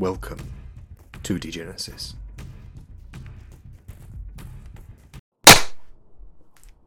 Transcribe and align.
welcome 0.00 0.50
to 1.22 1.38
Degenesis. 1.38 2.14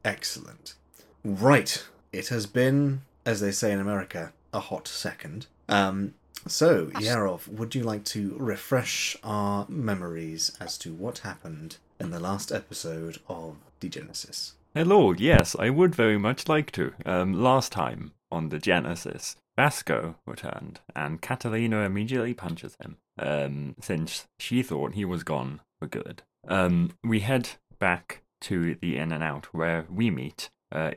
Excellent. 0.04 0.74
Right, 1.24 1.86
it 2.12 2.30
has 2.30 2.48
been, 2.48 3.04
as 3.24 3.40
they 3.40 3.52
say 3.52 3.72
in 3.72 3.80
America, 3.80 4.34
a 4.52 4.62
hot 4.62 4.88
second. 4.88 5.46
Um, 5.70 6.16
so, 6.48 6.88
Yarov, 6.88 7.48
would 7.48 7.76
you 7.76 7.84
like 7.84 8.04
to 8.06 8.36
refresh 8.40 9.16
our 9.24 9.68
memories 9.70 10.58
as 10.60 10.80
to 10.80 10.92
what 10.92 11.20
happened 11.20 11.78
in 12.00 12.10
the 12.10 12.20
last 12.20 12.52
episode 12.52 13.20
of 13.30 13.58
Degenesis? 13.80 14.54
Hello, 14.74 15.12
yes, 15.12 15.56
I 15.60 15.70
would 15.70 15.94
very 15.94 16.18
much 16.18 16.50
like 16.50 16.72
to. 16.72 16.94
Um, 17.06 17.34
last 17.34 17.72
time 17.72 18.14
on 18.32 18.50
Degenesis, 18.50 19.36
Vasco 19.56 20.16
returned, 20.26 20.80
and 20.96 21.22
Catalina 21.22 21.82
immediately 21.82 22.34
punches 22.34 22.76
him, 22.82 22.98
um, 23.20 23.76
since 23.80 24.28
she 24.40 24.64
thought 24.64 24.94
he 24.94 25.06
was 25.06 25.24
gone 25.24 25.62
for 25.80 25.88
good. 25.88 26.24
Um, 26.48 26.92
we 27.04 27.20
head 27.20 27.50
back 27.80 28.24
to 28.42 28.76
the 28.76 28.98
In 28.98 29.12
and 29.12 29.24
Out, 29.24 29.54
where 29.54 29.86
we 29.90 30.10
meet 30.10 30.50
uh, 30.72 30.92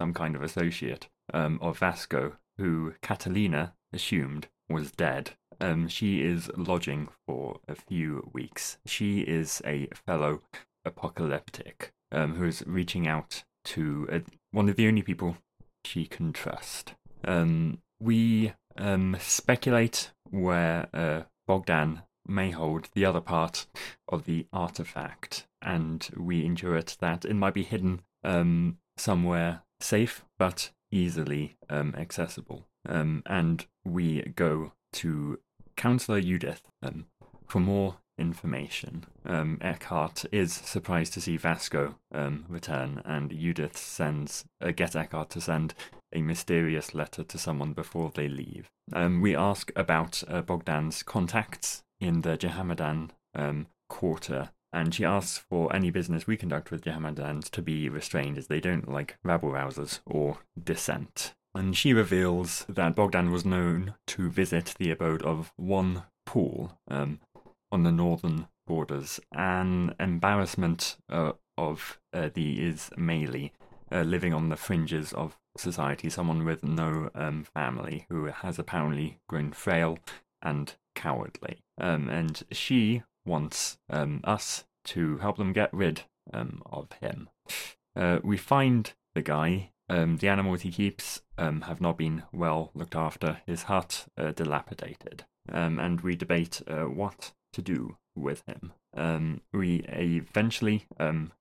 some 0.00 0.14
kind 0.14 0.36
of 0.36 0.42
associate 0.42 1.08
um, 1.34 1.58
of 1.60 1.78
Vasco, 1.78 2.36
who 2.58 2.94
Catalina 3.02 3.74
assumed 3.92 4.48
was 4.68 4.92
dead. 4.92 5.32
Um, 5.60 5.88
she 5.88 6.22
is 6.22 6.50
lodging 6.56 7.08
for 7.26 7.58
a 7.66 7.74
few 7.74 8.30
weeks. 8.32 8.78
She 8.86 9.20
is 9.20 9.60
a 9.64 9.88
fellow 10.06 10.42
apocalyptic 10.84 11.92
um, 12.12 12.36
who 12.36 12.44
is 12.44 12.62
reaching 12.66 13.08
out 13.08 13.42
to 13.64 14.08
uh, 14.10 14.18
one 14.52 14.68
of 14.68 14.76
the 14.76 14.86
only 14.86 15.02
people 15.02 15.36
she 15.84 16.06
can 16.06 16.32
trust. 16.32 16.94
Um, 17.24 17.78
we 18.00 18.52
um, 18.76 19.16
speculate 19.20 20.12
where 20.30 20.88
uh, 20.92 21.22
Bogdan 21.46 22.02
may 22.26 22.50
hold 22.50 22.88
the 22.94 23.04
other 23.04 23.20
part 23.20 23.66
of 24.08 24.24
the 24.24 24.46
artifact, 24.52 25.46
and 25.62 26.08
we 26.16 26.46
intuit 26.46 26.96
that 26.98 27.24
it 27.24 27.34
might 27.34 27.54
be 27.54 27.62
hidden 27.62 28.02
um, 28.24 28.78
somewhere 28.96 29.62
safe 29.80 30.24
but 30.38 30.70
easily 30.90 31.56
um, 31.70 31.94
accessible. 31.96 32.66
Um, 32.88 33.22
and 33.26 33.66
we 33.84 34.32
go 34.36 34.72
to 34.94 35.38
Counselor 35.76 36.20
Judith 36.20 36.62
um, 36.82 37.06
for 37.46 37.60
more 37.60 37.96
information. 38.18 39.04
Um, 39.24 39.58
Eckhart 39.60 40.24
is 40.32 40.52
surprised 40.52 41.12
to 41.14 41.20
see 41.20 41.36
Vasco 41.36 41.96
um, 42.12 42.44
return, 42.48 43.02
and 43.04 43.30
Judith 43.30 43.76
sends 43.76 44.44
uh, 44.60 44.72
gets 44.72 44.96
Eckhart 44.96 45.30
to 45.30 45.40
send 45.40 45.74
a 46.12 46.22
mysterious 46.22 46.94
letter 46.94 47.22
to 47.24 47.38
someone 47.38 47.72
before 47.72 48.10
they 48.14 48.28
leave. 48.28 48.70
Um, 48.92 49.20
we 49.20 49.36
ask 49.36 49.70
about 49.76 50.22
uh, 50.28 50.42
Bogdan's 50.42 51.02
contacts 51.02 51.82
in 52.00 52.22
the 52.22 52.36
Jehammedan 52.36 53.12
um, 53.34 53.66
quarter, 53.88 54.50
and 54.72 54.94
she 54.94 55.04
asks 55.04 55.38
for 55.38 55.74
any 55.74 55.90
business 55.90 56.26
we 56.26 56.36
conduct 56.36 56.70
with 56.70 56.84
Jehammedans 56.84 57.50
to 57.50 57.62
be 57.62 57.88
restrained, 57.88 58.38
as 58.38 58.46
they 58.46 58.60
don't 58.60 58.90
like 58.90 59.18
rabble 59.24 59.50
rousers 59.50 60.00
or 60.06 60.38
dissent. 60.62 61.34
And 61.54 61.76
she 61.76 61.92
reveals 61.92 62.64
that 62.68 62.94
Bogdan 62.94 63.30
was 63.30 63.44
known 63.44 63.94
to 64.08 64.30
visit 64.30 64.74
the 64.78 64.90
abode 64.90 65.22
of 65.22 65.52
one 65.56 66.04
pool, 66.26 66.78
um, 66.88 67.20
on 67.72 67.82
the 67.82 67.92
northern 67.92 68.46
borders, 68.66 69.18
an 69.32 69.94
embarrassment 69.98 70.96
uh, 71.08 71.32
of 71.56 71.98
uh, 72.12 72.28
the 72.32 72.58
Ismaili, 72.60 73.50
uh, 73.90 74.02
living 74.02 74.34
on 74.34 74.48
the 74.48 74.56
fringes 74.56 75.12
of 75.12 75.38
society, 75.58 76.08
someone 76.10 76.44
with 76.44 76.62
no 76.62 77.10
um, 77.14 77.44
family 77.44 78.06
who 78.08 78.26
has 78.26 78.58
apparently 78.58 79.18
grown 79.28 79.52
frail 79.52 79.98
and 80.42 80.74
cowardly. 80.94 81.62
Um, 81.80 82.08
and 82.08 82.42
she 82.50 83.02
wants 83.24 83.78
um, 83.90 84.20
us 84.24 84.64
to 84.84 85.18
help 85.18 85.36
them 85.36 85.52
get 85.52 85.72
rid 85.72 86.02
um, 86.32 86.62
of 86.66 86.88
him. 87.00 87.28
Uh, 87.94 88.18
we 88.22 88.36
find 88.36 88.92
the 89.14 89.22
guy. 89.22 89.70
Um, 89.90 90.18
the 90.18 90.28
animals 90.28 90.62
he 90.62 90.70
keeps 90.70 91.22
um, 91.38 91.62
have 91.62 91.80
not 91.80 91.96
been 91.96 92.24
well 92.32 92.70
looked 92.74 92.94
after. 92.94 93.40
His 93.46 93.64
hut 93.64 94.06
uh, 94.18 94.32
dilapidated, 94.32 95.24
and 95.48 96.00
we 96.02 96.14
debate 96.14 96.60
uh, 96.66 96.84
what 96.84 97.32
to 97.54 97.62
do 97.62 97.96
with 98.14 98.42
him. 98.46 98.72
We 99.52 99.84
eventually 99.88 100.86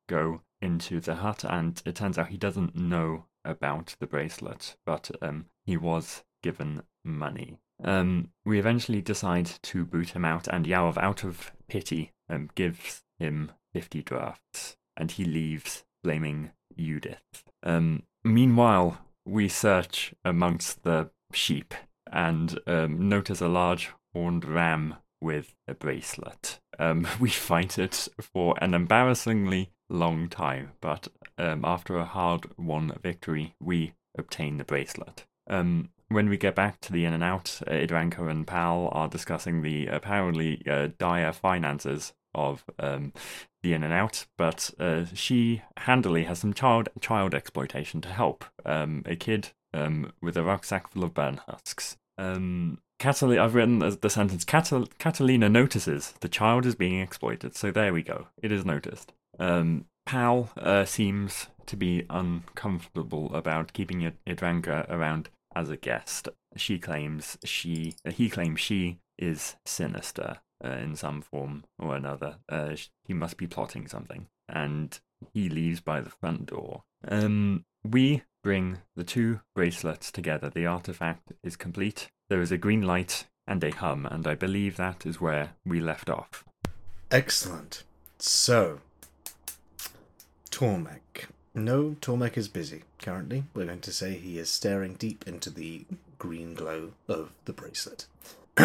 go 0.07 0.41
into 0.61 1.01
the 1.01 1.15
hut, 1.15 1.43
and 1.43 1.81
it 1.85 1.95
turns 1.95 2.17
out 2.17 2.29
he 2.29 2.37
doesn't 2.37 2.75
know 2.75 3.25
about 3.47 3.95
the 3.99 4.07
bracelet, 4.07 4.75
but 4.85 5.09
um, 5.21 5.45
he 5.65 5.77
was 5.77 6.23
given 6.43 6.83
money. 7.03 7.57
Um, 7.83 8.29
we 8.45 8.59
eventually 8.59 9.01
decide 9.01 9.49
to 9.63 9.85
boot 9.85 10.09
him 10.09 10.25
out, 10.25 10.47
and 10.47 10.65
Yarov, 10.65 10.97
out 10.97 11.23
of 11.23 11.51
pity, 11.67 12.11
um, 12.29 12.49
gives 12.55 13.03
him 13.19 13.51
50 13.73 14.03
drafts, 14.03 14.77
and 14.95 15.11
he 15.11 15.23
leaves, 15.23 15.85
blaming 16.03 16.51
Judith. 16.77 17.43
Um, 17.63 18.03
meanwhile, 18.23 18.99
we 19.25 19.47
search 19.47 20.13
amongst 20.23 20.83
the 20.83 21.09
sheep 21.33 21.73
and 22.11 22.57
notice 22.67 23.41
a 23.41 23.47
large 23.47 23.91
horned 24.13 24.45
ram 24.45 24.95
with 25.21 25.55
a 25.67 25.73
bracelet. 25.73 26.59
Um, 26.79 27.07
we 27.19 27.29
fight 27.29 27.77
it 27.77 28.07
for 28.19 28.55
an 28.61 28.73
embarrassingly 28.73 29.71
long 29.89 30.29
time, 30.29 30.71
but 30.81 31.07
um, 31.37 31.63
after 31.63 31.97
a 31.97 32.05
hard 32.05 32.45
won 32.57 32.97
victory, 33.01 33.55
we 33.59 33.93
obtain 34.17 34.57
the 34.57 34.63
bracelet. 34.63 35.25
Um, 35.49 35.89
when 36.09 36.29
we 36.29 36.37
get 36.37 36.55
back 36.55 36.79
to 36.81 36.93
the 36.93 37.05
In 37.05 37.13
and 37.13 37.23
Out, 37.23 37.61
uh, 37.67 37.71
Jadranka 37.71 38.29
and 38.29 38.47
Pal 38.47 38.89
are 38.91 39.07
discussing 39.07 39.61
the 39.61 39.87
apparently 39.87 40.63
uh, 40.69 40.89
dire 40.97 41.33
finances 41.33 42.13
of 42.33 42.63
um, 42.79 43.13
the 43.61 43.73
In 43.73 43.83
and 43.83 43.93
Out, 43.93 44.25
but 44.37 44.71
uh, 44.79 45.05
she 45.13 45.61
handily 45.77 46.23
has 46.23 46.39
some 46.39 46.53
child 46.53 46.89
child 47.01 47.33
exploitation 47.33 48.01
to 48.01 48.09
help. 48.09 48.45
Um, 48.65 49.03
a 49.05 49.15
kid 49.15 49.49
um, 49.73 50.13
with 50.21 50.37
a 50.37 50.43
rucksack 50.43 50.89
full 50.89 51.03
of 51.03 51.13
burn 51.13 51.41
husks. 51.47 51.97
Um, 52.17 52.79
Catalina, 52.99 53.43
I've 53.43 53.53
written 53.53 53.79
the 53.79 54.09
sentence 54.09 54.43
Catal- 54.43 54.87
Catalina 54.97 55.49
notices 55.49 56.13
the 56.21 56.29
child 56.29 56.65
is 56.65 56.73
being 56.73 56.99
exploited. 56.99 57.55
So 57.55 57.69
there 57.69 57.93
we 57.93 58.01
go. 58.01 58.27
It 58.41 58.51
is 58.51 58.65
noticed. 58.65 59.13
Um, 59.39 59.85
Pal 60.05 60.49
uh, 60.57 60.85
seems 60.85 61.47
to 61.65 61.75
be 61.75 62.05
uncomfortable 62.09 63.33
about 63.35 63.73
keeping 63.73 64.11
Jadranka 64.25 64.89
around 64.89 65.29
as 65.55 65.69
a 65.69 65.77
guest. 65.77 66.29
She 66.55 66.79
claims 66.79 67.37
she, 67.43 67.95
uh, 68.05 68.11
he 68.11 68.29
claims 68.29 68.59
she 68.59 68.99
is 69.17 69.55
sinister 69.65 70.37
uh, 70.63 70.69
in 70.69 70.95
some 70.95 71.21
form 71.21 71.65
or 71.77 71.95
another. 71.95 72.37
Uh, 72.49 72.75
he 73.03 73.13
must 73.13 73.37
be 73.37 73.47
plotting 73.47 73.87
something, 73.87 74.27
and 74.47 74.99
he 75.33 75.49
leaves 75.49 75.81
by 75.81 75.99
the 75.99 76.09
front 76.09 76.45
door. 76.45 76.83
Um, 77.07 77.65
we 77.83 78.23
bring 78.43 78.79
the 78.95 79.03
two 79.03 79.41
bracelets 79.55 80.11
together. 80.11 80.49
The 80.49 80.65
artifact 80.65 81.33
is 81.43 81.55
complete. 81.55 82.07
There 82.29 82.41
is 82.41 82.51
a 82.51 82.57
green 82.57 82.81
light 82.81 83.25
and 83.45 83.63
a 83.63 83.71
hum, 83.71 84.05
and 84.05 84.27
I 84.27 84.35
believe 84.35 84.77
that 84.77 85.05
is 85.05 85.21
where 85.21 85.51
we 85.65 85.79
left 85.79 86.09
off. 86.09 86.43
Excellent. 87.11 87.83
So, 88.19 88.79
Tormek. 90.57 91.27
No, 91.53 91.97
Tormek 92.01 92.35
is 92.35 92.47
busy 92.47 92.81
currently. 92.97 93.43
We're 93.53 93.67
going 93.67 93.79
to 93.81 93.93
say 93.93 94.15
he 94.15 94.39
is 94.39 94.49
staring 94.49 94.95
deep 94.95 95.23
into 95.27 95.51
the 95.51 95.85
green 96.17 96.55
glow 96.55 96.93
of 97.07 97.29
the 97.45 97.53
bracelet. 97.53 98.07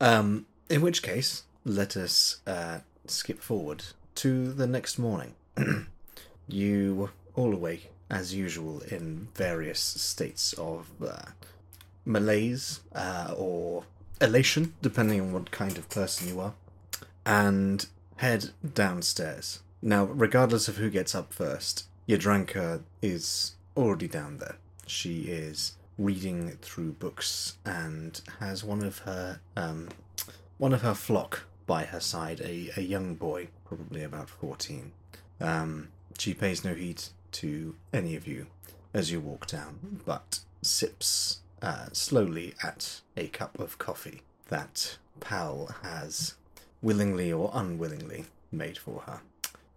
um, 0.00 0.46
in 0.70 0.80
which 0.80 1.02
case, 1.02 1.42
let 1.64 1.96
us 1.96 2.36
uh, 2.46 2.78
skip 3.08 3.40
forward 3.40 3.82
to 4.14 4.52
the 4.52 4.68
next 4.68 4.96
morning. 4.96 5.34
you 6.46 7.10
all 7.34 7.52
awake 7.52 7.90
as 8.08 8.32
usual 8.32 8.80
in 8.82 9.26
various 9.34 9.80
states 9.80 10.52
of 10.52 10.86
uh, 11.04 11.30
malaise 12.04 12.78
uh, 12.94 13.34
or 13.36 13.82
elation, 14.20 14.74
depending 14.82 15.20
on 15.20 15.32
what 15.32 15.50
kind 15.50 15.76
of 15.78 15.90
person 15.90 16.28
you 16.28 16.38
are, 16.38 16.54
and 17.26 17.86
head 18.18 18.50
downstairs. 18.72 19.58
Now, 19.82 20.04
regardless 20.04 20.68
of 20.68 20.76
who 20.76 20.88
gets 20.90 21.14
up 21.14 21.32
first, 21.32 21.86
Yadranka 22.08 22.82
is 23.02 23.56
already 23.76 24.06
down 24.06 24.38
there. 24.38 24.56
She 24.86 25.22
is 25.22 25.76
reading 25.98 26.56
through 26.62 26.92
books 26.92 27.58
and 27.64 28.20
has 28.38 28.62
one 28.62 28.82
of 28.82 29.00
her 29.00 29.40
um, 29.56 29.88
one 30.58 30.72
of 30.72 30.82
her 30.82 30.94
flock 30.94 31.44
by 31.66 31.84
her 31.84 32.00
side, 32.00 32.40
a, 32.40 32.70
a 32.76 32.82
young 32.82 33.14
boy, 33.16 33.48
probably 33.64 34.04
about 34.04 34.30
fourteen. 34.30 34.92
Um, 35.40 35.88
she 36.16 36.32
pays 36.32 36.64
no 36.64 36.74
heed 36.74 37.02
to 37.32 37.74
any 37.92 38.14
of 38.14 38.26
you 38.26 38.46
as 38.94 39.10
you 39.10 39.20
walk 39.20 39.46
down, 39.46 40.00
but 40.06 40.40
sips 40.60 41.40
uh, 41.60 41.86
slowly 41.92 42.54
at 42.62 43.00
a 43.16 43.26
cup 43.28 43.58
of 43.58 43.78
coffee 43.78 44.22
that 44.48 44.98
Pal 45.18 45.74
has 45.82 46.34
willingly 46.82 47.32
or 47.32 47.50
unwillingly 47.52 48.26
made 48.52 48.78
for 48.78 49.02
her. 49.06 49.22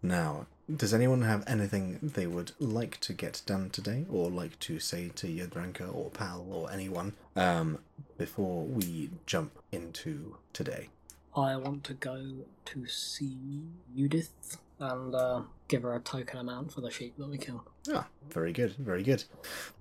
Now, 0.06 0.46
does 0.74 0.94
anyone 0.94 1.24
have 1.24 1.44
anything 1.48 2.00
they 2.02 2.28
would 2.28 2.52
like 2.60 3.00
to 3.02 3.14
get 3.14 3.42
done 3.48 3.72
today, 3.72 4.06
or 4.10 4.30
like 4.30 4.60
to 4.62 4.80
say 4.80 5.10
to 5.16 5.28
Yadranka 5.28 5.94
or 5.94 6.12
Pal 6.12 6.46
or 6.52 6.72
anyone 6.72 7.14
um, 7.36 7.80
before 8.18 8.66
we 8.66 9.10
jump 9.26 9.52
into 9.72 10.38
today? 10.54 10.90
I 11.36 11.56
want 11.56 11.84
to 11.86 11.96
go 11.96 12.24
to 12.66 12.88
see 12.88 13.64
Judith 13.96 14.58
and 14.80 15.16
uh, 15.16 15.42
give 15.68 15.82
her 15.82 15.96
a 15.96 16.00
token 16.00 16.40
amount 16.40 16.74
for 16.74 16.82
the 16.82 16.92
sheep 16.92 17.16
that 17.18 17.28
we 17.28 17.40
killed. 17.40 17.68
Ah, 17.92 18.08
very 18.30 18.54
good, 18.54 18.74
very 18.76 19.02
good. 19.02 19.24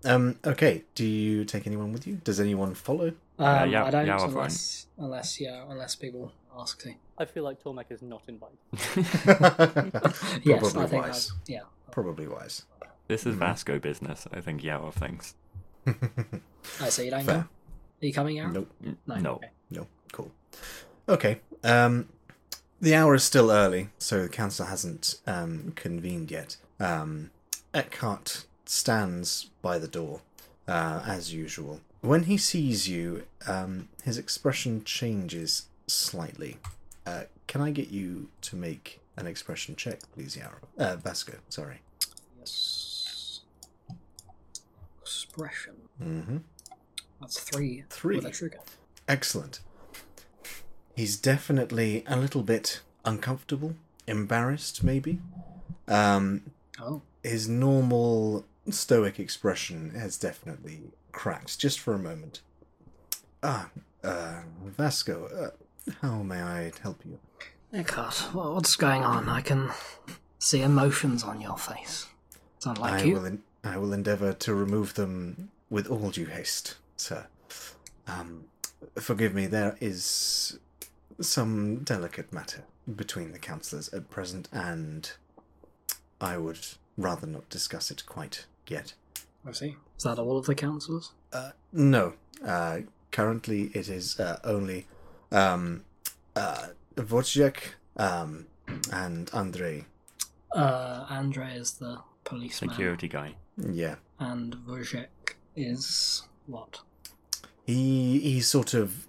Um, 0.05 0.39
okay, 0.45 0.85
do 0.95 1.05
you 1.05 1.45
take 1.45 1.67
anyone 1.67 1.93
with 1.93 2.07
you? 2.07 2.21
Does 2.25 2.41
anyone 2.41 2.75
follow? 2.75 3.13
Um, 3.39 3.71
yeah, 3.71 3.85
I 3.85 3.91
don't 3.91 4.07
yeah, 4.07 4.17
I'll 4.17 4.25
unless, 4.25 4.87
unless 4.97 5.41
yeah, 5.41 5.65
unless 5.69 5.95
people 5.95 6.33
ask 6.59 6.81
to. 6.83 6.95
I 7.19 7.25
feel 7.25 7.45
like 7.45 7.63
Tormek 7.63 7.91
is 7.91 8.03
not 8.03 8.23
invited. 8.29 8.59
yes, 10.45 10.61
Probably 10.73 10.83
I 10.83 10.87
think 10.87 11.03
wise. 11.05 11.29
that's, 11.29 11.33
yeah. 11.47 11.61
Probably 11.91 12.27
wise. 12.27 12.63
this 13.09 13.27
is 13.27 13.35
Mhm. 13.37 13.39
Vasco 13.39 13.79
business, 13.79 14.27
I 14.33 14.41
think 14.41 14.63
Yarov 14.63 14.95
thinks. 14.95 15.35
I 16.81 16.89
see. 16.89 17.05
you 17.07 17.11
don't 17.11 17.25
Fair. 17.25 17.35
go. 17.35 17.41
Are 18.03 18.07
you 18.07 18.13
coming 18.13 18.39
out? 18.41 18.53
Nope. 18.53 18.71
No. 19.07 19.15
No. 19.17 19.31
Okay. 19.35 19.51
No, 19.71 19.87
cool. 20.13 20.33
Okay. 21.09 21.41
Um, 21.63 22.09
the 22.81 22.95
hour 22.95 23.15
is 23.15 23.23
still 23.25 23.51
early, 23.51 23.89
so 23.99 24.23
the 24.23 24.29
council 24.29 24.67
hasn't 24.67 25.17
um, 25.27 25.73
convened 25.77 26.31
yet. 26.31 26.57
Um, 26.81 27.31
Eckhart 27.73 28.45
stands 28.67 29.51
by 29.63 29.79
the 29.79 29.89
door, 29.89 30.21
uh, 30.69 31.03
as 31.07 31.33
usual. 31.33 31.81
When 32.01 32.25
he 32.25 32.37
sees 32.37 32.89
you, 32.89 33.25
um, 33.47 33.89
his 34.05 34.19
expression 34.19 34.85
changes 34.85 35.67
slightly. 35.95 36.59
Uh, 37.07 37.23
can 37.47 37.61
I 37.61 37.71
get 37.71 37.89
you 37.91 38.29
to 38.43 38.57
make 38.57 39.01
an 39.17 39.27
expression 39.27 39.77
check, 39.77 40.01
please, 40.15 40.37
Yarov? 40.37 40.65
Uh, 40.79 40.97
Vasco, 40.97 41.35
sorry. 41.49 41.81
Yes. 42.39 43.41
Expression. 45.03 45.75
Mm-hmm. 46.03 46.39
That's 47.21 47.41
three. 47.41 47.85
Three. 47.91 48.17
With 48.17 48.27
a 48.27 48.31
trigger. 48.31 48.59
Excellent. 49.09 49.61
He's 50.97 51.17
definitely 51.17 52.05
a 52.07 52.17
little 52.17 52.43
bit 52.43 52.81
uncomfortable, 53.05 53.75
embarrassed, 54.07 54.83
maybe. 54.85 55.21
Um, 55.89 56.43
Oh. 56.81 57.03
his 57.23 57.49
normal 57.49 58.45
stoic 58.69 59.21
expression 59.21 59.91
has 59.91 60.17
definitely 60.17 60.81
cracked 61.13 61.59
just 61.59 61.79
for 61.79 61.95
a 61.95 61.99
moment. 61.99 62.41
Ah, 63.43 63.69
uh, 64.03 64.41
Vasco, 64.65 65.27
uh, 65.27 65.64
how 66.01 66.23
may 66.23 66.43
I 66.43 66.73
help 66.83 67.01
you? 67.05 67.19
Eckhart, 67.73 68.15
what's 68.33 68.77
going 68.77 69.03
on? 69.03 69.29
I 69.29 69.41
can 69.41 69.71
see 70.39 70.63
emotions 70.63 71.25
on 71.25 71.41
your 71.41 71.59
face. 71.59 72.07
It's 72.57 72.67
unlike 72.67 72.93
I 72.95 73.03
you. 73.03 73.15
will, 73.15 73.27
en- 73.27 73.43
I 73.65 73.77
will 73.79 73.93
endeavour 73.93 74.33
to 74.33 74.55
remove 74.55 74.95
them 74.95 75.51
with 75.71 75.89
all 75.91 76.11
due 76.11 76.27
haste, 76.27 76.77
sir. 76.97 77.27
Um, 78.07 78.45
forgive 78.97 79.35
me, 79.35 79.47
there 79.47 79.77
is 79.81 80.59
some 81.21 81.79
delicate 81.79 82.33
matter 82.33 82.63
between 82.95 83.33
the 83.33 83.39
councillors 83.39 83.89
at 83.93 84.11
present, 84.11 84.49
and 84.53 85.11
I 86.21 86.37
would 86.39 86.61
rather 86.97 87.27
not 87.27 87.49
discuss 87.49 87.91
it 87.91 88.05
quite 88.07 88.47
yet. 88.69 88.95
I 89.47 89.53
see. 89.53 89.77
Is 89.97 90.05
that 90.05 90.19
all 90.19 90.39
of 90.39 90.47
the 90.47 90.55
councillors? 90.55 91.13
Uh, 91.33 91.51
no. 91.73 92.15
Uh, 92.45 92.81
currently, 93.11 93.71
it 93.75 93.89
is 93.89 94.19
uh, 94.21 94.39
only 94.45 94.87
um, 95.35 95.85
uh, 96.37 96.69
Wojciech 96.97 97.57
um, 97.97 98.47
and 98.93 99.31
Andrei. 99.35 99.85
Uh, 100.55 101.05
Andre 101.11 101.55
is 101.57 101.73
the 101.75 101.99
policeman. 102.25 102.71
Security 102.71 103.09
guy. 103.09 103.35
Yeah, 103.57 103.97
And 104.19 104.57
Wojciech 104.67 105.07
is 105.57 106.23
what? 106.47 106.81
he 107.67 108.19
he 108.21 108.41
sort 108.41 108.75
of 108.75 109.07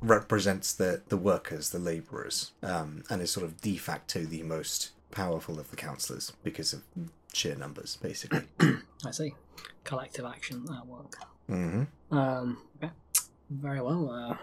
represents 0.00 0.72
the 0.72 1.02
the 1.08 1.16
workers, 1.16 1.70
the 1.70 1.78
labourers, 1.78 2.52
um, 2.62 3.02
and 3.10 3.22
is 3.22 3.30
sort 3.30 3.44
of 3.44 3.60
de 3.60 3.76
facto 3.76 4.24
the 4.24 4.42
most 4.42 4.90
powerful 5.10 5.58
of 5.58 5.70
the 5.70 5.76
councillors 5.76 6.32
because 6.42 6.72
of 6.72 6.82
sheer 7.32 7.56
numbers, 7.56 7.96
basically. 8.02 8.42
I 9.06 9.10
see. 9.10 9.34
Collective 9.84 10.24
action 10.24 10.66
at 10.76 10.86
work. 10.86 11.14
hmm 11.46 11.84
Um, 12.10 12.58
okay. 12.76 12.92
Very 13.50 13.80
well. 13.80 14.10
Uh, 14.10 14.36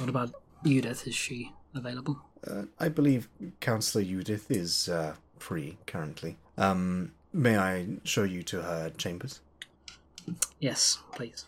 what 0.00 0.08
about 0.08 0.32
Judith? 0.64 1.06
Is 1.06 1.14
she 1.14 1.52
available? 1.74 2.20
Uh, 2.46 2.62
I 2.78 2.88
believe 2.88 3.28
Councillor 3.60 4.04
Judith 4.04 4.50
is 4.50 4.88
uh, 4.88 5.14
free 5.38 5.78
currently. 5.86 6.36
Um, 6.56 7.12
may 7.32 7.58
I 7.58 7.86
show 8.04 8.24
you 8.24 8.42
to 8.44 8.62
her 8.62 8.90
chambers? 8.90 9.40
Yes, 10.60 10.98
please. 11.12 11.46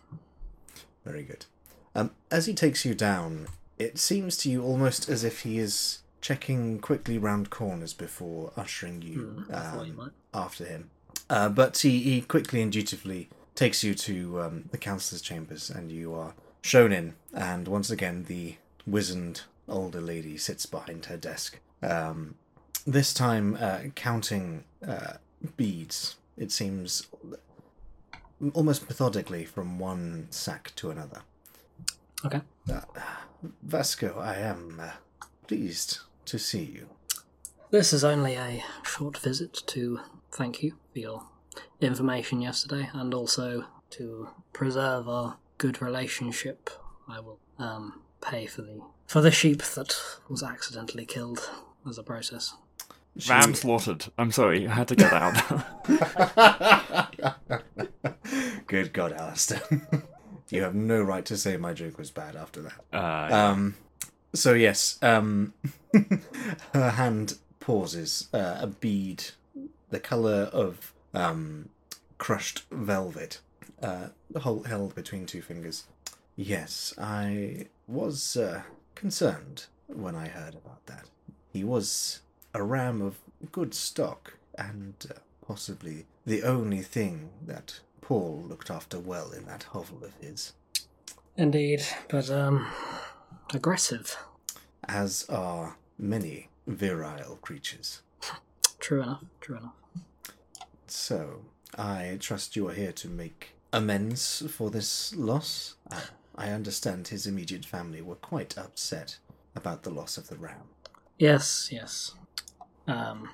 Very 1.05 1.23
good. 1.23 1.47
Um, 1.95 2.13
as 2.31 2.47
he 2.47 2.55
takes 2.55 2.85
you 2.85 2.95
down, 2.95 3.47
it 3.79 3.99
seems 3.99 4.37
to 4.39 4.51
you 4.51 4.63
almost 4.63 5.09
as 5.09 5.25
if 5.25 5.41
he 5.41 5.59
is 5.59 6.01
checking 6.21 6.79
quickly 6.79 7.19
round 7.19 7.51
corners 7.51 7.95
before 7.95 8.53
ushering 8.57 9.03
you 9.03 9.45
you 9.49 9.55
um, 9.55 10.13
after 10.35 10.65
him. 10.65 10.91
Uh, 11.29 11.49
but 11.49 11.79
he, 11.79 12.01
he 12.01 12.21
quickly 12.21 12.61
and 12.61 12.73
dutifully 12.73 13.29
takes 13.55 13.83
you 13.83 13.95
to 13.95 14.41
um, 14.41 14.65
the 14.71 14.79
councillor's 14.79 15.23
chambers, 15.23 15.71
and 15.71 15.91
you 15.91 16.15
are 16.15 16.35
shown 16.63 16.93
in. 16.93 17.15
And 17.33 17.69
once 17.69 17.91
again, 17.91 18.25
the 18.25 18.57
wizened 18.91 19.43
older 19.69 20.01
lady 20.01 20.37
sits 20.37 20.67
behind 20.67 21.07
her 21.07 21.17
desk. 21.17 21.59
Um, 21.83 22.35
this 22.87 23.15
time, 23.15 23.57
uh, 23.61 23.81
counting 23.95 24.65
uh, 24.87 25.15
beads. 25.57 26.17
It 26.37 26.51
seems 26.51 27.07
almost 28.55 28.89
methodically 28.89 29.45
from 29.45 29.79
one 29.79 30.27
sack 30.31 30.73
to 30.77 30.91
another. 30.91 31.23
Okay. 32.25 32.41
Uh, 32.71 32.81
Vasco, 33.63 34.19
I 34.19 34.37
am 34.37 34.81
uh, 34.81 34.91
pleased 35.47 36.01
to 36.27 36.39
see 36.39 36.65
you. 36.65 36.89
This 37.71 37.93
is 37.93 38.05
only 38.05 38.35
a 38.35 38.65
short 38.83 39.17
visit 39.19 39.63
to 39.69 40.01
thank 40.33 40.63
you 40.63 40.75
for 40.93 40.99
your 40.99 41.23
information 41.81 42.41
yesterday 42.41 42.91
and 42.93 43.15
also 43.15 43.65
to 43.91 44.29
preserve 44.53 45.09
our 45.09 45.37
good 45.59 45.81
relationship. 45.81 46.71
I 47.09 47.21
will 47.21 47.39
um, 47.59 48.01
pay 48.21 48.47
for 48.47 48.63
the 48.63 48.81
for 49.07 49.21
the 49.21 49.31
sheep 49.31 49.63
that 49.63 49.97
was 50.29 50.43
accidentally 50.43 51.05
killed 51.07 51.51
as 51.89 51.99
a 51.99 52.03
process. 52.03 52.55
She- 53.19 53.31
Ram 53.31 53.55
slaughtered. 53.55 54.07
I'm 54.17 54.31
sorry, 54.33 54.69
I 54.69 54.73
had 54.75 54.89
to 54.89 54.95
get 54.97 55.11
that 55.11 55.23
out. 55.89 57.37
Good 58.67 58.93
God, 58.93 59.13
Alistair. 59.13 59.61
you 60.51 60.63
have 60.63 60.75
no 60.75 61.03
right 61.03 61.25
to 61.27 61.37
say 61.37 61.57
my 61.57 61.73
joke 61.75 61.99
was 61.99 62.11
bad 62.11 62.37
after 62.37 62.63
that. 62.63 62.81
uh, 62.93 63.29
Um, 63.35 63.75
so 64.33 64.53
yes, 64.55 64.99
um, 65.03 65.53
her 66.73 66.91
hand 66.91 67.37
pauses. 67.59 68.29
Uh, 68.33 68.59
a 68.61 68.67
bead, 68.69 69.25
the 69.91 69.99
color 70.01 70.49
of 70.53 70.93
um, 71.13 71.69
crushed 72.19 72.63
velvet, 72.71 73.41
uh, 73.83 74.09
hol- 74.41 74.63
held 74.65 74.95
between 74.95 75.27
two 75.27 75.43
fingers. 75.43 75.85
Yes, 76.43 76.95
I 76.97 77.67
was 77.87 78.35
uh, 78.35 78.63
concerned 78.95 79.67
when 79.89 80.17
I 80.17 80.29
heard 80.29 80.55
about 80.55 80.87
that. 80.87 81.05
He 81.53 81.65
was 81.65 82.23
a 82.55 82.63
ram 82.63 83.03
of 83.03 83.19
good 83.53 83.75
stock, 83.75 84.39
and 84.57 84.95
uh, 85.11 85.19
possibly 85.47 86.07
the 86.25 86.43
only 86.43 86.81
thing 86.81 87.29
that 87.47 87.81
Paul 88.01 88.43
looked 88.49 88.71
after 88.71 88.99
well 88.99 89.33
in 89.33 89.45
that 89.45 89.65
hovel 89.65 90.03
of 90.03 90.15
his. 90.19 90.55
Indeed, 91.37 91.83
but 92.09 92.31
um, 92.31 92.67
aggressive. 93.53 94.17
as 94.89 95.27
are 95.29 95.77
many 95.99 96.49
virile 96.67 97.37
creatures. 97.43 98.01
True 98.81 99.03
enough. 99.03 99.25
True 99.43 99.59
enough. 99.59 99.75
So, 100.87 101.43
I 101.77 102.17
trust 102.19 102.57
you 102.57 102.67
are 102.69 102.73
here 102.73 102.93
to 102.93 103.09
make 103.09 103.51
amends 103.75 104.43
for 104.51 104.71
this 104.71 105.15
loss. 105.15 105.75
I 106.41 106.53
understand 106.53 107.09
his 107.09 107.27
immediate 107.27 107.67
family 107.67 108.01
were 108.01 108.15
quite 108.15 108.57
upset 108.57 109.19
about 109.55 109.83
the 109.83 109.91
loss 109.91 110.17
of 110.17 110.29
the 110.29 110.37
ram. 110.37 110.71
Yes, 111.19 111.69
yes. 111.71 112.15
Um, 112.87 113.29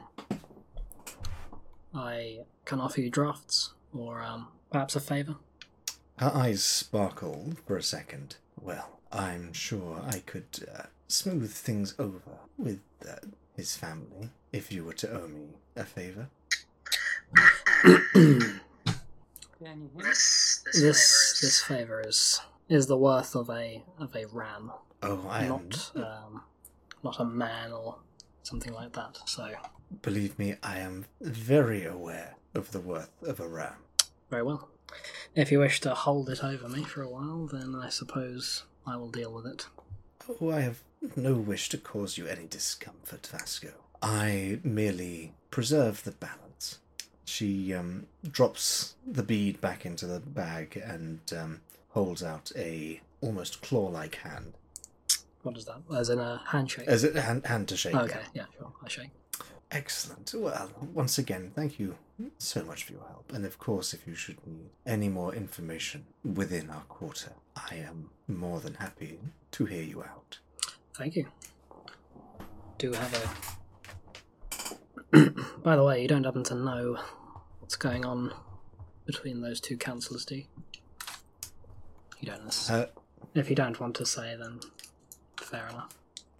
I 1.95 2.41
can 2.65 2.81
offer 2.81 3.01
you 3.01 3.09
drafts 3.09 3.75
or 3.95 4.23
um, 4.23 4.49
perhaps 4.73 4.97
a 4.97 5.01
favour. 5.01 5.37
Her 6.19 6.33
eyes 6.35 6.65
sparkle 6.65 7.53
for 7.65 7.77
a 7.77 7.83
second. 7.83 8.39
Well, 8.61 8.99
I'm 9.13 9.53
sure 9.53 10.03
I 10.05 10.19
could 10.19 10.69
uh, 10.75 10.87
smooth 11.07 11.53
things 11.53 11.95
over 12.01 12.41
with 12.59 12.81
uh, 13.09 13.25
his 13.57 13.77
family 13.77 14.31
if 14.53 14.73
you 14.73 14.83
were 14.85 14.95
to 14.95 15.13
owe 15.13 15.29
me 15.29 15.51
a 15.77 15.85
favour. 15.85 16.27
Can 17.37 17.93
you 18.13 18.61
hear 19.61 19.77
me? 19.77 19.89
This 19.97 20.65
this, 20.73 21.39
this 21.41 21.61
flavor 21.61 22.03
this 22.03 22.41
is 22.41 22.41
favour 22.41 22.41
is 22.41 22.41
is 22.69 22.87
the 22.87 22.97
worth 22.97 23.35
of 23.35 23.49
a 23.51 23.83
of 23.99 24.15
a 24.17 24.27
ram, 24.27 24.73
Oh, 25.03 25.27
I 25.29 25.45
am. 25.45 25.49
not 25.49 25.91
um, 25.97 26.43
not 27.05 27.21
a 27.21 27.25
man 27.25 27.73
or 27.73 27.97
something 28.43 28.73
like 28.73 28.93
that. 28.95 29.19
So 29.27 29.51
Believe 30.03 30.37
me, 30.39 30.57
I 30.63 30.79
am 30.81 31.07
very 31.21 31.85
aware 31.85 32.35
of 32.55 32.73
the 32.73 32.81
worth 32.81 33.11
of 33.23 33.39
a 33.41 33.47
ram. 33.49 33.77
very 34.31 34.43
well. 34.43 34.69
If 35.35 35.53
you 35.53 35.61
wish 35.61 35.81
to 35.83 35.95
hold 35.95 36.29
it 36.31 36.43
over 36.43 36.69
me 36.69 36.83
for 36.83 37.03
a 37.03 37.09
while, 37.09 37.47
then 37.47 37.75
I 37.77 37.89
suppose 37.89 38.65
I 38.87 38.97
will 38.97 39.11
deal 39.11 39.33
with 39.33 39.47
it. 39.47 39.67
Oh, 40.41 40.51
I 40.51 40.61
have 40.61 40.81
no 41.15 41.35
wish 41.35 41.69
to 41.69 41.79
cause 41.79 42.19
you 42.19 42.27
any 42.27 42.47
discomfort, 42.47 43.27
Vasco. 43.31 43.73
I 44.03 44.59
merely 44.65 45.35
preserve 45.51 46.03
the 46.05 46.11
balance. 46.13 46.79
She 47.25 47.73
um, 47.75 48.07
drops 48.29 48.95
the 49.07 49.23
bead 49.23 49.61
back 49.61 49.85
into 49.87 50.07
the 50.07 50.21
bag 50.21 50.77
and 50.77 51.21
um, 51.37 51.61
holds 51.97 52.23
out 52.23 52.53
a 52.57 53.01
almost 53.23 53.63
claw-like 53.63 54.17
hand. 54.17 54.53
What 55.43 55.57
is 55.57 55.65
that? 55.65 55.81
As 55.97 56.11
in 56.11 56.19
a 56.19 56.43
handshake? 56.47 56.87
As 56.87 57.05
a 57.05 57.19
hand, 57.19 57.47
hand 57.47 57.69
to 57.69 57.77
shake. 57.79 57.95
Oh, 57.95 58.01
okay, 58.01 58.21
yeah, 58.35 58.45
sure. 58.59 58.71
I 58.85 58.89
shake. 58.89 59.09
Excellent. 59.71 60.35
Well, 60.37 60.71
once 60.93 61.17
again, 61.17 61.53
thank 61.55 61.81
you 61.81 61.97
so 62.37 62.63
much 62.65 62.85
for 62.85 62.93
your 62.93 63.07
help. 63.09 63.33
And 63.33 63.47
of 63.47 63.59
course, 63.59 63.95
if 63.95 64.07
you 64.07 64.15
should 64.15 64.47
need 64.47 64.69
any 64.85 65.09
more 65.09 65.35
information 65.35 66.05
within 66.23 66.69
our 66.69 66.83
quarter, 66.83 67.33
I 67.57 67.77
am 67.77 68.11
more 68.29 68.61
than 68.61 68.75
happy 68.75 69.19
to 69.53 69.65
hear 69.65 69.83
you 69.83 70.03
out. 70.03 70.39
Thank 70.99 71.17
you. 71.17 71.27
Do 72.77 72.93
have 72.93 73.15
a. 75.15 75.31
By 75.65 75.77
the 75.77 75.83
way, 75.83 76.03
you 76.03 76.09
don't 76.09 76.25
happen 76.25 76.45
to 76.45 76.55
know 76.55 76.99
what's 77.61 77.77
going 77.77 78.05
on 78.05 78.35
between 79.07 79.41
those 79.41 79.61
two 79.61 79.79
councillors, 79.79 80.27
do 80.27 80.37
you? 80.37 80.45
You 82.27 82.33
don't. 82.33 82.55
Her, 82.69 82.91
if 83.35 83.49
you 83.49 83.55
don't 83.55 83.79
want 83.79 83.95
to 83.97 84.07
say, 84.07 84.35
then 84.37 84.59
fair 85.41 85.69
enough. 85.69 85.97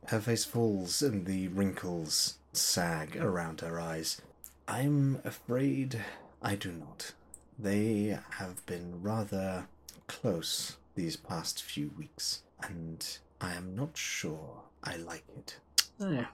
her 0.09 0.21
face 0.21 0.45
falls 0.45 1.01
and 1.01 1.27
the 1.27 1.47
wrinkles 1.49 2.39
sag 2.53 3.17
around 3.17 3.61
her 3.61 3.79
eyes. 3.79 4.21
I'm 4.67 5.21
afraid 5.25 6.01
I 6.43 6.57
do 6.57 6.73
not. 6.73 7.13
They 7.57 8.19
have 8.39 8.67
been 8.67 9.01
rather 9.01 9.69
close 10.09 10.77
these 10.97 11.17
past 11.17 11.63
few 11.63 11.93
weeks, 11.97 12.43
and 12.63 13.07
I 13.41 13.55
am 13.55 13.77
not 13.77 13.97
sure 13.97 14.63
I 14.83 14.97
like 14.97 15.25
it. 15.39 15.59
Oh, 16.01 16.11
yeah. 16.11 16.27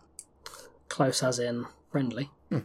Close 0.89 1.23
as 1.23 1.39
in 1.39 1.67
friendly. 1.91 2.31
Hmm. 2.49 2.61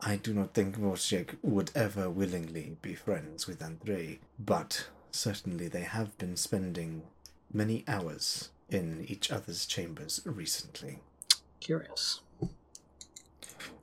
I 0.00 0.16
do 0.16 0.32
not 0.32 0.54
think 0.54 0.78
Wojciech 0.78 1.36
would 1.42 1.70
ever 1.74 2.08
willingly 2.10 2.76
be 2.80 2.94
friends 2.94 3.46
with 3.46 3.62
Andrei, 3.62 4.20
but 4.38 4.88
certainly 5.14 5.68
they 5.68 5.82
have 5.82 6.16
been 6.18 6.36
spending 6.36 7.02
many 7.52 7.84
hours 7.86 8.50
in 8.68 9.04
each 9.08 9.30
other's 9.30 9.64
chambers 9.64 10.20
recently. 10.24 10.98
Curious. 11.60 12.20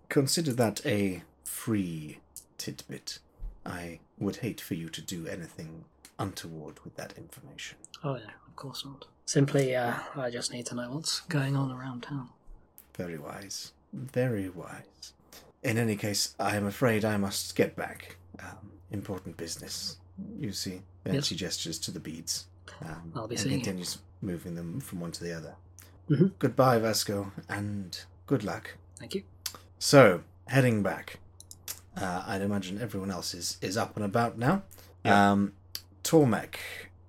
Consider 0.09 0.53
that 0.53 0.85
a 0.85 1.23
free 1.43 2.19
tidbit. 2.57 3.19
I 3.65 3.99
would 4.19 4.37
hate 4.37 4.59
for 4.59 4.73
you 4.73 4.89
to 4.89 5.01
do 5.01 5.25
anything 5.27 5.85
untoward 6.19 6.79
with 6.83 6.95
that 6.97 7.13
information. 7.17 7.77
Oh, 8.03 8.15
yeah, 8.15 8.31
of 8.47 8.55
course 8.55 8.83
not. 8.83 9.05
Simply, 9.25 9.75
uh, 9.75 9.93
I 10.15 10.29
just 10.29 10.51
need 10.51 10.65
to 10.67 10.75
know 10.75 10.91
what's 10.91 11.21
going 11.21 11.55
on 11.55 11.71
around 11.71 12.03
town. 12.03 12.29
Very 12.95 13.17
wise. 13.17 13.71
Very 13.93 14.49
wise. 14.49 15.13
In 15.63 15.77
any 15.77 15.95
case, 15.95 16.35
I 16.39 16.57
am 16.57 16.65
afraid 16.65 17.05
I 17.05 17.17
must 17.17 17.55
get 17.55 17.75
back. 17.75 18.17
Um, 18.39 18.71
important 18.91 19.37
business, 19.37 19.97
you 20.37 20.51
see. 20.51 20.81
And 21.05 21.15
Yes. 21.15 21.25
she 21.25 21.35
gestures 21.35 21.79
to 21.79 21.91
the 21.91 21.99
beads. 21.99 22.45
Um, 22.81 23.11
I'll 23.15 23.27
be 23.27 23.35
and 23.35 23.43
seeing 23.43 23.53
you. 23.59 23.63
continues 23.63 23.97
moving 24.21 24.55
them 24.55 24.79
from 24.79 24.99
one 24.99 25.11
to 25.13 25.23
the 25.23 25.33
other. 25.33 25.55
Mhm. 26.09 26.33
Goodbye, 26.39 26.77
Vasco, 26.79 27.31
and 27.49 27.99
good 28.27 28.43
luck. 28.43 28.77
Thank 28.99 29.15
you. 29.15 29.23
So, 29.79 30.23
heading 30.47 30.83
back. 30.83 31.19
Uh, 31.97 32.23
I'd 32.27 32.41
imagine 32.41 32.79
everyone 32.81 33.11
else 33.11 33.33
is, 33.33 33.57
is 33.61 33.77
up 33.77 33.95
and 33.95 34.05
about 34.05 34.37
now. 34.37 34.63
Yeah. 35.03 35.31
Um, 35.31 35.53
Tormek, 36.03 36.55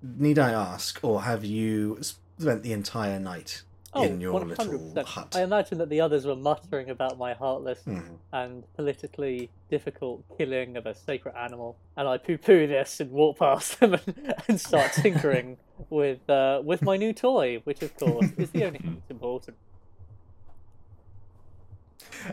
need 0.01 0.37
I 0.39 0.51
ask, 0.51 0.99
or 1.03 1.21
have 1.23 1.43
you 1.45 1.99
spent 2.01 2.63
the 2.63 2.73
entire 2.73 3.19
night 3.19 3.61
Oh, 3.95 4.03
in 4.03 4.19
your 4.19 4.33
100%. 4.39 4.57
little 4.57 5.03
hut? 5.05 5.35
I 5.35 5.43
imagine 5.43 5.77
that 5.77 5.89
the 5.89 6.01
others 6.01 6.25
were 6.25 6.35
muttering 6.35 6.89
about 6.89 7.17
my 7.17 7.33
heartless 7.33 7.79
Mhm. 7.85 8.17
and 8.31 8.63
politically 8.75 9.49
difficult 9.69 10.23
killing 10.37 10.77
of 10.77 10.85
a 10.87 10.95
sacred 10.95 11.35
animal, 11.35 11.77
and 11.95 12.07
I 12.07 12.17
poo-poo 12.17 12.65
this 12.67 12.99
and 12.99 13.11
walk 13.11 13.37
past 13.39 13.79
them 13.79 13.93
and, 13.93 14.33
and 14.47 14.59
start 14.59 14.93
tinkering 14.93 15.57
with 15.89 16.27
uh, 16.29 16.61
with 16.63 16.81
my 16.81 16.97
new 16.97 17.13
toy, 17.13 17.59
which 17.65 17.81
of 17.83 17.95
course 17.97 18.31
is 18.37 18.49
the 18.51 18.65
only 18.65 18.79
thing 18.79 18.95
that's 18.95 19.11
important. 19.11 19.57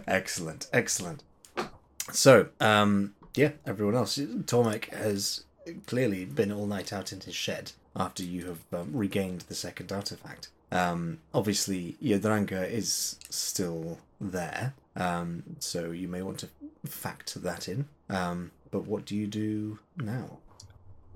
Excellent, 0.06 0.68
excellent. 0.72 1.22
So, 2.12 2.48
um, 2.60 3.14
yeah, 3.34 3.52
everyone 3.66 3.94
else. 3.94 4.16
Tormek 4.18 4.92
has 4.94 5.44
clearly 5.86 6.24
been 6.24 6.50
all 6.52 6.66
night 6.66 6.92
out 6.92 7.12
in 7.12 7.20
his 7.20 7.34
shed 7.34 7.72
after 7.94 8.22
you 8.22 8.46
have 8.46 8.58
um, 8.72 8.90
regained 8.92 9.42
the 9.42 9.54
second 9.54 9.92
artifact. 9.92 10.48
Um, 10.72 11.18
obviously, 11.34 11.96
Yadranka 12.02 12.68
is 12.70 13.16
still 13.28 13.98
there, 14.20 14.74
um, 14.96 15.42
so 15.58 15.90
you 15.90 16.06
may 16.08 16.22
want 16.22 16.38
to 16.38 16.48
factor 16.86 17.38
that 17.40 17.68
in. 17.68 17.86
Um, 18.08 18.50
but 18.70 18.86
what 18.86 19.04
do 19.04 19.16
you 19.16 19.26
do 19.26 19.78
now? 19.96 20.38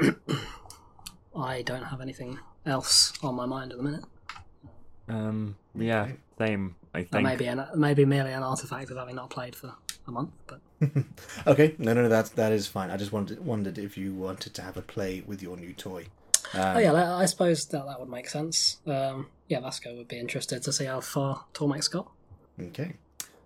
I 1.37 1.63
don't 1.63 1.85
have 1.85 2.01
anything 2.01 2.39
else 2.67 3.13
on 3.23 3.35
my 3.35 3.47
mind 3.47 3.73
at 3.73 3.79
the 3.79 3.85
minute. 3.85 4.05
Um, 5.09 5.57
yeah, 5.75 6.03
Okay. 6.05 6.17
same. 6.39 6.77
I 6.95 7.03
That 7.03 7.11
think. 7.11 7.25
may 7.25 7.37
be 7.37 7.47
an, 7.47 7.65
maybe 7.75 8.05
merely 8.05 8.33
an 8.33 8.43
artifact 8.43 8.91
of 8.91 8.97
having 8.97 9.17
not 9.17 9.31
played 9.31 9.55
for 9.57 9.75
a 10.07 10.11
month, 10.11 10.31
but 10.47 10.61
okay, 11.47 11.75
no, 11.79 11.93
no, 11.95 12.09
that 12.09 12.35
that 12.37 12.53
is 12.53 12.67
fine. 12.67 12.91
I 12.91 12.97
just 12.97 13.13
wanted 13.13 13.45
wondered 13.45 13.79
if 13.79 13.97
you 13.97 14.13
wanted 14.15 14.55
to 14.55 14.63
have 14.63 14.77
a 14.77 14.83
play 14.83 15.23
with 15.27 15.43
your 15.43 15.57
new 15.57 15.73
toy. 15.73 16.07
Um, 16.57 16.77
oh 16.77 16.81
yeah, 16.81 16.93
I 16.93 17.23
I 17.23 17.27
suppose 17.27 17.67
that 17.67 17.87
that 17.87 18.01
would 18.01 18.09
make 18.09 18.29
sense. 18.29 18.79
Um, 18.87 19.29
yeah, 19.49 19.61
Vasco 19.61 19.95
would 19.97 20.09
be 20.09 20.19
interested 20.19 20.63
to 20.63 20.73
see 20.73 20.85
how 20.87 21.01
far 21.01 21.45
Tormek's 21.55 21.89
got. 21.89 22.11
Okay. 22.61 22.95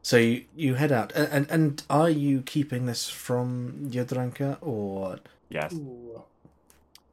So 0.03 0.17
you, 0.17 0.45
you 0.57 0.75
head 0.75 0.93
out, 0.93 1.13
and, 1.13 1.29
and 1.33 1.51
and 1.51 1.83
are 1.91 2.11
you 2.11 2.43
keeping 2.43 2.87
this 2.87 3.09
from 3.11 3.89
Jadranka 3.91 4.59
or 4.61 5.19
Yes. 5.51 5.73
Ooh. 5.73 6.23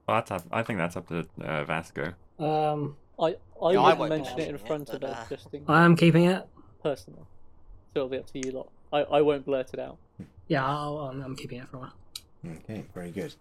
Well, 0.08 0.18
that's 0.18 0.30
up, 0.32 0.44
I 0.52 0.62
think 0.62 0.78
that's 0.78 0.96
up 0.96 1.08
to 1.08 1.26
uh, 1.42 1.64
Vasco. 1.64 2.14
Um, 2.38 2.96
I 3.20 3.36
I 3.62 3.72
Yeah, 3.72 3.80
I 3.82 3.94
wouldn't 3.94 4.00
won't 4.00 4.10
mention 4.10 4.40
it 4.40 4.48
in 4.50 4.52
mention 4.52 4.56
it, 4.56 4.68
front 4.68 4.90
of 4.90 5.02
but, 5.02 5.10
her, 5.10 5.16
uh, 5.22 5.26
just 5.30 5.54
in 5.54 5.64
I 5.68 5.84
am 5.86 5.96
keeping 5.96 6.26
it. 6.26 6.46
personally. 6.84 7.22
So 7.94 8.02
it'll 8.02 8.10
be 8.10 8.18
up 8.18 8.28
to 8.32 8.40
you 8.46 8.52
lot. 8.52 8.70
I, 8.94 9.18
I 9.18 9.22
won't 9.22 9.46
blurt 9.46 9.74
it 9.74 9.80
out. 9.80 9.98
Yeah, 10.48 10.66
I'll, 10.66 10.98
I'm, 11.00 11.22
I'm 11.22 11.36
keeping 11.36 11.60
it 11.60 11.68
for 11.70 11.78
a 11.78 11.80
while. 11.80 11.94
Okay, 12.46 12.84
very 12.94 13.10
good. 13.12 13.34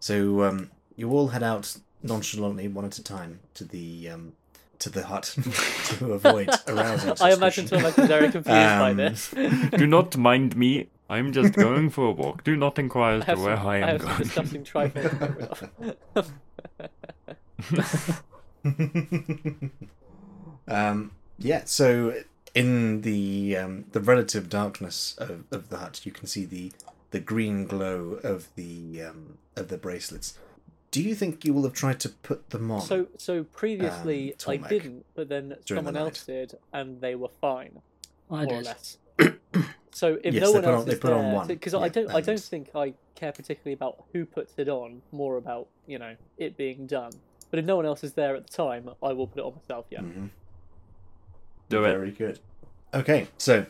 So 0.00 0.42
um, 0.42 0.70
you 0.96 1.10
all 1.10 1.28
head 1.28 1.42
out 1.42 1.76
nonchalantly, 2.02 2.68
one 2.68 2.84
at 2.84 2.98
a 2.98 3.02
time, 3.04 3.40
to 3.54 3.64
the 3.64 4.08
um, 4.10 4.32
to 4.78 4.88
the 4.90 5.04
hut 5.06 5.34
to 5.98 6.12
avoid 6.14 6.48
arousing. 6.66 7.14
I 7.20 7.32
imagine 7.32 7.66
suspicion. 7.66 7.92
Tormek 7.92 7.98
is 7.98 8.08
very 8.08 8.30
confused 8.30 8.46
by 8.46 8.90
Um, 8.90 8.96
this. 8.96 9.30
Do 9.76 9.86
not 9.86 10.16
mind 10.16 10.56
me. 10.56 10.88
I'm 11.08 11.32
just 11.32 11.54
going 11.54 11.90
for 11.90 12.06
a 12.06 12.12
walk. 12.12 12.44
Do 12.44 12.54
not 12.56 12.78
inquire 12.78 13.16
as 13.16 13.24
to 13.24 13.36
where 13.44 13.56
some, 13.56 13.66
I 13.66 13.74
I 13.74 13.78
am 13.78 13.88
have 13.88 14.00
some 14.00 14.08
going. 14.08 14.22
disgusting 14.22 14.64
trifles. 14.64 15.10
to 15.10 15.18
get 15.18 15.36
rid 15.36 15.96
of. 16.16 16.32
um, 20.68 21.12
yeah. 21.38 21.62
So 21.64 22.22
in 22.54 23.02
the 23.02 23.56
um, 23.56 23.84
the 23.92 24.00
relative 24.00 24.48
darkness 24.48 25.14
of, 25.18 25.44
of 25.50 25.68
the 25.68 25.78
hut, 25.78 26.00
you 26.04 26.12
can 26.12 26.26
see 26.26 26.44
the 26.44 26.72
the 27.10 27.20
green 27.20 27.66
glow 27.66 28.20
of 28.22 28.48
the 28.56 29.02
um, 29.02 29.38
of 29.56 29.68
the 29.68 29.78
bracelets. 29.78 30.38
Do 30.90 31.02
you 31.02 31.14
think 31.14 31.44
you 31.44 31.54
will 31.54 31.62
have 31.62 31.72
tried 31.72 32.00
to 32.00 32.08
put 32.08 32.50
them 32.50 32.70
on? 32.70 32.80
So, 32.80 33.06
so 33.16 33.44
previously 33.44 34.34
Um, 34.46 34.64
I 34.64 34.68
didn't, 34.68 35.06
but 35.14 35.28
then 35.28 35.54
during 35.64 35.84
the 35.84 35.88
someone 35.88 35.96
else 35.96 36.24
did, 36.24 36.54
and 36.72 37.00
they 37.00 37.14
were 37.14 37.28
fine, 37.40 37.80
I 38.30 38.44
more 38.44 38.54
or 38.54 38.62
less. 38.62 38.98
so 39.92 40.18
if 40.24 40.34
Yes, 40.34 40.42
no 40.42 40.52
one 40.52 40.64
else 40.64 40.82
on- 40.86 40.92
is 40.92 40.98
put 40.98 41.12
on 41.12 41.22
there, 41.26 41.34
one, 41.34 41.46
because 41.46 41.74
yeah, 41.74 41.78
I 41.80 41.88
don't, 41.88 42.08
I 42.10 42.20
don't 42.20 42.28
and- 42.30 42.42
think 42.42 42.70
I 42.74 42.94
care 43.14 43.30
particularly 43.32 43.74
about 43.74 44.02
who 44.12 44.24
puts 44.26 44.54
it 44.56 44.68
on, 44.68 45.02
more 45.12 45.36
about 45.36 45.68
you 45.86 45.98
know 45.98 46.16
it 46.38 46.56
being 46.56 46.86
done. 46.86 47.12
But 47.50 47.58
if 47.60 47.64
no 47.64 47.76
one 47.76 47.86
else 47.86 48.02
is 48.02 48.14
there 48.14 48.34
at 48.34 48.46
the 48.46 48.52
time, 48.52 48.90
I 49.02 49.12
will 49.12 49.26
put 49.28 49.38
it 49.38 49.44
on 49.44 49.54
myself. 49.54 49.86
Yeah. 49.90 50.00
Mhm. 50.00 50.30
Do 51.68 51.84
it. 51.84 51.90
Very 51.92 52.10
good. 52.10 52.40
Okay, 52.94 53.28
so 53.38 53.64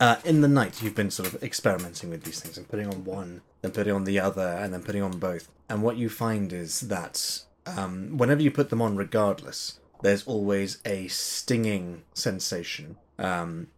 uh, 0.00 0.16
in 0.24 0.40
the 0.40 0.48
night 0.48 0.82
you've 0.82 0.94
been 0.94 1.10
sort 1.10 1.32
of 1.32 1.42
experimenting 1.42 2.10
with 2.10 2.24
these 2.24 2.40
things 2.40 2.56
and 2.56 2.68
putting 2.68 2.88
on 2.88 3.04
one, 3.04 3.42
then 3.60 3.70
putting 3.70 3.92
on 3.92 4.04
the 4.04 4.18
other, 4.18 4.58
and 4.60 4.72
then 4.72 4.82
putting 4.82 5.02
on 5.02 5.18
both. 5.18 5.48
And 5.68 5.82
what 5.82 5.98
you 5.98 6.08
find 6.08 6.52
is 6.52 6.80
that 6.80 7.42
um, 7.66 8.16
whenever 8.16 8.42
you 8.42 8.50
put 8.50 8.70
them 8.70 8.82
on, 8.82 8.96
regardless, 8.96 9.78
there's 10.02 10.26
always 10.26 10.78
a 10.86 11.06
stinging 11.08 12.02
sensation 12.14 12.96
um, 13.18 13.68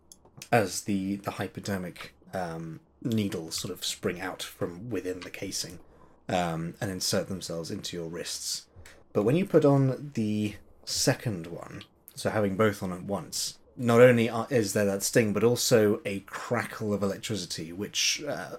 as 0.50 0.82
the 0.82 1.16
the 1.16 1.32
hypodermic 1.32 2.14
um, 2.32 2.80
needles 3.02 3.56
sort 3.56 3.74
of 3.74 3.84
spring 3.84 4.20
out 4.20 4.42
from 4.42 4.90
within 4.90 5.20
the 5.20 5.30
casing 5.30 5.80
um, 6.28 6.74
and 6.80 6.90
insert 6.90 7.28
themselves 7.28 7.70
into 7.70 7.96
your 7.96 8.08
wrists. 8.08 8.66
But 9.12 9.24
when 9.24 9.36
you 9.36 9.44
put 9.44 9.64
on 9.64 10.12
the 10.14 10.54
second 10.84 11.48
one, 11.48 11.82
so 12.14 12.30
having 12.30 12.56
both 12.56 12.82
on 12.82 12.92
at 12.92 13.02
once, 13.02 13.58
not 13.76 14.00
only 14.00 14.30
is 14.50 14.72
there 14.72 14.84
that 14.84 15.02
sting, 15.02 15.32
but 15.32 15.44
also 15.44 16.00
a 16.04 16.20
crackle 16.20 16.92
of 16.92 17.02
electricity, 17.02 17.72
which 17.72 18.22
uh, 18.26 18.56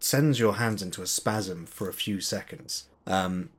sends 0.00 0.38
your 0.38 0.54
hands 0.54 0.82
into 0.82 1.02
a 1.02 1.06
spasm 1.06 1.66
for 1.66 1.88
a 1.88 1.92
few 1.92 2.20
seconds. 2.20 2.84
Um, 3.06 3.50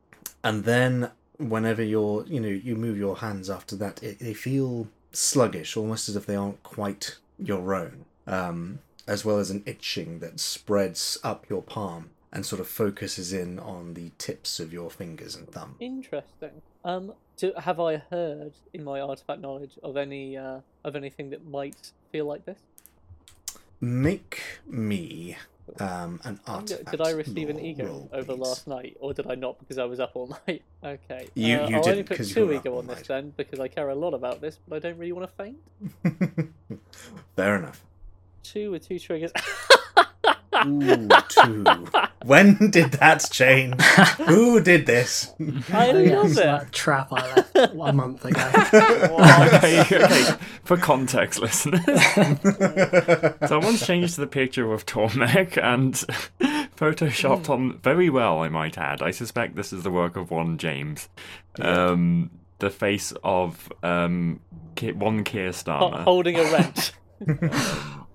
and 0.44 0.64
then 0.64 1.12
whenever 1.38 1.84
you're, 1.84 2.26
you 2.26 2.40
know, 2.40 2.48
you 2.48 2.76
move 2.76 2.98
your 2.98 3.18
hands 3.18 3.50
after 3.50 3.76
that, 3.78 4.02
it, 4.04 4.20
they 4.20 4.34
feel 4.34 4.88
sluggish, 5.12 5.78
almost 5.78 6.10
as 6.10 6.16
if 6.16 6.26
they 6.26 6.36
aren't 6.36 6.64
quite 6.64 7.18
your 7.40 7.74
own, 7.74 8.06
um, 8.26 8.80
as 9.08 9.24
well 9.24 9.38
as 9.38 9.50
an 9.50 9.64
itching 9.66 10.20
that 10.20 10.40
spreads 10.40 11.18
up 11.24 11.50
your 11.50 11.62
palm 11.62 12.10
and 12.32 12.46
sort 12.46 12.60
of 12.60 12.68
focuses 12.68 13.32
in 13.32 13.58
on 13.60 13.94
the 13.94 14.12
tips 14.18 14.60
of 14.60 14.74
your 14.74 14.90
fingers 14.90 15.36
and 15.36 15.50
thumb. 15.50 15.76
Interesting. 15.80 16.62
Um, 16.84 17.14
do, 17.38 17.54
have 17.58 17.80
I 17.80 17.98
heard 18.12 18.54
in 18.74 18.84
my 18.84 19.00
artifact 19.00 19.42
knowledge 19.42 19.78
of 19.84 19.96
any 19.98 20.36
uh, 20.38 20.60
of 20.84 20.96
anything 20.96 21.30
that 21.30 21.46
might 21.48 21.92
feel 22.12 22.26
like 22.26 22.46
this? 22.46 22.60
Make 23.80 24.42
me 24.68 25.38
um, 25.80 26.20
an 26.24 26.40
artifact. 26.48 26.90
Did 26.92 27.02
I 27.02 27.12
receive 27.12 27.50
an 27.50 27.60
ego 27.60 27.86
roll, 27.86 28.10
over 28.12 28.34
please. 28.34 28.40
last 28.40 28.68
night, 28.68 28.98
or 29.00 29.14
did 29.14 29.30
I 29.30 29.36
not 29.36 29.60
because 29.60 29.78
I 29.78 29.86
was 29.86 30.00
up 30.00 30.12
all 30.16 30.28
night? 30.48 30.64
Okay. 30.84 31.28
You- 31.36 31.58
uh, 31.58 31.68
you 31.70 31.76
I'll 31.78 31.88
only 31.90 32.04
put 32.04 32.26
two 32.28 32.52
ego 32.54 32.78
on 32.78 32.88
this 32.88 32.98
night. 32.98 33.08
then 33.08 33.34
because 33.38 33.60
I 33.60 33.68
care 33.68 33.90
a 33.90 33.96
lot 33.96 34.14
about 34.16 34.42
this, 34.42 34.58
but 34.68 34.78
I 34.78 34.80
don't 34.80 34.98
really 34.98 35.12
want 35.12 35.30
to 35.30 35.44
faint. 35.44 36.52
Fair 37.36 37.56
enough. 37.58 37.84
Two 38.44 38.72
with 38.72 38.88
two 38.88 38.98
triggers. 38.98 39.32
Ooh, 40.66 41.08
two. 41.30 41.64
When 42.26 42.70
did 42.72 42.92
that 42.94 43.28
change? 43.32 43.82
Who 44.28 44.62
did 44.62 44.86
this? 44.86 45.34
I 45.72 45.92
Oh, 45.92 46.00
yes, 46.00 46.12
love 46.24 46.32
it. 46.32 46.36
that 46.36 46.72
trap 46.72 47.10
I 47.12 47.36
left 47.36 47.56
a 47.58 47.94
month 47.94 48.26
ago. 48.26 48.52
okay, 49.54 49.82
okay. 49.92 50.24
For 50.64 50.78
context, 50.78 51.40
listeners, 51.40 51.82
someone's 53.48 53.86
changed 53.86 54.18
the 54.18 54.28
picture 54.28 54.72
of 54.74 54.86
Tormek 54.86 55.58
and 55.62 55.94
photoshopped 56.76 57.50
on 57.50 57.78
very 57.80 58.10
well. 58.10 58.40
I 58.42 58.50
might 58.50 58.78
add. 58.78 59.02
I 59.02 59.12
suspect 59.12 59.56
this 59.56 59.72
is 59.74 59.84
the 59.84 59.92
work 59.92 60.16
of 60.18 60.32
one 60.32 60.58
James. 60.58 61.10
Um, 61.60 62.32
the 62.60 62.70
face 62.70 63.14
of 63.24 63.72
um, 63.84 64.40
one 64.96 65.24
Keir 65.24 65.50
Starmer. 65.52 66.04
holding 66.04 66.38
a 66.38 66.44
wrench. 66.44 66.92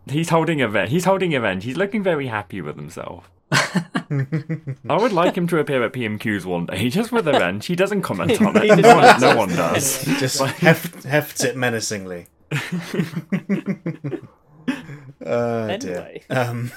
He's 0.09 0.28
holding 0.30 0.61
a 0.61 0.68
vent. 0.68 0.90
He's 0.90 1.04
holding 1.04 1.35
a 1.35 1.40
vent. 1.40 1.62
He's 1.64 1.76
looking 1.76 2.02
very 2.02 2.26
happy 2.26 2.61
with 2.61 2.76
himself. 2.76 3.30
I 3.52 4.97
would 4.97 5.12
like 5.12 5.37
him 5.37 5.47
to 5.49 5.59
appear 5.59 5.82
at 5.85 5.92
PMQs 5.92 6.44
one 6.44 6.66
day, 6.66 6.88
just 6.88 7.12
with 7.12 7.28
a 7.28 7.32
wrench. 7.32 7.66
He 7.66 7.76
doesn't 7.76 8.02
comment 8.02 8.40
on 8.42 8.56
it. 8.56 8.78
No 8.78 8.94
one, 8.97 9.04
wants 9.04 9.21
no 9.21 9.37
one 9.37 9.49
does. 9.50 10.04
Just 10.18 10.40
heft, 10.40 11.04
hefts 11.04 11.44
it 11.44 11.56
menacingly. 11.56 12.26
Oh, 15.25 15.66
Anyway. 15.68 16.23
dear. 16.28 16.38
Um, 16.38 16.73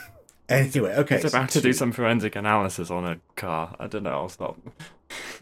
anyway, 0.48 0.94
okay. 0.98 1.16
He's 1.16 1.24
so 1.32 1.38
about 1.38 1.50
to 1.50 1.62
do 1.62 1.74
some 1.74 1.92
forensic 1.92 2.36
analysis 2.36 2.92
on 2.92 3.06
a 3.06 3.18
car. 3.36 3.76
I 3.80 3.88
don't 3.88 4.04
know. 4.04 4.12
I'll 4.12 4.30
stop. 4.30 4.60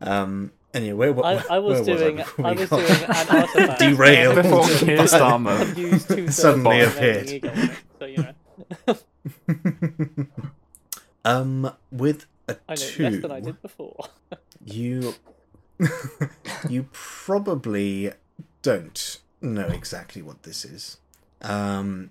um, 0.00 0.52
anyway, 0.74 1.10
where, 1.10 1.24
I, 1.24 1.42
I 1.50 1.58
was 1.58 1.86
where 1.86 1.96
doing. 1.98 2.16
before 2.16 2.46
I 2.46 2.52
we 2.52 2.58
was 2.58 2.70
doing 2.70 2.84
an 2.86 3.28
artifact. 3.30 3.78
derailed 3.80 4.34
Before 4.42 4.68
Keir 4.68 4.96
by- 4.98 5.04
Starmer. 5.04 5.60
I've 5.60 5.78
used 5.78 6.08
two 6.08 6.28
Suddenly 6.30 6.80
thirds 6.80 6.94
of 6.94 7.00
my 7.00 7.06
appeared. 7.06 7.30
ego 7.30 7.48
on 7.50 7.58
it, 7.58 7.70
so 7.98 8.04
you 8.06 8.16
know. 8.86 10.26
Um, 11.26 11.72
with 11.90 12.26
a 12.48 12.56
I 12.68 12.74
know 12.74 12.76
two, 12.76 13.02
less 13.04 13.22
than 13.22 13.30
I 13.30 13.40
did 13.40 13.62
before. 13.62 13.96
you 14.62 15.14
you 16.68 16.86
probably 16.92 18.12
don't 18.60 19.20
know 19.40 19.66
exactly 19.68 20.20
what 20.20 20.42
this 20.42 20.66
is. 20.66 20.98
Um, 21.40 22.10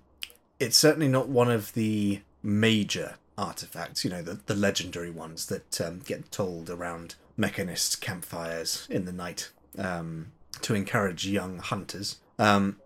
it's 0.59 0.77
certainly 0.77 1.07
not 1.07 1.29
one 1.29 1.51
of 1.51 1.73
the 1.73 2.21
major 2.41 3.15
artifacts, 3.37 4.03
you 4.03 4.09
know, 4.09 4.21
the, 4.23 4.39
the 4.47 4.55
legendary 4.55 5.11
ones 5.11 5.45
that 5.47 5.79
um, 5.79 5.99
get 5.99 6.31
told 6.31 6.69
around 6.71 7.13
mechanist 7.37 8.01
campfires 8.01 8.87
in 8.89 9.05
the 9.05 9.11
night 9.11 9.51
um, 9.77 10.31
to 10.61 10.75
encourage 10.75 11.25
young 11.27 11.59
hunters. 11.59 12.17
Um, 12.39 12.77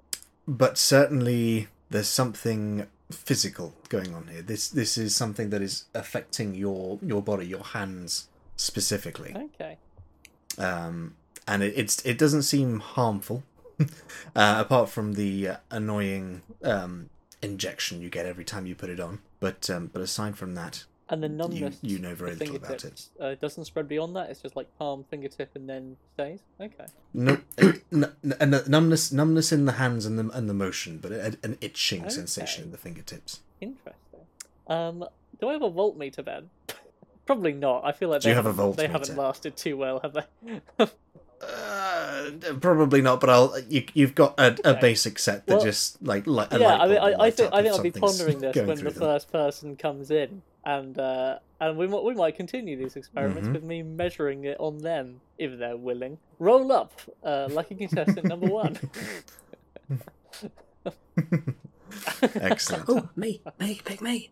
but 0.47 0.77
certainly 0.77 1.67
there's 1.89 2.07
something 2.07 2.87
physical 3.11 3.73
going 3.89 4.13
on 4.13 4.27
here. 4.27 4.41
This 4.41 4.67
this 4.69 4.97
is 4.97 5.15
something 5.15 5.49
that 5.49 5.61
is 5.61 5.85
affecting 5.93 6.55
your 6.55 6.99
your 7.01 7.21
body, 7.21 7.45
your 7.45 7.63
hands 7.63 8.27
specifically 8.55 9.35
Okay. 9.35 9.77
um, 10.57 11.15
and 11.47 11.61
it, 11.63 11.73
it's 11.75 12.03
it 12.05 12.17
doesn't 12.17 12.41
seem 12.43 12.79
harmful, 12.79 13.43
uh, 13.79 13.85
apart 14.59 14.89
from 14.89 15.13
the 15.13 15.47
uh, 15.47 15.55
annoying 15.71 16.41
um, 16.63 17.09
injection 17.41 18.01
you 18.01 18.09
get 18.09 18.25
every 18.25 18.43
time 18.43 18.65
you 18.65 18.75
put 18.75 18.89
it 18.89 18.99
on. 18.99 19.19
But 19.39 19.69
um, 19.69 19.89
but 19.93 20.01
aside 20.01 20.37
from 20.37 20.55
that, 20.55 20.85
And 21.09 21.23
the 21.23 21.27
you 21.29 21.33
numbness. 21.35 21.77
you 21.81 21.99
know 21.99 22.13
very 22.15 22.35
little 22.35 22.57
about 22.57 22.83
it. 22.83 23.05
Uh, 23.19 23.35
doesn't 23.35 23.63
spread 23.63 23.87
beyond 23.87 24.15
that. 24.17 24.29
It's 24.29 24.41
just 24.41 24.57
like 24.57 24.67
palm, 24.77 25.05
fingertip, 25.09 25.51
and 25.55 25.69
then 25.69 25.95
stays. 26.13 26.39
Okay. 26.59 26.85
No, 27.13 27.37
n- 27.57 28.11
n- 28.41 28.61
numbness 28.67 29.13
numbness 29.13 29.51
in 29.53 29.63
the 29.65 29.71
hands 29.73 30.05
and 30.05 30.19
the 30.19 30.29
and 30.35 30.49
the 30.49 30.53
motion, 30.53 30.97
but 30.97 31.13
a, 31.13 31.37
an 31.43 31.57
itching 31.61 32.01
Okay. 32.01 32.09
sensation 32.09 32.65
in 32.65 32.71
the 32.71 32.77
fingertips. 32.77 33.39
Interesting. 33.61 33.93
Um, 34.67 35.05
do 35.39 35.47
I 35.47 35.53
have 35.53 35.61
a 35.61 35.71
voltmeter 35.71 36.25
then? 36.25 36.49
Probably 37.25 37.53
not. 37.53 37.85
I 37.85 37.93
feel 37.93 38.09
like 38.09 38.21
Do 38.21 38.25
they 38.25 38.31
you 38.31 38.35
have 38.35 38.45
a 38.45 38.51
haven't- 38.53 38.75
They 38.77 38.87
haven't 38.87 39.15
lasted 39.17 39.55
too 39.55 39.77
well, 39.77 40.01
have 40.01 40.13
they? 40.13 40.87
Uh, 41.39 42.31
probably 42.59 43.01
not, 43.01 43.19
but 43.19 43.29
I'll. 43.29 43.57
You, 43.69 43.85
you've 43.93 44.15
got 44.15 44.39
a, 44.39 44.55
a 44.65 44.69
Okay. 44.71 44.79
basic 44.81 45.19
set 45.19 45.45
that 45.45 45.55
Well, 45.55 45.63
just 45.63 46.01
like 46.01 46.25
like 46.25 46.51
yeah, 46.51 46.75
I 46.77 46.87
mean, 46.87 46.97
I, 46.97 47.13
I 47.25 47.31
think 47.31 47.53
I 47.53 47.61
think 47.61 47.75
I'll 47.75 47.83
be 47.83 47.91
pondering 47.91 48.39
this 48.41 48.55
when 48.55 48.67
the 48.77 48.83
them. 48.85 48.93
first 48.93 49.31
person 49.31 49.75
comes 49.75 50.09
in, 50.09 50.41
and 50.67 50.99
uh, 50.99 51.39
and 51.61 51.77
we 51.77 51.87
might 51.87 52.03
we 52.03 52.13
might 52.13 52.35
continue 52.35 52.75
these 52.77 52.95
experiments 52.97 53.47
Mhm. 53.47 53.53
with 53.53 53.63
me 53.63 53.81
measuring 53.83 54.43
it 54.43 54.57
on 54.59 54.79
them 54.79 55.21
if 55.37 55.57
they're 55.57 55.77
willing. 55.77 56.19
Roll 56.39 56.71
up, 56.71 56.91
uh, 57.23 57.47
lucky 57.49 57.75
contestant 57.75 58.25
number 58.27 58.47
one. 58.47 58.77
Excellent. 62.35 62.85
Oh, 62.89 63.09
me, 63.15 63.41
me, 63.59 63.81
pick 63.83 64.01
me. 64.01 64.29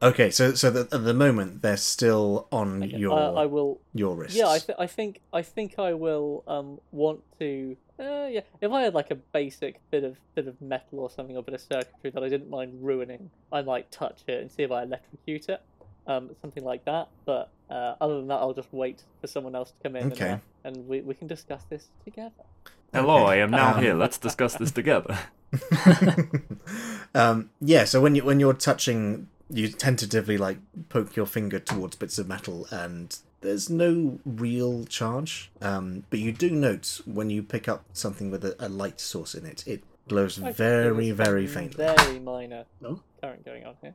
Okay, 0.00 0.30
so 0.30 0.54
so 0.54 0.70
the, 0.70 0.80
at 0.94 1.04
the 1.04 1.14
moment 1.14 1.62
they're 1.62 1.76
still 1.76 2.46
on 2.52 2.84
Okay, 2.84 2.96
your 2.96 3.18
uh, 3.18 3.32
I 3.32 3.46
will. 3.46 3.80
your 3.94 4.14
wrists. 4.14 4.36
Yeah, 4.36 4.48
I, 4.48 4.58
th- 4.58 4.78
I 4.78 4.86
think 4.86 5.20
I 5.32 5.42
think 5.42 5.78
I 5.78 5.94
will 5.94 6.44
um 6.46 6.80
want 6.92 7.20
to. 7.40 7.76
Uh, 7.98 8.28
yeah, 8.30 8.42
if 8.60 8.70
I 8.70 8.82
had 8.82 8.94
like 8.94 9.10
a 9.10 9.16
basic 9.16 9.80
bit 9.90 10.04
of 10.04 10.18
bit 10.36 10.46
of 10.46 10.60
metal 10.62 11.00
or 11.00 11.10
something 11.10 11.36
or 11.36 11.42
bit 11.42 11.54
of 11.54 11.60
circuitry 11.60 12.10
that 12.10 12.22
I 12.22 12.28
didn't 12.28 12.48
mind 12.48 12.78
ruining, 12.80 13.30
I 13.52 13.62
might 13.62 13.90
touch 13.90 14.22
it 14.28 14.40
and 14.40 14.50
see 14.52 14.62
if 14.62 14.70
I 14.70 14.84
electrocute 14.84 15.48
it, 15.48 15.60
um, 16.06 16.30
something 16.40 16.64
like 16.64 16.84
that. 16.84 17.08
But 17.24 17.50
uh, 17.68 17.94
other 18.00 18.18
than 18.18 18.28
that, 18.28 18.36
I'll 18.36 18.54
just 18.54 18.72
wait 18.72 19.02
for 19.20 19.26
someone 19.26 19.56
else 19.56 19.72
to 19.72 19.76
come 19.82 19.96
in 19.96 20.12
Okay. 20.12 20.30
and, 20.30 20.34
uh, 20.34 20.68
and 20.78 20.88
we 20.88 21.00
we 21.00 21.14
can 21.14 21.26
discuss 21.26 21.64
this 21.64 21.88
together. 22.04 22.44
Hello, 22.94 23.24
Okay, 23.24 23.32
I 23.32 23.36
am 23.38 23.50
now 23.50 23.74
um, 23.74 23.82
here. 23.82 23.94
Let's 23.94 24.16
discuss 24.16 24.54
this 24.54 24.70
together. 24.70 25.18
um, 27.16 27.50
yeah, 27.60 27.84
so 27.84 28.00
when 28.00 28.14
you 28.14 28.24
when 28.24 28.38
you're 28.38 28.54
touching, 28.54 29.28
you 29.50 29.68
tentatively 29.68 30.38
like 30.38 30.58
poke 30.88 31.16
your 31.16 31.26
finger 31.26 31.58
towards 31.58 31.96
bits 31.96 32.18
of 32.18 32.28
metal, 32.28 32.66
and 32.70 33.18
there's 33.40 33.70
no 33.70 34.18
real 34.24 34.84
charge. 34.84 35.50
Um, 35.60 36.04
but 36.10 36.18
you 36.18 36.32
do 36.32 36.50
note 36.50 37.00
when 37.06 37.30
you 37.30 37.42
pick 37.42 37.68
up 37.68 37.84
something 37.92 38.30
with 38.30 38.44
a, 38.44 38.56
a 38.58 38.68
light 38.68 39.00
source 39.00 39.34
in 39.34 39.46
it, 39.46 39.66
it 39.66 39.82
glows 40.08 40.38
Okay, 40.38 40.52
very 40.52 41.10
very 41.10 41.46
something 41.46 41.70
faintly. 41.70 41.94
Very 42.04 42.20
minor 42.20 42.64
Oh. 42.84 43.00
current 43.22 43.44
going 43.44 43.64
on 43.66 43.74
here. 43.82 43.94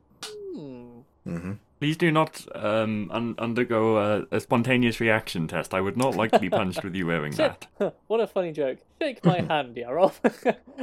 Hmm. 0.54 1.00
hmm 1.24 1.52
Please 1.80 1.96
do 1.98 2.10
not 2.10 2.46
um, 2.54 3.10
un- 3.12 3.34
undergo 3.36 3.98
a, 3.98 4.26
a 4.30 4.40
spontaneous 4.40 5.00
reaction 5.00 5.46
test. 5.48 5.74
I 5.74 5.82
would 5.82 5.98
not 5.98 6.16
like 6.16 6.30
to 6.30 6.38
be 6.38 6.48
punched 6.48 6.82
with 6.82 6.94
you 6.94 7.06
wearing 7.06 7.32
that. 7.36 7.66
what 8.06 8.20
a 8.20 8.26
funny 8.26 8.52
joke. 8.52 8.78
Shake 9.02 9.22
my 9.24 9.40
hand, 9.50 9.76
Yarov. 9.76 10.14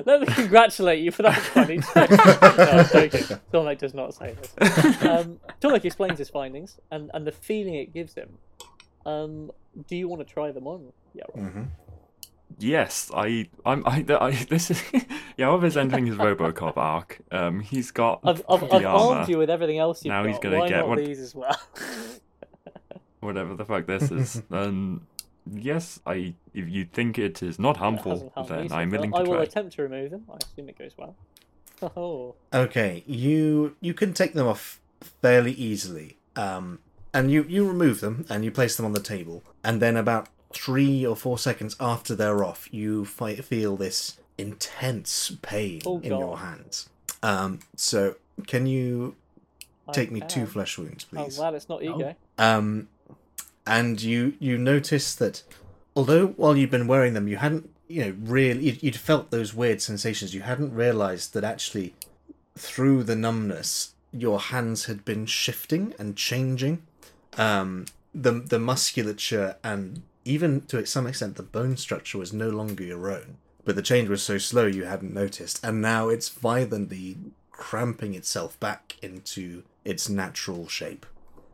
Let 0.05 0.21
me 0.21 0.27
congratulate 0.27 0.99
you 1.01 1.09
for 1.11 1.23
that 1.23 1.37
funny 1.39 1.77
joke. 1.79 2.11
no, 2.11 2.63
I'm 2.63 2.85
joking. 3.09 3.37
Tormek 3.51 3.79
does 3.79 3.95
not 3.95 4.13
say 4.13 4.35
this. 4.39 4.53
Um, 5.03 5.39
Tormek 5.59 5.85
explains 5.85 6.19
his 6.19 6.29
findings 6.29 6.77
and, 6.91 7.09
and 7.15 7.25
the 7.25 7.31
feeling 7.31 7.73
it 7.75 7.93
gives 7.93 8.13
him. 8.13 8.37
Um, 9.05 9.51
do 9.87 9.95
you 9.95 10.07
want 10.07 10.19
to 10.27 10.31
try 10.31 10.51
them 10.51 10.67
on, 10.67 10.91
Yarov? 11.17 11.33
hmm 11.51 11.63
Yes, 12.59 13.09
I, 13.13 13.47
I'm, 13.65 13.85
I, 13.85 14.05
I 14.19 14.31
this 14.49 14.71
is, 14.71 14.81
Yarov 15.37 15.63
is 15.63 15.77
entering 15.77 16.05
his 16.05 16.15
RoboCop 16.15 16.77
arc. 16.77 17.19
Um, 17.31 17.59
he's 17.59 17.91
got 17.91 18.19
I've, 18.23 18.43
I've, 18.49 18.61
the 18.61 18.65
I've 18.75 18.85
armor, 18.85 19.15
armed 19.17 19.29
you 19.29 19.37
with 19.37 19.49
everything 19.49 19.77
else 19.77 20.03
you've 20.03 20.11
Now 20.11 20.23
got. 20.23 20.29
he's 20.29 20.39
gonna 20.39 20.59
Why 20.59 20.69
get 20.69 20.77
not 20.79 20.89
what- 20.89 20.97
these 20.99 21.19
as 21.19 21.33
well? 21.35 21.55
whatever 23.19 23.55
the 23.55 23.65
fuck 23.65 23.85
this 23.85 24.11
is. 24.11 24.41
um, 24.51 25.05
yes, 25.51 25.99
I, 26.05 26.33
if 26.53 26.67
you 26.69 26.85
think 26.85 27.17
it 27.19 27.41
is 27.43 27.59
not 27.59 27.77
harmful, 27.77 28.31
hasn't 28.35 28.49
me 28.51 28.55
then 28.57 28.69
so 28.69 28.75
I'm 28.75 28.89
far. 28.89 28.97
willing 28.97 29.11
to 29.11 29.17
I 29.17 29.21
will 29.21 29.33
try. 29.35 29.43
attempt 29.43 29.73
to 29.75 29.83
remove 29.83 30.11
them. 30.11 30.25
I 30.31 30.37
assume 30.43 30.69
it 30.69 30.77
goes 30.77 30.95
well. 30.97 31.15
Oh, 31.95 32.35
Okay, 32.53 33.03
you 33.07 33.75
you 33.81 33.93
can 33.95 34.13
take 34.13 34.33
them 34.33 34.47
off 34.47 34.79
fairly 35.01 35.51
easily. 35.53 36.17
Um, 36.35 36.79
and 37.13 37.31
you 37.31 37.43
you 37.49 37.67
remove 37.67 37.99
them 38.01 38.25
and 38.29 38.45
you 38.45 38.51
place 38.51 38.77
them 38.77 38.85
on 38.85 38.93
the 38.93 38.99
table, 39.01 39.43
and 39.63 39.81
then 39.81 39.97
about 39.97 40.27
three 40.53 41.05
or 41.05 41.15
four 41.15 41.37
seconds 41.37 41.75
after 41.79 42.15
they're 42.15 42.43
off, 42.43 42.67
you 42.71 43.05
feel 43.05 43.77
this 43.77 44.17
intense 44.37 45.31
pain 45.41 45.81
Oh, 45.85 45.99
in 45.99 46.09
your 46.17 46.37
hands. 46.39 46.89
Um, 47.23 47.59
so 47.75 48.15
can 48.47 48.65
you 48.65 49.15
I 49.87 49.91
take 49.91 50.11
me 50.11 50.21
two 50.27 50.45
flesh 50.45 50.77
wounds, 50.77 51.05
Oh, 51.13 51.23
please? 51.23 51.37
glad 51.37 51.53
it's 51.53 51.69
not 51.69 51.83
ego. 51.83 52.15
Um, 52.37 52.87
and 53.67 54.01
you 54.01 54.33
you 54.39 54.57
notice 54.57 55.13
that 55.15 55.43
although 55.95 56.27
while 56.27 56.57
you've 56.57 56.71
been 56.71 56.87
wearing 56.87 57.13
them, 57.13 57.27
you 57.27 57.37
hadn't 57.37 57.69
you 57.87 58.05
know 58.05 58.15
really 58.21 58.63
you'd, 58.65 58.83
you'd 58.83 58.95
felt 58.95 59.29
those 59.31 59.53
weird 59.53 59.81
sensations. 59.81 60.33
You 60.33 60.41
hadn't 60.41 60.73
realized 60.73 61.33
that 61.33 61.43
actually 61.43 61.93
through 62.57 63.03
the 63.03 63.15
numbness, 63.15 63.93
your 64.11 64.39
hands 64.39 64.85
had 64.85 65.05
been 65.05 65.25
shifting 65.25 65.93
and 65.99 66.15
changing. 66.15 66.81
Um, 67.37 67.85
the 68.13 68.31
the 68.31 68.59
musculature 68.59 69.55
and 69.63 70.01
even 70.25 70.61
to 70.67 70.85
some 70.85 71.07
extent 71.07 71.35
the 71.35 71.43
bone 71.43 71.77
structure 71.77 72.17
was 72.17 72.31
no 72.33 72.49
longer 72.49 72.83
your 72.83 73.09
own. 73.11 73.37
But 73.63 73.75
the 73.75 73.81
change 73.83 74.09
was 74.09 74.23
so 74.23 74.37
slow 74.39 74.65
you 74.65 74.85
hadn't 74.85 75.13
noticed, 75.13 75.63
and 75.63 75.81
now 75.81 76.09
it's 76.09 76.29
violently 76.29 77.17
cramping 77.51 78.15
itself 78.15 78.59
back 78.59 78.95
into 79.03 79.63
its 79.85 80.09
natural 80.09 80.67
shape. 80.67 81.05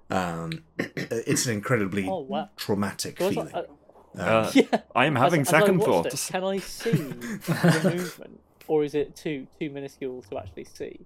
Um, 0.10 0.64
it's 0.78 1.46
an 1.46 1.54
incredibly 1.54 2.08
Oh, 2.08 2.20
wow. 2.20 2.50
traumatic 2.56 3.20
Was 3.20 3.34
feeling. 3.36 3.54
uh, 3.54 3.64
Uh, 4.18 4.52
yeah. 4.56 4.64
I 4.96 5.06
am 5.06 5.16
having 5.16 5.42
As- 5.42 5.50
as 5.50 5.54
I 5.54 5.60
second 5.60 5.82
it, 5.82 5.86
thoughts. 5.86 6.30
can 6.30 6.44
I 6.46 6.58
see 6.60 6.92
the 6.92 7.92
movement, 7.94 8.40
or 8.68 8.84
is 8.86 8.96
it 8.96 9.16
too 9.16 9.48
too 9.60 9.70
minuscule 9.70 10.22
to 10.30 10.38
actually 10.40 10.64
see? 10.64 11.02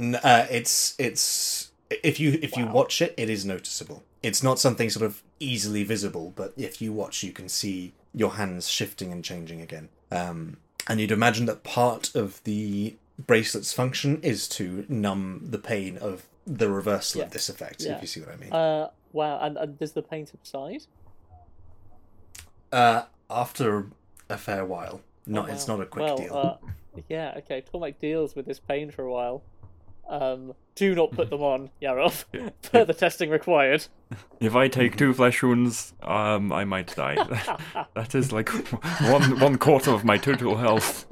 Uh, 0.00 0.46
it's 0.50 0.94
it's 0.98 1.70
if 1.90 2.18
you 2.18 2.38
if 2.42 2.56
you 2.56 2.66
watch 2.66 3.02
it, 3.02 3.14
it 3.18 3.28
is 3.28 3.44
noticeable. 3.44 4.02
It's 4.22 4.42
not 4.42 4.58
something 4.58 4.88
sort 4.90 5.04
of 5.04 5.22
easily 5.40 5.82
visible, 5.82 6.32
but 6.36 6.52
if 6.56 6.80
you 6.80 6.92
watch, 6.92 7.22
you 7.22 7.32
can 7.32 7.48
see 7.48 7.92
your 8.14 8.32
hands 8.32 8.68
shifting 8.68 9.10
and 9.10 9.24
changing 9.24 9.60
again. 9.60 9.88
Um, 10.10 10.58
and 10.88 11.00
you'd 11.00 11.10
imagine 11.10 11.46
that 11.46 11.64
part 11.64 12.14
of 12.14 12.42
the 12.44 12.96
bracelet's 13.18 13.72
function 13.72 14.20
is 14.22 14.48
to 14.48 14.84
numb 14.88 15.40
the 15.50 15.58
pain 15.58 15.96
of 15.98 16.26
the 16.46 16.68
reversal 16.70 17.20
Yeah. 17.20 17.26
of 17.26 17.32
this 17.32 17.48
effect. 17.48 17.82
Yeah. 17.82 17.96
If 17.96 18.02
you 18.02 18.06
see 18.08 18.20
what 18.20 18.30
I 18.30 18.36
mean. 18.36 18.52
Uh, 18.52 18.90
wow. 19.12 19.38
And, 19.40 19.56
and 19.56 19.78
does 19.78 19.92
the 19.92 20.02
pain 20.02 20.26
subside? 20.26 20.82
Uh, 22.70 23.02
after 23.30 23.86
a 24.28 24.36
fair 24.38 24.64
while, 24.64 25.00
not 25.26 25.48
Oh, 25.48 25.52
it's 25.52 25.68
not 25.68 25.80
a 25.80 25.86
quick 25.86 26.04
well, 26.04 26.16
deal. 26.16 26.36
Uh, 26.36 26.56
yeah. 27.08 27.34
Okay. 27.38 27.62
Tormek 27.62 27.98
deals 27.98 28.34
with 28.34 28.46
this 28.46 28.58
pain 28.58 28.90
for 28.90 29.02
a 29.04 29.10
while. 29.12 29.42
Um, 30.12 30.52
do 30.74 30.94
not 30.94 31.10
put 31.12 31.30
them 31.30 31.40
on, 31.42 31.70
Yarov. 31.82 32.24
Further 32.62 32.92
testing 32.92 33.30
required. 33.30 33.86
If 34.40 34.54
I 34.54 34.68
take 34.68 34.96
two 34.98 35.14
flesh 35.14 35.42
wounds, 35.42 35.94
um, 36.02 36.52
I 36.52 36.64
might 36.64 36.94
die. 36.94 37.14
that 37.94 38.14
is 38.14 38.30
like 38.30 38.50
one 39.00 39.40
one 39.40 39.56
quarter 39.56 39.90
of 39.90 40.04
my 40.04 40.18
total 40.18 40.56
health. 40.56 41.06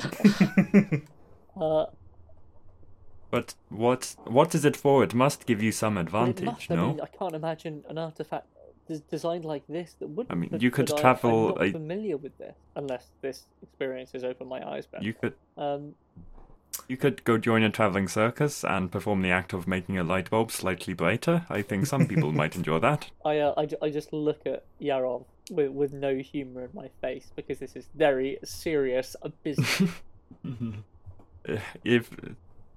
Uh, 1.59 1.87
But 3.31 3.55
what 3.69 4.17
what 4.25 4.55
is 4.55 4.65
it 4.65 4.77
for? 4.77 5.03
It 5.05 5.15
must 5.15 5.47
give 5.47 5.63
you 5.63 5.73
some 5.73 5.97
advantage, 5.97 6.45
must, 6.45 6.71
I 6.71 6.75
no? 6.75 6.89
mean, 6.89 7.01
I 7.01 7.07
can't 7.07 7.35
imagine 7.35 7.85
an 7.89 7.97
artifact 7.99 8.47
designed 9.09 9.45
like 9.45 9.63
this 9.69 9.95
that 10.01 10.09
would. 10.09 10.27
I 10.31 10.35
mean, 10.35 10.51
you 10.61 10.71
could 10.73 10.87
but 10.89 10.99
I- 10.99 11.01
travel 11.01 11.49
I'm 11.51 11.55
not 11.55 11.65
a- 11.69 11.73
familiar 11.73 12.17
with 12.17 12.37
this 12.39 12.57
unless 12.75 13.07
this 13.23 13.47
experience 13.63 14.11
has 14.13 14.25
opened 14.25 14.51
my 14.51 14.61
eyes. 14.69 14.87
Ben. 14.87 15.03
You 15.03 15.15
could 15.15 15.35
Um, 15.57 15.95
you 16.91 16.97
could 16.97 17.23
go 17.23 17.39
join 17.39 17.63
a 17.63 17.71
traveling 17.71 18.09
circus 18.09 18.65
and 18.65 18.91
perform 18.91 19.23
the 19.23 19.31
act 19.31 19.53
of 19.53 19.69
making 19.69 19.97
a 19.97 20.03
light 20.03 20.29
bulb 20.29 20.51
slightly 20.51 20.93
brighter. 20.93 21.47
I 21.49 21.63
think 21.63 21.87
some 21.87 22.09
people 22.09 22.33
might 22.33 22.57
enjoy 22.57 22.81
that. 22.81 23.09
I, 23.25 23.39
uh, 23.39 23.55
I, 23.57 23.87
I 23.87 23.91
just 23.91 24.13
look 24.13 24.41
at 24.45 24.65
Yarov 24.81 25.25
with, 25.53 25.71
with 25.71 25.93
no 25.93 26.17
humour 26.17 26.65
in 26.65 26.71
my 26.75 26.91
face 27.01 27.31
because 27.37 27.61
this 27.61 27.77
is 27.77 27.87
very 27.95 28.39
serious 28.43 29.15
business. 29.45 29.83
Uh, 30.45 30.49
If 31.85 32.11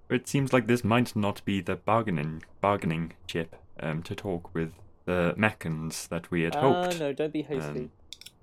it 0.09 0.27
seems 0.27 0.53
like 0.53 0.67
this 0.67 0.83
might 0.83 1.15
not 1.15 1.43
be 1.43 1.59
the 1.59 1.75
bargaining 1.75 2.43
bargaining 2.61 3.13
chip 3.27 3.55
um, 3.79 4.03
to 4.03 4.15
talk 4.15 4.53
with 4.53 4.73
the 5.05 5.33
Meccans 5.35 6.07
that 6.07 6.29
we 6.31 6.43
had 6.43 6.55
Ah, 6.55 6.61
hoped. 6.61 6.99
no, 6.99 7.13
don't 7.13 7.33
be 7.33 7.41
hasty. 7.41 7.79
Um, 7.79 7.91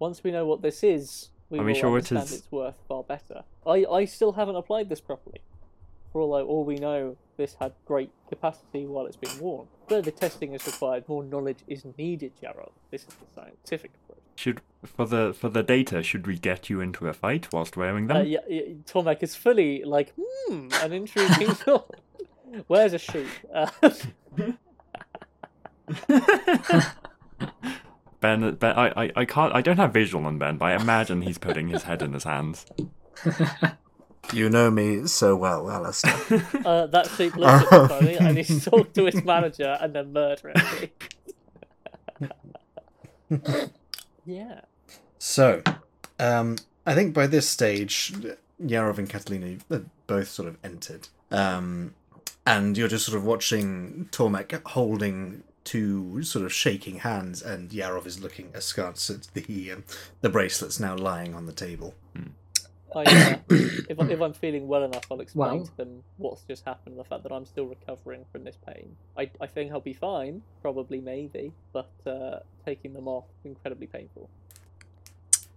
Once 0.01 0.23
we 0.25 0.31
know 0.33 0.45
what 0.47 0.63
this 0.63 0.83
is, 0.83 1.31
we 1.49 1.59
Are 1.59 1.63
will 1.63 1.67
we 1.69 1.75
sure 1.75 1.91
it 1.97 2.11
understand 2.13 2.25
is- 2.25 2.33
its 2.41 2.53
worth 2.53 2.75
far 2.89 3.03
better. 3.05 3.45
I, 3.67 3.85
I 3.91 4.05
still 4.05 4.33
haven't 4.33 4.57
applied 4.57 4.89
this 4.89 5.01
properly. 5.01 5.41
For 6.13 6.21
all, 6.21 6.35
I, 6.35 6.43
all 6.43 6.65
we 6.65 6.77
know, 6.77 7.17
this 7.37 7.57
had 7.61 7.73
great 7.87 8.11
capacity 8.29 8.87
while 8.87 9.07
it's 9.07 9.17
been 9.17 9.39
worn. 9.39 9.69
Further 9.89 10.11
testing 10.11 10.55
is 10.55 10.67
required. 10.67 11.09
More 11.09 11.23
knowledge 11.23 11.59
is 11.69 11.85
needed, 11.97 12.33
Jarrod. 12.43 12.73
This 12.91 13.03
is 13.03 13.15
the 13.15 13.27
scientific 13.35 13.93
approach. 14.05 14.23
Should 14.37 14.61
for 14.85 15.07
the 15.07 15.35
for 15.39 15.49
the 15.49 15.63
data, 15.63 16.03
should 16.03 16.27
we 16.27 16.39
get 16.39 16.71
you 16.71 16.81
into 16.81 17.07
a 17.07 17.13
fight 17.13 17.53
whilst 17.53 17.77
wearing 17.77 18.07
them? 18.07 18.19
Uh, 18.19 18.23
yeah, 18.23 18.39
yeah, 18.49 18.63
Tormek 18.87 19.23
is 19.23 19.35
fully 19.35 19.85
like, 19.85 20.13
hmm, 20.19 20.69
an 20.83 20.93
intriguing 20.93 21.49
thought. 21.55 22.01
Where's 22.67 22.93
a 22.93 22.99
sheep? 22.99 23.29
Uh, 23.53 23.69
Ben, 28.21 28.55
ben 28.57 28.77
I, 28.77 29.05
I, 29.05 29.13
I 29.17 29.25
can't 29.25 29.55
I 29.55 29.63
don't 29.63 29.79
have 29.79 29.93
visual 29.93 30.25
on 30.27 30.39
Ben, 30.39 30.59
but 30.59 30.67
I 30.67 30.77
imagine 30.77 31.23
he's 31.23 31.39
putting 31.39 31.69
his 31.69 31.85
head 31.85 32.03
in 32.03 32.13
his 32.13 32.25
hands. 32.25 32.67
you 34.33 34.49
know 34.49 34.71
me 34.71 35.07
so 35.07 35.37
well, 35.37 35.71
Alistair. 35.71 36.15
uh, 36.65 36.87
that 36.87 37.09
sheep 37.17 37.37
looks 37.37 37.73
at 37.73 37.83
me 37.83 37.89
funny, 37.89 38.17
and 38.17 38.39
he's 38.39 38.65
talked 38.65 38.95
to 38.95 39.07
his 39.07 39.25
manager 39.25 39.77
and 39.81 39.95
then 39.95 40.13
murder 40.13 40.53
me. 43.31 43.39
yeah. 44.25 44.61
So, 45.19 45.63
um, 46.19 46.57
I 46.87 46.95
think 46.95 47.15
by 47.15 47.27
this 47.27 47.49
stage, 47.49 48.13
Yarov 48.63 48.99
and 48.99 49.09
Catalina 49.09 49.59
have 49.71 49.87
both 50.07 50.29
sort 50.29 50.49
of 50.49 50.57
entered. 50.63 51.09
Um, 51.31 51.95
and 52.47 52.77
you're 52.77 52.89
just 52.89 53.07
sort 53.07 53.17
of 53.17 53.25
watching 53.25 54.09
Tormek 54.11 54.67
holding 54.67 55.43
two 55.65 56.23
sort 56.23 56.45
of 56.45 56.53
shaking 56.53 57.01
hands, 57.01 57.43
and 57.43 57.71
Yarov 57.71 58.07
is 58.07 58.21
looking 58.21 58.51
askance 58.55 59.11
at 59.11 59.29
the 59.35 59.73
um, 59.73 59.85
the 60.21 60.29
bracelets 60.29 60.81
now 60.81 60.97
lying 60.97 61.35
on 61.35 61.47
the 61.47 61.53
table. 61.53 61.95
I, 62.97 63.03
uh, 63.03 63.37
if, 63.89 64.01
I, 64.01 64.05
if 64.07 64.21
I'm 64.21 64.33
feeling 64.45 64.67
well 64.67 64.85
enough, 64.85 65.05
I'll 65.11 65.21
explain 65.21 65.57
Well- 65.59 65.67
to 65.67 65.77
them 65.77 66.03
what's 66.17 66.43
just 66.43 66.65
happened, 66.65 66.99
the 66.99 67.05
fact 67.05 67.23
that 67.23 67.33
I'm 67.33 67.47
still 67.47 67.67
recovering 67.67 68.25
from 68.33 68.45
this 68.45 68.57
pain. 68.67 68.97
I, 69.17 69.31
I 69.41 69.47
think 69.47 69.73
I'll 69.73 69.81
be 69.81 69.93
fine, 69.93 70.43
probably, 70.63 71.01
maybe, 71.01 71.53
but 71.73 71.91
uh, 72.07 72.41
taking 72.65 72.93
them 72.93 73.07
off, 73.07 73.25
is 73.41 73.47
incredibly 73.47 73.87
painful. 73.87 74.29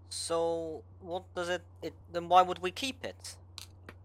So 0.10 0.84
what 1.02 1.24
does 1.34 1.50
it? 1.50 1.64
It 1.82 1.94
then 2.12 2.30
why 2.30 2.44
would 2.44 2.60
we 2.60 2.70
keep 2.70 3.04
it? 3.04 3.36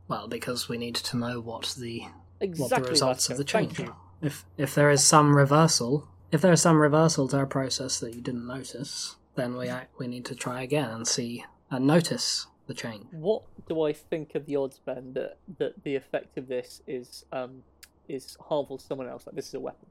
Well, 0.08 0.26
because 0.26 0.66
we 0.66 0.78
need 0.78 0.94
to 0.94 1.16
know 1.18 1.38
what 1.38 1.74
the 1.78 2.04
Exactly. 2.40 2.76
what 2.76 2.84
the 2.84 2.90
results 2.90 3.28
of 3.28 3.36
the 3.36 3.44
change 3.44 3.78
are. 3.80 3.94
If 4.22 4.46
if 4.56 4.74
there 4.74 4.90
is 4.90 5.04
some 5.04 5.36
reversal, 5.36 6.08
if 6.32 6.40
there 6.40 6.52
is 6.52 6.62
some 6.62 6.78
reversal 6.80 7.28
to 7.28 7.36
our 7.36 7.46
process 7.46 8.00
that 8.00 8.14
you 8.14 8.22
didn't 8.22 8.46
notice, 8.46 9.16
then 9.34 9.56
we 9.56 9.68
act, 9.68 9.98
we 9.98 10.06
need 10.06 10.24
to 10.26 10.34
try 10.34 10.62
again 10.62 10.90
and 10.90 11.06
see 11.06 11.44
and 11.70 11.86
notice 11.86 12.46
the 12.68 12.74
change. 12.74 13.04
What 13.10 13.42
do 13.68 13.82
I 13.82 13.92
think 13.92 14.36
of 14.36 14.46
the 14.46 14.54
odds, 14.56 14.78
Ben, 14.78 15.12
that, 15.14 15.38
that 15.58 15.82
the 15.82 15.96
effect 15.96 16.38
of 16.38 16.46
this 16.46 16.82
is 16.86 17.24
um, 17.32 17.64
is 18.08 18.36
harmful 18.48 18.78
to 18.78 18.84
someone 18.84 19.08
else? 19.08 19.26
Like 19.26 19.34
this 19.34 19.48
is 19.48 19.54
a 19.54 19.60
weapon. 19.60 19.86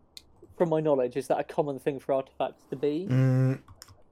From 0.57 0.69
my 0.69 0.79
knowledge, 0.79 1.17
is 1.17 1.27
that 1.27 1.39
a 1.39 1.43
common 1.43 1.77
thing 1.79 1.99
for 1.99 2.13
artifacts 2.13 2.63
to 2.69 2.75
be? 2.75 3.07
Mm, 3.09 3.59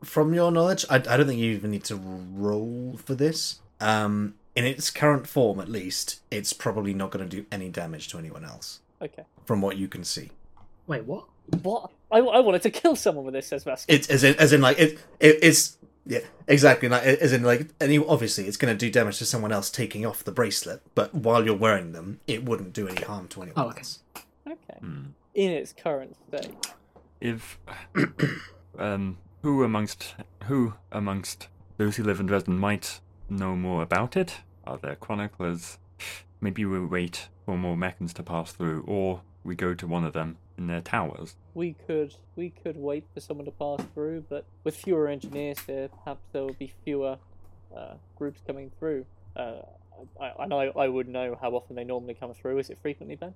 from 0.03 0.33
your 0.33 0.51
knowledge, 0.51 0.85
I, 0.89 0.95
I 0.97 0.99
don't 1.17 1.25
think 1.27 1.39
you 1.39 1.51
even 1.53 1.71
need 1.71 1.85
to 1.85 1.95
roll 1.95 2.99
for 3.03 3.15
this. 3.15 3.61
Um, 3.79 4.35
in 4.55 4.65
its 4.65 4.89
current 4.91 5.27
form, 5.27 5.59
at 5.59 5.69
least, 5.69 6.21
it's 6.31 6.53
probably 6.53 6.93
not 6.93 7.11
going 7.11 7.27
to 7.27 7.35
do 7.37 7.45
any 7.51 7.69
damage 7.69 8.09
to 8.09 8.17
anyone 8.19 8.45
else, 8.45 8.79
Okay. 9.01 9.23
from 9.45 9.61
what 9.61 9.77
you 9.77 9.87
can 9.87 10.03
see. 10.03 10.29
Wait, 10.87 11.03
what? 11.05 11.25
What? 11.63 11.91
I, 12.11 12.19
I 12.19 12.39
wanted 12.39 12.61
to 12.63 12.69
kill 12.69 12.95
someone 12.95 13.25
with 13.25 13.33
this, 13.33 13.47
says 13.47 13.63
Vasco. 13.63 13.91
It's 13.91 14.07
as 14.09 14.23
in, 14.23 14.35
as 14.35 14.53
in 14.53 14.61
like 14.61 14.79
it, 14.79 14.99
it 15.19 15.39
it's 15.41 15.77
yeah 16.05 16.19
exactly 16.47 16.87
like 16.87 17.03
as 17.03 17.33
in 17.33 17.43
like 17.43 17.67
any 17.81 17.97
obviously 17.97 18.45
it's 18.47 18.57
going 18.57 18.71
to 18.73 18.77
do 18.77 18.91
damage 18.91 19.17
to 19.17 19.25
someone 19.25 19.51
else 19.51 19.69
taking 19.69 20.05
off 20.05 20.23
the 20.23 20.31
bracelet, 20.31 20.81
but 20.93 21.13
while 21.13 21.43
you're 21.45 21.55
wearing 21.57 21.91
them, 21.93 22.19
it 22.27 22.43
wouldn't 22.45 22.73
do 22.73 22.87
any 22.87 23.01
harm 23.03 23.27
to 23.29 23.41
anyone 23.41 23.65
Oh, 23.65 23.69
okay. 23.69 23.79
else. 23.79 23.99
Okay. 24.47 24.79
Hmm. 24.79 25.03
In 25.33 25.51
its 25.51 25.73
current 25.73 26.15
state. 26.27 26.55
If 27.19 27.57
um, 28.77 29.17
who 29.41 29.63
amongst 29.63 30.15
who 30.43 30.73
amongst 30.91 31.47
those 31.77 31.95
who 31.97 32.03
live 32.03 32.19
in 32.19 32.25
Dresden 32.27 32.57
might 32.57 32.99
know 33.29 33.55
more 33.55 33.81
about 33.81 34.15
it? 34.15 34.37
Are 34.65 34.77
there 34.77 34.95
chroniclers? 34.95 35.77
Maybe 36.41 36.65
we 36.65 36.79
wait 36.85 37.29
for 37.45 37.57
more 37.57 37.75
Meccans 37.77 38.13
to 38.13 38.23
pass 38.23 38.51
through, 38.51 38.83
or 38.87 39.21
we 39.43 39.55
go 39.55 39.73
to 39.73 39.87
one 39.87 40.03
of 40.05 40.13
them 40.13 40.37
in 40.57 40.67
their 40.67 40.81
towers. 40.81 41.35
We 41.53 41.75
could 41.87 42.15
we 42.35 42.49
could 42.49 42.77
wait 42.77 43.05
for 43.13 43.19
someone 43.19 43.45
to 43.45 43.51
pass 43.51 43.79
through, 43.93 44.25
but 44.29 44.45
with 44.63 44.75
fewer 44.75 45.07
engineers 45.07 45.59
here, 45.67 45.89
perhaps 45.89 46.21
there 46.31 46.43
will 46.43 46.53
be 46.53 46.73
fewer 46.83 47.17
uh, 47.75 47.93
groups 48.17 48.41
coming 48.45 48.71
through. 48.79 49.05
Uh, 49.35 49.61
I, 50.19 50.31
I 50.39 50.45
know 50.47 50.59
I 50.59 50.87
would 50.87 51.07
know 51.07 51.37
how 51.41 51.51
often 51.51 51.75
they 51.75 51.83
normally 51.83 52.13
come 52.13 52.33
through. 52.33 52.57
Is 52.59 52.69
it 52.69 52.77
frequently, 52.81 53.15
Ben? 53.15 53.33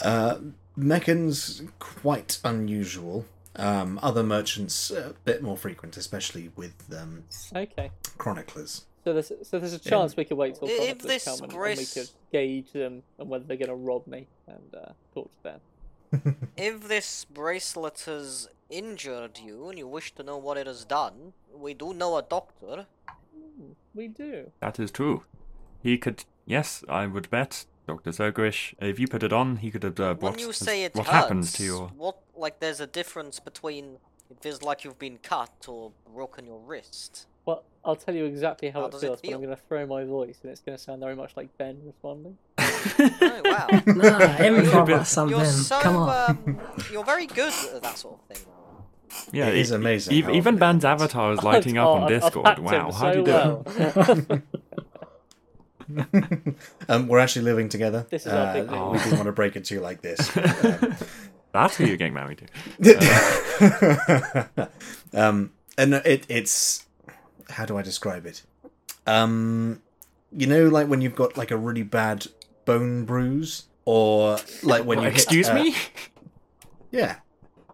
Uh, 0.00 0.38
Meccans 0.76 1.62
quite 1.78 2.38
unusual. 2.44 3.24
Um, 3.56 3.98
other 4.02 4.22
merchants 4.22 4.92
a 4.92 5.14
bit 5.24 5.42
more 5.42 5.56
frequent, 5.56 5.96
especially 5.96 6.52
with 6.54 6.74
um, 6.96 7.24
Okay. 7.56 7.90
chroniclers. 8.16 8.84
So 9.02 9.12
there's 9.12 9.32
so 9.42 9.58
there's 9.58 9.72
a 9.72 9.78
chance 9.80 10.16
we 10.16 10.24
could 10.24 10.36
wait 10.36 10.54
till 10.56 10.68
If 10.68 10.76
chroniclers 10.76 11.02
this 11.08 11.24
come 11.24 11.34
and, 11.34 11.42
and 11.44 11.52
we 11.52 11.58
grace- 11.58 11.94
could 11.94 12.10
gauge 12.30 12.70
them 12.72 13.02
and 13.18 13.28
whether 13.28 13.44
they're 13.44 13.56
going 13.56 13.68
to 13.70 13.74
rob 13.74 14.06
me 14.06 14.28
and 14.46 14.74
uh, 14.74 14.92
talk 15.14 15.28
to 15.38 15.42
them. 15.42 15.60
If 16.56 16.88
this 16.88 17.24
bracelet 17.24 18.00
has 18.06 18.48
injured 18.70 19.38
you 19.38 19.68
and 19.68 19.78
you 19.78 19.86
wish 19.86 20.12
to 20.14 20.22
know 20.22 20.36
what 20.36 20.56
it 20.56 20.66
has 20.66 20.84
done, 20.84 21.32
we 21.54 21.74
do 21.74 21.94
know 21.94 22.16
a 22.16 22.22
doctor. 22.22 22.86
Hmm, 23.34 23.72
we 23.94 24.08
do. 24.08 24.50
That 24.60 24.78
is 24.78 24.90
true. 24.90 25.24
He 25.82 25.98
could. 25.98 26.24
Yes, 26.46 26.84
I 26.88 27.06
would 27.06 27.30
bet, 27.30 27.66
Doctor 27.86 28.10
Sergrish. 28.10 28.74
If 28.80 28.98
you 28.98 29.06
put 29.06 29.22
it 29.22 29.32
on, 29.32 29.56
he 29.56 29.70
could 29.70 29.84
observe 29.84 30.22
When 30.22 30.32
what 30.32 30.40
you 30.40 30.52
say 30.52 30.84
it 30.84 30.94
what 30.94 31.06
hurts, 31.06 31.16
happens 31.16 31.52
to 31.54 31.64
your. 31.64 31.88
what 31.88 32.16
like 32.36 32.60
there's 32.60 32.80
a 32.80 32.86
difference 32.86 33.38
between 33.40 33.98
it 34.30 34.40
feels 34.40 34.62
like 34.62 34.84
you've 34.84 34.98
been 34.98 35.18
cut 35.18 35.66
or 35.68 35.92
broken 36.12 36.46
your 36.46 36.58
wrist. 36.58 37.26
Well, 37.46 37.64
I'll 37.84 37.96
tell 37.96 38.14
you 38.14 38.26
exactly 38.26 38.68
how, 38.68 38.80
How 38.80 38.86
it 38.86 38.92
does 38.92 39.02
it 39.02 39.06
feels, 39.06 39.20
but 39.22 39.32
I'm 39.32 39.42
going 39.42 39.56
to 39.56 39.62
throw 39.68 39.86
my 39.86 40.04
voice, 40.04 40.38
and 40.42 40.52
it's 40.52 40.60
going 40.60 40.76
to 40.76 40.82
sound 40.82 41.00
very 41.00 41.16
much 41.16 41.32
like 41.36 41.56
Ben 41.56 41.80
responding. 41.84 42.36
Oh 42.98 43.40
wow. 43.44 43.66
Nah, 43.86 44.18
improv 44.38 45.00
or 45.00 45.04
something. 45.04 45.36
You're 45.36 45.46
so 45.46 45.80
Come 45.80 45.96
on. 45.96 46.30
um, 46.30 46.58
you're 46.92 47.04
very 47.04 47.26
good 47.26 47.52
at 47.74 47.82
that 47.82 47.98
sort 47.98 48.18
of 48.20 48.36
thing. 48.36 48.46
Yeah, 49.32 49.48
It 49.48 49.56
is 49.56 49.70
amazing 49.72 50.14
e- 50.14 50.18
even 50.18 50.38
often 50.38 50.54
it 50.56 50.60
Ben's 50.60 50.84
avatar 50.84 51.32
is 51.32 51.42
lighting 51.50 51.76
up 51.78 51.86
Oh, 51.88 51.92
on 51.94 52.02
I've- 52.04 52.14
I've 52.14 52.22
Discord. 52.22 52.58
Wow, 52.60 52.86
him 52.86 52.92
how 52.94 53.12
do 53.12 53.18
you 53.18 53.24
do 53.24 53.30
it? 53.30 54.42
well. 55.96 56.46
um, 56.88 57.08
we're 57.08 57.18
actually 57.18 57.42
living 57.46 57.68
together. 57.68 58.06
This 58.10 58.26
is 58.26 58.32
our 58.32 58.52
big 58.54 58.68
Uh. 58.70 58.90
We 58.92 58.98
didn't 58.98 59.16
want 59.16 59.26
to 59.26 59.32
break 59.32 59.56
it 59.56 59.64
to 59.66 59.74
you 59.74 59.80
like 59.80 60.02
this. 60.02 60.30
but, 60.34 60.64
um, 60.82 60.96
That's 61.52 61.76
who 61.76 61.86
you're 61.86 61.96
getting 61.96 62.12
married 62.14 62.46
to. 62.80 64.68
um, 65.14 65.50
and 65.78 65.94
it 65.94 66.26
it's 66.28 66.86
how 67.50 67.64
do 67.64 67.76
I 67.78 67.82
describe 67.82 68.26
it? 68.26 68.42
Um, 69.06 69.80
you 70.30 70.46
know, 70.46 70.68
like 70.68 70.88
when 70.88 71.00
you've 71.00 71.14
got 71.16 71.36
like 71.38 71.50
a 71.50 71.56
really 71.56 71.82
bad 71.82 72.26
bone 72.68 73.04
bruise, 73.04 73.64
or 73.86 74.38
like 74.62 74.84
when 74.84 74.98
you 74.98 75.06
hit, 75.08 75.14
Excuse 75.14 75.48
uh, 75.48 75.54
me? 75.54 75.74
Yeah, 76.90 77.16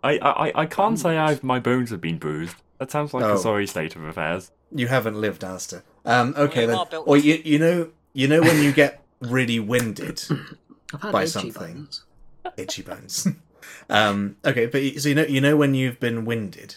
I, 0.02 0.18
I, 0.18 0.52
I 0.62 0.66
can't 0.66 0.98
say 0.98 1.16
I've 1.16 1.42
my 1.44 1.58
bones 1.60 1.90
have 1.90 2.00
been 2.00 2.18
bruised. 2.18 2.56
That 2.78 2.90
sounds 2.90 3.14
like 3.14 3.24
Oh. 3.24 3.34
a 3.34 3.38
sorry 3.38 3.66
state 3.66 3.94
of 3.96 4.02
affairs. 4.04 4.50
you 4.74 4.88
haven't 4.88 5.20
lived, 5.20 5.44
Alistair. 5.44 5.82
Um, 6.04 6.34
okay 6.36 6.66
then. 6.66 6.76
are 6.76 6.86
built 6.86 7.06
Or 7.08 7.16
you 7.16 7.40
you 7.44 7.58
know 7.58 7.90
you 8.12 8.26
know 8.28 8.40
when 8.40 8.62
you 8.62 8.72
get 8.72 9.02
really 9.20 9.60
winded, 9.60 10.22
I've 10.92 11.02
had 11.02 11.12
by 11.12 11.22
itchy 11.22 11.30
something. 11.30 11.74
bones. 11.74 12.04
itchy 12.56 12.82
bones. 12.82 13.28
um, 13.90 14.36
okay, 14.44 14.66
but 14.66 14.80
y- 14.82 14.94
so 14.98 15.08
you 15.10 15.14
know 15.14 15.26
you 15.26 15.40
know 15.40 15.56
when 15.56 15.74
you've 15.74 16.00
been 16.00 16.24
winded, 16.24 16.76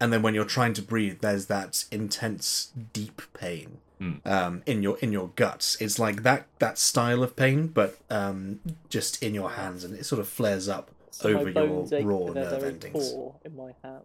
and 0.00 0.12
then 0.12 0.22
when 0.22 0.34
you're 0.34 0.44
trying 0.58 0.74
to 0.74 0.82
breathe, 0.82 1.20
there's 1.20 1.46
that 1.46 1.84
intense, 1.90 2.70
deep 2.92 3.20
pain 3.34 3.78
Hmm. 4.04 4.28
um, 4.28 4.62
in 4.66 4.82
your 4.82 4.98
in 4.98 5.12
your 5.12 5.28
guts. 5.36 5.76
It's 5.80 5.98
like 5.98 6.22
that 6.24 6.46
that 6.58 6.76
style 6.78 7.22
of 7.22 7.36
pain, 7.36 7.68
but 7.68 7.98
um, 8.10 8.60
just 8.90 9.22
in 9.22 9.32
your 9.34 9.50
hands, 9.50 9.82
and 9.84 9.94
it 9.94 10.04
sort 10.04 10.20
of 10.20 10.28
flares 10.28 10.68
up 10.68 10.90
So 11.10 11.30
over 11.30 11.48
your 11.48 11.84
raw 12.02 12.32
nerve 12.32 12.64
endings. 12.64 13.12
in 13.44 13.56
my 13.56 13.72
hand. 13.82 14.02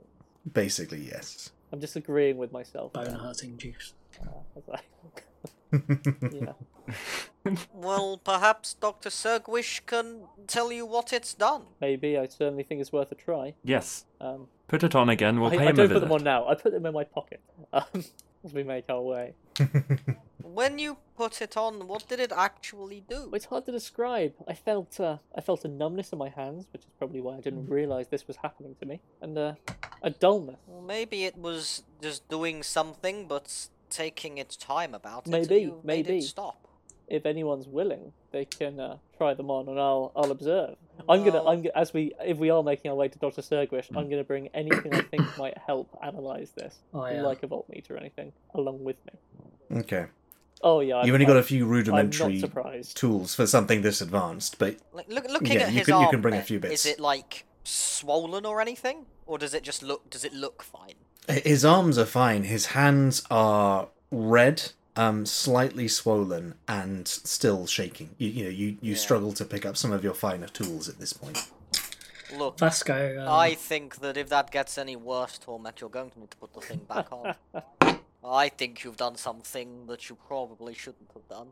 Basically, 0.51 1.01
yes. 1.01 1.51
I'm 1.71 1.81
just 1.81 1.95
agreeing 1.95 2.37
with 2.37 2.51
myself. 2.51 2.93
Bone 2.93 3.13
hurting 3.13 3.57
juice. 3.57 3.93
As 4.55 4.63
yeah. 6.31 6.53
Well, 7.73 8.17
perhaps 8.17 8.73
Dr. 8.73 9.09
Sergrish 9.09 9.85
can 9.85 10.23
tell 10.47 10.71
you 10.71 10.85
what 10.85 11.13
it's 11.13 11.33
done. 11.33 11.63
Maybe. 11.79 12.17
I 12.17 12.27
certainly 12.27 12.63
think 12.63 12.81
it's 12.81 12.91
worth 12.91 13.11
a 13.11 13.15
try. 13.15 13.53
Yes. 13.63 14.05
Um, 14.19 14.47
Put 14.67 14.83
it 14.83 14.93
on 14.95 15.09
again. 15.09 15.39
We'll 15.39 15.51
I, 15.51 15.57
pay 15.57 15.67
I 15.67 15.69
him 15.69 15.73
a 15.73 15.73
don't 15.77 15.87
put 15.87 15.93
visit. 15.93 15.99
them 16.01 16.11
on 16.11 16.23
now. 16.23 16.47
I 16.47 16.55
put 16.55 16.73
them 16.73 16.85
in 16.85 16.93
my 16.93 17.03
pocket 17.05 17.41
um, 17.71 18.03
as 18.43 18.53
we 18.53 18.63
make 18.63 18.85
our 18.89 19.01
way. 19.01 19.33
When 20.41 20.79
you 20.79 20.97
put 21.15 21.41
it 21.41 21.55
on, 21.57 21.87
what 21.87 22.07
did 22.07 22.19
it 22.19 22.31
actually 22.31 23.03
do? 23.07 23.29
It's 23.33 23.45
hard 23.45 23.65
to 23.65 23.71
describe. 23.71 24.33
I 24.47 24.53
felt 24.53 24.99
uh, 24.99 25.17
I 25.35 25.41
felt 25.41 25.63
a 25.65 25.67
numbness 25.67 26.11
in 26.11 26.17
my 26.17 26.29
hands, 26.29 26.67
which 26.71 26.81
is 26.83 26.87
probably 26.97 27.21
why 27.21 27.37
I 27.37 27.41
didn't 27.41 27.67
Mm. 27.67 27.69
realise 27.69 28.07
this 28.07 28.25
was 28.27 28.37
happening 28.37 28.75
to 28.79 28.85
me, 28.85 28.99
and 29.21 29.37
uh, 29.37 29.53
a 30.01 30.09
dullness. 30.09 30.59
Well, 30.65 30.81
maybe 30.81 31.25
it 31.25 31.37
was 31.37 31.83
just 32.01 32.27
doing 32.29 32.63
something, 32.63 33.27
but 33.27 33.69
taking 33.89 34.37
its 34.37 34.55
time 34.55 34.95
about 34.95 35.27
it. 35.27 35.31
Maybe, 35.31 35.73
maybe. 35.83 36.17
it 36.19 36.23
stop. 36.23 36.67
If 37.09 37.25
anyone's 37.25 37.67
willing, 37.67 38.13
they 38.31 38.45
can 38.45 38.79
uh, 38.79 38.97
try 39.17 39.33
them 39.33 39.49
on, 39.49 39.67
and 39.67 39.79
I'll 39.79 40.11
I'll 40.15 40.31
observe. 40.31 40.75
I'm 41.09 41.23
gonna 41.23 41.43
I'm 41.43 41.61
go- 41.63 41.71
as 41.75 41.93
we 41.93 42.13
if 42.23 42.37
we 42.37 42.49
are 42.51 42.61
making 42.63 42.89
our 42.91 42.95
way 42.95 43.07
to 43.07 43.17
Doctor 43.19 43.41
Sergrish, 43.41 43.87
I'm 43.95 44.09
gonna 44.09 44.23
bring 44.23 44.47
anything 44.53 44.93
I 44.93 45.01
think 45.01 45.37
might 45.37 45.57
help 45.57 45.89
analyse 46.03 46.51
this, 46.51 46.75
Oh, 46.93 47.05
yeah. 47.07 47.21
like 47.23 47.41
a 47.43 47.47
voltmeter 47.47 47.91
or 47.91 47.97
anything, 47.97 48.31
along 48.53 48.83
with 48.83 48.97
me. 49.07 49.79
okay, 49.79 50.05
Oh 50.61 50.81
yeah, 50.81 50.97
you've 51.03 51.07
I'm, 51.09 51.13
only 51.15 51.25
got 51.25 51.37
a 51.37 51.43
few 51.43 51.65
rudimentary 51.65 52.43
tools 52.93 53.33
for 53.33 53.47
something 53.47 53.81
this 53.81 54.01
advanced, 54.01 54.59
but 54.59 54.77
Like, 54.93 55.09
look, 55.09 55.27
looking 55.29 55.53
Yeah, 55.53 55.61
at 55.63 55.71
you 55.71 55.79
his 55.79 55.87
can- 55.87 56.01
you 56.01 56.09
can 56.09 56.21
bring 56.21 56.35
a 56.35 56.41
few 56.43 56.59
bits. 56.59 56.85
Is 56.85 56.91
it 56.93 56.99
like 56.99 57.45
swollen 57.63 58.45
or 58.45 58.61
anything, 58.61 59.05
or 59.25 59.37
does 59.37 59.53
it 59.53 59.63
just 59.63 59.81
look? 59.83 60.09
Does 60.09 60.23
it 60.25 60.33
look 60.33 60.61
fine? 60.63 60.95
His 61.27 61.63
arms 61.63 61.97
are 61.97 62.05
fine. 62.05 62.43
His 62.43 62.67
hands 62.67 63.23
are 63.31 63.89
red, 64.11 64.71
um, 64.99 65.25
slightly 65.25 65.87
swollen, 65.87 66.55
and 66.67 67.07
still 67.07 67.65
shaking. 67.65 68.09
You, 68.17 68.29
you 68.29 68.43
know, 68.43 68.49
you, 68.49 68.67
you 68.81 68.91
Yeah. 68.91 68.97
struggle 68.97 69.31
to 69.33 69.45
pick 69.45 69.65
up 69.65 69.77
some 69.77 69.93
of 69.93 70.03
your 70.03 70.13
finer 70.13 70.47
tools 70.47 70.89
at 70.89 70.99
this 70.99 71.13
point. 71.13 71.47
Look, 72.35 72.59
Vasco. 72.59 73.17
Um, 73.21 73.29
I 73.29 73.55
think 73.55 74.01
that 74.01 74.17
if 74.17 74.27
that 74.29 74.51
gets 74.51 74.77
any 74.77 74.95
worse, 74.97 75.37
Torment, 75.37 75.79
you're 75.79 75.89
going 75.89 76.09
to 76.11 76.19
need 76.19 76.31
to 76.31 76.37
put 76.37 76.53
the 76.53 76.59
thing 76.61 76.81
back 76.87 77.07
on. 77.11 77.33
I 78.23 78.49
think 78.49 78.83
you've 78.83 78.97
done 78.97 79.15
something 79.15 79.87
that 79.87 80.09
you 80.09 80.17
probably 80.27 80.73
shouldn't 80.73 81.09
have 81.13 81.27
done. 81.29 81.47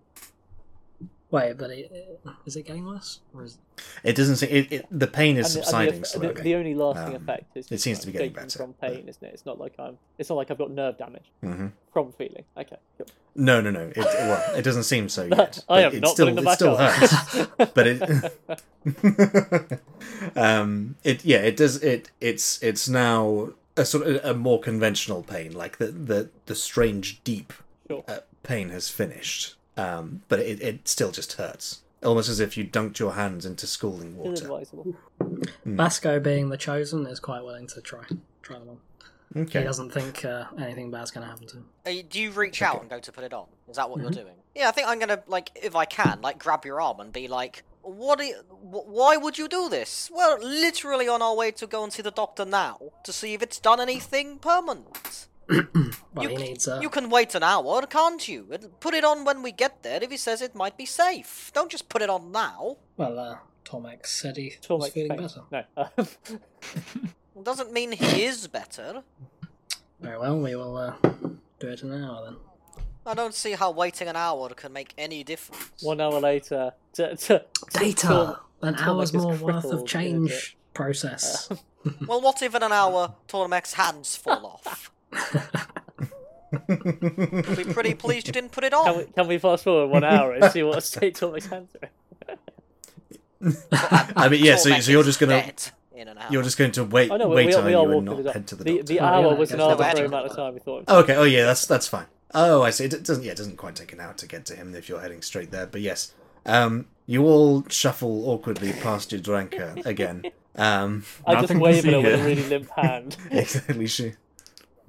Wait, 1.30 1.58
but 1.58 1.70
it, 1.72 2.20
is 2.46 2.56
it 2.56 2.64
getting 2.66 2.86
worse? 2.86 3.20
Or 3.34 3.44
is... 3.44 3.58
It 4.02 4.16
doesn't 4.16 4.38
seem. 4.38 4.50
It, 4.50 4.72
it, 4.72 4.86
the 4.90 5.08
pain 5.08 5.36
is 5.36 5.48
And 5.48 5.56
the- 5.56 5.60
and 5.60 5.66
subsiding 5.66 6.00
the, 6.00 6.06
slowly. 6.08 6.34
the, 6.34 6.42
the 6.42 6.56
only 6.56 6.74
lasting 6.74 7.16
Um, 7.18 7.22
effect 7.22 7.58
is 7.58 7.66
it 7.70 7.82
seems 7.82 7.98
just 7.98 8.02
to 8.04 8.08
be 8.08 8.14
getting 8.14 8.32
better, 8.32 8.58
from 8.60 8.74
but- 8.80 8.94
pain, 8.94 9.10
isn't 9.10 9.22
it? 9.24 9.34
It's 9.34 9.46
not 9.46 9.60
like 9.60 9.74
I'm. 9.78 9.98
It's 10.18 10.30
not 10.30 10.36
like 10.36 10.52
I've 10.52 10.58
got 10.58 10.72
nerve 10.72 10.98
damage 10.98 11.26
Mhm. 11.44 11.74
from 11.92 12.14
feeling. 12.14 12.46
Okay, 12.58 12.78
cool. 12.98 13.08
No, 13.36 13.60
no, 13.60 13.72
no. 13.72 13.88
It, 13.90 13.98
well, 13.98 14.56
it 14.56 14.62
doesn't 14.62 14.84
seem 14.84 15.10
so 15.10 15.26
yet. 15.38 15.64
I 15.68 15.82
am 15.82 15.94
it 15.96 16.00
not 16.02 16.12
still, 16.12 16.28
putting 16.28 16.36
them 16.38 16.48
it 16.48 16.54
still 16.56 16.78
on. 16.78 16.92
hurts. 16.94 17.72
but 17.74 17.88
it, 17.88 19.82
um, 20.38 20.96
it 21.04 21.26
yeah, 21.26 21.40
it 21.40 21.58
does. 21.58 21.84
It 21.84 22.10
it's 22.22 22.62
it's 22.64 22.88
now 22.88 23.50
a 23.76 23.84
sort 23.86 24.08
of 24.08 24.24
a 24.26 24.34
more 24.34 24.60
conventional 24.62 25.24
pain, 25.24 25.52
like 25.54 25.78
the 25.78 25.88
the 25.88 26.30
the 26.46 26.56
strange 26.56 27.22
deep 27.26 27.52
Sure. 27.90 28.04
uh, 28.08 28.20
pain 28.44 28.70
has 28.70 28.90
finished. 28.90 29.56
Um, 29.78 30.24
but 30.28 30.40
it 30.40 30.62
it 30.62 30.88
still 30.88 31.12
just 31.12 31.34
hurts, 31.34 31.82
almost 32.04 32.30
as 32.30 32.40
if 32.40 32.58
you 32.58 32.66
dunked 32.66 32.98
your 33.00 33.14
hands 33.14 33.46
into 33.46 33.68
scalding 33.68 34.18
water. 34.18 34.46
Inadvisable. 34.46 34.96
Vasco, 35.66 36.20
being 36.20 36.50
the 36.50 36.58
chosen, 36.58 37.06
is 37.06 37.20
quite 37.20 37.44
willing 37.44 37.68
to 37.68 37.82
try 37.82 38.04
try 38.42 38.60
them 38.60 38.70
on. 38.70 38.78
He 39.36 39.44
doesn't 39.46 39.92
think 39.92 40.24
uh, 40.26 40.46
anything 40.58 40.90
bad's 40.90 41.12
going 41.12 41.24
to 41.26 41.30
happen 41.30 41.48
to 41.48 41.58
him. 41.58 41.66
Uh, 41.86 41.92
do 42.10 42.20
you 42.20 42.32
reach 42.32 42.62
out 42.62 42.80
and 42.82 42.90
go 42.90 42.98
to 43.00 43.12
put 43.12 43.24
it 43.26 43.34
on? 43.34 43.46
Is 43.70 43.76
that 43.76 43.90
what 43.90 43.98
Mm-hmm. 44.00 44.04
you're 44.14 44.24
doing? 44.24 44.36
Yeah, 44.56 44.70
I 44.70 44.72
think 44.72 44.88
I'm 44.88 44.98
gonna 45.00 45.22
like, 45.28 45.52
if 45.62 45.76
I 45.76 45.86
can, 45.86 46.22
like, 46.22 46.40
grab 46.40 46.66
your 46.66 46.82
arm 46.82 47.00
and 47.02 47.14
be 47.14 47.28
like, 47.28 47.64
"What? 47.84 48.20
Are 48.20 48.24
you, 48.24 48.36
wh- 48.36 48.88
why 48.88 49.16
would 49.18 49.38
you 49.38 49.48
do 49.48 49.70
this?" 49.70 50.10
Well, 50.12 50.40
literally 50.42 51.08
on 51.08 51.22
our 51.22 51.36
way 51.36 51.52
to 51.52 51.68
go 51.68 51.84
and 51.84 51.94
see 51.94 52.02
the 52.02 52.10
doctor 52.10 52.46
now 52.46 52.80
to 53.04 53.14
see 53.14 53.36
if 53.36 53.44
it's 53.44 53.60
done 53.60 53.80
anything 53.80 54.40
permanent. 54.40 55.28
Well, 56.14 56.24
You 56.24 56.30
he 56.30 56.36
needs. 56.36 56.68
Uh, 56.68 56.80
You 56.82 56.90
can 56.90 57.10
wait 57.10 57.36
an 57.36 57.44
hour, 57.44 57.86
can't 57.86 58.28
you? 58.28 58.44
Put 58.80 58.94
it 58.94 59.04
on 59.04 59.24
when 59.26 59.42
we 59.44 59.52
get 59.52 59.84
there 59.84 60.04
if 60.04 60.10
he 60.12 60.18
says 60.18 60.42
it 60.42 60.56
might 60.56 60.78
be 60.78 60.86
safe. 60.86 61.52
Don't 61.54 61.70
just 61.72 61.90
put 61.90 62.02
it 62.02 62.10
on 62.10 62.32
now. 62.32 62.78
Well, 62.98 63.20
uh, 63.20 63.38
Tormek 63.64 64.06
said 64.06 64.38
he 64.38 64.56
Talk 64.62 64.82
was 64.82 64.90
feeling 64.90 65.18
space. 65.30 65.38
better. 65.52 65.66
No. 65.88 67.44
doesn't 67.44 67.72
mean 67.72 67.92
he 67.92 68.24
is 68.24 68.48
better. 68.48 69.04
Very 70.02 70.18
well, 70.18 70.40
we 70.40 70.56
will 70.56 70.76
uh, 70.78 70.94
do 71.60 71.68
it 71.70 71.82
in 71.84 71.92
an 71.92 72.04
hour 72.04 72.26
then. 72.26 72.36
I 73.06 73.14
don't 73.14 73.34
see 73.34 73.54
how 73.54 73.72
waiting 73.72 74.08
an 74.10 74.16
hour 74.18 74.50
can 74.50 74.74
make 74.74 74.94
any 74.98 75.24
difference. 75.24 75.82
one 75.82 76.02
hour 76.02 76.20
later, 76.20 76.74
to, 76.94 77.16
to, 77.16 77.40
to 77.40 77.80
Data! 77.80 78.08
Tom- 78.08 78.36
An 78.62 78.76
Tormek 78.76 78.88
hour's 78.88 79.14
is 79.16 79.22
more 79.24 79.36
worth 79.36 79.42
crippled 79.62 79.74
of 79.74 79.86
change 79.88 80.30
bit. 80.30 80.54
process. 80.74 81.50
Well, 82.06 82.20
what 82.20 82.42
if 82.42 82.54
in 82.54 82.64
an 82.64 82.74
hour 82.74 83.14
Tormek's 83.30 83.74
hands 83.76 84.18
fall 84.18 84.46
off? 84.46 84.92
You'll 86.70 87.56
be 87.56 87.64
pretty 87.74 87.94
pleased 87.94 88.28
you 88.28 88.34
didn't 88.34 88.52
put 88.52 88.64
it 88.64 88.72
Can 88.72 88.88
on. 88.88 88.98
we, 88.98 89.04
can 89.06 89.28
we 89.28 89.38
fast 89.38 89.64
forward 89.66 89.88
one 89.92 90.04
hour 90.04 90.32
and 90.34 90.52
see 90.52 90.64
what 90.64 90.78
a 90.78 90.82
state 90.82 91.16
Tormek's 91.16 91.48
hands 91.48 91.76
are 91.82 91.90
in? 93.44 93.54
I 94.18 94.30
mean, 94.30 94.44
yeah. 94.44 94.56
So, 94.56 94.80
so 94.80 94.92
you're 94.92 95.04
just 95.04 95.20
gonna 95.20 95.44
in 95.94 96.08
an 96.08 96.18
hour. 96.18 96.28
you're 96.32 96.44
just 96.44 96.58
going 96.58 96.72
to 96.72 96.84
wait 96.84 97.12
Oh 97.12 97.18
no, 97.18 97.28
we, 97.30 97.36
wait 97.36 97.48
we, 97.48 97.54
are- 97.54 97.64
on 97.64 97.70
you 97.70 97.78
are 97.78 97.92
and 97.94 98.06
not 98.06 98.24
the 98.24 98.32
head 98.34 98.48
to 98.48 98.56
the 98.56 98.64
The, 98.64 98.78
doctor. 98.78 98.94
the 98.94 99.00
Oh, 99.00 99.06
hour 99.06 99.22
yeah, 99.22 99.34
was 99.38 99.52
an 99.52 99.58
guess 99.58 99.68
that's 99.68 99.82
arbitrary 99.82 99.94
right. 100.02 100.06
amount 100.08 100.26
of 100.32 100.36
time 100.36 100.54
we 100.54 100.60
thought. 100.60 100.84
Oh, 100.88 101.00
okay. 101.00 101.16
Oh, 101.16 101.24
yeah. 101.24 101.46
That's 101.46 101.66
that's 101.66 101.88
fine. 101.88 102.06
Oh, 102.34 102.62
I 102.62 102.70
see. 102.72 102.86
It 102.86 103.04
doesn't. 103.04 103.24
Yeah, 103.24 103.32
it 103.32 103.38
doesn't 103.38 103.58
quite 103.58 103.76
take 103.76 103.94
an 103.94 104.00
hour 104.00 104.14
to 104.14 104.28
get 104.28 104.46
to 104.48 104.56
him 104.56 104.74
if 104.76 104.90
you're 104.90 105.00
heading 105.02 105.22
straight 105.22 105.52
there. 105.52 105.66
But 105.68 105.82
yes, 105.82 106.14
um, 106.46 106.86
you 107.06 107.26
all 107.26 107.64
shuffle 107.70 108.30
awkwardly 108.30 108.74
past 108.74 109.12
Jadranka 109.12 109.86
again. 109.86 110.24
Um, 110.60 111.04
I 111.28 111.40
just 111.46 111.54
wave 111.54 111.84
see 111.84 111.90
at 111.90 111.94
her 111.94 112.02
with 112.02 112.14
a 112.14 112.18
here. 112.18 112.26
really 112.26 112.44
limp 112.50 112.72
hand. 112.72 113.16
exactly. 113.30 113.86
She 113.86 114.14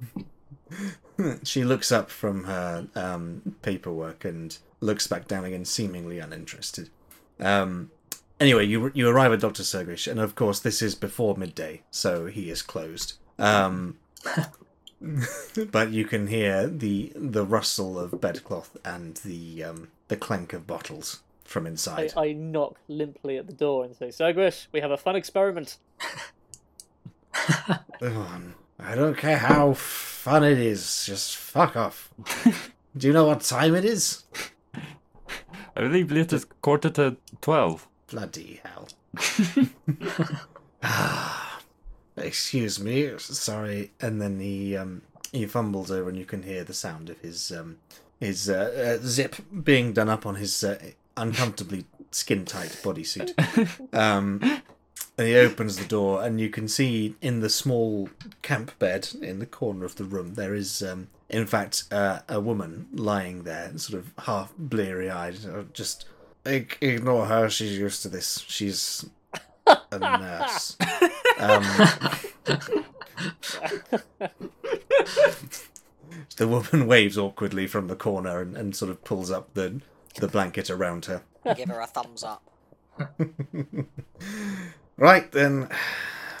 she 1.43 1.63
looks 1.63 1.91
up 1.91 2.09
from 2.09 2.45
her 2.45 2.87
um, 2.95 3.55
paperwork 3.61 4.25
and 4.25 4.57
looks 4.81 5.07
back 5.07 5.27
down 5.27 5.45
again, 5.45 5.65
seemingly 5.65 6.19
uninterested. 6.19 6.89
Um, 7.39 7.91
anyway, 8.39 8.65
you 8.65 8.91
you 8.93 9.07
arrive 9.07 9.31
at 9.31 9.39
Doctor 9.39 9.63
Sergrish, 9.63 10.09
and 10.09 10.19
of 10.19 10.35
course, 10.35 10.59
this 10.59 10.81
is 10.81 10.95
before 10.95 11.35
midday, 11.35 11.83
so 11.91 12.25
he 12.27 12.49
is 12.49 12.61
closed. 12.61 13.13
Um, 13.37 13.97
but 15.71 15.91
you 15.91 16.05
can 16.05 16.27
hear 16.27 16.67
the 16.67 17.11
the 17.15 17.45
rustle 17.45 17.99
of 17.99 18.19
bedcloth 18.19 18.77
and 18.83 19.15
the 19.17 19.63
um, 19.63 19.87
the 20.09 20.17
clank 20.17 20.53
of 20.53 20.67
bottles 20.67 21.21
from 21.43 21.65
inside. 21.65 22.13
I 22.15 22.33
knock 22.33 22.77
limply 22.87 23.37
at 23.37 23.47
the 23.47 23.53
door 23.53 23.83
and 23.83 23.95
say, 23.95 24.09
Sergrish, 24.09 24.67
we 24.71 24.81
have 24.81 24.91
a 24.91 24.97
fun 24.97 25.15
experiment. 25.15 25.77
Oh, 28.01 28.41
I 28.79 28.95
don't 28.95 29.17
care 29.17 29.37
how 29.37 29.73
fun 29.73 30.43
it 30.43 30.57
is. 30.57 31.05
Just 31.05 31.35
fuck 31.35 31.75
off. 31.75 32.09
Do 32.97 33.07
you 33.07 33.13
know 33.13 33.25
what 33.25 33.41
time 33.41 33.75
it 33.75 33.85
is? 33.85 34.23
I 35.75 35.81
believe 35.81 36.11
it 36.11 36.33
is 36.33 36.45
quarter 36.61 36.89
to 36.91 37.17
twelve. 37.41 37.87
Bloody 38.07 38.61
hell. 38.63 38.87
Excuse 42.17 42.79
me, 42.79 43.11
sorry. 43.17 43.91
And 44.01 44.21
then 44.21 44.39
he 44.39 44.75
um 44.75 45.01
he 45.31 45.45
fumbles 45.45 45.91
over, 45.91 46.09
and 46.09 46.17
you 46.17 46.25
can 46.25 46.43
hear 46.43 46.63
the 46.63 46.73
sound 46.73 47.09
of 47.09 47.19
his 47.19 47.51
um 47.51 47.77
his 48.19 48.49
uh, 48.49 48.97
uh, 48.99 49.05
zip 49.05 49.35
being 49.63 49.93
done 49.93 50.09
up 50.09 50.25
on 50.25 50.35
his 50.35 50.63
uh, 50.63 50.77
uncomfortably 51.15 51.85
skin 52.11 52.45
tight 52.45 52.79
bodysuit. 52.83 53.33
Um, 53.93 54.61
and 55.19 55.27
he 55.27 55.35
opens 55.35 55.75
the 55.75 55.85
door, 55.85 56.23
and 56.23 56.39
you 56.39 56.49
can 56.49 56.69
see 56.69 57.13
in 57.21 57.41
the 57.41 57.49
small 57.49 58.09
camp 58.41 58.71
bed 58.79 59.09
in 59.21 59.39
the 59.39 59.45
corner 59.45 59.83
of 59.83 59.97
the 59.97 60.05
room 60.05 60.35
there 60.35 60.55
is 60.55 60.81
um 60.81 61.09
in 61.29 61.45
fact 61.45 61.83
uh, 61.91 62.19
a 62.29 62.39
woman 62.39 62.87
lying 62.93 63.43
there, 63.43 63.77
sort 63.77 63.99
of 64.01 64.13
half 64.19 64.53
bleary 64.57 65.09
eyed, 65.09 65.37
just. 65.73 66.05
Ignore 66.45 67.25
her. 67.25 67.49
She's 67.49 67.77
used 67.77 68.01
to 68.03 68.09
this. 68.09 68.45
She's 68.47 69.05
a 69.67 69.99
nurse. 69.99 70.77
Um, 71.37 71.63
the 76.37 76.47
woman 76.47 76.87
waves 76.87 77.17
awkwardly 77.17 77.67
from 77.67 77.87
the 77.87 77.95
corner 77.97 78.39
and, 78.39 78.55
and 78.55 78.73
sort 78.73 78.89
of 78.89 79.03
pulls 79.03 79.29
up 79.29 79.53
the 79.53 79.81
the 80.15 80.29
blanket 80.29 80.69
around 80.69 81.05
her. 81.05 81.23
Give 81.55 81.67
her 81.67 81.81
a 81.81 81.87
thumbs 81.87 82.23
up. 82.23 82.41
Right 84.99 85.31
then, 85.31 85.69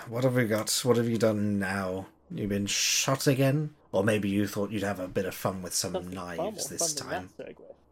what 0.09 0.25
have 0.25 0.35
we 0.35 0.45
got? 0.45 0.69
What 0.83 0.97
have 0.97 1.07
you 1.07 1.17
done 1.17 1.59
now? 1.59 2.07
You've 2.29 2.49
been 2.49 2.65
shot 2.65 3.25
again? 3.25 3.69
Or 3.93 4.03
maybe 4.03 4.27
you 4.27 4.47
thought 4.47 4.69
you'd 4.69 4.83
have 4.83 4.99
a 4.99 5.07
bit 5.07 5.23
of 5.23 5.33
fun 5.33 5.61
with 5.61 5.73
some 5.73 6.11
knives 6.11 6.67
this 6.67 6.93
time. 6.93 7.29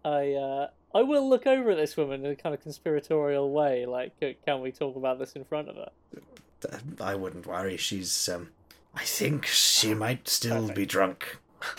I 0.04 0.34
uh, 0.34 0.68
I 0.94 1.04
will 1.04 1.28
look 1.30 1.48
over 1.48 1.72
at 1.72 1.78
this 1.78 1.96
woman 1.96 2.26
in 2.26 2.32
a 2.32 2.36
kind 2.36 2.54
of 2.54 2.62
conspiratorial 2.62 3.50
way. 3.50 3.86
Like, 3.86 4.12
uh, 4.22 4.32
can 4.46 4.60
we 4.60 4.74
talk 4.74 4.98
about 4.98 5.20
this 5.20 5.38
in 5.38 5.46
front 5.46 5.70
of 5.70 5.78
her? 5.78 6.80
I 7.00 7.16
wouldn't 7.16 7.48
worry. 7.48 7.78
She's 7.78 8.28
um, 8.28 8.50
I 8.94 9.06
think 9.06 9.46
she 9.46 9.94
might 9.94 10.28
still 10.28 10.68
be 10.70 10.86
drunk. 10.86 11.38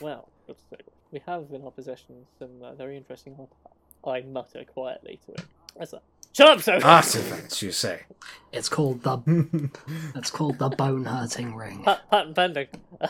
Well, 0.00 0.28
we 1.10 1.20
have 1.26 1.46
in 1.52 1.64
our 1.64 1.72
possession 1.72 2.26
some 2.38 2.62
uh, 2.62 2.74
very 2.74 2.96
interesting 2.96 3.34
artifacts. 3.36 3.82
I 4.06 4.20
mutter 4.20 4.64
quietly 4.64 5.18
to 5.26 5.32
him. 5.32 5.48
That's 5.76 5.90
that. 5.90 6.02
Shut 6.34 6.48
up, 6.48 6.58
Sergrish! 6.58 6.84
Artifacts, 6.84 7.62
you 7.62 7.70
say? 7.70 8.02
It's 8.52 8.68
called 8.68 9.02
the 9.02 9.70
it's 10.16 10.30
called 10.30 10.58
the 10.58 10.68
bone 10.68 11.04
hurting 11.04 11.54
ring. 11.54 11.82
Pat- 11.84 12.10
patent 12.10 12.34
pending. 12.36 12.66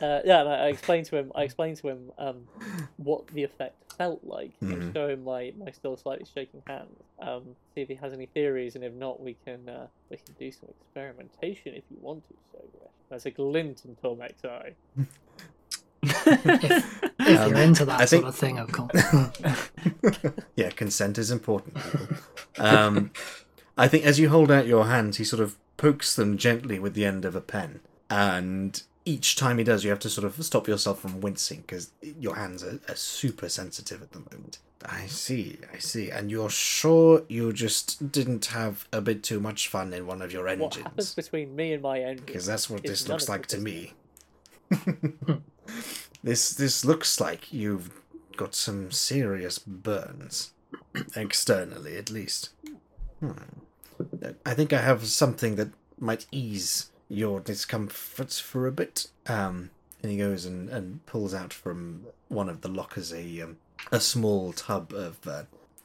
uh, 0.00 0.20
yeah, 0.24 0.40
and 0.40 0.48
I, 0.48 0.54
I 0.54 0.68
explained 0.68 1.06
to 1.06 1.16
him. 1.16 1.32
I 1.34 1.42
explained 1.42 1.78
to 1.78 1.88
him 1.88 2.12
um, 2.18 2.46
what 2.96 3.26
the 3.28 3.42
effect 3.42 3.92
felt 3.98 4.22
like. 4.24 4.52
Mhm. 4.60 4.72
And 4.72 4.94
show 4.94 5.08
him 5.08 5.24
my, 5.24 5.52
my 5.58 5.70
still 5.72 5.96
slightly 5.96 6.26
shaking 6.32 6.62
hand. 6.66 6.88
Um, 7.20 7.42
see 7.74 7.80
if 7.82 7.88
he 7.88 7.96
has 7.96 8.12
any 8.12 8.26
theories, 8.26 8.74
and 8.76 8.84
if 8.84 8.92
not, 8.92 9.20
we 9.20 9.36
can 9.44 9.68
uh, 9.68 9.86
we 10.10 10.16
can 10.16 10.34
do 10.38 10.50
some 10.52 10.68
experimentation 10.80 11.74
if 11.74 11.84
you 11.90 11.96
want 12.00 12.22
to. 12.28 12.34
So 12.52 12.90
there's 13.08 13.26
a 13.26 13.30
glint 13.30 13.84
in 13.84 13.96
Tormek's 13.96 14.44
eye. 14.44 14.74
if 16.02 17.02
if 17.18 17.40
Um, 17.40 17.50
you're 17.50 17.58
into 17.62 17.84
that 17.84 18.00
I 18.00 18.04
sort 18.06 18.22
think- 18.22 18.24
of 18.26 18.34
thing, 18.36 18.58
of 18.58 18.72
course. 18.72 20.34
yeah, 20.56 20.70
consent 20.70 21.18
is 21.18 21.30
important. 21.30 21.76
Um, 22.58 23.10
I 23.76 23.88
think 23.88 24.04
as 24.04 24.18
you 24.18 24.28
hold 24.28 24.50
out 24.50 24.66
your 24.66 24.86
hands, 24.86 25.16
he 25.18 25.24
sort 25.24 25.40
of 25.42 25.56
pokes 25.76 26.14
them 26.14 26.36
gently 26.38 26.78
with 26.78 26.94
the 26.94 27.04
end 27.04 27.24
of 27.24 27.34
a 27.34 27.40
pen, 27.40 27.80
and 28.08 28.82
each 29.04 29.34
time 29.36 29.58
he 29.58 29.64
does, 29.64 29.82
you 29.84 29.90
have 29.90 29.98
to 30.00 30.10
sort 30.10 30.24
of 30.26 30.42
stop 30.44 30.68
yourself 30.68 31.00
from 31.00 31.20
wincing 31.20 31.62
because 31.62 31.90
your 32.02 32.36
hands 32.36 32.62
are, 32.62 32.78
are 32.88 32.94
super 32.94 33.48
sensitive 33.48 34.02
at 34.02 34.12
the 34.12 34.18
moment. 34.18 34.58
I 34.84 35.06
see, 35.06 35.58
I 35.74 35.78
see. 35.78 36.10
And 36.10 36.30
you're 36.30 36.48
sure 36.50 37.22
you 37.28 37.52
just 37.52 38.10
didn't 38.12 38.46
have 38.46 38.86
a 38.92 39.00
bit 39.02 39.22
too 39.22 39.38
much 39.40 39.68
fun 39.68 39.92
in 39.92 40.06
one 40.06 40.22
of 40.22 40.32
your 40.32 40.48
engines? 40.48 40.62
What 40.76 40.84
happens 40.84 41.06
engines? 41.10 41.14
between 41.14 41.54
me 41.56 41.72
and 41.74 41.82
my 41.82 42.00
engine? 42.00 42.24
Because 42.24 42.46
that's 42.46 42.70
what 42.70 42.82
this 42.82 43.06
looks 43.08 43.28
like 43.28 43.46
to 43.48 43.56
business. 43.56 43.74
me. 43.74 43.92
this 46.22 46.52
this 46.54 46.84
looks 46.84 47.20
like 47.20 47.52
you've 47.52 47.90
got 48.36 48.54
some 48.54 48.90
serious 48.90 49.58
burns, 49.58 50.52
externally 51.16 51.96
at 51.96 52.10
least. 52.10 52.50
Hmm. 53.20 53.32
I 54.46 54.54
think 54.54 54.72
I 54.72 54.80
have 54.80 55.06
something 55.06 55.56
that 55.56 55.68
might 55.98 56.26
ease 56.32 56.90
your 57.08 57.40
discomfort 57.40 58.32
for 58.32 58.66
a 58.66 58.72
bit. 58.72 59.08
Um, 59.26 59.70
and 60.02 60.10
he 60.10 60.18
goes 60.18 60.46
and, 60.46 60.70
and 60.70 61.04
pulls 61.06 61.34
out 61.34 61.52
from 61.52 62.06
one 62.28 62.48
of 62.48 62.62
the 62.62 62.68
lockers 62.68 63.12
a 63.12 63.42
um, 63.42 63.58
a 63.92 64.00
small 64.00 64.52
tub 64.52 64.92
of 64.92 65.26
uh, 65.26 65.42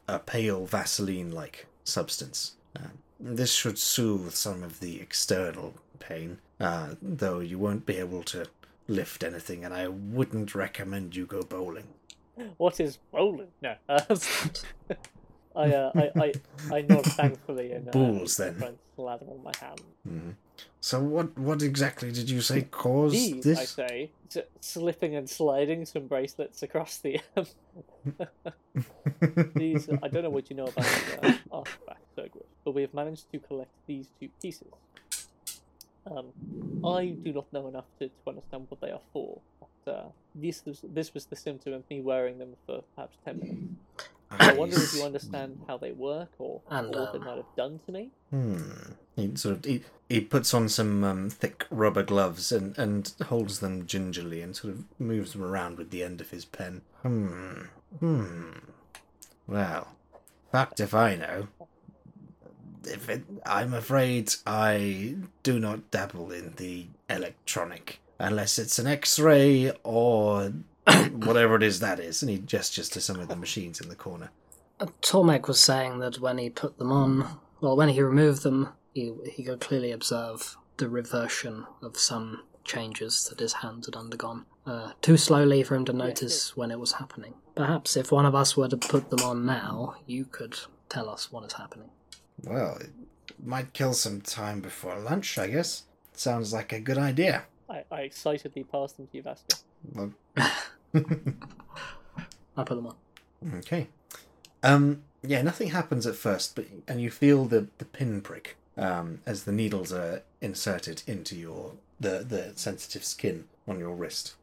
a 0.08 0.20
pale 0.20 0.66
Vaseline-like 0.66 1.66
substance. 1.84 2.56
Uh, 2.76 2.90
this 3.20 3.54
should 3.54 3.80
soothe 3.80 4.34
some 4.34 4.64
of 4.64 4.80
the 4.80 5.02
external 5.02 5.74
pain, 6.00 6.40
uh, 6.60 6.96
though 7.02 7.40
you 7.40 7.58
won't 7.58 7.86
be 7.86 7.98
able 7.98 8.24
to 8.24 8.46
lift 8.88 9.24
anything, 9.24 9.66
and 9.66 9.74
I 9.74 9.88
wouldn't 9.88 10.56
recommend 10.56 11.16
you 11.16 11.26
go 11.26 11.42
bowling. 11.42 11.88
What 12.58 12.80
is 12.80 12.98
bowling? 13.12 13.48
No. 13.62 13.76
Um, 13.90 14.20
I, 15.56 15.72
uh, 15.74 15.92
I, 15.96 16.12
I, 16.22 16.34
I 16.70 16.82
nod 16.82 17.06
thankfully 17.06 17.72
and 17.72 17.88
uh, 17.88 17.92
Balls, 17.92 18.36
then. 18.36 18.78
slather 18.98 19.26
on 19.28 19.42
my 19.42 19.54
hand. 19.62 19.82
Mhm. 20.08 20.34
So 20.82 21.00
what 21.00 21.38
what 21.38 21.62
exactly 21.64 22.12
did 22.12 22.30
you 22.30 22.42
say 22.42 22.64
caused 22.64 23.16
These, 23.16 23.44
this? 23.44 23.58
I 23.60 23.66
say, 23.66 24.12
s- 24.36 24.44
slipping 24.60 25.16
and 25.16 25.30
sliding 25.30 25.86
some 25.86 26.08
bracelets 26.08 26.62
across 26.62 26.98
the. 26.98 27.22
These, 29.56 29.90
I 30.04 30.08
don't 30.10 30.24
know 30.24 30.30
what 30.30 30.50
you 30.50 30.56
know 30.56 30.68
about 30.68 30.86
uh, 31.52 31.64
but 32.66 32.74
we 32.74 32.82
have 32.82 32.94
managed 32.94 33.32
to 33.32 33.40
collect 33.40 33.72
these 33.88 34.08
two 34.20 34.30
pieces. 34.42 34.68
Um, 36.10 36.86
I 36.86 37.08
do 37.08 37.34
not 37.34 37.52
know 37.52 37.68
enough 37.68 37.86
to, 38.00 38.08
to 38.08 38.14
understand 38.28 38.68
what 38.70 38.82
they 38.82 38.92
are 38.92 39.02
for. 39.12 39.40
But, 39.60 39.92
uh, 39.92 40.04
this 40.36 40.64
was 40.66 40.82
this 40.84 41.14
was 41.14 41.26
the 41.26 41.36
symptom 41.36 41.74
of 41.74 41.90
me 41.90 42.02
wearing 42.02 42.38
them 42.38 42.56
for 42.66 42.84
perhaps 42.96 43.18
ten 43.24 43.40
minutes. 43.40 44.10
I 44.32 44.54
wonder 44.54 44.76
if 44.76 44.94
you 44.94 45.04
understand 45.04 45.62
how 45.68 45.78
they 45.78 45.92
work 45.92 46.30
or, 46.40 46.62
And, 46.70 46.94
or 46.94 47.02
what 47.02 47.14
they 47.14 47.20
um, 47.20 47.26
might 47.26 47.38
have 47.38 47.56
done 47.56 47.80
to 47.86 47.92
me. 47.92 48.10
Hmm. 48.32 48.72
He 49.16 49.36
sort 49.36 49.58
of 49.58 49.66
he, 49.66 49.84
he 50.10 50.22
puts 50.22 50.54
on 50.54 50.68
some 50.68 51.04
um, 51.04 51.30
thick 51.30 51.66
rubber 51.70 52.04
gloves 52.04 52.52
and, 52.52 52.78
and 52.78 53.14
holds 53.28 53.60
them 53.60 53.86
gingerly 53.86 54.42
and 54.42 54.56
sort 54.56 54.74
of 54.74 54.84
moves 55.00 55.34
them 55.34 55.44
around 55.44 55.78
with 55.78 55.92
the 55.92 56.04
end 56.04 56.22
of 56.22 56.32
his 56.32 56.44
pen. 56.44 56.82
Hmm. 57.02 57.66
Hmm. 58.00 58.52
Well, 59.48 59.96
fact 60.52 60.80
if 60.80 60.94
I 60.94 61.16
know. 61.16 61.48
If 62.86 63.10
it, 63.10 63.24
I'm 63.46 63.74
afraid 63.74 64.34
I 64.46 65.16
do 65.44 65.60
not 65.60 65.92
dabble 65.92 66.32
in 66.32 66.54
the 66.58 66.88
electronic 67.10 68.00
unless 68.20 68.58
it's 68.58 68.80
an 68.80 68.88
X-ray 68.88 69.72
or 69.84 70.54
whatever 71.12 71.56
it 71.56 71.64
is 71.64 71.80
that 71.80 72.00
is. 72.00 72.22
And 72.22 72.30
he 72.30 72.38
gestures 72.38 72.90
to 72.90 73.02
some 73.02 73.20
of 73.20 73.28
the 73.28 73.36
machines 73.36 73.82
in 73.82 73.90
the 73.90 73.96
corner. 73.96 74.32
Uh, 74.80 74.88
Tormek 75.02 75.48
was 75.48 75.60
saying 75.60 76.00
that 76.00 76.20
when 76.20 76.38
he 76.38 76.50
put 76.50 76.78
them 76.78 76.92
on, 76.92 77.40
well, 77.62 77.78
when 77.78 77.90
he 77.90 78.02
removed 78.02 78.44
them, 78.44 78.70
he, 78.94 79.14
he 79.32 79.44
could 79.44 79.62
clearly 79.62 79.92
observe 79.92 80.58
the 80.78 80.90
reversion 80.90 81.66
of 81.82 81.98
some 81.98 82.44
changes 82.64 83.26
that 83.30 83.40
his 83.40 83.54
hands 83.54 83.86
had 83.86 83.96
undergone. 83.96 84.46
Uh, 84.66 84.92
too 85.02 85.16
slowly 85.16 85.64
for 85.64 85.76
him 85.76 85.86
to 85.86 85.94
notice 85.94 86.58
when 86.58 86.72
it 86.72 86.80
was 86.80 86.94
happening. 86.94 87.36
Perhaps 87.56 87.96
if 87.96 88.12
one 88.12 88.26
of 88.26 88.36
us 88.36 88.58
were 88.58 88.68
to 88.68 88.78
put 88.78 89.10
them 89.10 89.20
on 89.20 89.46
now, 89.46 89.96
you 90.08 90.26
could 90.26 90.58
tell 90.90 91.08
us 91.08 91.32
what 91.32 91.46
is 91.46 91.54
happening. 91.54 91.90
Well, 92.44 92.78
it 92.78 92.90
might 93.44 93.74
kill 93.74 93.94
some 93.94 94.22
time 94.22 94.62
before 94.62 94.98
lunch, 95.00 95.38
I 95.38 95.48
guess. 95.48 95.84
Sounds 96.14 96.54
like 96.54 96.72
a 96.72 96.80
good 96.80 96.98
idea. 96.98 97.44
I, 97.70 97.84
I 97.92 98.02
excitedly 98.02 98.64
passed 98.64 98.98
them 98.98 99.08
to 99.08 99.18
you, 99.18 99.24
Vasco. 99.24 99.58
Well, 99.94 100.12
I 100.38 100.52
put 102.64 102.76
them 102.76 102.88
on. 102.88 102.96
okay. 103.58 103.88
Um, 104.64 105.04
yeah, 105.24 105.42
nothing 105.42 105.70
happens 105.70 106.08
at 106.08 106.16
first, 106.16 106.56
but 106.56 106.66
and 106.88 107.02
you 107.02 107.12
feel 107.12 107.46
the 107.46 107.68
the 107.78 107.86
pinprick 107.86 108.58
um, 108.78 109.20
as 109.26 109.44
the 109.44 109.52
needles 109.52 109.92
are 109.92 110.22
inserted 110.42 111.04
into 111.08 111.36
your 111.36 111.74
the 112.00 112.26
the 112.28 112.54
sensitive 112.56 113.04
skin 113.04 113.46
on 113.68 113.80
your 113.80 113.96
wrist. 113.96 114.36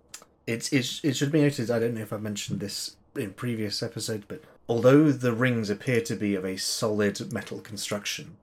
It's 0.46 0.72
it, 0.72 1.00
it 1.02 1.16
should 1.16 1.32
be 1.32 1.40
noted. 1.40 1.70
I 1.70 1.78
don't 1.78 1.94
know 1.94 2.02
if 2.02 2.12
I 2.12 2.18
mentioned 2.18 2.60
this 2.60 2.96
in 3.16 3.32
previous 3.32 3.82
episodes, 3.82 4.24
but 4.26 4.42
although 4.68 5.12
the 5.12 5.32
rings 5.32 5.70
appear 5.70 6.00
to 6.02 6.16
be 6.16 6.34
of 6.34 6.44
a 6.44 6.56
solid 6.56 7.32
metal 7.32 7.60
construction, 7.60 8.36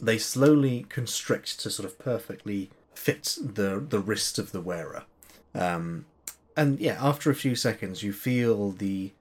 they 0.00 0.18
slowly 0.18 0.86
constrict 0.88 1.60
to 1.60 1.70
sort 1.70 1.86
of 1.86 1.98
perfectly 1.98 2.70
fit 2.94 3.38
the 3.40 3.84
the 3.88 4.00
wrist 4.00 4.38
of 4.38 4.52
the 4.52 4.60
wearer. 4.60 5.04
Um, 5.54 6.06
and 6.56 6.78
yeah, 6.78 6.98
after 7.00 7.30
a 7.30 7.34
few 7.34 7.54
seconds, 7.54 8.02
you 8.02 8.12
feel 8.12 8.72
the 8.72 9.12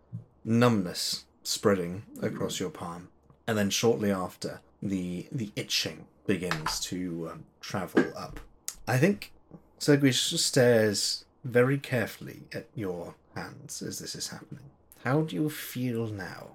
numbness 0.43 1.25
spreading 1.43 2.03
across 2.21 2.59
your 2.59 2.69
palm, 2.69 3.09
and 3.47 3.57
then 3.57 3.69
shortly 3.69 4.11
after, 4.11 4.61
the 4.81 5.27
the 5.31 5.51
itching 5.55 6.07
begins 6.25 6.79
to 6.81 7.29
um, 7.31 7.45
travel 7.61 8.05
up. 8.17 8.39
I 8.87 8.97
think 8.97 9.31
Sergrish 9.79 10.37
stares 10.37 11.25
very 11.43 11.77
carefully 11.77 12.43
at 12.51 12.67
your 12.75 13.15
hands 13.35 13.81
as 13.81 13.99
this 13.99 14.15
is 14.15 14.29
happening. 14.29 14.69
How 15.07 15.21
do 15.21 15.37
you 15.37 15.49
feel 15.49 16.07
now? 16.07 16.47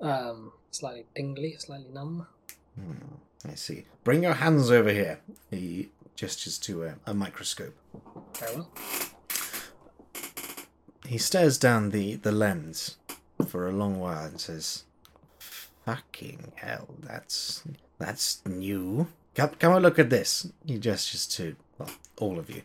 Um, 0.00 0.52
slightly 0.70 1.04
tingly, 1.14 1.54
slightly 1.58 1.92
numb. 1.92 2.26
Hmm, 2.74 3.16
I 3.46 3.56
see. 3.56 3.84
Bring 4.04 4.22
your 4.22 4.32
hands 4.32 4.70
over 4.70 4.90
here. 4.90 5.20
He 5.50 5.90
gestures 6.16 6.56
to 6.60 6.84
a, 6.84 6.94
a 7.04 7.12
microscope. 7.12 7.76
Very 8.38 8.56
well. 8.56 8.70
He 11.06 11.18
stares 11.18 11.58
down 11.58 11.90
the, 11.90 12.14
the 12.14 12.32
lens 12.32 12.96
for 13.46 13.68
a 13.68 13.72
long 13.72 14.00
while 14.00 14.24
and 14.24 14.40
says, 14.40 14.84
"Fucking 15.84 16.52
hell, 16.54 16.88
that's 17.02 17.64
that's 17.98 18.40
new. 18.46 19.08
Come, 19.34 19.50
come 19.58 19.74
and 19.74 19.82
look 19.82 19.98
at 19.98 20.08
this." 20.08 20.50
He 20.64 20.78
gestures 20.78 21.26
to 21.36 21.54
well, 21.76 21.90
all 22.16 22.38
of 22.38 22.48
you. 22.48 22.62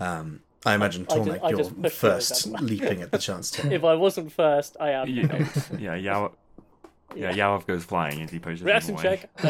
Um, 0.00 0.40
I 0.64 0.74
imagine 0.74 1.06
I 1.10 1.14
ju- 1.14 1.20
Tormek, 1.20 1.40
I 1.42 1.48
you're 1.50 1.58
just 1.58 1.74
push 1.82 1.92
you 1.92 1.98
first, 1.98 2.46
leaping 2.60 3.02
at 3.02 3.10
the 3.12 3.18
chance 3.28 3.50
to. 3.52 3.72
If 3.72 3.84
I 3.84 3.94
wasn't 3.94 4.32
first, 4.32 4.76
I 4.80 4.90
am. 4.90 5.08
Yeah, 5.08 5.46
yeah, 5.78 5.94
Yao, 5.94 6.32
yeah, 7.14 7.32
Yarov 7.32 7.66
goes 7.66 7.84
flying 7.84 8.22
as 8.22 8.30
he 8.30 8.38
pushes 8.38 8.60
him 8.62 8.66
Reaction 8.68 8.96
check. 8.96 9.28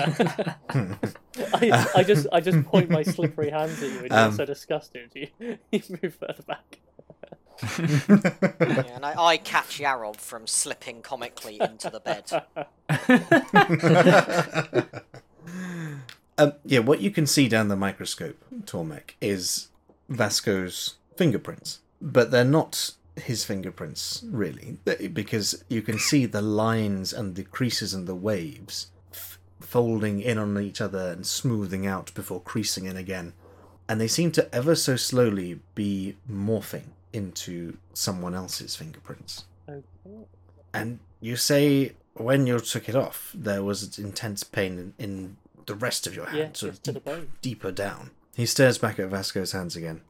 I, 1.55 1.89
I 1.97 2.03
just 2.03 2.27
I 2.33 2.41
just 2.41 2.65
point 2.67 2.91
my 2.91 3.03
slippery 3.03 3.51
hands 3.51 3.83
at 3.83 3.91
you 3.91 3.99
and 4.01 4.13
Um, 4.13 4.31
you're 4.31 4.37
so 4.39 4.45
disgusted. 4.45 5.11
You, 5.15 5.29
you 5.71 5.83
move 6.03 6.15
further 6.15 6.43
back. 6.47 6.79
Yeah, 7.79 8.97
and 8.97 9.07
I, 9.07 9.15
I 9.17 9.37
catch 9.39 9.79
Yarov 9.79 10.17
from 10.17 10.47
slipping 10.47 11.01
comically 11.03 11.61
into 11.61 11.89
the 11.89 12.01
bed. 12.01 12.31
um, 16.39 16.53
yeah, 16.65 16.81
what 16.81 17.01
you 17.01 17.11
can 17.11 17.27
see 17.27 17.49
down 17.49 17.69
the 17.69 17.77
microscope, 17.77 18.37
Tormek, 18.65 19.11
is 19.21 19.69
Vasco's 20.09 20.97
fingerprints, 21.17 21.81
but 22.01 22.31
they're 22.31 22.45
not 22.45 22.93
his 23.17 23.45
fingerprints 23.45 24.23
really, 24.27 24.79
because 25.13 25.65
you 25.69 25.83
can 25.83 25.99
see 25.99 26.27
the 26.27 26.43
lines 26.43 27.13
and 27.13 27.37
the 27.37 27.45
creases 27.45 27.95
and 27.95 28.07
the 28.09 28.15
waves 28.15 28.89
f- 29.13 29.39
folding 29.61 30.21
in 30.21 30.37
on 30.37 30.59
each 30.61 30.81
other 30.81 31.11
and 31.13 31.25
smoothing 31.27 31.87
out 31.87 32.13
before 32.15 32.41
creasing 32.41 32.87
in 32.87 32.97
again, 32.97 33.33
and 33.89 34.01
they 34.01 34.09
seem 34.09 34.33
to 34.33 34.53
ever 34.55 34.75
so 34.75 34.97
slowly 34.97 35.61
be 35.75 36.17
morphing 36.31 36.89
into 37.13 37.77
someone 37.93 38.35
else's 38.35 38.75
fingerprints. 38.75 39.45
Okay. 39.69 39.83
And 40.73 40.99
you 41.21 41.37
say 41.37 41.93
when 42.15 42.47
you 42.47 42.59
took 42.59 42.89
it 42.89 42.97
off, 42.97 43.31
there 43.35 43.63
was 43.63 43.99
intense 43.99 44.43
pain 44.43 44.95
in, 44.99 45.05
in 45.05 45.37
the 45.67 45.75
rest 45.75 46.07
of 46.07 46.15
your 46.15 46.27
hand, 46.27 46.39
Yeah, 46.39 46.49
sort 46.53 46.73
of 46.73 46.83
just 46.83 46.85
to 46.85 46.93
the 46.93 47.01
deep, 47.01 47.41
deeper 47.43 47.73
down. 47.73 48.11
He 48.37 48.47
stares 48.47 48.79
back 48.79 48.99
at 48.99 49.09
Vasco's 49.09 49.53
hands 49.53 49.77
again. 49.77 50.01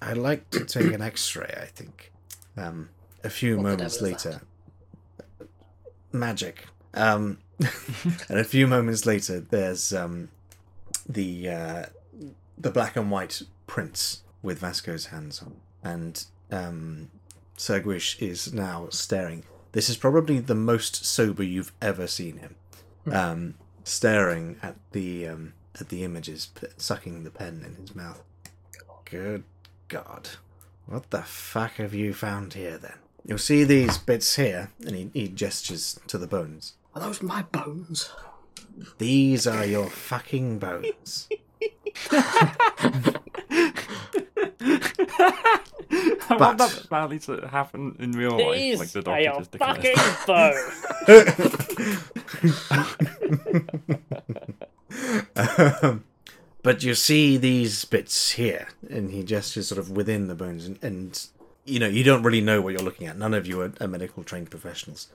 I'd 0.00 0.16
like 0.16 0.48
to 0.50 0.64
take 0.64 0.92
an 0.92 1.02
X-ray. 1.02 1.58
I 1.60 1.66
think. 1.66 2.12
Um, 2.56 2.90
a 3.24 3.30
few 3.30 3.56
What 3.56 3.64
moments 3.64 4.00
later, 4.00 4.42
magic. 6.12 6.66
Um, 6.94 7.38
and 8.28 8.38
a 8.38 8.44
few 8.44 8.66
moments 8.66 9.06
later, 9.06 9.40
there's 9.40 9.92
um, 9.92 10.28
the 11.08 11.48
uh, 11.48 11.86
the 12.56 12.70
black 12.70 12.96
and 12.96 13.10
white 13.10 13.42
prints 13.66 14.22
with 14.42 14.60
Vasco's 14.60 15.06
hands 15.06 15.42
on, 15.42 15.56
and 15.82 16.24
um, 16.50 17.10
Sergrish 17.56 18.20
is 18.22 18.52
now 18.52 18.88
staring. 18.90 19.44
This 19.72 19.88
is 19.88 19.96
probably 19.96 20.38
the 20.40 20.54
most 20.54 21.04
sober 21.04 21.42
you've 21.42 21.72
ever 21.82 22.06
seen 22.06 22.38
him, 22.38 22.54
um, 23.12 23.54
staring 23.84 24.56
at 24.62 24.76
the 24.92 25.26
um, 25.28 25.54
at 25.80 25.88
the 25.88 26.04
images, 26.04 26.46
p- 26.54 26.68
sucking 26.76 27.24
the 27.24 27.30
pen 27.30 27.64
in 27.66 27.74
his 27.74 27.94
mouth. 27.94 28.22
Good 29.04 29.44
God, 29.88 30.28
what 30.86 31.10
the 31.10 31.22
fuck 31.22 31.72
have 31.74 31.94
you 31.94 32.12
found 32.14 32.54
here 32.54 32.76
then? 32.78 32.98
You'll 33.24 33.38
see 33.38 33.64
these 33.64 33.98
bits 33.98 34.36
here, 34.36 34.70
and 34.86 34.94
he, 34.94 35.10
he 35.12 35.28
gestures 35.28 35.98
to 36.06 36.18
the 36.18 36.26
bones. 36.26 36.74
Are 36.94 37.00
those 37.00 37.22
my 37.22 37.42
bones? 37.42 38.10
These 38.98 39.46
are 39.46 39.64
your 39.64 39.88
fucking 39.88 40.58
bones. 40.58 41.28
I 46.30 46.36
want 46.38 46.58
that 46.58 46.86
badly 46.90 47.18
to 47.20 47.48
happen 47.48 47.96
in 47.98 48.12
real 48.12 48.32
life, 48.38 48.56
These 48.58 48.78
like 48.78 48.88
the 48.90 48.98
are 49.00 49.02
doctor 49.02 49.22
your 49.22 49.38
just 49.38 49.50
declared. 49.52 49.96
fucking 49.96 50.54
bones. 55.36 55.78
um, 55.82 56.04
but 56.62 56.82
you 56.82 56.94
see 56.94 57.36
these 57.36 57.84
bits 57.84 58.32
here, 58.32 58.68
and 58.90 59.10
he 59.10 59.22
gestures 59.22 59.68
sort 59.68 59.78
of 59.78 59.90
within 59.90 60.28
the 60.28 60.34
bones, 60.34 60.66
and, 60.66 60.78
and 60.82 61.26
you 61.64 61.78
know 61.78 61.88
you 61.88 62.02
don't 62.02 62.22
really 62.22 62.40
know 62.40 62.60
what 62.60 62.72
you're 62.72 62.82
looking 62.82 63.06
at. 63.06 63.18
None 63.18 63.34
of 63.34 63.46
you 63.46 63.60
are, 63.60 63.72
are 63.80 63.88
medical 63.88 64.24
trained 64.24 64.50
professionals. 64.50 65.08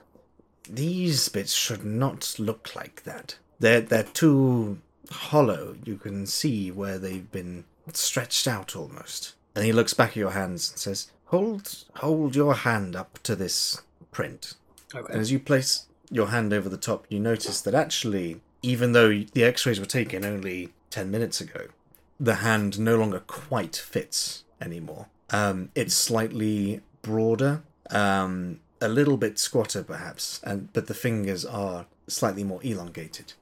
These 0.68 1.28
bits 1.28 1.52
should 1.52 1.84
not 1.84 2.36
look 2.38 2.74
like 2.74 3.04
that. 3.04 3.36
They're 3.60 3.80
they're 3.80 4.04
too 4.04 4.78
hollow. 5.10 5.76
You 5.84 5.96
can 5.96 6.26
see 6.26 6.70
where 6.70 6.98
they've 6.98 7.30
been 7.30 7.64
stretched 7.92 8.48
out 8.48 8.74
almost. 8.74 9.34
And 9.54 9.64
he 9.64 9.72
looks 9.72 9.94
back 9.94 10.10
at 10.10 10.16
your 10.16 10.30
hands 10.30 10.70
and 10.70 10.78
says, 10.78 11.10
"Hold 11.26 11.84
hold 11.96 12.34
your 12.34 12.54
hand 12.54 12.96
up 12.96 13.22
to 13.24 13.36
this 13.36 13.82
print." 14.10 14.54
Okay. 14.94 15.12
And 15.12 15.20
as 15.20 15.30
you 15.30 15.38
place 15.38 15.86
your 16.10 16.28
hand 16.28 16.52
over 16.52 16.68
the 16.68 16.76
top, 16.76 17.06
you 17.08 17.20
notice 17.20 17.60
that 17.60 17.74
actually, 17.74 18.40
even 18.62 18.92
though 18.92 19.10
the 19.10 19.44
x 19.44 19.66
rays 19.66 19.80
were 19.80 19.86
taken 19.86 20.24
only 20.24 20.72
10 20.94 21.10
minutes 21.10 21.40
ago, 21.40 21.66
the 22.20 22.36
hand 22.36 22.78
no 22.78 22.94
longer 22.94 23.18
quite 23.18 23.74
fits 23.74 24.44
anymore. 24.60 25.06
Um, 25.30 25.70
it's 25.74 25.92
slightly 25.92 26.82
broader, 27.02 27.64
um, 27.90 28.60
a 28.80 28.86
little 28.86 29.16
bit 29.16 29.40
squatter 29.40 29.82
perhaps, 29.82 30.40
and 30.44 30.72
but 30.72 30.86
the 30.86 30.94
fingers 30.94 31.44
are 31.44 31.86
slightly 32.06 32.44
more 32.44 32.60
elongated. 32.62 33.32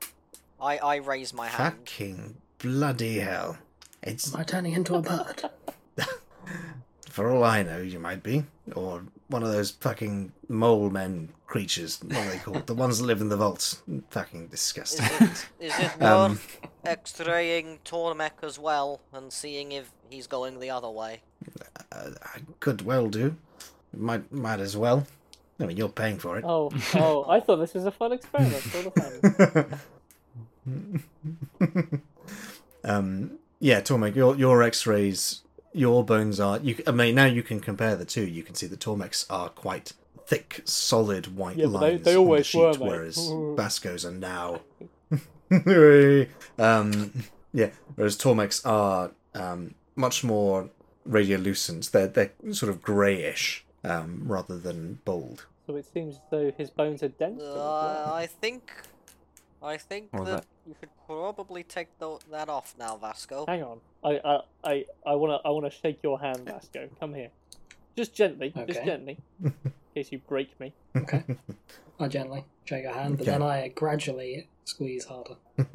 I, 0.58 0.78
I 0.78 0.96
raise 0.96 1.34
my 1.34 1.48
hand. 1.48 1.74
Fucking 1.74 2.36
bloody 2.56 3.18
hell. 3.18 3.58
It's 4.02 4.32
Am 4.32 4.40
I 4.40 4.44
turning 4.44 4.72
into 4.72 4.94
a 4.94 5.02
bird? 5.02 5.42
For 7.10 7.30
all 7.30 7.44
I 7.44 7.62
know, 7.62 7.82
you 7.82 7.98
might 7.98 8.22
be. 8.22 8.44
Or 8.74 9.02
one 9.32 9.42
of 9.42 9.50
those 9.50 9.70
fucking 9.72 10.32
mole 10.48 10.90
men 10.90 11.30
creatures. 11.46 11.98
What 12.02 12.16
are 12.16 12.30
they 12.30 12.38
called? 12.38 12.66
the 12.66 12.74
ones 12.74 12.98
that 12.98 13.06
live 13.06 13.20
in 13.20 13.28
the 13.28 13.36
vaults. 13.36 13.82
Fucking 14.10 14.44
Is 14.44 14.50
disgusting. 14.50 15.06
it, 15.06 15.46
is 15.60 15.78
it 15.78 15.90
worth 16.00 16.02
Um, 16.02 16.40
x-raying 16.84 17.78
Tormek 17.84 18.42
as 18.42 18.58
well 18.58 19.00
and 19.12 19.32
seeing 19.32 19.72
if 19.72 19.90
he's 20.10 20.26
going 20.26 20.60
the 20.60 20.70
other 20.70 20.90
way? 20.90 21.22
uh, 21.90 22.10
I 22.22 22.40
could 22.60 22.82
well 22.82 23.08
do. 23.08 23.36
Might 23.94 24.30
might 24.32 24.60
as 24.60 24.76
well. 24.76 25.06
I 25.60 25.66
mean, 25.66 25.76
you're 25.76 25.88
paying 25.90 26.18
for 26.18 26.38
it. 26.38 26.44
Oh, 26.46 26.70
oh! 26.94 27.24
I 27.28 27.38
thought 27.40 27.56
this 27.56 27.74
was 27.74 27.84
a 27.84 27.90
fun 27.92 28.12
experiment 28.12 28.62
for 28.62 28.82
the 30.66 32.00
um, 32.84 33.38
yeah, 33.60 33.80
Tormek, 33.80 34.16
your 34.16 34.34
your 34.36 34.62
X-rays, 34.62 35.41
your 35.72 36.04
bones 36.04 36.38
are. 36.40 36.58
You, 36.58 36.76
I 36.86 36.90
mean, 36.90 37.14
now 37.14 37.26
you 37.26 37.42
can 37.42 37.60
compare 37.60 37.96
the 37.96 38.04
two. 38.04 38.26
You 38.26 38.42
can 38.42 38.54
see 38.54 38.66
the 38.66 38.76
Tormeks 38.76 39.26
are 39.30 39.48
quite 39.48 39.92
thick, 40.26 40.62
solid 40.64 41.36
white 41.36 41.56
Yeah, 41.56 41.66
but 41.66 41.80
they- 41.80 41.90
lines 41.92 42.04
they 42.04 42.10
on 42.12 42.14
the 42.14 42.20
always 42.20 42.46
sheet, 42.46 42.58
were, 42.60 42.72
mate. 42.72 42.80
whereas 42.80 43.16
Vasco's 43.56 44.04
are 44.04 44.10
now. 44.12 44.60
um, 46.58 47.12
yeah, 47.52 47.70
whereas 47.96 48.16
Tormeks 48.16 48.64
are 48.66 49.10
um, 49.34 49.74
much 49.96 50.24
more 50.24 50.70
radiolucent. 51.08 51.90
They're 51.90 52.06
they're 52.06 52.32
sort 52.52 52.70
of 52.70 52.82
greyish 52.82 53.64
um, 53.84 54.22
rather 54.26 54.58
than 54.58 55.00
bold. 55.04 55.46
So 55.66 55.76
it 55.76 55.86
seems 55.92 56.16
as 56.16 56.20
though 56.30 56.52
his 56.56 56.70
bones 56.70 57.02
are 57.02 57.08
denser. 57.08 57.44
Uh. 57.46 58.10
I 58.12 58.26
think, 58.26 58.72
I 59.62 59.76
think 59.76 60.10
that, 60.12 60.24
that? 60.24 60.44
you 60.66 60.74
should 60.80 60.90
probably 61.06 61.62
take 61.62 61.88
tho- 61.98 62.20
that 62.30 62.48
off 62.48 62.74
now, 62.78 62.96
Vasco. 62.96 63.44
Hang 63.46 63.62
on. 63.62 63.80
I 64.04 64.20
I 64.24 64.40
I, 64.64 64.84
I 65.06 65.14
wanna 65.14 65.38
I 65.44 65.50
wanna 65.50 65.70
shake 65.70 66.00
your 66.02 66.18
hand, 66.20 66.40
Vasco. 66.46 66.88
Come 67.00 67.14
here. 67.14 67.30
Just 67.96 68.14
gently, 68.14 68.52
just 68.66 68.84
gently. 68.84 69.18
In 69.44 69.52
case 69.94 70.10
you 70.12 70.18
break 70.26 70.58
me. 70.58 70.72
Okay. 70.96 71.22
I 72.00 72.08
gently 72.08 72.44
shake 72.64 72.84
your 72.84 72.94
hand, 72.94 73.18
but 73.18 73.22
Okay. 73.22 73.30
then 73.32 73.42
I 73.42 73.68
gradually 73.68 74.48
squeeze 74.64 75.04
harder. 75.04 75.36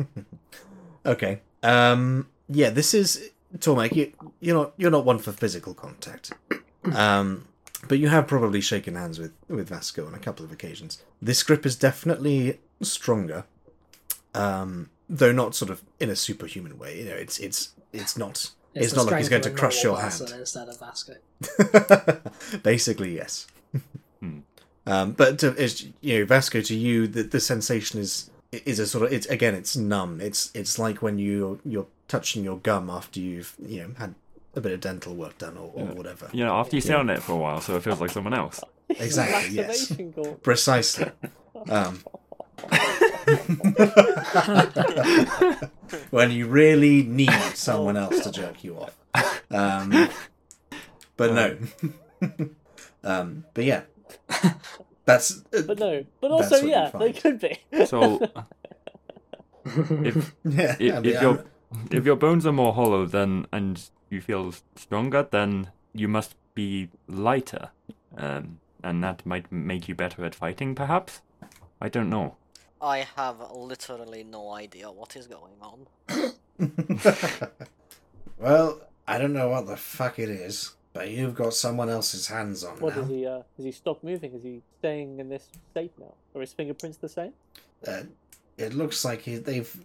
Okay. 1.06 1.40
Um. 1.64 2.28
Yeah. 2.50 2.70
This 2.70 2.94
is 2.94 3.32
Tormek. 3.60 3.96
You, 3.96 4.12
you're 4.42 4.56
not. 4.56 4.74
You're 4.78 4.92
not 4.92 5.06
one 5.06 5.20
for 5.20 5.32
physical 5.32 5.74
contact. 5.74 6.34
Um. 6.94 7.48
but 7.90 8.00
you 8.00 8.08
have 8.08 8.28
probably 8.28 8.62
shaken 8.62 8.96
hands 8.96 9.20
with 9.20 9.34
with 9.50 9.68
Vasco 9.70 10.06
on 10.08 10.14
a 10.14 10.20
couple 10.20 10.46
of 10.46 10.52
occasions. 10.52 11.02
This 11.22 11.44
grip 11.44 11.66
is 11.66 11.76
definitely 11.76 12.60
stronger, 12.82 13.44
um, 14.38 14.90
though 15.10 15.32
not 15.32 15.56
sort 15.56 15.72
of 15.72 15.82
in 16.00 16.10
a 16.10 16.16
superhuman 16.16 16.78
way. 16.78 17.00
You 17.00 17.06
know, 17.06 17.16
it's 17.16 17.40
it's 17.40 17.72
it's 17.94 18.18
not. 18.18 18.52
It's, 18.74 18.92
the 18.94 18.98
not 18.98 19.08
like 19.12 19.18
he's 19.20 19.30
going 19.30 19.42
to 19.42 19.50
crush 19.52 19.84
your 19.84 19.98
person 19.98 20.28
hand. 20.28 20.40
instead 20.42 20.70
of 20.70 20.80
Vasco. 20.80 21.16
Basically, 22.64 23.16
yes. 23.16 23.48
Hmm. 24.20 24.40
um, 24.88 25.12
but 25.12 25.38
to, 25.40 25.56
as 25.60 25.86
you 26.02 26.18
know, 26.20 26.26
Vasco, 26.26 26.60
to 26.62 26.76
you, 26.76 27.06
the, 27.08 27.22
the 27.22 27.40
sensation 27.40 28.00
is 28.00 28.32
is 28.52 28.80
a 28.80 28.88
sort 28.88 29.06
of 29.06 29.14
it's 29.14 29.28
again, 29.28 29.54
it's 29.54 29.76
numb. 29.78 30.20
It's 30.22 30.50
it's 30.56 30.80
like 30.80 31.04
when 31.04 31.20
you 31.20 31.60
you're 31.64 31.86
touching 32.08 32.44
your 32.44 32.58
gum 32.58 32.90
after 32.90 33.20
you've 33.20 33.56
you 33.64 33.82
know 33.84 33.90
had 34.00 34.16
a 34.56 34.62
bit 34.62 34.72
of 34.72 34.80
dental 34.82 35.14
work 35.14 35.38
done 35.38 35.56
or, 35.56 35.72
or 35.76 35.86
Yeah. 35.86 35.92
whatever. 35.94 36.30
You 36.34 36.46
know, 36.46 36.56
after 36.56 36.76
you 36.76 36.82
sit 36.82 36.96
on 36.96 37.12
it 37.12 37.22
for 37.22 37.34
a 37.34 37.38
while, 37.38 37.62
so 37.62 37.76
it 37.76 37.84
feels 37.84 38.02
like 38.02 38.10
someone 38.10 38.34
else. 38.34 38.60
Exactly, 38.90 39.56
yes. 39.56 39.92
Goal. 39.92 40.36
Precisely. 40.42 41.12
Um, 41.70 42.04
when 46.12 46.32
you 46.32 46.48
really 46.48 47.04
need 47.04 47.32
someone 47.54 47.98
else 47.98 48.22
to 48.22 48.32
jerk 48.32 48.64
you 48.64 48.80
off. 48.80 48.98
Um, 49.52 50.10
but 51.18 51.34
no. 51.34 51.58
um, 53.04 53.46
but 53.54 53.64
yeah. 53.64 53.82
That's 55.06 55.44
uh, 55.54 55.62
But 55.66 55.80
no. 55.80 56.06
But 56.22 56.32
also, 56.32 56.66
yeah, 56.66 56.92
they 56.98 57.14
could 57.14 57.40
be. 57.40 57.60
So, 57.86 58.20
if 59.66 60.36
yeah. 60.44 60.76
if, 60.80 60.96
I 60.96 61.00
mean, 61.00 61.06
if 61.06 61.22
your 61.22 61.46
if 61.92 62.06
your 62.06 62.16
bones 62.16 62.46
are 62.46 62.52
more 62.52 62.74
hollow, 62.74 63.06
then 63.06 63.48
and 63.52 63.82
you 64.10 64.22
feel 64.22 64.54
stronger, 64.76 65.28
then 65.30 65.72
you 65.94 66.08
must 66.08 66.36
be 66.56 66.90
lighter, 67.08 67.70
um, 68.18 68.60
and 68.84 69.04
that 69.04 69.26
might 69.26 69.52
make 69.52 69.88
you 69.88 69.96
better 69.96 70.26
at 70.26 70.36
fighting, 70.36 70.76
perhaps. 70.76 71.22
I 71.80 71.90
don't 71.90 72.10
know. 72.10 72.36
I 72.82 73.08
have 73.16 73.38
literally 73.52 74.24
no 74.24 74.52
idea 74.52 74.92
what 74.92 75.16
is 75.16 75.28
going 75.28 75.56
on. 75.62 75.88
well, 78.38 78.82
I 79.08 79.18
don't 79.18 79.34
know 79.34 79.50
what 79.50 79.68
the 79.68 79.78
fuck 79.78 80.20
it 80.20 80.30
is, 80.30 80.74
but 80.94 81.10
you've 81.10 81.36
got 81.36 81.54
someone 81.54 81.90
else's 81.90 82.28
hands 82.28 82.64
on 82.64 82.80
What 82.80 82.96
now. 82.96 83.02
does 83.02 83.10
he? 83.10 83.26
Uh, 83.26 83.42
has 83.58 83.66
he 83.66 83.72
stopped 83.72 84.04
moving? 84.04 84.34
Is 84.34 84.44
he 84.44 84.62
staying 84.80 85.20
in 85.20 85.30
this 85.30 85.48
state 85.72 85.94
now? 86.00 86.14
Are 86.36 86.42
his 86.42 86.54
fingerprints 86.54 86.98
the 86.98 87.10
same? 87.10 87.34
Uh, 87.88 88.04
it 88.58 88.74
looks 88.74 89.04
like 89.06 89.22
he, 89.22 89.38
they've 89.38 89.76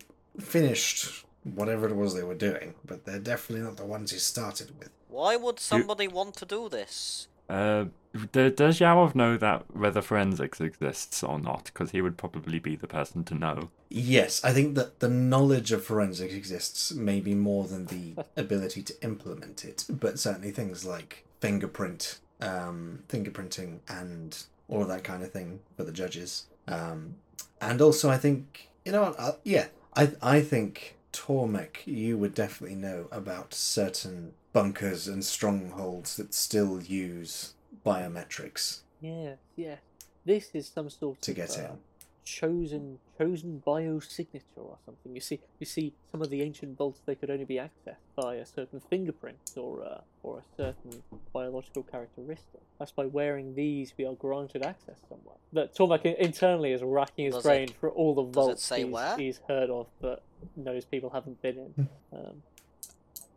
finished 0.41 1.25
whatever 1.45 1.89
it 1.89 1.97
was 1.97 2.15
they 2.15 2.23
were 2.23 2.35
doing, 2.35 2.75
but 2.85 3.05
they're 3.05 3.19
definitely 3.19 3.65
not 3.65 3.77
the 3.77 3.85
ones 3.85 4.11
he 4.13 4.19
started 4.19 4.79
with. 4.79 4.91
Why 5.09 5.37
would 5.37 5.61
somebody 5.61 6.09
want 6.09 6.37
to 6.37 6.47
do 6.47 6.69
this? 6.69 7.29
Uh, 7.49 7.87
d- 8.33 8.51
does 8.51 8.79
Yarov 8.79 9.15
know 9.15 9.37
that 9.37 9.65
whether 9.75 10.01
forensics 10.03 10.61
exists 10.61 11.23
or 11.23 11.39
not? 11.39 11.65
Because 11.65 11.91
he 11.91 12.01
would 12.01 12.17
probably 12.17 12.59
be 12.59 12.77
the 12.77 12.87
person 12.87 13.25
to 13.25 13.35
know. 13.35 13.71
Yes, 13.89 14.43
I 14.45 14.53
think 14.53 14.75
that 14.77 15.01
the 15.01 15.09
knowledge 15.09 15.73
of 15.73 15.85
forensics 15.85 16.35
exists 16.35 16.93
maybe 16.93 17.35
more 17.35 17.65
than 17.67 17.87
the 17.87 18.15
ability 18.37 18.83
to 18.85 19.03
implement 19.03 19.65
it, 19.65 19.85
but 19.89 20.19
certainly 20.19 20.51
things 20.51 20.85
like 20.85 21.25
fingerprint, 21.41 22.21
um, 22.41 23.03
fingerprinting, 23.09 23.81
and 23.89 24.43
all 24.69 24.83
of 24.83 24.89
that 24.89 25.05
kind 25.05 25.23
of 25.23 25.33
thing 25.33 25.61
for 25.77 25.85
the 25.85 25.93
judges. 25.93 26.47
Um, 26.69 27.17
and 27.61 27.81
also, 27.81 28.11
I 28.11 28.19
think 28.19 28.69
you 28.85 28.93
know 28.93 29.03
what? 29.03 29.19
Uh, 29.19 29.33
yeah, 29.45 29.67
I 29.95 30.13
I 30.23 30.41
think 30.41 30.97
Tormek, 31.13 31.87
you 31.87 32.17
would 32.19 32.35
definitely 32.35 32.77
know 32.77 33.07
about 33.13 33.55
certain 33.55 34.33
bunkers 34.53 35.09
and 35.09 35.25
strongholds 35.25 36.17
that 36.17 36.35
still 36.35 36.81
use 36.83 37.55
biometrics 37.87 38.81
Yeah, 39.01 39.35
yeah. 39.57 39.77
This 40.25 40.51
is 40.55 40.69
some 40.69 40.89
sort 40.91 41.21
to 41.23 41.31
of 41.33 41.37
get 41.37 41.59
uh, 41.59 41.63
in. 41.63 41.79
chosen 42.25 42.99
chosen 43.19 43.63
biosignature 43.67 44.59
or 44.59 44.79
something. 44.87 45.15
You 45.15 45.21
see, 45.21 45.41
you 45.59 45.67
see, 45.67 45.93
some 46.11 46.23
of 46.23 46.31
the 46.31 46.43
ancient 46.43 46.77
vaults 46.79 47.01
they 47.05 47.15
could 47.17 47.31
only 47.31 47.45
be 47.45 47.57
accessed 47.57 47.97
by 48.15 48.37
a 48.37 48.47
certain 48.47 48.81
fingerprint 48.89 49.39
or 49.57 49.83
uh, 49.85 50.01
or 50.23 50.39
a 50.39 50.43
certain 50.57 51.03
biological 51.33 51.83
characteristic. 51.83 52.61
That's 52.79 52.93
by 52.93 53.07
wearing 53.07 53.55
these 53.57 53.93
we 53.99 54.05
are 54.07 54.15
granted 54.15 54.63
access 54.63 54.97
somewhere. 55.09 55.37
But 55.53 55.75
Tormek 55.75 56.05
internally 56.17 56.73
is 56.73 56.83
racking 56.83 57.25
his 57.27 57.35
Does 57.35 57.43
brain 57.43 57.69
it- 57.71 57.75
for 57.81 57.91
all 57.91 58.15
the 58.15 58.23
vaults 58.23 58.65
say 58.65 58.85
he's, 58.85 58.93
where? 58.93 59.17
he's 59.17 59.41
heard 59.49 59.71
of, 59.71 59.89
but 60.01 60.23
knows 60.57 60.85
people 60.85 61.11
haven't 61.11 61.43
been 61.43 61.59
in. 61.59 61.89
Um, 62.13 62.43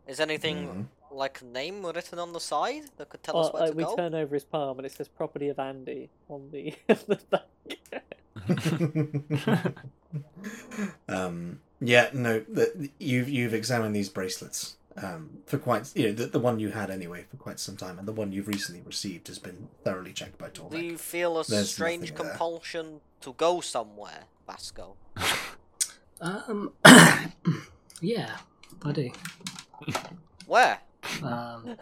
Is 0.06 0.20
anything 0.20 0.68
Mhm. 0.68 0.86
Like 1.10 1.40
a 1.40 1.44
name 1.44 1.84
written 1.84 2.18
on 2.18 2.32
the 2.32 2.40
side 2.40 2.84
that 2.96 3.08
could 3.08 3.22
tell 3.22 3.38
us 3.38 3.52
well, 3.52 3.62
where 3.62 3.70
uh, 3.70 3.72
to 3.72 3.76
we 3.76 3.84
go? 3.84 3.96
turn 3.96 4.14
over 4.14 4.34
his 4.34 4.44
palm 4.44 4.78
and 4.78 4.86
it 4.86 4.92
says 4.92 5.08
"Property 5.08 5.48
of 5.48 5.58
Andy" 5.58 6.10
on 6.28 6.50
the, 6.50 6.74
on 6.88 6.98
the 7.06 7.18
back. 7.30 7.42
um, 11.08 11.60
yeah, 11.80 12.10
no, 12.12 12.40
the, 12.40 12.90
you've 12.98 13.28
you've 13.28 13.54
examined 13.54 13.94
these 13.94 14.08
bracelets 14.08 14.76
um, 15.02 15.38
for 15.46 15.58
quite 15.58 15.90
you 15.94 16.08
know 16.08 16.12
the, 16.12 16.26
the 16.26 16.38
one 16.38 16.58
you 16.58 16.70
had 16.70 16.90
anyway 16.90 17.24
for 17.30 17.36
quite 17.36 17.60
some 17.60 17.76
time, 17.76 17.98
and 17.98 18.08
the 18.08 18.12
one 18.12 18.32
you've 18.32 18.48
recently 18.48 18.82
received 18.84 19.28
has 19.28 19.38
been 19.38 19.68
thoroughly 19.84 20.12
checked 20.12 20.38
by 20.38 20.48
Do 20.48 20.78
you 20.78 20.96
feel 20.98 21.38
a 21.38 21.44
There's 21.44 21.70
strange 21.72 22.10
nothing 22.10 22.16
there. 22.16 22.30
compulsion 22.30 23.00
to 23.20 23.32
go 23.34 23.60
somewhere, 23.60 24.24
Vasco? 24.46 24.96
Um, 26.20 26.72
yeah, 28.00 28.36
I 28.82 28.92
do. 28.92 29.10
Where? 30.46 30.78
Um, 31.22 31.76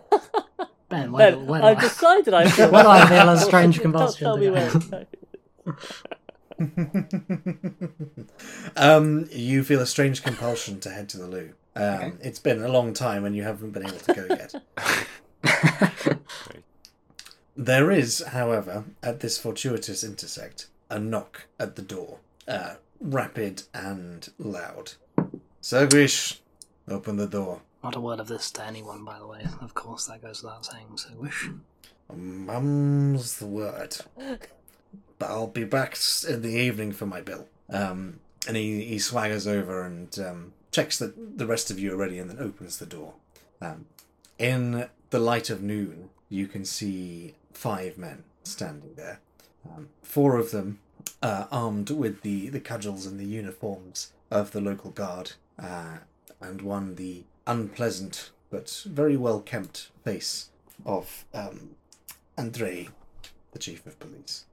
ben, 0.89 1.13
where, 1.13 1.33
Ben, 1.33 1.47
where 1.47 1.63
I've 1.65 1.79
I- 1.79 1.81
decided 1.81 2.35
I 2.35 2.49
feel. 2.51 2.71
Where 2.71 2.83
do 2.83 2.89
I 2.89 3.07
feel 3.09 3.29
a 3.29 3.39
strange 3.49 3.77
Don't 3.77 3.83
compulsion 3.83 4.25
Tell 4.25 4.37
me 4.37 4.47
go? 4.47 4.53
where. 4.53 5.07
um, 8.77 9.27
you 9.31 9.65
feel 9.65 9.81
a 9.81 9.87
strange 9.87 10.23
compulsion 10.23 10.81
to 10.81 10.91
head 10.91 11.09
to 11.11 11.19
the 11.19 11.27
loo. 11.27 11.53
Um, 11.77 11.83
Okay. 11.85 12.13
It's 12.23 12.39
been 12.39 12.63
a 12.63 12.69
long 12.69 12.93
time, 12.93 13.25
and 13.25 13.35
you 13.35 13.43
haven't 13.43 13.73
been 13.73 13.85
able 13.87 13.99
to 13.99 14.15
go 14.15 14.27
yet. 14.31 14.55
There 17.57 17.91
is, 17.91 18.23
however, 18.29 18.85
at 19.03 19.21
this 19.21 19.39
fortuitous 19.39 20.03
intersect, 20.03 20.67
a 20.91 20.99
knock 20.99 21.47
at 21.59 21.77
the 21.77 21.83
door, 21.83 22.19
uh, 22.49 22.75
rapid 23.01 23.63
and 23.73 24.29
loud. 24.39 24.93
Sergrish, 25.63 26.39
open 26.89 27.17
the 27.17 27.29
door. 27.29 27.63
Not 27.85 27.97
a 27.97 28.01
word 28.01 28.19
of 28.19 28.29
this 28.29 28.51
to 28.53 28.65
anyone, 28.65 29.05
by 29.05 29.19
the 29.19 29.27
way. 29.27 29.47
Of 29.61 29.75
course, 29.75 30.07
that 30.07 30.23
goes 30.23 30.43
without 30.43 30.65
saying. 30.65 30.87
Sergrish. 30.95 31.55
Mum's 32.17 33.39
the 33.39 33.47
word. 33.47 33.99
But 35.19 35.29
I'll 35.29 35.49
be 35.49 35.65
back 35.65 35.99
in 36.27 36.41
the 36.41 36.57
evening 36.57 36.93
for 36.93 37.05
my 37.05 37.21
bill. 37.21 37.47
Um, 37.69 38.21
and 38.49 38.57
he, 38.57 38.85
he 38.85 38.97
swaggers 38.97 39.47
over 39.47 39.83
and 39.83 40.19
um, 40.19 40.53
checks 40.73 40.99
that 40.99 41.39
the 41.39 41.47
rest 41.47 41.71
of 41.71 41.79
you 41.79 41.93
are 41.93 41.97
ready 41.97 42.19
and 42.19 42.31
then 42.31 42.39
opens 42.39 42.79
the 42.79 42.87
door. 42.87 43.13
Um, 43.61 43.85
in 44.39 44.89
the 45.11 45.19
light 45.19 45.51
of 45.51 45.63
noon, 45.63 46.09
you 46.31 46.47
can 46.47 46.65
see 46.65 47.35
five 47.53 47.99
men 47.99 48.25
standing 48.45 48.95
there. 48.95 49.21
Um, 49.69 49.89
four 50.03 50.39
of 50.39 50.53
them 50.53 50.79
uh, 51.23 51.47
armed 51.53 51.91
with 51.91 52.23
the, 52.23 52.49
the 52.49 52.61
cudgels 52.61 53.05
and 53.05 53.21
the 53.21 53.27
uniforms 53.27 54.13
of 54.31 54.53
the 54.53 54.61
local 54.63 54.91
guard, 54.91 55.33
uh, 55.63 55.99
and 56.41 56.63
one 56.63 56.95
the 56.95 57.25
unpleasant 57.47 58.31
but 58.51 58.83
very 58.87 59.17
well 59.17 59.41
kempt 59.41 59.91
face 60.05 60.51
of 60.87 61.25
um, 61.35 61.71
Andrei, 62.37 62.89
the 63.53 63.59
chief 63.59 63.87
of 63.87 63.99
police. 63.99 64.45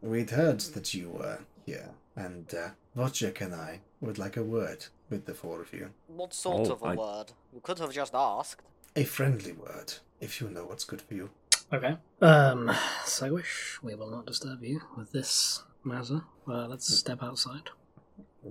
We'd 0.00 0.30
heard 0.30 0.60
that 0.60 0.94
you 0.94 1.08
were 1.10 1.40
here, 1.64 1.90
and 2.14 2.52
uh, 2.54 2.68
Wojciech 2.96 3.40
and 3.40 3.54
I 3.54 3.80
would 4.00 4.18
like 4.18 4.36
a 4.36 4.42
word 4.42 4.86
with 5.10 5.26
the 5.26 5.34
four 5.34 5.60
of 5.60 5.72
you. 5.72 5.90
What 6.06 6.32
sort 6.34 6.68
Oh, 6.68 6.72
of 6.72 6.82
a 6.82 6.86
I- 6.86 6.94
word? 6.94 7.32
You 7.52 7.60
could 7.62 7.78
have 7.78 7.92
just 7.92 8.14
asked. 8.14 8.62
A 8.94 9.04
friendly 9.04 9.52
word, 9.52 9.94
if 10.20 10.40
you 10.40 10.48
know 10.48 10.64
what's 10.64 10.84
good 10.84 11.02
for 11.02 11.14
you. 11.14 11.30
Okay. 11.72 11.96
Um, 12.22 12.68
Sergrish 13.04 13.82
we 13.82 13.94
will 13.94 14.10
not 14.10 14.26
disturb 14.26 14.62
you 14.62 14.80
with 14.96 15.12
this 15.12 15.62
matter. 15.84 16.22
Uh, 16.48 16.66
let's 16.68 16.86
step 16.94 17.22
outside. 17.22 17.68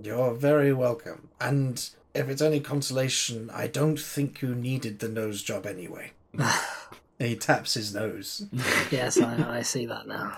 You're 0.02 0.34
very 0.34 0.72
welcome. 0.72 1.28
And 1.40 1.88
if 2.14 2.28
it's 2.28 2.42
any 2.42 2.60
consolation, 2.60 3.50
I 3.50 3.66
don't 3.66 3.98
think 3.98 4.42
you 4.42 4.54
needed 4.54 4.98
the 4.98 5.08
nose 5.08 5.42
job 5.42 5.66
anyway. 5.66 6.12
he 7.18 7.36
taps 7.36 7.74
his 7.74 7.94
nose. 7.94 8.46
yes, 8.90 9.20
I, 9.20 9.58
I 9.58 9.62
see 9.62 9.86
that 9.86 10.06
now. 10.06 10.36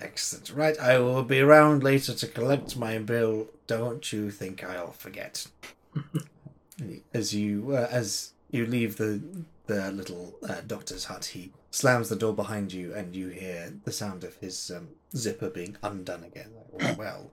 Excellent. 0.00 0.50
Right, 0.50 0.78
I 0.78 0.98
will 0.98 1.22
be 1.22 1.40
around 1.40 1.82
later 1.82 2.14
to 2.14 2.26
collect 2.26 2.76
my 2.76 2.98
bill. 2.98 3.48
Don't 3.66 4.12
you 4.12 4.30
think 4.30 4.62
I'll 4.62 4.92
forget? 4.92 5.46
as 7.14 7.34
you 7.34 7.72
uh, 7.72 7.88
as 7.90 8.32
you 8.50 8.66
leave 8.66 8.96
the 8.96 9.22
the 9.66 9.90
little 9.92 10.34
uh, 10.46 10.60
doctor's 10.66 11.06
hut, 11.06 11.26
he 11.26 11.52
slams 11.70 12.08
the 12.08 12.16
door 12.16 12.34
behind 12.34 12.72
you, 12.72 12.94
and 12.94 13.16
you 13.16 13.28
hear 13.28 13.72
the 13.84 13.92
sound 13.92 14.24
of 14.24 14.36
his 14.36 14.70
um, 14.70 14.88
zipper 15.16 15.48
being 15.48 15.76
undone 15.82 16.24
again. 16.24 16.50
Like, 16.72 16.98
well, 16.98 17.30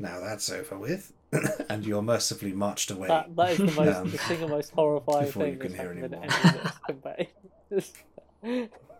now 0.00 0.20
that's 0.20 0.50
over 0.50 0.78
with, 0.78 1.12
and 1.68 1.84
you're 1.84 2.00
mercifully 2.02 2.52
marched 2.52 2.90
away. 2.90 3.08
That, 3.08 3.36
that 3.36 3.50
is 3.50 3.58
the 3.58 3.64
most, 3.66 3.78
Um, 3.96 4.10
the 4.10 4.18
single 4.18 4.48
most 4.48 4.70
horrifying 4.72 5.26
before 5.26 5.46
you 5.46 5.52
thing 5.56 5.60
can 5.60 5.74
hear 5.74 5.90
anymore. 5.92 6.24
any 6.24 6.32
of 6.32 6.62
this 6.62 6.78
campaign. 6.86 7.26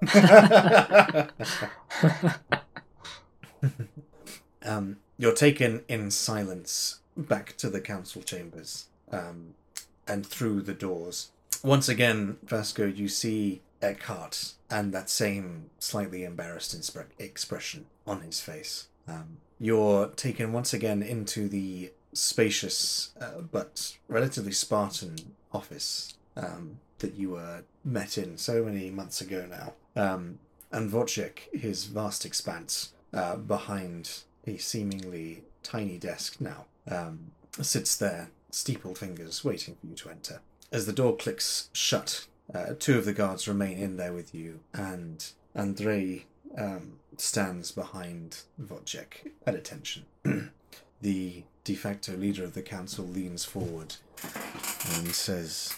um, 4.63 4.97
you're 5.19 5.35
taken 5.35 5.83
in 5.89 6.11
silence 6.11 7.01
back 7.17 7.57
to 7.59 7.69
the 7.69 7.81
council 7.81 8.23
chambers 8.23 8.87
um, 9.11 9.55
and 10.07 10.25
through 10.27 10.63
the 10.63 10.75
doors. 10.75 11.31
Once 11.63 11.89
again, 11.89 12.39
Vasco, 12.43 12.87
you 12.87 13.09
see 13.09 13.61
Eckhart 13.83 14.55
and 14.71 14.93
that 14.93 15.11
same 15.11 15.71
slightly 15.79 16.25
embarrassed 16.25 16.75
expression 17.19 17.87
on 18.07 18.21
his 18.23 18.41
face. 18.41 18.87
Um, 19.09 19.39
you're 19.61 20.09
taken 20.09 20.53
once 20.53 20.73
again 20.73 21.03
into 21.03 21.49
the 21.49 21.93
spacious 22.13 23.11
uh, 23.21 23.43
but 23.53 23.97
relatively 24.09 24.53
Spartan 24.53 25.17
office 25.53 26.15
um, 26.37 26.79
that 26.99 27.15
you 27.15 27.31
were 27.31 27.63
met 27.85 28.19
in 28.19 28.37
so 28.37 28.65
many 28.65 28.91
months 28.91 29.21
ago 29.21 29.47
now. 29.49 29.75
Um, 30.01 30.39
and 30.73 30.91
Wojciech, 30.91 31.53
his 31.53 31.85
vast 31.85 32.25
expanse 32.25 32.93
uh, 33.13 33.37
behind 33.37 34.23
a 34.47 34.57
seemingly 34.57 35.43
tiny 35.63 35.99
desk 35.99 36.41
now, 36.41 36.67
um, 36.91 37.33
sits 37.61 37.97
there, 37.97 38.31
steepled 38.51 38.99
fingers, 38.99 39.45
waiting 39.45 39.77
for 39.81 39.87
you 39.87 39.95
to 39.97 40.11
enter. 40.11 40.41
As 40.73 40.87
the 40.87 40.93
door 40.93 41.17
clicks 41.17 41.69
shut, 41.73 42.27
uh, 42.55 42.75
two 42.79 42.97
of 42.97 43.05
the 43.05 43.13
guards 43.13 43.49
remain 43.49 43.79
in 43.79 43.97
there 43.97 44.13
with 44.13 44.35
you, 44.35 44.61
and 44.73 45.25
Andrei 45.55 46.27
um, 46.57 47.01
stands 47.21 47.71
behind 47.71 48.43
Wojciech 48.61 49.31
at 49.47 49.55
attention. 49.55 50.07
the 51.03 51.45
de 51.65 51.75
facto 51.75 52.17
leader 52.17 52.45
of 52.45 52.55
the 52.55 52.63
council 52.63 53.05
leans 53.05 53.45
forward 53.45 53.97
and 54.95 55.09
says, 55.15 55.77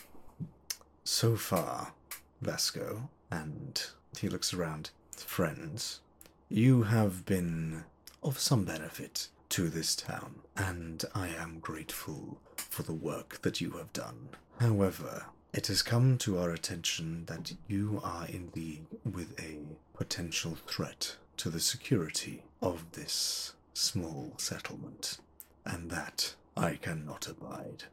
So 1.05 1.37
far, 1.37 1.93
Vasco, 2.41 3.09
and 3.31 3.85
he 4.19 4.29
looks 4.29 4.55
around, 4.55 4.91
friends, 5.17 6.01
you 6.49 6.85
have 6.85 7.25
been 7.27 7.85
of 8.23 8.39
some 8.39 8.65
benefit 8.65 9.29
to 9.51 9.69
this 9.69 9.97
town, 9.97 10.37
and 10.57 11.05
I 11.15 11.29
am 11.29 11.59
grateful 11.61 12.39
for 12.57 12.83
the 12.83 12.95
work 12.95 13.43
that 13.43 13.61
you 13.61 13.73
have 13.73 13.93
done. 13.93 14.29
However, 14.61 15.27
it 15.53 15.67
has 15.67 15.83
come 15.83 16.17
to 16.19 16.39
our 16.39 16.51
attention 16.51 17.25
that 17.27 17.53
you 17.69 18.01
are 18.03 18.27
in 18.27 18.51
league 18.55 18.87
with 19.05 19.39
a 19.41 19.59
potential 19.95 20.57
threat 20.67 21.17
to 21.39 21.51
the 21.51 21.61
security 21.61 22.43
of 22.61 22.93
this 22.93 23.55
small 23.75 24.35
settlement, 24.37 25.19
and 25.65 25.91
that 25.91 26.35
I 26.57 26.75
cannot 26.77 27.27
abide. 27.29 27.85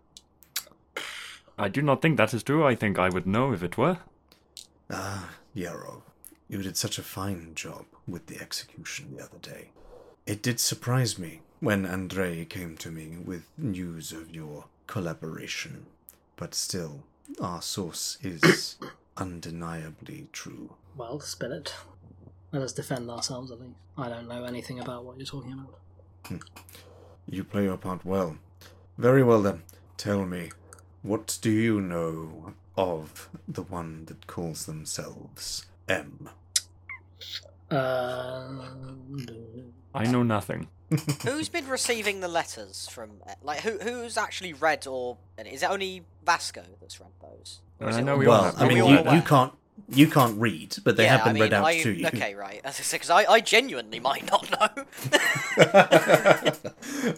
I 1.58 1.68
do 1.68 1.82
not 1.82 2.02
think 2.02 2.18
that 2.18 2.34
is 2.34 2.44
true. 2.44 2.66
I 2.66 2.76
think 2.76 2.98
I 2.98 3.10
would 3.10 3.28
know 3.28 3.52
if 3.52 3.64
it 3.64 3.78
were. 3.78 3.98
Ah, 4.90 5.32
Yarov, 5.56 6.02
you 6.48 6.62
did 6.62 6.78
such 6.78 6.98
a 6.98 7.04
fine 7.04 7.52
job 7.56 7.86
with 8.08 8.28
the 8.28 8.40
execution 8.42 9.16
the 9.16 9.24
other 9.24 9.38
day. 9.42 9.70
It 10.26 10.42
did 10.42 10.60
surprise 10.60 11.20
me 11.20 11.42
when 11.60 11.86
Andrei 11.86 12.46
came 12.46 12.78
to 12.78 12.92
me 12.92 13.18
with 13.24 13.44
news 13.58 14.12
of 14.12 14.34
your 14.34 14.66
collaboration, 14.88 15.86
but 16.38 16.56
still, 16.56 17.04
our 17.42 17.62
source 17.62 18.18
is 18.22 18.78
undeniably 19.18 20.28
true. 20.32 20.76
Well, 20.96 21.20
spill 21.20 21.52
it. 21.52 21.74
Let 22.52 22.62
us 22.64 22.74
defend 22.74 23.10
ourselves 23.10 23.52
at 23.52 23.60
least. 23.60 23.76
I 23.98 24.10
don't 24.10 24.28
know 24.28 24.44
anything 24.44 24.80
about 24.80 25.06
what 25.06 25.18
you're 25.18 25.26
talking 25.26 25.54
about. 25.54 26.42
You 27.28 27.44
play 27.44 27.64
your 27.66 27.78
part 27.78 28.04
well. 28.06 28.38
Very 28.98 29.24
well 29.24 29.42
then. 29.42 29.64
Tell 29.98 30.26
me, 30.26 30.52
what 31.04 31.38
do 31.42 31.52
you 31.52 31.80
know 31.80 32.54
of 32.76 33.30
the 33.48 33.62
one 33.62 34.06
that 34.06 34.26
calls 34.28 34.66
themselves 34.66 35.66
M? 35.88 36.30
Uh, 37.70 38.66
I 39.94 40.06
know 40.06 40.24
nothing. 40.24 40.70
Who's 41.24 41.50
been 41.50 41.68
receiving 41.68 42.20
the 42.20 42.28
letters 42.28 42.88
from? 42.90 43.12
Like, 43.44 43.60
who 43.60 43.78
who's 43.78 44.18
actually 44.18 44.54
read 44.54 44.88
or 44.88 45.18
is 45.38 45.62
it 45.62 45.70
only 45.70 46.04
Vasco 46.26 46.64
that's 46.82 47.00
read 47.00 47.12
those? 47.22 47.60
Or 47.80 47.90
is 47.90 47.98
I 47.98 48.00
it 48.00 48.04
know 48.06 48.18
we 48.18 48.26
all 48.26 48.32
well, 48.32 48.44
have 48.46 48.62
I 48.62 48.68
mean, 48.68 48.78
we 48.78 48.82
all 48.82 48.98
all 48.98 49.14
you, 49.14 49.20
you 49.20 49.22
can't 49.22 49.54
you 49.88 50.08
can't 50.08 50.40
read, 50.40 50.78
but 50.84 50.98
they 50.98 51.04
yeah, 51.04 51.18
have 51.18 51.24
been 51.24 51.30
I 51.30 51.34
mean, 51.34 51.44
read 51.44 51.54
out 51.54 51.66
I, 51.66 51.82
to 51.82 51.92
you. 51.92 52.08
Okay, 52.08 52.36
right. 52.36 52.62
I 52.64 52.72
because 52.92 53.10
I, 53.10 53.26
I 53.26 53.40
genuinely 53.40 54.00
might 54.00 54.30
not 54.30 54.50
know. 54.52 54.86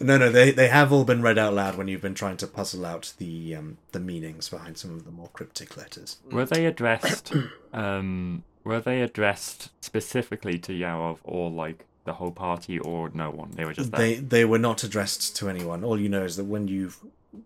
no, 0.00 0.18
no, 0.18 0.30
they 0.30 0.50
they 0.50 0.68
have 0.68 0.92
all 0.92 1.04
been 1.04 1.22
read 1.22 1.38
out 1.38 1.54
loud 1.54 1.76
when 1.76 1.88
you've 1.88 2.02
been 2.02 2.14
trying 2.14 2.36
to 2.38 2.46
puzzle 2.46 2.86
out 2.86 3.14
the 3.18 3.56
um, 3.56 3.78
the 3.92 4.00
meanings 4.00 4.48
behind 4.48 4.78
some 4.78 4.92
of 4.92 5.04
the 5.04 5.10
more 5.10 5.28
cryptic 5.32 5.76
letters. 5.76 6.18
Were 6.30 6.44
they 6.44 6.66
addressed? 6.66 7.32
um, 7.72 8.44
were 8.64 8.80
they 8.80 9.02
addressed 9.02 9.70
specifically 9.80 10.58
to 10.58 10.72
Yarov 10.72 11.18
or 11.24 11.50
like 11.50 11.86
the 12.04 12.14
whole 12.14 12.32
party 12.32 12.78
or 12.78 13.10
no 13.14 13.30
one? 13.30 13.50
They 13.52 13.64
were 13.64 13.72
just 13.74 13.92
there. 13.92 14.00
They 14.00 14.14
they 14.14 14.44
were 14.44 14.58
not 14.58 14.84
addressed 14.84 15.36
to 15.36 15.48
anyone. 15.48 15.84
All 15.84 15.98
you 15.98 16.08
know 16.08 16.24
is 16.24 16.36
that 16.36 16.44
when 16.44 16.68
you've 16.68 16.98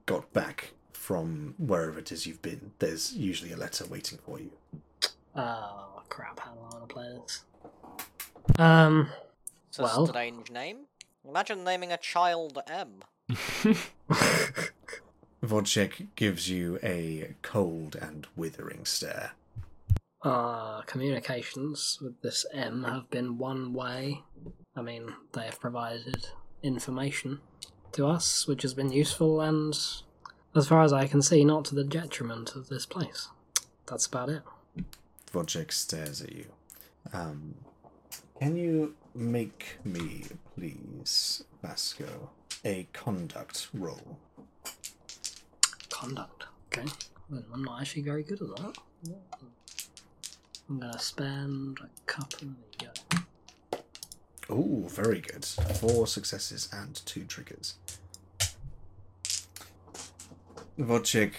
got 0.07 0.33
back 0.33 0.73
from 0.93 1.55
wherever 1.57 2.01
it 2.01 2.11
is 2.11 2.27
you've 2.27 2.43
been, 2.43 2.73
there's 2.81 3.13
usually 3.15 3.53
a 3.53 3.57
letter 3.57 3.87
waiting 3.87 4.19
for 4.19 4.41
you. 4.41 4.51
Oh, 5.37 6.03
crap. 6.09 6.41
How 6.41 6.53
do 6.53 6.59
I 6.61 6.75
want 6.77 6.89
to 6.89 6.95
play 6.95 7.09
this? 7.23 7.45
Um, 8.59 9.09
It's 9.69 9.79
a 9.79 9.83
Well. 9.83 10.07
strange 10.07 10.51
name. 10.51 10.87
Imagine 11.29 11.65
naming 11.65 11.93
a 11.93 11.97
child 11.97 12.59
M. 12.69 13.03
Wojciech 15.43 16.09
gives 16.17 16.49
you 16.49 16.79
a 16.83 17.35
cold 17.43 17.97
and 17.97 18.27
withering 18.37 18.85
stare. 18.85 19.33
our 20.23 20.83
communications 20.85 21.99
with 22.01 22.21
this 22.23 22.45
M 22.53 22.85
have 22.85 23.09
been 23.11 23.39
one 23.39 23.73
way. 23.73 24.23
I 24.75 24.83
mean, 24.83 25.15
they 25.33 25.45
have 25.45 25.61
provided 25.61 26.29
information 26.63 27.41
to 27.93 28.07
us, 28.07 28.47
which 28.49 28.63
has 28.63 28.75
been 28.75 28.91
useful 28.93 29.41
and, 29.41 29.73
as 30.55 30.69
far 30.69 30.83
as 30.83 30.93
I 30.93 31.07
can 31.07 31.23
see, 31.23 31.45
not 31.45 31.65
to 31.67 31.75
the 31.75 31.85
detriment 31.85 32.57
of 32.57 32.69
this 32.69 32.87
place. 32.87 33.29
That's 33.87 34.07
about 34.07 34.29
it. 34.31 34.43
Wojciech 35.37 35.71
stares 35.71 36.23
at 36.23 36.33
you. 36.33 36.47
Um, 37.13 37.55
can 38.41 38.57
you 38.57 38.95
make 39.15 39.77
me, 39.85 40.25
please, 40.55 41.45
Vasco, 41.63 42.31
a 42.65 42.89
conduct 42.95 43.69
roll? 43.75 44.17
Conduct. 45.91 46.47
Okay. 46.73 46.89
I'm 47.53 47.63
not 47.65 47.83
actually 47.83 48.03
very 48.03 48.23
good 48.23 48.41
at 48.41 48.57
that. 48.57 48.79
I'm 50.71 50.81
gonna 50.81 50.99
spend 50.99 51.81
a 51.81 51.89
couple. 52.07 52.49
There 52.81 52.89
you 52.89 52.89
go. 53.71 53.79
Oh, 54.49 54.89
very 54.89 55.21
good. 55.21 55.45
Four 55.45 56.07
successes 56.07 56.71
and 56.73 56.95
two 57.05 57.25
triggers. 57.25 57.75
Wojciech 60.79 61.35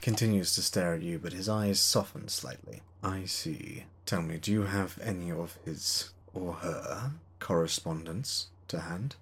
continues 0.00 0.54
to 0.54 0.62
stare 0.62 0.94
at 0.94 1.02
you, 1.02 1.18
but 1.18 1.32
his 1.32 1.48
eyes 1.48 1.80
soften 1.80 2.28
slightly. 2.28 2.82
I 3.02 3.24
see. 3.24 3.84
Tell 4.06 4.22
me, 4.22 4.36
do 4.38 4.50
you 4.52 4.62
have 4.62 4.98
any 5.02 5.30
of 5.30 5.58
his 5.64 6.10
or 6.34 6.54
her 6.54 7.12
correspondence 7.38 8.48
to 8.68 8.80
hand? 8.80 9.16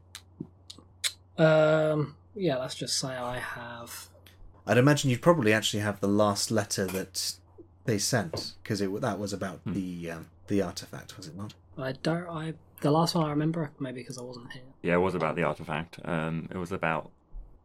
Um. 1.37 2.17
Yeah. 2.35 2.57
Let's 2.59 2.75
just 2.75 2.99
say 2.99 3.09
I 3.09 3.39
have. 3.39 4.09
I'd 4.67 4.79
imagine 4.79 5.11
you'd 5.11 5.23
probably 5.23 5.53
actually 5.53 5.81
have 5.81 6.01
the 6.01 6.09
last 6.09 6.51
letter 6.51 6.87
that 6.87 7.35
they 7.85 7.99
sent, 7.99 8.53
because 8.63 8.81
it 8.81 9.01
that 9.01 9.19
was 9.19 9.33
about 9.33 9.61
Hmm. 9.65 9.73
the 9.73 10.11
um, 10.11 10.27
the 10.49 10.61
artifact, 10.63 11.17
was 11.17 11.27
it 11.27 11.37
not? 11.37 11.55
I 11.79 11.93
don't. 11.93 12.29
I 12.29 12.55
the 12.81 12.91
last 12.91 13.15
one 13.15 13.25
I 13.25 13.31
remember, 13.31 13.71
maybe 13.79 14.01
because 14.01 14.19
I 14.19 14.23
wasn't 14.23 14.53
here. 14.53 14.63
Yeah, 14.83 14.95
it 14.95 14.99
was 14.99 15.15
about 15.15 15.37
the 15.37 15.43
artifact. 15.45 15.99
Um, 16.05 16.49
it 16.51 16.57
was 16.59 16.71
about 16.73 17.11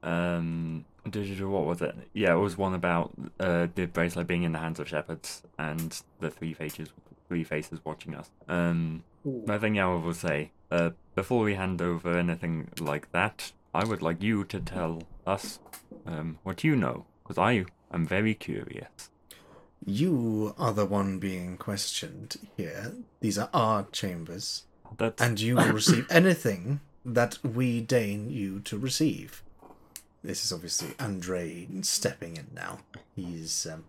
um, 0.01 0.85
digital. 0.85 0.92
Digital 1.09 1.49
what 1.49 1.65
was 1.65 1.81
it? 1.81 1.95
Yeah, 2.13 2.33
it 2.33 2.39
was 2.39 2.57
one 2.57 2.73
about 2.73 3.11
uh 3.39 3.67
the 3.75 3.85
bracelet 3.87 4.27
being 4.27 4.43
in 4.43 4.53
the 4.53 4.59
hands 4.59 4.79
of 4.79 4.87
shepherds 4.87 5.43
and 5.59 6.01
the 6.19 6.29
three 6.29 6.53
faces, 6.53 6.89
three 7.27 7.43
faces 7.43 7.79
watching 7.83 8.15
us. 8.15 8.29
Um. 8.47 9.03
I 9.47 9.57
think 9.57 9.77
Yarov 9.77 10.03
will 10.03 10.13
say, 10.13 10.51
uh, 10.69 10.89
before 11.15 11.43
we 11.45 11.55
hand 11.55 11.81
over 11.81 12.17
anything 12.17 12.67
like 12.77 13.09
that, 13.13 13.53
I 13.73 13.85
would 13.85 14.01
like 14.01 14.21
you 14.21 14.43
to 14.45 14.59
tell 14.59 15.03
us 15.25 15.59
um 16.05 16.39
what 16.43 16.63
you 16.63 16.75
know, 16.75 17.05
because 17.23 17.37
I 17.37 17.65
am 17.91 18.07
very 18.07 18.33
curious. 18.33 19.09
You 19.85 20.55
are 20.57 20.73
the 20.73 20.85
one 20.85 21.19
being 21.19 21.57
questioned 21.57 22.37
here. 22.55 22.93
These 23.19 23.37
are 23.37 23.49
our 23.53 23.85
chambers. 23.91 24.63
That's 24.97 25.21
and 25.21 25.39
you 25.39 25.55
will 25.55 25.73
receive 25.73 26.07
anything 26.09 26.79
that 27.05 27.37
we 27.43 27.81
deign 27.81 28.29
you 28.29 28.59
to 28.61 28.77
receive. 28.77 29.42
This 30.23 30.45
is 30.45 30.53
obviously 30.53 30.89
Andre 30.99 31.67
stepping 31.81 32.37
in 32.37 32.47
now. 32.55 32.79
He's 33.15 33.67
um, 33.67 33.83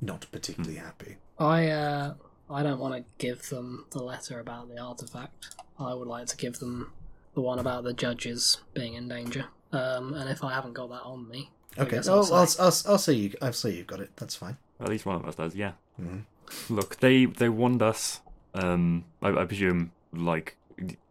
not 0.00 0.26
particularly 0.30 0.76
happy. 0.76 1.16
I 1.38 1.68
uh, 1.68 2.14
I 2.50 2.62
don't 2.62 2.78
want 2.78 2.94
to 2.94 3.04
give 3.18 3.48
them 3.48 3.86
the 3.90 4.02
letter 4.02 4.40
about 4.40 4.68
the 4.68 4.78
artifact. 4.78 5.54
I 5.78 5.94
would 5.94 6.08
like 6.08 6.26
to 6.26 6.36
give 6.36 6.58
them 6.58 6.92
the 7.34 7.40
one 7.40 7.58
about 7.58 7.84
the 7.84 7.94
judges 7.94 8.60
being 8.74 8.94
in 8.94 9.08
danger. 9.08 9.46
Um, 9.72 10.12
and 10.12 10.28
if 10.28 10.44
I 10.44 10.52
haven't 10.52 10.74
got 10.74 10.90
that 10.90 11.02
on 11.02 11.28
me, 11.28 11.50
Okay, 11.78 11.92
guess 11.96 12.08
oh, 12.08 12.22
I'll 12.22 12.34
I'll, 12.34 12.46
say- 12.46 12.62
I'll, 12.62 12.92
I'll 12.92 12.98
say 12.98 13.12
you. 13.14 13.32
I'll 13.40 13.52
say 13.54 13.70
you've 13.70 13.86
got 13.86 14.00
it. 14.00 14.10
That's 14.16 14.34
fine. 14.36 14.58
at 14.80 14.88
least 14.90 15.06
one 15.06 15.16
of 15.16 15.26
us 15.26 15.36
does. 15.36 15.54
Yeah. 15.56 15.72
Mhm. 16.00 16.24
Look, 16.68 17.00
they 17.00 17.24
they 17.24 17.48
warned 17.48 17.80
us. 17.82 18.20
Um, 18.54 19.06
I, 19.22 19.28
I 19.30 19.44
presume 19.46 19.92
like 20.12 20.56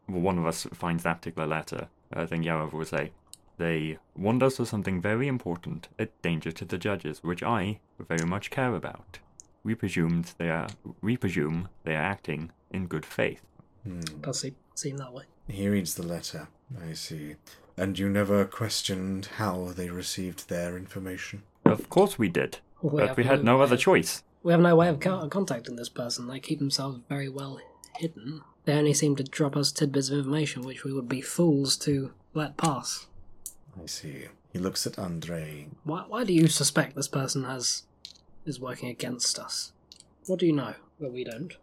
one 0.06 0.38
of 0.38 0.46
us 0.46 0.68
finds 0.74 1.02
that 1.04 1.22
particular 1.22 1.48
letter. 1.48 1.88
I 2.14 2.28
think 2.28 2.46
Yarov 2.46 2.74
would 2.74 2.88
say 2.88 3.12
they 3.62 3.98
warned 4.16 4.44
us 4.44 4.60
of 4.60 4.68
something 4.68 5.00
very 5.02 5.28
important, 5.28 5.88
a 6.00 6.08
danger 6.22 6.52
to 6.52 6.66
the 6.66 6.78
judges, 6.78 7.24
which 7.24 7.44
I 7.44 7.80
very 8.00 8.26
much 8.26 8.50
care 8.50 8.74
about. 8.76 9.20
We 9.64 9.76
presumed 9.76 10.26
they 10.38 10.50
are. 10.50 10.68
We 11.02 11.18
presume 11.18 11.70
they 11.86 11.96
are 11.96 12.08
acting 12.16 12.52
in 12.72 12.88
good 12.88 13.06
faith. 13.06 13.44
Hmm. 13.84 14.00
Does 14.22 14.40
seem, 14.42 14.56
seem 14.76 14.98
that 14.98 15.14
way. 15.14 15.26
He 15.48 15.68
reads 15.70 15.94
the 15.96 16.08
letter. 16.16 16.48
I 16.90 16.94
see. 16.94 17.36
And 17.78 17.98
you 18.00 18.10
never 18.10 18.46
questioned 18.46 19.28
how 19.38 19.56
they 19.76 19.90
received 19.90 20.50
their 20.50 20.76
information? 20.78 21.44
Of 21.66 21.90
course 21.90 22.18
we 22.18 22.30
did, 22.30 22.58
We 22.82 23.02
but 23.02 23.18
we 23.18 23.24
had 23.24 23.44
no 23.44 23.58
no 23.58 23.62
other 23.64 23.76
of- 23.76 23.82
choice. 23.82 24.24
We 24.44 24.52
have 24.54 24.62
no 24.62 24.76
way 24.76 24.90
of 24.90 25.00
co- 25.00 25.30
contacting 25.30 25.76
this 25.76 25.90
person. 25.90 26.28
They 26.28 26.40
keep 26.40 26.58
themselves 26.60 27.00
very 27.08 27.30
well 27.30 27.60
hidden. 27.98 28.42
They 28.66 28.74
only 28.74 28.94
seem 28.94 29.16
to 29.18 29.24
drop 29.24 29.56
us 29.56 29.72
tidbits 29.72 30.10
of 30.10 30.18
information 30.18 30.64
which 30.64 30.84
we 30.84 30.92
would 30.94 31.08
be 31.08 31.22
fools 31.22 31.78
to 31.86 32.12
let 32.34 32.58
pass. 32.58 33.08
I 33.82 33.86
see. 33.86 34.26
He 34.52 34.60
looks 34.60 34.86
at 34.86 35.00
Andre. 35.00 35.68
Why, 35.84 36.04
why 36.08 36.24
do 36.24 36.34
you 36.34 36.48
suspect 36.48 36.96
this 36.96 37.08
person 37.08 37.44
has 37.46 37.84
is 38.46 38.60
working 38.60 38.90
against 38.90 39.40
us? 39.40 39.72
What 40.26 40.40
do 40.40 40.46
you 40.46 40.54
know 40.54 40.74
that 41.00 41.12
we 41.12 41.24
don't? 41.24 41.56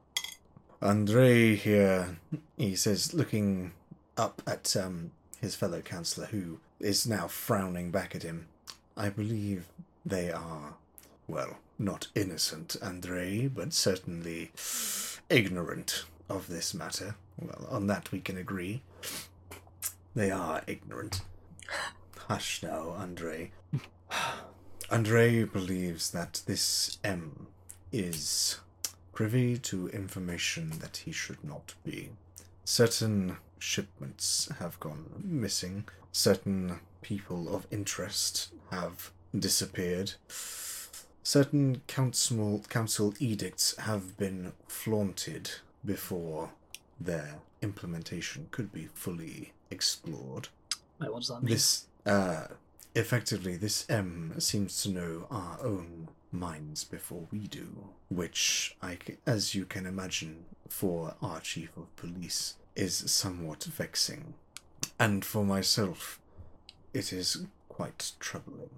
Andre 0.81 1.57
here, 1.57 2.19
he 2.57 2.77
says, 2.77 3.13
looking 3.13 3.73
up 4.17 4.43
at 4.47 4.77
um, 4.77 5.11
his 5.41 5.55
fellow 5.55 5.81
counsellor, 5.81 6.27
who 6.27 6.61
is 6.81 7.07
now 7.07 7.27
frowning 7.27 7.91
back 7.91 8.15
at 8.15 8.23
him. 8.23 8.47
I 8.97 9.09
believe 9.09 9.67
they 10.07 10.31
are, 10.31 10.75
well, 11.27 11.59
not 11.79 12.09
innocent, 12.15 12.77
Andre, 12.83 13.49
but 13.49 13.73
certainly 13.73 14.53
ignorant 15.29 16.05
of 16.29 16.49
this 16.49 16.75
matter. 16.75 17.17
Well, 17.41 17.67
on 17.71 17.87
that 17.89 18.11
we 18.13 18.21
can 18.21 18.37
agree. 18.37 18.83
They 20.15 20.31
are 20.31 20.63
ignorant. 20.67 21.23
Hush 22.29 22.63
now, 22.63 22.91
Andre. 22.91 23.53
Andre 24.91 25.45
believes 25.45 26.11
that 26.11 26.43
this 26.45 26.99
M 27.03 27.47
is 27.91 28.61
privy 29.15 29.57
to 29.59 29.89
information 29.89 30.79
that 30.81 30.99
he 30.99 31.11
should 31.13 31.43
not 31.43 31.75
be. 31.85 32.11
Certain 32.65 33.39
shipments 33.59 34.51
have 34.59 34.79
gone 34.79 35.07
missing. 35.25 35.89
Certain 36.13 36.81
people 37.01 37.55
of 37.55 37.67
interest 37.71 38.53
have 38.71 39.11
disappeared. 39.37 40.13
Certain 41.23 41.81
council 41.87 42.63
council 42.69 43.15
edicts 43.19 43.75
have 43.79 44.19
been 44.19 44.53
flaunted 44.67 45.51
before 45.83 46.51
their 47.01 47.37
implementation 47.63 48.49
could 48.51 48.71
be 48.71 48.89
fully 48.93 49.53
explored. 49.71 50.49
Wait, 51.01 51.11
what 51.13 51.21
does 51.21 51.29
that 51.29 51.43
mean? 51.43 51.55
This, 51.55 51.87
uh, 52.09 52.47
effectively, 52.95 53.57
this 53.57 53.89
M 53.89 54.35
seems 54.39 54.83
to 54.83 54.91
know 54.91 55.27
our 55.31 55.59
own 55.63 56.09
minds 56.33 56.85
before 56.85 57.27
we 57.31 57.41
do, 57.41 57.91
which, 58.09 58.77
I, 58.83 58.99
as 59.27 59.55
you 59.55 59.65
can 59.65 59.87
imagine, 59.87 60.45
for 60.69 61.15
our 61.23 61.41
chief 61.41 61.77
of 61.77 61.95
police 61.97 62.55
is 62.75 63.11
somewhat 63.11 63.65
vexing. 63.65 64.35
And 64.99 65.25
for 65.25 65.45
myself, 65.45 66.21
it 66.93 67.13
is 67.13 67.47
quite 67.69 68.13
troubling. 68.21 68.71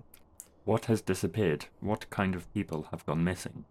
What 0.65 0.87
has 0.87 1.01
disappeared? 1.01 1.67
What 1.81 2.11
kind 2.11 2.35
of 2.35 2.53
people 2.53 2.89
have 2.91 3.07
gone 3.07 3.25
missing? 3.25 3.65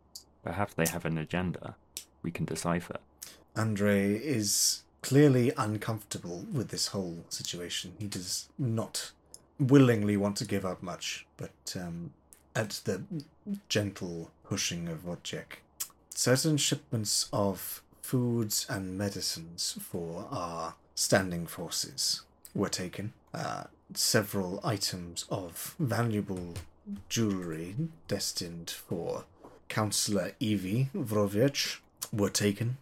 Perhaps 0.44 0.74
they 0.74 0.88
have 0.88 1.06
an 1.06 1.18
agenda. 1.18 1.76
We 2.24 2.32
can 2.32 2.46
decipher. 2.46 2.98
Andre 3.56 4.16
is 4.16 4.84
clearly 5.02 5.52
uncomfortable 5.58 6.46
with 6.52 6.70
this 6.70 6.88
whole 6.88 7.26
situation. 7.30 7.94
He 8.00 8.08
does 8.08 8.50
not 8.58 9.12
willingly 9.60 10.18
want 10.18 10.38
to 10.38 10.46
give 10.46 10.66
up 10.66 10.82
much, 10.82 11.26
but 11.38 11.76
um, 11.76 12.12
at 12.56 12.82
the 12.86 13.04
gentle 13.68 14.32
pushing 14.44 14.88
of 14.88 15.06
Wojciech, 15.06 15.62
certain 16.10 16.58
shipments 16.58 17.30
of 17.32 17.82
foods 18.02 18.66
and 18.70 18.98
medicines 18.98 19.78
for 19.82 20.28
our 20.32 20.76
standing 20.96 21.46
forces 21.46 22.24
were 22.56 22.70
taken. 22.70 23.14
Uh, 23.34 23.66
several 23.94 24.60
items 24.64 25.26
of 25.30 25.76
valuable 25.80 26.54
jewelry 27.08 27.76
destined 28.08 28.70
for 28.70 29.26
Councillor 29.68 30.34
Evie 30.40 30.90
Vrovic 30.96 31.78
were 32.12 32.30
taken 32.30 32.78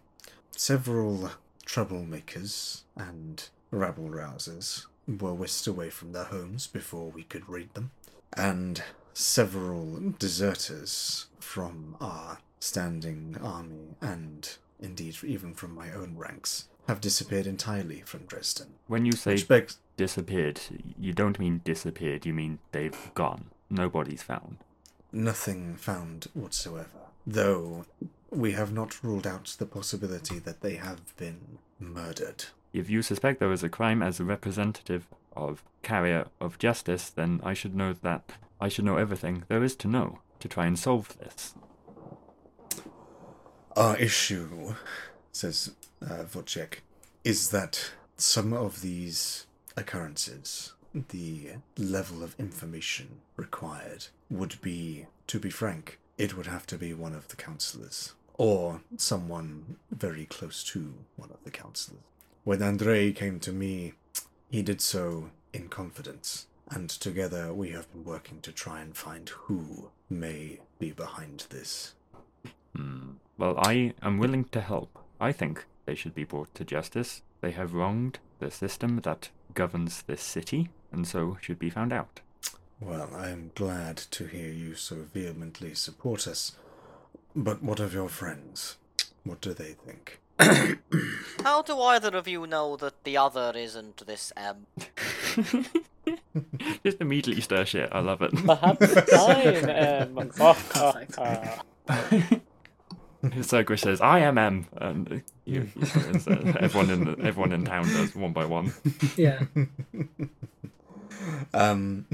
several 0.52 1.30
troublemakers 1.66 2.80
and 2.96 3.48
rabble 3.70 4.08
rousers 4.08 4.86
were 5.08 5.34
whisked 5.34 5.66
away 5.66 5.90
from 5.90 6.12
their 6.12 6.24
homes 6.24 6.66
before 6.66 7.10
we 7.10 7.22
could 7.24 7.48
raid 7.48 7.72
them, 7.74 7.90
and 8.34 8.82
several 9.14 10.12
deserters 10.18 11.26
from 11.40 11.96
our 12.00 12.38
standing 12.60 13.36
army 13.42 13.96
and 14.00 14.56
indeed 14.80 15.16
even 15.24 15.54
from 15.54 15.74
my 15.74 15.90
own 15.92 16.14
ranks 16.16 16.68
have 16.86 17.00
disappeared 17.00 17.46
entirely 17.46 18.00
from 18.02 18.24
Dresden. 18.26 18.68
When 18.86 19.04
you 19.04 19.12
say 19.12 19.42
begs 19.42 19.78
disappeared, 19.96 20.60
you 20.98 21.12
don't 21.12 21.38
mean 21.38 21.60
disappeared, 21.64 22.24
you 22.26 22.32
mean 22.32 22.58
they've 22.72 23.10
gone. 23.14 23.46
Nobody's 23.70 24.22
found. 24.22 24.58
nothing 25.12 25.76
found 25.76 26.26
whatsoever, 26.34 26.88
though 27.26 27.84
we 28.30 28.52
have 28.52 28.72
not 28.72 29.02
ruled 29.02 29.26
out 29.26 29.56
the 29.58 29.66
possibility 29.66 30.38
that 30.38 30.60
they 30.60 30.74
have 30.76 31.16
been 31.16 31.58
murdered. 31.80 32.44
If 32.78 32.88
you 32.88 33.02
suspect 33.02 33.40
there 33.40 33.50
is 33.50 33.64
a 33.64 33.68
crime 33.68 34.04
as 34.04 34.20
a 34.20 34.24
representative 34.24 35.08
of 35.34 35.64
carrier 35.82 36.26
of 36.40 36.60
justice, 36.60 37.10
then 37.10 37.40
I 37.42 37.52
should 37.52 37.74
know 37.74 37.92
that 37.92 38.34
I 38.60 38.68
should 38.68 38.84
know 38.84 38.98
everything 38.98 39.42
there 39.48 39.64
is 39.64 39.74
to 39.76 39.88
know 39.88 40.20
to 40.38 40.46
try 40.46 40.66
and 40.66 40.78
solve 40.78 41.18
this. 41.18 41.54
Our 43.76 43.96
issue, 43.96 44.76
says 45.32 45.72
uh, 46.08 46.24
is 47.24 47.50
that 47.50 47.90
some 48.16 48.52
of 48.52 48.80
these 48.80 49.46
occurrences, 49.76 50.72
the 51.08 51.54
level 51.76 52.22
of 52.22 52.36
information 52.38 53.22
required 53.34 54.06
would 54.30 54.60
be, 54.60 55.06
to 55.26 55.40
be 55.40 55.50
frank, 55.50 55.98
it 56.16 56.36
would 56.36 56.46
have 56.46 56.64
to 56.68 56.78
be 56.78 56.94
one 56.94 57.14
of 57.16 57.26
the 57.26 57.36
councillors, 57.36 58.14
or 58.34 58.82
someone 58.96 59.78
very 59.90 60.26
close 60.26 60.62
to 60.62 60.94
one 61.16 61.30
of 61.30 61.42
the 61.42 61.50
councillors. 61.50 62.02
When 62.48 62.62
Andre 62.62 63.12
came 63.12 63.40
to 63.40 63.52
me, 63.52 63.92
he 64.50 64.62
did 64.62 64.80
so 64.80 65.32
in 65.52 65.68
confidence, 65.68 66.46
and 66.70 66.88
together 66.88 67.52
we 67.52 67.72
have 67.72 67.92
been 67.92 68.04
working 68.04 68.40
to 68.40 68.52
try 68.52 68.80
and 68.80 68.96
find 68.96 69.28
who 69.28 69.90
may 70.08 70.60
be 70.78 70.92
behind 70.92 71.44
this. 71.50 71.92
Hmm. 72.74 73.16
Well, 73.36 73.58
I 73.58 73.92
am 74.00 74.16
willing 74.16 74.44
to 74.44 74.62
help. 74.62 74.98
I 75.20 75.30
think 75.30 75.66
they 75.84 75.94
should 75.94 76.14
be 76.14 76.24
brought 76.24 76.54
to 76.54 76.64
justice. 76.64 77.20
They 77.42 77.50
have 77.50 77.74
wronged 77.74 78.18
the 78.38 78.50
system 78.50 79.00
that 79.02 79.28
governs 79.52 80.00
this 80.00 80.22
city, 80.22 80.70
and 80.90 81.06
so 81.06 81.36
should 81.42 81.58
be 81.58 81.68
found 81.68 81.92
out. 81.92 82.20
Well, 82.80 83.10
I 83.14 83.28
am 83.28 83.50
glad 83.56 83.98
to 84.12 84.26
hear 84.26 84.50
you 84.50 84.74
so 84.74 85.04
vehemently 85.12 85.74
support 85.74 86.26
us. 86.26 86.52
But 87.36 87.62
what 87.62 87.78
of 87.78 87.92
your 87.92 88.08
friends? 88.08 88.78
What 89.22 89.42
do 89.42 89.52
they 89.52 89.74
think? 89.74 90.18
How 90.38 91.62
do 91.62 91.78
either 91.80 92.16
of 92.16 92.28
you 92.28 92.46
know 92.46 92.76
that 92.76 93.04
the 93.04 93.16
other 93.16 93.52
isn't 93.54 94.06
this 94.06 94.32
M? 94.36 94.66
Just 96.84 97.00
immediately 97.00 97.42
stir 97.42 97.64
shit. 97.64 97.88
I 97.92 98.00
love 98.00 98.22
it. 98.22 98.32
Perhaps 98.46 99.12
I'm 99.12 100.18
um, 100.18 100.28
Perfect. 100.30 101.18
Cerberus 103.42 103.80
says, 103.80 104.00
"I 104.00 104.20
am 104.20 104.38
M," 104.38 104.66
and 104.76 105.22
you, 105.44 105.62
you- 105.62 105.70
it's, 105.74 106.26
everyone 106.28 106.90
in 106.90 107.04
the, 107.04 107.16
everyone 107.24 107.52
in 107.52 107.64
town 107.64 107.84
does 107.88 108.14
one 108.14 108.32
by 108.32 108.44
one. 108.44 108.72
yeah. 109.16 109.42
Um, 111.52 112.06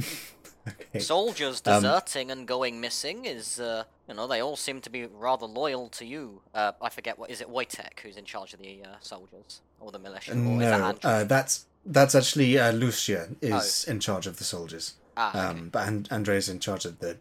okay. 0.68 0.98
Soldiers 0.98 1.62
Um, 1.66 1.82
deserting 1.82 2.30
and 2.30 2.46
going 2.46 2.80
missing 2.80 3.24
is, 3.24 3.60
uh, 3.60 3.84
you 4.08 4.14
know, 4.14 4.26
they 4.26 4.40
all 4.40 4.56
seem 4.56 4.80
to 4.82 4.90
be 4.90 5.06
rather 5.06 5.46
loyal 5.46 5.88
to 5.90 6.04
you. 6.04 6.42
Uh, 6.54 6.72
I 6.80 6.88
forget 6.90 7.18
what 7.18 7.30
is 7.30 7.40
it, 7.40 7.48
Wojtek, 7.48 8.00
who's 8.00 8.16
in 8.16 8.24
charge 8.24 8.54
of 8.54 8.60
the 8.60 8.82
uh, 8.84 8.88
soldiers 9.00 9.60
or 9.80 9.92
the 9.92 9.98
militia, 9.98 10.32
or 10.32 10.36
is 10.62 10.70
that 10.70 11.04
no, 11.04 11.10
uh, 11.10 11.24
that's 11.24 11.66
that's 11.84 12.14
actually 12.14 12.58
uh, 12.58 12.72
Lucia 12.72 13.28
is 13.42 13.84
in 13.84 14.00
charge 14.00 14.26
of 14.26 14.38
the 14.38 14.44
soldiers. 14.44 14.94
ah, 15.16 15.28
okay. 15.30 15.38
Um, 15.38 15.68
but 15.70 15.86
and- 15.86 16.08
Andre's 16.10 16.48
in 16.48 16.60
charge 16.60 16.84
of 16.86 16.98
the 17.00 17.18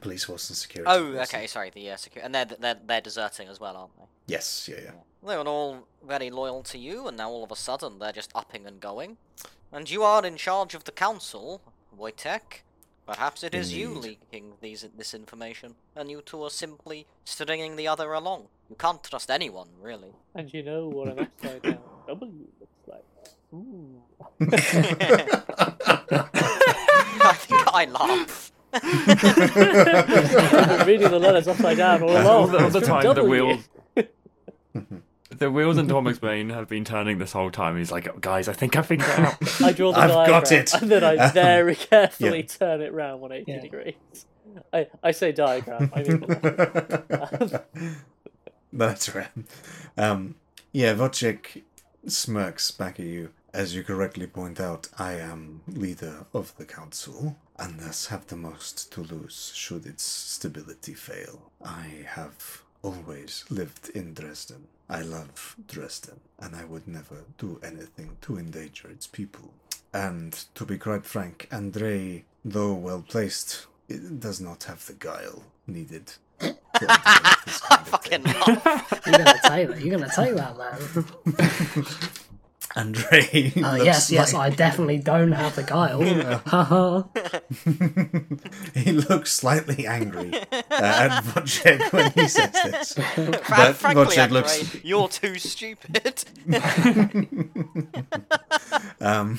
police 0.00 0.24
force 0.24 0.48
and 0.50 0.56
security. 0.56 0.90
oh, 0.90 1.12
force. 1.14 1.28
okay, 1.34 1.46
sorry, 1.46 1.70
the 1.70 1.90
uh, 1.90 1.96
security, 1.96 2.24
and 2.24 2.34
they're 2.34 2.56
they're 2.58 2.80
they're 2.86 3.00
deserting 3.00 3.48
as 3.48 3.60
well, 3.60 3.76
aren't 3.76 3.96
they? 3.98 4.04
Yes, 4.34 4.68
yeah, 4.70 4.80
yeah. 4.84 4.90
They 5.26 5.36
were 5.36 5.46
all 5.46 5.86
very 6.06 6.30
loyal 6.30 6.62
to 6.62 6.78
you, 6.78 7.06
and 7.08 7.16
now 7.16 7.28
all 7.30 7.44
of 7.44 7.52
a 7.52 7.56
sudden 7.56 7.98
they're 7.98 8.12
just 8.12 8.30
upping 8.34 8.66
and 8.66 8.80
going. 8.80 9.18
And 9.72 9.88
you 9.90 10.02
are 10.02 10.24
in 10.24 10.36
charge 10.36 10.74
of 10.74 10.84
the 10.84 10.92
council, 10.92 11.60
Wojtek. 11.96 12.62
Perhaps 13.10 13.42
it 13.42 13.54
is 13.56 13.74
you 13.74 13.88
leaking 13.88 14.52
these 14.60 14.86
this 14.96 15.14
information, 15.14 15.74
and 15.96 16.08
you 16.12 16.22
two 16.22 16.44
are 16.44 16.50
simply 16.50 17.08
stringing 17.24 17.74
the 17.74 17.88
other 17.88 18.12
along. 18.12 18.46
You 18.68 18.76
can't 18.76 19.02
trust 19.02 19.32
anyone, 19.32 19.66
really. 19.82 20.12
And 20.32 20.54
you 20.54 20.62
know 20.62 20.86
what 20.86 21.08
an 21.08 21.18
upside 21.18 21.62
down 21.62 21.78
W 22.06 22.46
looks 22.60 22.86
like. 22.86 23.04
Ooh. 23.52 24.00
I 27.22 27.34
think 27.34 27.74
I 27.74 27.84
laugh. 27.86 28.52
Reading 30.86 31.10
the 31.10 31.18
letters 31.18 31.48
upside 31.48 31.78
down 31.78 32.04
all 32.04 32.16
all 32.16 32.22
along. 32.22 32.52
the, 32.52 32.62
all 32.62 32.70
the 32.70 32.80
time, 32.80 33.02
from 33.02 33.16
the 33.16 33.22
W. 33.22 33.58
wheels, 35.48 35.48
the 35.48 35.50
wheels 35.50 35.78
in 35.78 35.86
Tormund's 35.88 36.18
brain 36.18 36.50
have 36.50 36.68
been 36.68 36.84
turning 36.84 37.18
this 37.18 37.32
whole 37.32 37.50
time. 37.50 37.76
He's 37.78 37.90
like, 37.92 38.08
"Oh, 38.08 38.18
guys, 38.20 38.48
I 38.48 38.52
think 38.52 38.76
I 38.76 38.82
figured 38.82 39.08
it 39.08 39.18
out. 39.18 39.36
I 39.62 39.72
draw 39.72 39.92
the 39.92 39.98
I've 39.98 40.08
diagram, 40.10 40.40
got 40.40 40.52
it. 40.52 40.74
and 40.74 40.90
then 40.90 41.04
I 41.04 41.16
Um, 41.16 41.32
very 41.32 41.74
carefully 41.76 42.40
yeah. 42.40 42.46
turn 42.46 42.80
it 42.82 42.92
round 42.92 43.20
180 43.20 43.52
Yeah. 43.52 43.60
degrees. 43.60 44.26
I, 44.72 44.86
I 45.02 45.10
say 45.12 45.32
diagram. 45.32 45.90
I 45.94 46.02
mean, 46.02 46.24
That's 48.72 49.14
right. 49.14 49.28
Um, 49.96 50.36
yeah, 50.72 50.94
Wojciech 50.94 51.62
smirks 52.06 52.70
back 52.70 53.00
at 53.00 53.06
you. 53.06 53.30
As 53.52 53.74
you 53.74 53.82
correctly 53.82 54.28
point 54.28 54.60
out, 54.60 54.88
I 54.98 55.14
am 55.14 55.62
leader 55.66 56.24
of 56.32 56.56
the 56.56 56.64
council, 56.64 57.36
and 57.58 57.80
thus 57.80 58.06
have 58.06 58.28
the 58.28 58.36
most 58.36 58.92
to 58.92 59.00
lose 59.00 59.50
should 59.56 59.86
its 59.86 60.04
stability 60.04 60.94
fail. 60.94 61.50
I 61.64 62.04
have 62.06 62.62
always 62.82 63.44
lived 63.50 63.88
in 63.90 64.14
Dresden. 64.14 64.68
I 64.90 65.02
love 65.02 65.56
Dresden, 65.68 66.18
and 66.40 66.56
I 66.56 66.64
would 66.64 66.88
never 66.88 67.24
do 67.38 67.60
anything 67.62 68.16
to 68.22 68.36
endanger 68.38 68.88
its 68.90 69.06
people. 69.06 69.52
And 69.94 70.32
to 70.56 70.64
be 70.64 70.78
quite 70.78 71.04
frank, 71.06 71.46
Andrei, 71.52 72.24
though 72.44 72.74
well 72.74 73.04
placed, 73.08 73.66
it 73.88 74.18
does 74.18 74.40
not 74.40 74.64
have 74.64 74.84
the 74.86 74.94
guile 74.94 75.44
needed. 75.68 76.12
to 76.40 76.56
this 76.80 77.60
kind 77.60 77.80
of 77.82 77.88
Fucking 77.88 78.22
thing. 78.24 78.34
You're 79.06 79.18
gonna 79.24 79.40
take 79.44 79.68
that. 79.68 79.80
You're 79.80 79.98
gonna 79.98 80.12
take 80.14 80.34
that, 80.34 80.58
man. 80.58 82.10
Andrei. 82.76 83.52
Uh, 83.62 83.72
looks 83.74 83.84
yes, 83.84 84.10
yes, 84.10 84.34
I 84.34 84.50
definitely 84.50 84.98
don't 84.98 85.32
have 85.32 85.56
the 85.56 85.62
guile. 85.64 86.02
Haha. 86.46 87.02
he 88.80 88.92
looks 88.92 89.32
slightly 89.32 89.86
angry 89.86 90.32
uh, 90.34 90.52
at 90.70 91.24
Wojciech 91.24 91.92
when 91.92 92.12
he 92.12 92.28
says 92.28 92.52
this. 92.52 92.92
Fra- 92.94 93.40
But 93.48 93.76
frankly, 93.76 94.04
Wojciech 94.06 94.22
Andre, 94.22 94.34
looks- 94.40 94.84
you're 94.84 95.08
too 95.08 95.38
stupid. 95.38 96.24
Um, 99.00 99.38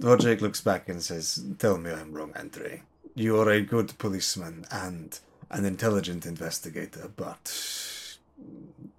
Wojciech 0.00 0.40
looks 0.40 0.60
back 0.60 0.88
and 0.88 1.02
says, 1.02 1.44
Tell 1.58 1.78
me 1.78 1.90
I'm 1.92 2.12
wrong, 2.12 2.32
Andrei. 2.34 2.82
You 3.14 3.38
are 3.40 3.50
a 3.50 3.60
good 3.60 3.96
policeman 3.98 4.64
and 4.70 5.18
an 5.50 5.64
intelligent 5.64 6.26
investigator, 6.26 7.10
but 7.16 7.44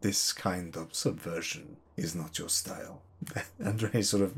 this 0.02 0.32
kind 0.32 0.76
of 0.78 0.96
subversion 0.96 1.78
is 1.98 2.16
not 2.16 2.40
your 2.40 2.50
style. 2.50 3.02
Andrei 3.64 4.02
sort 4.02 4.24
of 4.24 4.34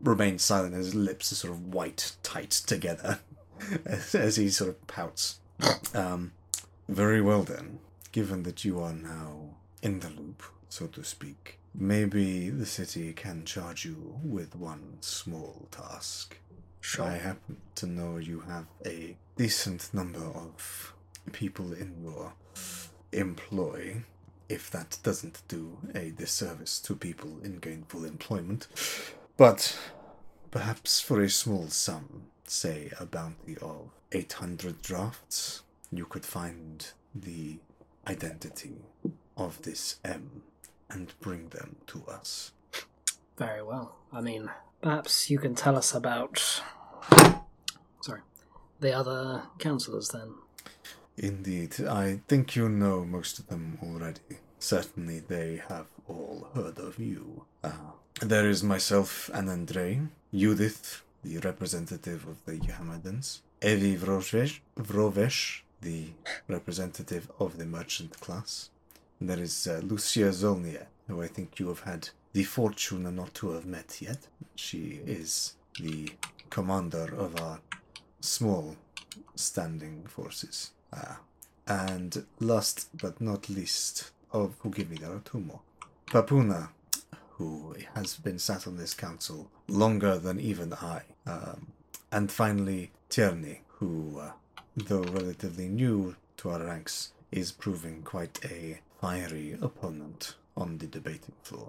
remains 0.00 0.42
silent, 0.42 0.74
his 0.74 0.94
lips 0.94 1.32
are 1.32 1.36
sort 1.36 1.52
of 1.54 1.74
white, 1.74 2.16
tight 2.22 2.50
together 2.50 3.20
as, 3.86 4.14
as 4.14 4.36
he 4.36 4.48
sort 4.48 4.70
of 4.70 4.86
pouts. 4.86 5.40
Um, 5.94 6.32
very 6.88 7.20
well 7.20 7.42
then, 7.42 7.78
given 8.12 8.42
that 8.44 8.64
you 8.64 8.80
are 8.80 8.92
now 8.92 9.56
in 9.82 10.00
the 10.00 10.08
loop, 10.10 10.42
so 10.68 10.86
to 10.88 11.02
speak, 11.02 11.58
maybe 11.74 12.50
the 12.50 12.66
city 12.66 13.12
can 13.12 13.44
charge 13.44 13.84
you 13.84 14.18
with 14.22 14.54
one 14.54 14.98
small 15.00 15.66
task. 15.70 16.36
I 17.00 17.16
happen 17.16 17.56
to 17.76 17.86
know 17.86 18.18
you 18.18 18.40
have 18.40 18.66
a 18.84 19.16
decent 19.36 19.92
number 19.92 20.20
of 20.24 20.92
people 21.32 21.72
in 21.72 21.94
your 22.02 22.32
employ. 23.12 24.02
If 24.48 24.70
that 24.70 24.98
doesn't 25.02 25.42
do 25.48 25.78
a 25.94 26.10
disservice 26.10 26.78
to 26.80 26.94
people 26.94 27.38
in 27.42 27.58
gainful 27.58 28.04
employment. 28.04 28.68
But 29.36 29.76
perhaps 30.50 31.00
for 31.00 31.20
a 31.20 31.28
small 31.28 31.68
sum, 31.68 32.22
say 32.44 32.92
a 33.00 33.06
bounty 33.06 33.56
of 33.60 33.90
800 34.12 34.82
drafts, 34.82 35.62
you 35.90 36.06
could 36.06 36.24
find 36.24 36.86
the 37.14 37.58
identity 38.06 38.76
of 39.36 39.62
this 39.62 39.96
M 40.04 40.42
and 40.88 41.12
bring 41.20 41.48
them 41.48 41.76
to 41.88 42.04
us. 42.08 42.52
Very 43.36 43.62
well. 43.62 43.96
I 44.12 44.20
mean, 44.20 44.48
perhaps 44.80 45.28
you 45.28 45.38
can 45.38 45.54
tell 45.54 45.76
us 45.76 45.92
about. 45.92 46.62
Sorry. 48.00 48.20
The 48.80 48.92
other 48.92 49.42
councillors 49.58 50.08
then. 50.10 50.34
Indeed, 51.18 51.80
I 51.86 52.20
think 52.28 52.56
you 52.56 52.68
know 52.68 53.04
most 53.04 53.38
of 53.38 53.46
them 53.46 53.78
already. 53.82 54.40
Certainly, 54.58 55.20
they 55.20 55.62
have 55.68 55.86
all 56.08 56.48
heard 56.54 56.78
of 56.78 56.98
you. 56.98 57.44
Uh, 57.64 57.70
there 58.20 58.48
is 58.48 58.62
myself 58.62 59.30
and 59.32 59.48
Andrei, 59.48 60.00
Judith, 60.34 61.02
the 61.22 61.38
representative 61.38 62.26
of 62.26 62.44
the 62.44 62.58
Jehammedans, 62.58 63.40
Evi 63.62 63.96
Vrovesh, 63.98 64.60
Vrovesh, 64.78 65.62
the 65.80 66.08
representative 66.48 67.30
of 67.38 67.58
the 67.58 67.66
merchant 67.66 68.20
class. 68.20 68.70
And 69.18 69.30
there 69.30 69.40
is 69.40 69.66
uh, 69.66 69.80
Lucia 69.82 70.30
Zolnia, 70.30 70.86
who 71.08 71.22
I 71.22 71.28
think 71.28 71.58
you 71.58 71.68
have 71.68 71.80
had 71.80 72.10
the 72.32 72.44
fortune 72.44 73.14
not 73.14 73.32
to 73.34 73.50
have 73.52 73.64
met 73.64 74.02
yet. 74.02 74.26
She 74.54 75.00
is 75.06 75.54
the 75.80 76.10
commander 76.50 77.14
of 77.16 77.40
our 77.40 77.60
small 78.20 78.76
standing 79.34 80.04
forces. 80.06 80.72
Ah. 80.96 81.20
And 81.66 82.24
last 82.38 82.88
but 82.96 83.20
not 83.20 83.48
least, 83.48 84.10
oh, 84.32 84.52
forgive 84.62 84.90
me, 84.90 84.98
there 84.98 85.12
are 85.12 85.20
two 85.20 85.40
more. 85.40 85.60
Papuna, 86.06 86.68
who 87.30 87.74
has 87.94 88.16
been 88.16 88.38
sat 88.38 88.66
on 88.66 88.76
this 88.76 88.94
council 88.94 89.50
longer 89.68 90.18
than 90.18 90.40
even 90.40 90.72
I. 90.74 91.02
Um, 91.26 91.72
and 92.12 92.30
finally, 92.30 92.92
Tierney, 93.08 93.62
who, 93.66 94.20
uh, 94.20 94.30
though 94.76 95.02
relatively 95.02 95.68
new 95.68 96.16
to 96.38 96.50
our 96.50 96.62
ranks, 96.64 97.12
is 97.32 97.50
proving 97.52 98.02
quite 98.02 98.38
a 98.44 98.80
fiery 99.00 99.58
opponent 99.60 100.36
on 100.56 100.78
the 100.78 100.86
debating 100.86 101.34
floor. 101.42 101.68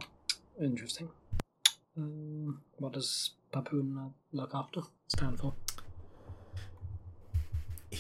Interesting. 0.62 1.10
Um, 1.98 2.62
what 2.78 2.94
does 2.94 3.32
Papuna 3.52 4.12
look 4.32 4.52
after? 4.54 4.82
Stand 5.08 5.40
for? 5.40 5.54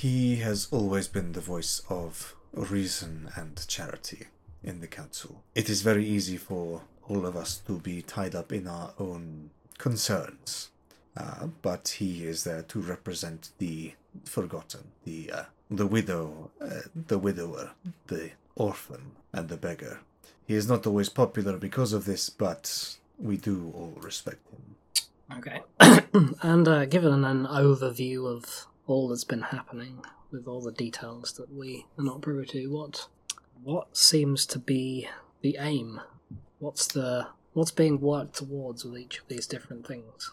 He 0.01 0.35
has 0.35 0.67
always 0.69 1.07
been 1.07 1.31
the 1.31 1.41
voice 1.41 1.81
of 1.89 2.35
reason 2.53 3.31
and 3.35 3.67
charity 3.67 4.27
in 4.63 4.79
the 4.79 4.85
council. 4.85 5.41
It 5.55 5.71
is 5.71 5.81
very 5.81 6.05
easy 6.05 6.37
for 6.37 6.83
all 7.09 7.25
of 7.25 7.35
us 7.35 7.57
to 7.65 7.79
be 7.79 8.03
tied 8.03 8.35
up 8.35 8.51
in 8.51 8.67
our 8.67 8.93
own 8.99 9.49
concerns, 9.79 10.69
uh, 11.19 11.47
but 11.63 11.95
he 11.97 12.25
is 12.25 12.43
there 12.43 12.61
to 12.61 12.79
represent 12.79 13.49
the 13.57 13.93
forgotten, 14.23 14.91
the 15.03 15.31
uh, 15.31 15.43
the 15.71 15.87
widow, 15.87 16.51
uh, 16.61 16.81
the 16.93 17.17
widower, 17.17 17.71
the 18.05 18.29
orphan, 18.55 19.13
and 19.33 19.49
the 19.49 19.57
beggar. 19.57 20.01
He 20.45 20.53
is 20.53 20.69
not 20.69 20.85
always 20.85 21.09
popular 21.09 21.57
because 21.57 21.91
of 21.91 22.05
this, 22.05 22.29
but 22.29 22.97
we 23.17 23.37
do 23.37 23.73
all 23.73 23.97
respect 23.99 24.45
him. 24.51 24.75
Okay. 25.39 25.61
and 26.43 26.67
uh, 26.67 26.85
given 26.85 27.25
an 27.25 27.47
overview 27.47 28.27
of 28.27 28.67
all 28.87 29.07
that's 29.07 29.23
been 29.23 29.41
happening, 29.41 30.03
with 30.31 30.47
all 30.47 30.61
the 30.61 30.71
details 30.71 31.33
that 31.33 31.53
we 31.53 31.85
are 31.97 32.03
not 32.03 32.21
privy 32.21 32.45
to, 32.47 32.67
what 32.67 33.07
what 33.63 33.95
seems 33.97 34.45
to 34.47 34.59
be 34.59 35.07
the 35.41 35.57
aim? 35.59 36.01
What's 36.59 36.87
the 36.87 37.27
what's 37.53 37.71
being 37.71 37.99
worked 37.99 38.35
towards 38.35 38.83
with 38.83 38.97
each 38.97 39.19
of 39.19 39.27
these 39.27 39.47
different 39.47 39.87
things? 39.87 40.31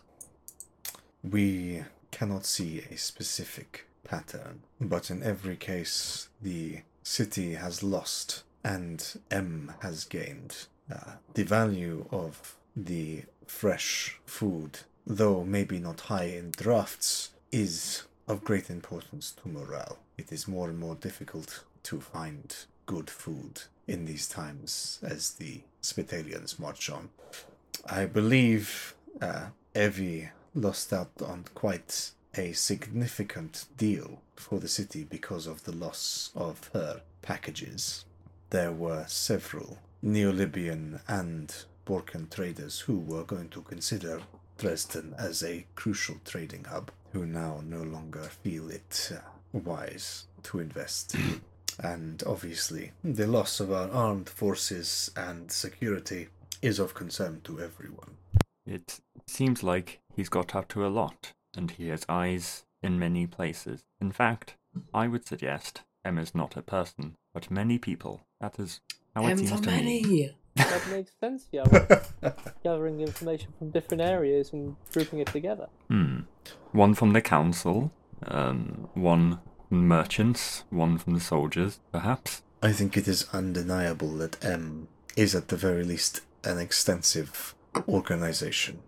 We 1.23 1.85
cannot 2.11 2.47
see 2.47 2.83
a 2.91 2.97
specific 2.97 3.87
pattern, 4.05 4.63
but 4.81 5.11
in 5.11 5.23
every 5.23 5.57
case, 5.57 6.29
the 6.41 6.83
city 7.03 7.55
has 7.55 7.83
lost 7.83 8.45
and 8.63 9.21
M 9.31 9.73
has 9.81 10.05
gained. 10.05 10.67
Uh, 10.93 11.13
the 11.33 11.45
value 11.45 12.07
of 12.11 12.57
the 12.77 13.23
fresh 13.47 14.19
food, 14.27 14.81
though 15.07 15.45
maybe 15.45 15.79
not 15.79 16.01
high 16.01 16.25
in 16.25 16.51
drafts, 16.51 17.31
is 17.51 18.05
of 18.27 18.45
great 18.45 18.71
importance 18.71 19.33
to 19.33 19.49
morale. 19.49 19.99
It 20.17 20.33
is 20.33 20.49
more 20.49 20.69
and 20.69 20.79
more 20.79 20.95
difficult 20.95 21.65
to 21.85 22.01
find 22.01 22.55
good 22.87 23.11
food 23.11 23.63
in 23.87 24.07
these 24.07 24.29
times 24.29 24.99
as 25.03 25.33
the 25.33 25.63
Spitalians 25.83 26.59
march 26.59 26.89
on. 26.89 27.11
I 27.87 28.07
believe 28.07 28.95
uh, 29.21 29.47
Evie 29.75 30.31
lost 30.55 30.93
out 30.93 31.11
on 31.25 31.45
quite 31.55 32.13
a 32.37 32.53
significant 32.53 33.67
deal 33.77 34.21
for 34.37 34.59
the 34.59 34.69
city 34.69 35.05
because 35.05 35.47
of 35.47 35.65
the 35.65 35.73
loss 35.77 36.31
of 36.35 36.71
her 36.73 37.03
packages. 37.23 38.05
There 38.51 38.73
were 38.73 39.05
several 39.07 39.79
Neo-Libyan 40.03 41.01
and 41.09 41.55
Balkan 41.85 42.29
traders 42.29 42.81
who 42.81 42.99
were 42.99 43.25
going 43.25 43.49
to 43.51 43.63
consider 43.63 44.21
Dresden 44.59 45.15
as 45.19 45.43
a 45.43 45.67
crucial 45.75 46.17
trading 46.25 46.65
hub, 46.65 46.91
who 47.15 47.25
now 47.25 47.63
no 47.65 47.83
longer 47.83 48.23
feel 48.23 48.71
it 48.71 49.13
uh, 49.15 49.21
wise 49.53 50.27
to 50.43 50.59
invest. 50.59 51.17
and 51.83 52.23
obviously, 52.27 52.93
the 53.03 53.27
loss 53.27 53.61
of 53.61 53.73
our 53.73 53.91
armed 53.91 54.29
forces 54.29 55.11
and 55.17 55.51
security 55.51 56.29
is 56.61 56.79
of 56.79 56.93
concern 56.93 57.41
to 57.45 57.61
everyone. 57.61 58.17
It 58.67 59.01
seems 59.27 59.63
like 59.63 60.01
he's 60.15 60.29
got 60.29 60.55
up 60.55 60.69
to 60.69 60.87
a 60.87 60.89
lot, 60.89 61.33
and 61.57 61.71
he 61.71 61.89
has 61.89 62.05
eyes 62.09 62.65
in 62.83 62.99
many 62.99 63.27
places. 63.27 63.85
In 64.01 64.13
fact, 64.13 64.57
I 64.93 65.09
would 65.09 65.27
suggest 65.27 65.83
M 66.05 66.19
is 66.19 66.35
not 66.35 66.57
a 66.57 66.63
person, 66.63 67.15
but 67.33 67.51
many 67.51 67.79
people. 67.79 68.23
That 68.41 68.59
is 68.59 68.81
how 69.15 69.27
it 69.27 69.31
M 69.31 69.39
seems 69.39 69.51
for 69.53 69.63
to 69.63 69.71
me. 69.71 70.35
Many. 70.57 70.71
That 70.71 70.91
makes 70.91 71.13
sense, 71.21 71.47
yeah. 71.53 71.65
gathering 72.65 73.01
information 73.01 73.53
from 73.59 73.71
different 73.71 74.03
areas 74.03 74.53
and 74.53 74.77
grouping 74.93 75.21
it 75.21 75.29
together. 75.29 75.69
Hmm. 75.89 76.21
One 76.73 76.95
from 76.95 77.13
the 77.13 77.23
council, 77.23 77.93
um, 78.27 78.89
one 78.95 79.39
from 79.69 79.89
merchants, 79.89 80.65
one 80.71 80.99
from 80.99 81.15
the 81.15 81.21
soldiers, 81.21 81.81
perhaps. 81.93 82.43
I 82.63 82.73
think 82.73 82.97
it 82.97 83.07
is 83.07 83.27
undeniable 83.33 84.17
that 84.17 84.43
M 84.45 84.89
is 85.17 85.35
at 85.35 85.49
the 85.49 85.57
very 85.57 85.85
least 85.85 86.23
an 86.45 86.59
extensive 86.59 87.55
organization. 87.89 88.81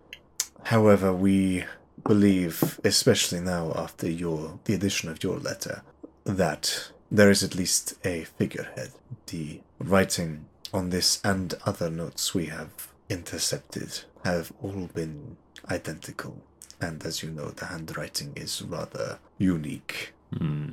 However, 0.63 1.13
we 1.13 1.65
believe, 2.03 2.79
especially 2.83 3.39
now 3.39 3.71
after 3.75 4.09
your 4.09 4.59
the 4.65 4.73
addition 4.73 5.09
of 5.09 5.23
your 5.23 5.39
letter, 5.39 5.83
that 6.25 6.91
there 7.11 7.29
is 7.29 7.43
at 7.43 7.55
least 7.55 7.93
a 8.05 8.25
figurehead. 8.37 8.91
The 9.27 9.61
writing 9.79 10.45
on 10.73 10.89
this 10.89 11.21
and 11.23 11.53
other 11.65 11.89
notes 11.89 12.33
we 12.33 12.45
have 12.47 12.71
intercepted 13.09 14.01
have 14.23 14.51
all 14.61 14.89
been 14.93 15.37
identical, 15.69 16.41
and 16.81 17.05
as 17.05 17.23
you 17.23 17.29
know, 17.29 17.49
the 17.49 17.65
handwriting 17.65 18.33
is 18.35 18.61
rather 18.61 19.19
unique. 19.37 20.13
Hmm. 20.37 20.71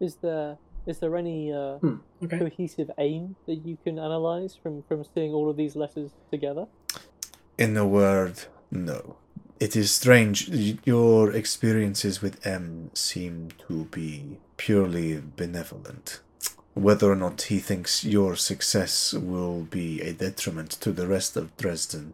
Is 0.00 0.16
there 0.16 0.58
is 0.86 0.98
there 1.00 1.16
any 1.16 1.52
uh, 1.52 1.78
Hmm, 1.78 1.96
okay. 2.22 2.38
cohesive 2.38 2.90
aim 2.98 3.36
that 3.46 3.56
you 3.66 3.76
can 3.82 3.98
analyze 3.98 4.56
from 4.62 4.82
from 4.88 5.04
seeing 5.14 5.32
all 5.32 5.50
of 5.50 5.56
these 5.56 5.76
letters 5.76 6.12
together? 6.30 6.66
In 7.58 7.76
a 7.76 7.86
word, 7.86 8.44
no. 8.70 9.16
It 9.58 9.74
is 9.74 9.90
strange. 9.90 10.48
Your 10.84 11.32
experiences 11.32 12.20
with 12.20 12.46
M 12.46 12.90
seem 12.92 13.48
to 13.66 13.86
be 13.86 14.36
purely 14.58 15.22
benevolent. 15.36 16.20
Whether 16.76 17.10
or 17.10 17.16
not 17.16 17.40
he 17.42 17.58
thinks 17.58 18.04
your 18.04 18.36
success 18.36 19.14
will 19.14 19.62
be 19.62 20.02
a 20.02 20.12
detriment 20.12 20.70
to 20.82 20.92
the 20.92 21.06
rest 21.06 21.34
of 21.34 21.56
Dresden 21.56 22.12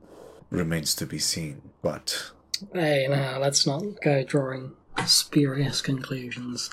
remains 0.50 0.94
to 0.94 1.04
be 1.04 1.18
seen. 1.18 1.62
But 1.82 2.30
Hey, 2.72 3.08
now 3.10 3.40
let's 3.40 3.66
not 3.66 3.82
go 4.00 4.22
drawing 4.22 4.70
spurious 5.04 5.80
conclusions. 5.82 6.70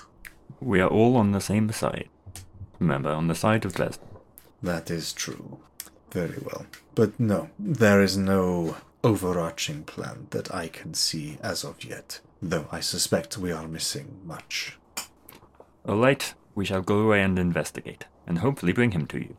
We 0.60 0.80
are 0.80 0.88
all 0.88 1.16
on 1.16 1.32
the 1.32 1.40
same 1.40 1.72
side. 1.72 2.08
Remember, 2.78 3.10
on 3.10 3.26
the 3.26 3.34
side 3.34 3.64
of 3.64 3.74
Dresden. 3.74 4.06
that 4.62 4.88
is 4.88 5.12
true. 5.12 5.58
Very 6.12 6.38
well. 6.44 6.66
But 6.94 7.18
no, 7.18 7.50
there 7.58 8.00
is 8.00 8.16
no 8.16 8.76
overarching 9.02 9.82
plan 9.82 10.28
that 10.30 10.54
I 10.54 10.68
can 10.68 10.94
see 10.94 11.38
as 11.42 11.64
of 11.64 11.82
yet, 11.82 12.20
though 12.40 12.68
I 12.70 12.78
suspect 12.78 13.36
we 13.36 13.50
are 13.50 13.66
missing 13.66 14.20
much. 14.24 14.78
Alright, 15.88 16.34
we 16.54 16.64
shall 16.64 16.82
go 16.82 17.00
away 17.00 17.22
and 17.22 17.38
investigate, 17.38 18.06
and 18.26 18.38
hopefully 18.38 18.72
bring 18.72 18.92
him 18.92 19.06
to 19.06 19.18
you. 19.18 19.36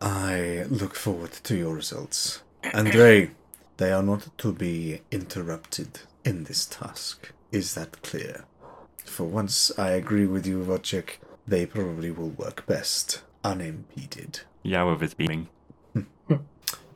I 0.00 0.64
look 0.68 0.94
forward 0.94 1.32
to 1.32 1.56
your 1.56 1.74
results. 1.74 2.42
Andre, 2.74 3.30
they 3.78 3.92
are 3.92 4.02
not 4.02 4.28
to 4.38 4.52
be 4.52 5.00
interrupted 5.10 6.00
in 6.24 6.44
this 6.44 6.66
task. 6.66 7.32
Is 7.50 7.74
that 7.74 8.02
clear? 8.02 8.44
For 9.04 9.24
once, 9.24 9.72
I 9.78 9.90
agree 9.90 10.26
with 10.26 10.46
you, 10.46 10.60
Wojciech. 10.60 11.18
They 11.46 11.66
probably 11.66 12.10
will 12.10 12.30
work 12.30 12.66
best, 12.66 13.22
unimpeded. 13.42 14.40
Yarov 14.64 15.02
is 15.02 15.14
beaming. 15.14 15.48
Hmm. 15.94 16.34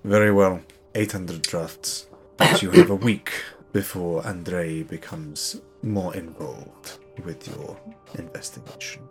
Very 0.04 0.30
well, 0.32 0.60
800 0.94 1.42
drafts. 1.42 2.06
But 2.36 2.60
you 2.62 2.70
have 2.72 2.90
a 2.90 2.96
week 2.96 3.32
before 3.72 4.26
Andre 4.26 4.82
becomes 4.82 5.60
more 5.82 6.14
involved 6.14 6.98
with 7.24 7.48
your 7.48 7.78
investigation. 8.18 9.02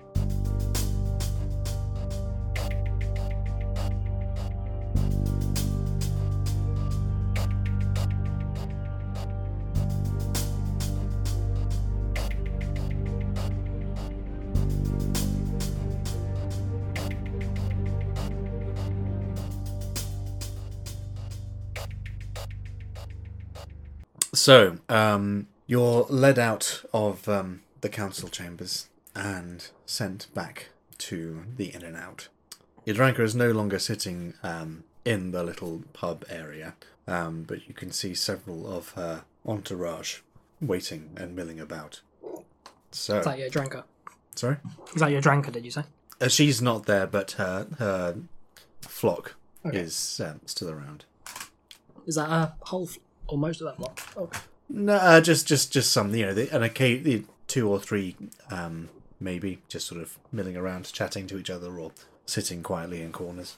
So, 24.34 24.78
um, 24.90 25.48
you're 25.68 26.08
led 26.10 26.40
out 26.40 26.84
of 26.94 27.30
um, 27.30 27.62
the 27.82 27.90
council 27.90 28.28
chambers 28.28 28.88
and 29.16 29.68
sent 29.86 30.34
back 30.34 30.70
to 31.00 31.44
the 31.58 31.74
In 31.74 31.84
and 31.84 31.96
Out. 31.98 32.28
Jadranka 32.86 33.20
is 33.20 33.36
no 33.36 33.52
longer 33.52 33.80
sitting 33.80 34.34
um, 34.44 34.84
in 35.06 35.32
the 35.32 35.44
little 35.44 35.84
pub 35.94 36.26
area, 36.30 36.76
um, 37.08 37.44
but 37.44 37.68
you 37.68 37.74
can 37.74 37.92
see 37.92 38.14
several 38.16 38.72
of 38.72 38.90
her 38.92 39.24
entourage 39.46 40.20
waiting 40.62 41.12
and 41.18 41.36
milling 41.36 41.60
about. 41.60 42.02
So, 42.92 43.20
Is 43.20 43.26
that 43.26 43.38
Jadranka? 43.40 43.84
sorry, 44.36 44.58
Is 44.96 45.02
that 45.02 45.12
Jadranka, 45.12 45.52
did 45.52 45.66
you 45.66 45.72
say? 45.72 45.84
uh, 46.20 46.28
she's 46.28 46.62
not 46.62 46.86
there, 46.86 47.08
but 47.08 47.32
her 47.34 47.68
her 47.80 48.16
flock 48.82 49.36
Okay. 49.66 49.78
is 49.78 50.20
um, 50.24 50.42
still 50.46 50.70
around. 50.72 51.06
Is 52.08 52.16
that 52.16 52.30
a 52.30 52.54
whole, 52.62 52.86
f- 52.88 52.98
or 53.28 53.38
most 53.38 53.62
of 53.62 53.68
that 53.68 53.80
lot? 53.80 54.02
Okay. 54.18 54.40
No, 54.70 54.94
uh, 54.96 55.22
just 55.22 55.48
just 55.48 55.72
just 55.72 55.92
some, 55.92 56.14
you 56.16 56.26
know, 56.26 56.34
the, 56.34 56.50
an 56.56 56.64
occasion, 56.64 57.28
two 57.48 57.70
or 57.70 57.80
three, 57.80 58.16
um, 58.50 58.90
maybe 59.22 59.62
just 59.70 59.88
sort 59.88 60.02
of 60.02 60.20
milling 60.32 60.58
around, 60.58 60.92
chatting 60.92 61.28
to 61.28 61.38
each 61.38 61.50
other, 61.50 61.80
or 61.80 61.92
sitting 62.26 62.64
quietly 62.64 63.02
in 63.02 63.12
corners. 63.12 63.58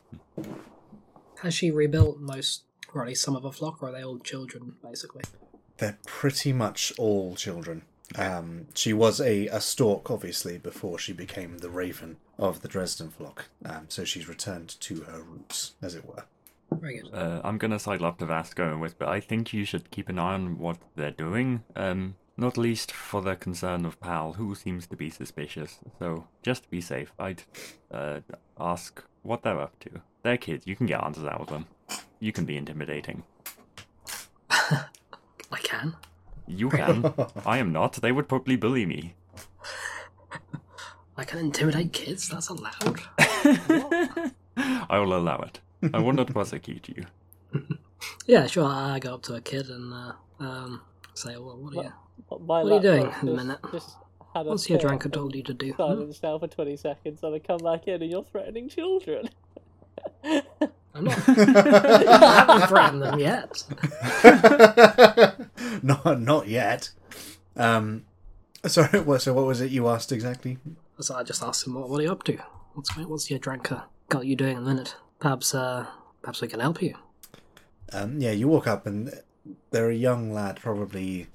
Has 1.42 1.54
she 1.54 1.72
rebuilt 1.72 2.20
most, 2.20 2.64
or 2.94 3.02
at 3.02 3.08
least 3.08 3.24
some 3.24 3.36
of 3.36 3.44
her 3.44 3.52
flock, 3.52 3.82
or 3.82 3.90
are 3.90 3.92
they 3.92 4.04
all 4.04 4.20
children, 4.20 4.76
basically? 4.84 5.24
They're 5.78 5.98
pretty 6.06 6.54
much 6.54 6.94
all 6.98 7.36
children. 7.36 7.84
Um, 8.16 8.68
she 8.76 8.94
was 8.94 9.20
a, 9.20 9.48
a 9.48 9.60
stork, 9.60 10.12
obviously, 10.12 10.58
before 10.58 11.00
she 11.00 11.14
became 11.14 11.58
the 11.60 11.70
raven 11.70 12.18
of 12.38 12.62
the 12.62 12.68
Dresden 12.68 13.10
flock. 13.10 13.46
Um, 13.66 13.86
so 13.88 14.04
she's 14.04 14.28
returned 14.28 14.80
to 14.82 15.02
her 15.02 15.22
roots, 15.22 15.74
as 15.82 15.96
it 15.96 16.06
were. 16.06 16.26
Very 16.72 17.00
good. 17.00 17.14
Uh, 17.14 17.42
I'm 17.44 17.58
gonna 17.58 17.80
sidle 17.80 18.06
up 18.06 18.18
to 18.20 18.26
Vasco 18.26 18.72
and 18.72 18.82
whisper, 18.82 19.06
I 19.06 19.20
think 19.20 19.54
you 19.54 19.66
should 19.66 19.92
keep 19.92 20.10
an 20.10 20.20
eye 20.20 20.34
on 20.34 20.58
what 20.58 20.78
they're 20.96 21.12
doing, 21.12 21.64
um, 21.76 22.16
not 22.38 22.58
least 22.58 22.92
for 22.92 23.22
the 23.22 23.36
concern 23.36 23.86
of 23.86 24.00
Pal, 24.00 24.34
who 24.34 24.56
seems 24.56 24.88
to 24.88 24.96
be 24.96 25.10
suspicious. 25.10 25.80
So, 26.00 26.28
just 26.42 26.64
to 26.64 26.70
be 26.70 26.82
safe, 26.82 27.14
I'd 27.20 27.44
uh, 27.92 28.22
ask 28.60 29.04
what 29.22 29.44
they're 29.44 29.60
up 29.60 29.80
to. 29.82 30.02
They're 30.24 30.38
kids, 30.38 30.66
you 30.66 30.76
can 30.76 30.86
get 30.86 31.04
answers 31.04 31.26
out 31.26 31.42
of 31.42 31.48
them. 31.48 31.68
You 32.20 32.32
can 32.32 32.46
be 32.46 32.58
intimidating. 32.58 33.24
I 34.50 35.60
can. 35.62 35.96
You 36.48 36.70
can. 36.70 37.14
I 37.46 37.58
am 37.58 37.72
not. 37.72 37.94
They 37.94 38.12
would 38.12 38.28
probably 38.28 38.56
bully 38.56 38.86
me. 38.86 39.16
I 41.16 41.26
can 41.26 41.40
intimidate 41.40 41.94
kids. 41.94 42.30
That's 42.30 42.50
allowed. 42.50 43.02
I 44.58 45.00
will 45.00 45.16
allow 45.16 45.38
it. 45.38 45.60
I 45.94 46.00
will 46.00 46.14
not 46.14 46.32
prosecute 46.32 46.90
you. 46.90 47.06
Yeah, 48.26 48.48
sure. 48.48 48.66
I 48.66 49.00
go 49.00 49.16
up 49.16 49.22
to 49.24 49.36
a 49.36 49.42
kid 49.42 49.70
and 49.70 49.94
uh, 49.94 50.14
um, 50.40 50.82
say, 51.14 51.38
"Well, 51.38 51.58
what 51.58 51.78
are 51.78 51.84
you? 51.84 51.94
By 52.30 52.36
What 52.38 52.50
are 52.50 52.64
you 52.64 52.70
that 52.70 52.82
doing 52.82 53.12
point, 53.12 53.24
in 53.24 53.30
a 53.30 53.34
minute? 53.34 53.60
Just 53.72 53.96
had 54.34 54.46
a 54.48 54.50
What's 54.50 54.70
your 54.70 54.80
fit 54.80 54.88
dranker 54.88 55.12
told 55.12 55.36
you 55.36 55.44
to 55.44 55.54
do?" 55.54 55.72
Hmm? 55.74 55.78
Silence 55.78 56.24
now 56.24 56.40
for 56.40 56.48
20 56.48 56.78
seconds 56.78 57.24
and 57.24 57.36
I 57.36 57.40
come 57.40 57.60
back 57.60 57.88
in 57.88 58.02
and 58.02 58.12
you're 58.12 58.24
threatening 58.24 58.70
children. 58.70 59.30
I'm 60.96 61.06
not. 61.06 61.18
I 61.28 62.46
haven't 62.48 62.68
threatened 62.68 63.02
them 63.02 63.20
yet. 63.20 63.64
not 65.84 66.22
not 66.22 66.48
yet. 66.48 66.90
Um, 67.56 68.06
sorry. 68.66 69.00
What? 69.04 69.22
So 69.22 69.34
what 69.34 69.46
was 69.46 69.62
it 69.62 69.72
you 69.72 69.88
asked 69.88 70.12
exactly? 70.12 70.58
So 71.00 71.16
I 71.16 71.24
just 71.24 71.42
asked 71.44 71.66
him, 71.66 71.74
"What, 71.74 71.90
what 71.90 72.00
are 72.00 72.04
you 72.04 72.12
up 72.12 72.24
to? 72.24 72.38
What's 72.74 72.96
what's 72.96 73.28
Jadranka 73.30 73.84
got 74.10 74.26
you 74.26 74.36
doing 74.36 74.58
in 74.58 74.64
a 74.64 74.66
minute? 74.66 74.96
Perhaps, 75.20 75.56
uh, 75.56 75.88
perhaps 76.22 76.42
we 76.42 76.48
can 76.48 76.60
help 76.60 76.82
you." 76.82 76.96
Um, 77.92 78.20
yeah, 78.20 78.32
you 78.32 78.48
walk 78.48 78.68
up 78.68 78.86
and 78.86 79.14
they're 79.72 79.90
a 79.90 79.96
young 79.96 80.34
lad, 80.34 80.60
probably 80.60 81.28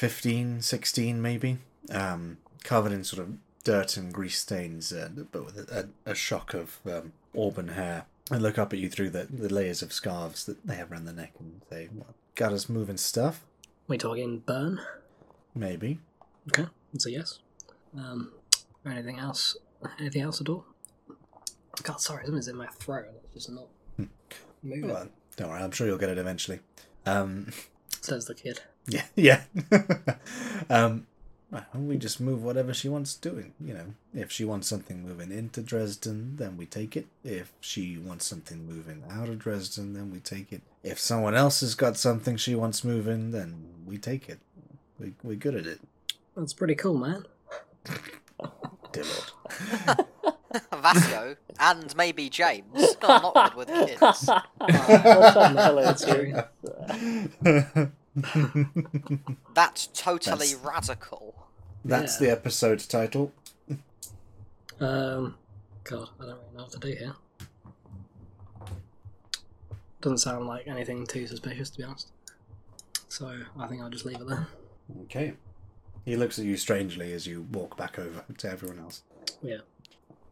15, 0.00 0.62
16 0.62 1.20
maybe, 1.20 1.58
um, 1.90 2.38
covered 2.64 2.90
in 2.90 3.04
sort 3.04 3.20
of 3.20 3.36
dirt 3.64 3.98
and 3.98 4.14
grease 4.14 4.38
stains, 4.38 4.94
uh, 4.94 5.10
but 5.30 5.44
with 5.44 5.58
a, 5.58 5.90
a, 6.06 6.14
shock 6.14 6.54
of 6.54 6.78
um, 6.86 7.12
auburn 7.36 7.68
hair. 7.68 8.06
And 8.30 8.40
look 8.40 8.58
up 8.58 8.72
at 8.72 8.78
you 8.78 8.88
through 8.88 9.10
the, 9.10 9.24
the 9.24 9.52
layers 9.52 9.82
of 9.82 9.92
scarves 9.92 10.46
that 10.46 10.66
they 10.66 10.76
have 10.76 10.90
around 10.90 11.04
their 11.04 11.12
neck 11.12 11.34
and 11.38 11.60
say, 11.68 11.90
what, 11.92 12.14
got 12.34 12.54
us 12.54 12.66
moving 12.66 12.96
stuff? 12.96 13.44
We 13.88 13.98
talking 13.98 14.38
burn? 14.38 14.80
Maybe. 15.54 15.98
Okay, 16.48 16.66
that's 16.94 17.04
a 17.04 17.10
yes. 17.10 17.40
Um, 17.94 18.32
or 18.86 18.92
anything 18.92 19.18
else? 19.18 19.54
Anything 19.98 20.22
else 20.22 20.40
at 20.40 20.48
all? 20.48 20.64
God, 21.82 22.00
sorry, 22.00 22.24
something's 22.24 22.48
in 22.48 22.56
my 22.56 22.68
throat. 22.68 23.04
It's 23.24 23.34
just 23.34 23.50
not 23.50 23.66
moving. 24.62 24.88
Well, 24.88 25.08
don't 25.36 25.50
worry, 25.50 25.62
I'm 25.62 25.72
sure 25.72 25.86
you'll 25.86 25.98
get 25.98 26.08
it 26.08 26.16
eventually. 26.16 26.60
Um, 27.04 27.52
Says 28.00 28.24
the 28.24 28.34
kid. 28.34 28.62
Yeah, 28.90 29.04
yeah. 29.16 29.42
um, 30.68 31.06
we 31.74 31.96
just 31.96 32.20
move 32.20 32.42
whatever 32.44 32.72
she 32.72 32.88
wants 32.88 33.14
doing. 33.14 33.52
You 33.60 33.74
know, 33.74 33.94
if 34.14 34.30
she 34.30 34.44
wants 34.44 34.68
something 34.68 35.02
moving 35.02 35.32
into 35.32 35.62
Dresden, 35.62 36.36
then 36.36 36.56
we 36.56 36.66
take 36.66 36.96
it. 36.96 37.06
If 37.24 37.52
she 37.60 37.98
wants 37.98 38.26
something 38.26 38.66
moving 38.66 39.02
out 39.10 39.28
of 39.28 39.38
Dresden, 39.38 39.94
then 39.94 40.10
we 40.12 40.20
take 40.20 40.52
it. 40.52 40.62
If 40.82 40.98
someone 40.98 41.34
else 41.34 41.60
has 41.60 41.74
got 41.74 41.96
something 41.96 42.36
she 42.36 42.54
wants 42.54 42.84
moving, 42.84 43.32
then 43.32 43.64
we 43.86 43.98
take 43.98 44.28
it. 44.28 44.38
We 44.98 45.14
we're 45.22 45.36
good 45.36 45.54
at 45.54 45.66
it. 45.66 45.80
That's 46.36 46.52
pretty 46.52 46.74
cool, 46.74 46.96
man. 46.96 47.24
Dear 48.92 49.04
Lord. 49.04 50.06
Vasco 50.82 51.36
and 51.60 51.94
maybe 51.96 52.28
James 52.28 52.96
are 53.02 53.20
not 53.20 53.54
good 53.54 53.68
with 53.68 53.68
kids. 57.68 57.96
What's 58.14 58.32
that 58.32 58.54
mellow 58.54 59.36
That's 59.54 59.86
totally 59.88 60.38
That's- 60.48 60.54
radical. 60.54 61.34
That's 61.84 62.20
Yeah. 62.20 62.26
the 62.26 62.32
episode 62.32 62.80
title. 62.80 63.32
Um, 64.80 65.36
God, 65.84 66.08
I 66.18 66.24
don't 66.26 66.38
really 66.38 66.54
know 66.56 66.62
what 66.62 66.72
to 66.72 66.78
do 66.78 66.88
here. 66.88 67.14
Doesn't 70.00 70.18
sound 70.18 70.46
like 70.46 70.66
anything 70.66 71.06
too 71.06 71.26
suspicious, 71.26 71.70
to 71.70 71.78
be 71.78 71.84
honest. 71.84 72.08
So 73.08 73.34
I 73.58 73.66
think 73.66 73.82
I'll 73.82 73.90
just 73.90 74.04
leave 74.06 74.20
it 74.20 74.26
there. 74.28 74.46
Okay. 75.02 75.34
He 76.04 76.16
looks 76.16 76.38
at 76.38 76.44
you 76.46 76.56
strangely 76.56 77.12
as 77.12 77.26
you 77.26 77.42
walk 77.52 77.76
back 77.76 77.98
over 77.98 78.24
to 78.38 78.50
everyone 78.50 78.78
else. 78.78 79.02
Yeah. 79.42 79.58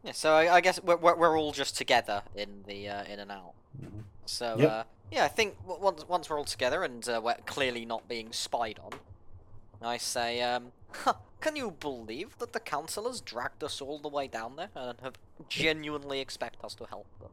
Yeah, 0.03 0.13
so 0.13 0.33
I, 0.33 0.55
I 0.55 0.61
guess 0.61 0.81
we're, 0.81 0.95
we're, 0.95 1.15
we're 1.15 1.37
all 1.39 1.51
just 1.51 1.77
together 1.77 2.23
in 2.35 2.63
the 2.65 2.87
uh, 2.89 3.03
in 3.03 3.19
and 3.19 3.31
out. 3.31 3.53
Mhm. 3.79 4.03
So 4.25 4.55
Yep. 4.57 4.69
uh, 4.71 4.83
yeah, 5.11 5.25
I 5.25 5.27
think 5.27 5.55
once 5.65 6.07
once 6.07 6.29
we're 6.29 6.37
all 6.37 6.45
together 6.45 6.83
and 6.83 7.07
uh, 7.07 7.21
we're 7.23 7.35
clearly 7.45 7.85
not 7.85 8.07
being 8.07 8.31
spied 8.31 8.79
on, 8.83 8.91
I 9.81 9.97
say, 9.97 10.41
um, 10.41 10.71
huh, 10.93 11.13
can 11.41 11.55
you 11.55 11.71
believe 11.71 12.37
that 12.39 12.53
the 12.53 12.59
councillors 12.59 13.21
dragged 13.21 13.63
us 13.63 13.81
all 13.81 13.99
the 13.99 14.09
way 14.09 14.27
down 14.27 14.55
there 14.55 14.69
and 14.75 14.99
have 15.01 15.13
genuinely 15.47 16.19
expect 16.19 16.63
us 16.63 16.73
to 16.75 16.85
help 16.85 17.07
them? 17.19 17.29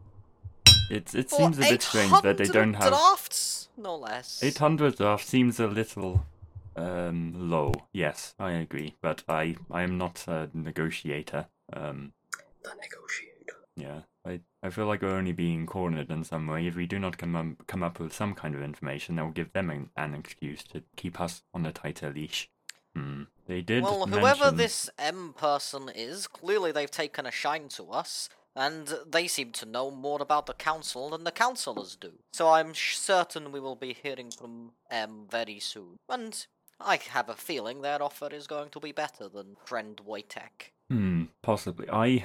It's 0.90 1.14
it 1.14 1.30
For 1.30 1.36
seems 1.38 1.58
a 1.58 1.62
bit 1.62 1.82
strange 1.82 2.22
that 2.22 2.36
they 2.38 2.44
don't 2.44 2.74
have 2.74 2.88
drafts, 2.88 3.68
no 3.76 3.96
less. 3.96 4.42
800 4.42 4.96
draft 4.96 5.26
seems 5.26 5.58
a 5.58 5.66
little 5.66 6.24
um 6.76 7.50
low. 7.50 7.72
Yes, 7.92 8.34
I 8.38 8.52
agree, 8.52 8.94
but 9.02 9.24
I 9.28 9.56
I 9.70 9.82
am 9.82 9.98
not 9.98 10.24
a 10.28 10.48
negotiator. 10.54 11.46
Um 11.72 12.12
The 12.62 12.70
negotiator. 12.70 13.56
yeah. 13.76 14.00
I, 14.26 14.40
I 14.62 14.70
feel 14.70 14.86
like 14.86 15.02
we're 15.02 15.14
only 15.14 15.32
being 15.32 15.66
cornered 15.66 16.10
in 16.10 16.24
some 16.24 16.46
way. 16.46 16.66
If 16.66 16.74
we 16.74 16.86
do 16.86 16.98
not 16.98 17.16
come 17.18 17.36
up, 17.36 17.66
come 17.66 17.82
up 17.82 18.00
with 18.00 18.12
some 18.12 18.34
kind 18.34 18.54
of 18.54 18.62
information, 18.62 19.16
that 19.16 19.24
will 19.24 19.30
give 19.30 19.52
them 19.52 19.70
an, 19.70 19.90
an 19.96 20.14
excuse 20.14 20.62
to 20.64 20.82
keep 20.96 21.20
us 21.20 21.42
on 21.54 21.64
a 21.64 21.72
tighter 21.72 22.10
leash. 22.12 22.50
Hmm. 22.94 23.24
They 23.46 23.60
did 23.62 23.84
Well, 23.84 24.06
whoever 24.06 24.46
mention- 24.46 24.56
this 24.56 24.90
M 24.98 25.34
person 25.36 25.88
is, 25.94 26.26
clearly 26.26 26.72
they've 26.72 26.90
taken 26.90 27.26
a 27.26 27.30
shine 27.30 27.68
to 27.70 27.90
us, 27.92 28.28
and 28.56 28.88
they 29.06 29.28
seem 29.28 29.52
to 29.52 29.66
know 29.66 29.90
more 29.90 30.20
about 30.22 30.46
the 30.46 30.54
council 30.54 31.10
than 31.10 31.24
the 31.24 31.30
councillors 31.30 31.94
do. 31.94 32.14
So 32.32 32.48
I'm 32.50 32.72
sh- 32.72 32.96
certain 32.96 33.52
we 33.52 33.60
will 33.60 33.76
be 33.76 33.92
hearing 33.92 34.30
from 34.30 34.72
M 34.90 35.26
very 35.30 35.60
soon. 35.60 35.98
And 36.08 36.44
I 36.80 36.96
have 37.10 37.28
a 37.28 37.34
feeling 37.34 37.82
their 37.82 38.02
offer 38.02 38.28
is 38.32 38.46
going 38.46 38.70
to 38.70 38.80
be 38.80 38.92
better 38.92 39.28
than 39.28 39.56
friend 39.64 40.00
Wojtek. 40.06 40.72
Hmm, 40.90 41.24
possibly. 41.42 41.88
I. 41.90 42.24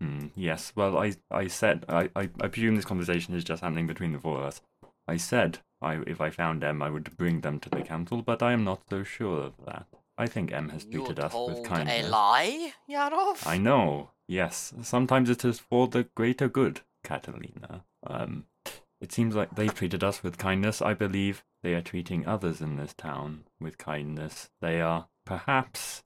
Hmm, 0.00 0.28
yes. 0.34 0.72
Well, 0.74 0.98
I 0.98 1.14
I 1.30 1.46
said 1.46 1.84
I, 1.88 2.08
I 2.16 2.28
I 2.40 2.48
presume 2.48 2.76
this 2.76 2.84
conversation 2.84 3.34
is 3.34 3.44
just 3.44 3.62
happening 3.62 3.86
between 3.86 4.12
the 4.12 4.18
four 4.18 4.38
of 4.38 4.44
us. 4.44 4.60
I 5.06 5.16
said 5.16 5.58
I 5.82 5.96
if 6.06 6.20
I 6.20 6.30
found 6.30 6.64
M, 6.64 6.82
I 6.82 6.90
would 6.90 7.16
bring 7.16 7.40
them 7.40 7.60
to 7.60 7.68
the 7.68 7.82
council, 7.82 8.22
but 8.22 8.42
I 8.42 8.52
am 8.52 8.64
not 8.64 8.82
so 8.88 9.02
sure 9.02 9.40
of 9.42 9.54
that. 9.66 9.86
I 10.16 10.26
think 10.26 10.52
M 10.52 10.68
has 10.70 10.84
treated 10.84 11.18
us 11.18 11.32
with 11.34 11.58
a 11.58 11.62
kindness. 11.62 12.10
lie, 12.10 12.72
Yarov? 12.88 13.46
I 13.46 13.56
know. 13.56 14.10
Yes. 14.28 14.72
Sometimes 14.82 15.30
it 15.30 15.44
is 15.44 15.58
for 15.58 15.88
the 15.88 16.04
greater 16.14 16.48
good, 16.48 16.82
Catalina. 17.02 17.84
Um, 18.06 18.44
it 19.00 19.12
seems 19.12 19.34
like 19.34 19.54
they've 19.56 19.74
treated 19.74 20.04
us 20.04 20.22
with 20.22 20.36
kindness. 20.36 20.82
I 20.82 20.92
believe 20.92 21.42
they 21.62 21.74
are 21.74 21.80
treating 21.80 22.26
others 22.26 22.60
in 22.60 22.76
this 22.76 22.92
town 22.92 23.44
with 23.58 23.78
kindness. 23.78 24.50
They 24.60 24.80
are 24.80 25.08
perhaps 25.24 26.02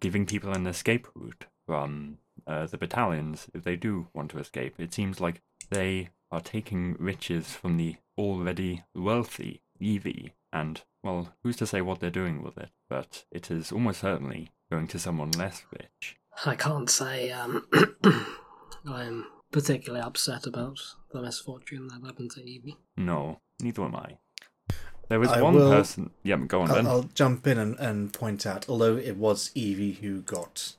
giving 0.00 0.26
people 0.26 0.52
an 0.52 0.66
escape 0.66 1.08
route 1.14 1.46
from 1.66 2.18
uh, 2.46 2.66
the 2.66 2.78
battalions 2.78 3.46
if 3.54 3.62
they 3.64 3.76
do 3.76 4.08
want 4.14 4.30
to 4.32 4.38
escape. 4.38 4.74
It 4.78 4.92
seems 4.94 5.20
like 5.20 5.40
they 5.70 6.10
are 6.30 6.40
taking 6.40 6.96
riches 6.98 7.52
from 7.52 7.76
the 7.76 7.96
already 8.18 8.82
wealthy 8.94 9.60
Evie, 9.80 10.32
and, 10.52 10.82
well, 11.02 11.34
who's 11.42 11.56
to 11.56 11.66
say 11.66 11.80
what 11.80 11.98
they're 12.00 12.10
doing 12.10 12.42
with 12.42 12.56
it? 12.58 12.70
But 12.88 13.24
it 13.32 13.50
is 13.50 13.72
almost 13.72 14.00
certainly 14.00 14.50
going 14.70 14.86
to 14.88 14.98
someone 14.98 15.30
less 15.32 15.64
rich. 15.72 16.16
I 16.46 16.54
can't 16.54 16.88
say 16.90 17.30
um, 17.32 17.66
I'm 18.86 19.26
particularly 19.50 20.04
upset 20.04 20.46
about 20.46 20.78
the 21.12 21.22
misfortune 21.22 21.88
that 21.88 22.04
happened 22.06 22.30
to 22.32 22.42
Evie. 22.42 22.76
No, 22.96 23.40
neither 23.60 23.82
am 23.84 23.96
I. 23.96 24.18
There 25.08 25.20
was 25.20 25.28
I 25.30 25.42
one 25.42 25.54
will- 25.54 25.70
person. 25.70 26.10
Yeah, 26.22 26.36
go 26.36 26.62
on 26.62 26.68
then. 26.68 26.86
I'll, 26.86 26.92
I'll 26.92 27.02
jump 27.02 27.46
in 27.46 27.58
and, 27.58 27.78
and 27.78 28.12
point 28.12 28.46
out, 28.46 28.68
although 28.68 28.96
it 28.96 29.16
was 29.16 29.50
Evie 29.54 29.92
who 29.92 30.22
got 30.22 30.74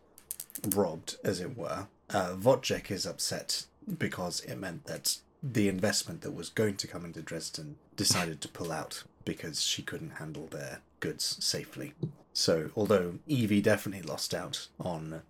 robbed, 0.66 1.18
as 1.24 1.39
it 1.39 1.57
were, 1.57 1.88
uh, 2.09 2.34
Wojciech 2.36 2.91
is 2.91 3.05
upset 3.05 3.66
because 3.97 4.39
it 4.41 4.55
meant 4.55 4.86
that 4.86 5.18
the 5.43 5.68
investment 5.70 6.22
that 6.22 6.32
was 6.34 6.49
going 6.49 6.76
to 6.78 6.88
come 6.88 7.05
into 7.05 7.22
Dresden 7.22 7.76
decided 7.95 8.41
to 8.41 8.47
pull 8.47 8.72
out 8.72 9.03
because 9.26 9.61
she 9.61 9.82
couldn't 9.82 10.11
handle 10.18 10.47
their 10.47 10.82
goods 10.99 11.38
safely. 11.43 11.93
So, 12.34 12.70
although 12.76 13.16
Evie 13.28 13.61
definitely 13.61 14.07
lost 14.07 14.34
out 14.34 14.68
on 14.80 15.22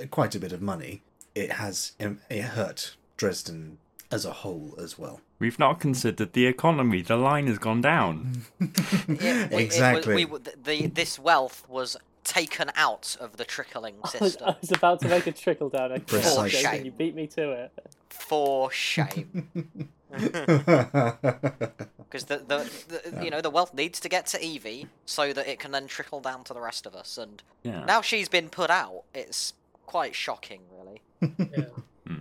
uh, 0.00 0.06
quite 0.10 0.34
a 0.34 0.38
bit 0.38 0.52
of 0.52 0.62
money, 0.62 1.02
it 1.34 1.52
has 1.52 1.92
it 2.00 2.42
hurt 2.42 2.96
Dresden 3.16 3.78
as 4.10 4.24
a 4.24 4.32
whole 4.32 4.74
as 4.78 4.96
well. 4.98 5.20
We've 5.40 5.58
not 5.58 5.80
considered 5.80 6.32
the 6.32 6.46
economy. 6.46 7.02
The 7.02 7.16
line 7.16 7.48
has 7.48 7.58
gone 7.58 7.80
down. 7.80 8.42
It- 8.60 9.20
it 9.20 9.50
was- 9.52 9.60
exactly. 9.60 10.24
we, 10.24 10.38
the, 10.38 10.54
the, 10.62 10.86
this 10.86 11.18
wealth 11.18 11.64
was 11.68 11.96
taken 12.24 12.70
out 12.76 13.16
of 13.20 13.36
the 13.36 13.44
trickling 13.44 13.94
I 14.04 14.08
was, 14.08 14.10
system. 14.12 14.48
I 14.48 14.56
was 14.60 14.72
about 14.72 15.00
to 15.02 15.08
make 15.08 15.26
a 15.26 15.32
trickle 15.32 15.68
down. 15.68 15.92
I 15.92 15.98
Precisely. 15.98 16.42
Precisely. 16.50 16.76
and 16.78 16.86
you 16.86 16.92
beat 16.92 17.14
me 17.14 17.26
to 17.28 17.52
it. 17.52 17.72
For 18.10 18.70
shame. 18.70 19.48
Because 22.08 22.26
the, 22.26 22.36
the, 22.46 23.10
the 23.12 23.24
you 23.24 23.30
know 23.30 23.40
the 23.40 23.50
wealth 23.50 23.74
needs 23.74 23.98
to 24.00 24.08
get 24.08 24.26
to 24.26 24.40
Evie 24.44 24.86
so 25.04 25.32
that 25.32 25.48
it 25.48 25.58
can 25.58 25.72
then 25.72 25.88
trickle 25.88 26.20
down 26.20 26.44
to 26.44 26.54
the 26.54 26.60
rest 26.60 26.86
of 26.86 26.94
us. 26.94 27.18
And 27.18 27.42
Yeah. 27.64 27.84
now 27.84 28.00
she's 28.00 28.28
been 28.28 28.48
put 28.48 28.70
out. 28.70 29.02
It's 29.12 29.54
quite 29.86 30.14
shocking, 30.14 30.60
really. 30.78 31.00
Yeah. 31.38 31.64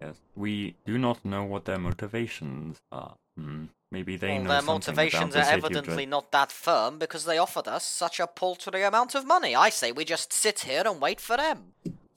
Yes. 0.00 0.16
We 0.36 0.74
do 0.84 0.98
not 0.98 1.24
know 1.24 1.42
what 1.42 1.64
their 1.64 1.78
motivations 1.78 2.76
are. 2.92 3.14
Hmm. 3.38 3.64
Maybe 3.90 4.16
they 4.16 4.28
well, 4.28 4.42
know 4.42 4.48
their 4.48 4.60
something 4.62 4.94
motivations 4.94 5.22
about 5.22 5.32
the 5.32 5.38
are 5.38 5.44
city 5.44 5.58
of 5.58 5.64
evidently 5.64 6.04
Dres- 6.04 6.10
not 6.10 6.32
that 6.32 6.50
firm 6.50 6.98
because 6.98 7.24
they 7.24 7.38
offered 7.38 7.68
us 7.68 7.84
such 7.84 8.18
a 8.18 8.26
paltry 8.26 8.82
amount 8.82 9.14
of 9.14 9.26
money. 9.26 9.54
I 9.54 9.68
say 9.68 9.92
we 9.92 10.04
just 10.04 10.32
sit 10.32 10.60
here 10.60 10.82
and 10.84 11.00
wait 11.00 11.20
for 11.20 11.36
them. 11.36 11.72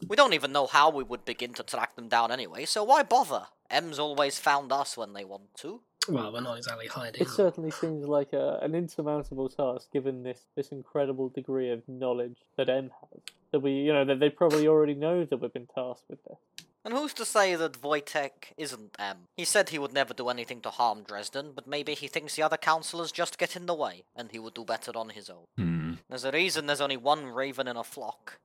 We 0.07 0.15
don't 0.15 0.33
even 0.33 0.51
know 0.51 0.65
how 0.65 0.89
we 0.89 1.03
would 1.03 1.25
begin 1.25 1.53
to 1.53 1.63
track 1.63 1.95
them 1.95 2.07
down 2.07 2.31
anyway, 2.31 2.65
so 2.65 2.83
why 2.83 3.03
bother? 3.03 3.47
M's 3.69 3.99
always 3.99 4.39
found 4.39 4.71
us 4.71 4.97
when 4.97 5.13
they 5.13 5.23
want 5.23 5.53
to. 5.57 5.81
Well, 6.07 6.33
we're 6.33 6.41
not 6.41 6.57
exactly 6.57 6.87
hiding. 6.87 7.21
It 7.21 7.27
certainly 7.27 7.69
seems 7.69 8.07
like 8.07 8.33
a, 8.33 8.57
an 8.63 8.73
insurmountable 8.73 9.49
task, 9.49 9.91
given 9.91 10.23
this, 10.23 10.45
this 10.55 10.69
incredible 10.69 11.29
degree 11.29 11.69
of 11.69 11.87
knowledge 11.87 12.37
that 12.57 12.67
M 12.67 12.89
has. 13.01 13.21
That 13.51 13.61
we, 13.61 13.71
you 13.71 13.93
know, 13.93 14.05
that 14.05 14.19
they 14.19 14.29
probably 14.29 14.67
already 14.67 14.93
know 14.93 15.25
that 15.25 15.41
we've 15.41 15.53
been 15.53 15.67
tasked 15.73 16.05
with 16.09 16.23
this. 16.23 16.37
And 16.85 16.93
who's 16.93 17.13
to 17.15 17.25
say 17.25 17.55
that 17.55 17.81
Wojtek 17.81 18.53
isn't 18.57 18.95
M? 18.97 19.27
He 19.35 19.43
said 19.43 19.69
he 19.69 19.79
would 19.79 19.93
never 19.93 20.13
do 20.13 20.29
anything 20.29 20.61
to 20.61 20.69
harm 20.69 21.03
Dresden, 21.03 21.51
but 21.53 21.67
maybe 21.67 21.93
he 21.93 22.07
thinks 22.07 22.35
the 22.35 22.43
other 22.43 22.57
councillors 22.57 23.11
just 23.11 23.37
get 23.37 23.55
in 23.55 23.65
the 23.65 23.73
way, 23.73 24.03
and 24.15 24.31
he 24.31 24.39
would 24.39 24.53
do 24.53 24.63
better 24.63 24.91
on 24.95 25.09
his 25.09 25.29
own. 25.29 25.45
Hmm. 25.57 25.93
There's 26.07 26.23
a 26.23 26.31
reason 26.31 26.67
there's 26.67 26.79
only 26.79 26.97
one 26.97 27.25
raven 27.25 27.67
in 27.67 27.75
a 27.75 27.83
flock. 27.83 28.39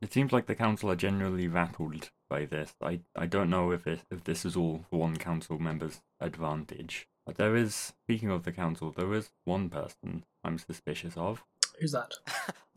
It 0.00 0.12
seems 0.12 0.32
like 0.32 0.46
the 0.46 0.54
council 0.54 0.90
are 0.90 0.96
generally 0.96 1.48
rattled 1.48 2.10
by 2.28 2.44
this. 2.44 2.74
I, 2.80 3.00
I 3.16 3.26
don't 3.26 3.50
know 3.50 3.72
if 3.72 3.86
it, 3.86 4.00
if 4.10 4.22
this 4.22 4.44
is 4.44 4.54
all 4.54 4.84
for 4.90 5.00
one 5.00 5.16
council 5.16 5.58
member's 5.58 6.00
advantage. 6.20 7.08
But 7.26 7.36
there 7.36 7.56
is, 7.56 7.92
speaking 8.04 8.30
of 8.30 8.44
the 8.44 8.52
council, 8.52 8.92
there 8.92 9.12
is 9.12 9.30
one 9.44 9.70
person 9.70 10.24
I'm 10.44 10.58
suspicious 10.58 11.16
of. 11.16 11.42
Who's 11.80 11.92
that? 11.92 12.14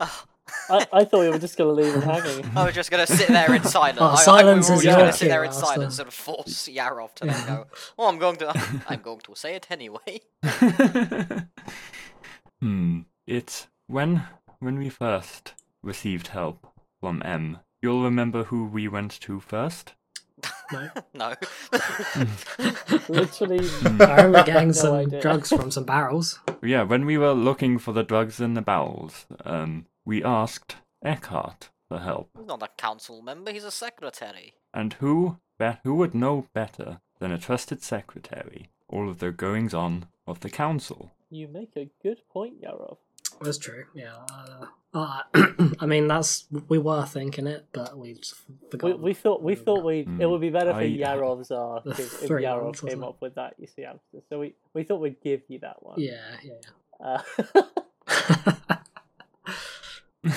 I, 0.68 0.86
I 0.92 1.04
thought 1.04 1.20
we 1.20 1.28
were 1.30 1.38
just 1.38 1.56
going 1.56 1.74
to 1.74 1.82
leave 1.82 1.94
him 1.94 2.02
hanging. 2.02 2.44
I 2.56 2.64
was 2.66 2.74
just 2.74 2.90
gonna 2.90 3.06
sit 3.06 3.28
there 3.28 3.54
in 3.54 3.62
silence. 3.64 3.98
Oh, 4.00 4.06
I, 4.06 4.16
silence 4.16 4.68
I, 4.68 4.72
we 4.72 4.76
were 4.76 4.82
is 4.82 4.86
all 4.86 4.92
just 4.92 4.98
gonna 4.98 5.12
sit 5.12 5.28
there 5.28 5.44
in 5.44 5.50
Alistair. 5.50 5.74
silence 5.74 5.98
and 5.98 6.12
force 6.12 6.68
Yarov 6.68 7.14
to 7.14 7.26
then 7.26 7.46
go. 7.46 7.66
Well, 7.96 8.08
I'm 8.08 8.18
going 8.18 8.36
to. 8.36 8.82
I'm 8.88 9.00
going 9.00 9.20
to 9.20 9.34
say 9.34 9.54
it 9.54 9.66
anyway. 9.70 10.20
hmm. 12.60 13.00
It 13.26 13.66
when 13.86 14.24
when 14.58 14.78
we 14.78 14.88
first 14.88 15.54
received 15.82 16.28
help 16.28 16.66
from 17.00 17.22
M, 17.24 17.58
you'll 17.80 18.02
remember 18.02 18.44
who 18.44 18.66
we 18.66 18.88
went 18.88 19.20
to 19.20 19.40
first? 19.40 19.94
No. 20.72 20.88
no. 21.14 21.34
Literally, 23.08 23.68
I 24.00 24.22
remember 24.22 24.42
getting 24.44 24.68
No 24.68 24.72
some 24.72 24.94
idea. 24.96 25.20
drugs 25.20 25.50
from 25.50 25.70
some 25.70 25.84
barrels. 25.84 26.40
Yeah, 26.62 26.82
when 26.82 27.04
we 27.06 27.16
were 27.18 27.32
looking 27.32 27.78
for 27.78 27.92
the 27.92 28.02
drugs 28.02 28.40
in 28.40 28.54
the 28.54 28.62
barrels, 28.62 29.26
um, 29.44 29.86
we 30.04 30.22
asked 30.22 30.76
Eckhart 31.04 31.70
for 31.88 31.98
help. 31.98 32.30
He's 32.36 32.46
not 32.46 32.62
a 32.62 32.68
council 32.76 33.22
member, 33.22 33.52
he's 33.52 33.64
a 33.64 33.70
secretary. 33.70 34.54
And 34.74 34.94
who, 34.94 35.38
be- 35.58 35.78
who 35.84 35.94
would 35.96 36.14
know 36.14 36.46
better 36.54 37.00
than 37.18 37.32
a 37.32 37.38
trusted 37.38 37.82
secretary 37.82 38.70
all 38.88 39.08
of 39.08 39.18
the 39.18 39.30
goings 39.30 39.72
on 39.74 40.06
of 40.26 40.40
the 40.40 40.50
council? 40.50 41.12
you 41.30 41.48
make 41.48 41.70
a 41.76 41.88
good 42.02 42.18
point, 42.30 42.60
Yarov. 42.62 42.98
That's 43.40 43.56
true. 43.56 43.84
Yeah. 43.94 44.12
Uh, 44.30 44.66
uh, 44.92 45.22
I 45.80 45.86
mean, 45.86 46.06
that's 46.06 46.46
we 46.68 46.76
were 46.76 47.06
thinking 47.06 47.46
it, 47.46 47.66
but 47.72 47.96
we 47.96 48.12
just 48.14 48.34
We, 48.48 48.68
forgot. 48.70 49.00
we 49.00 49.14
thought 49.14 49.42
we 49.42 49.54
thought 49.54 49.82
we 49.82 50.00
it 50.00 50.08
Mm. 50.08 50.30
would 50.30 50.40
be 50.42 50.50
better 50.50 50.72
for 50.74 50.80
I- 50.80 50.90
Yarov's 50.90 51.50
arc 51.50 51.86
if, 51.86 51.98
if 52.00 52.10
three 52.28 52.44
Yarov 52.44 52.64
months, 52.64 52.80
came 52.82 52.86
wasn't 53.00 53.02
it? 53.04 53.08
up 53.08 53.22
with 53.22 53.34
that. 53.36 53.54
You 53.58 53.66
see, 53.66 53.84
Alistair. 53.84 54.20
So 54.28 54.40
we, 54.40 54.54
we 54.74 54.82
thought 54.84 55.00
we'd 55.00 55.20
give 55.22 55.40
you 55.48 55.58
that 55.60 55.82
one. 55.82 55.98
Yeah, 55.98 56.20
yeah, 56.44 56.52
Uh, 57.00 57.22
yeah. 57.54 58.52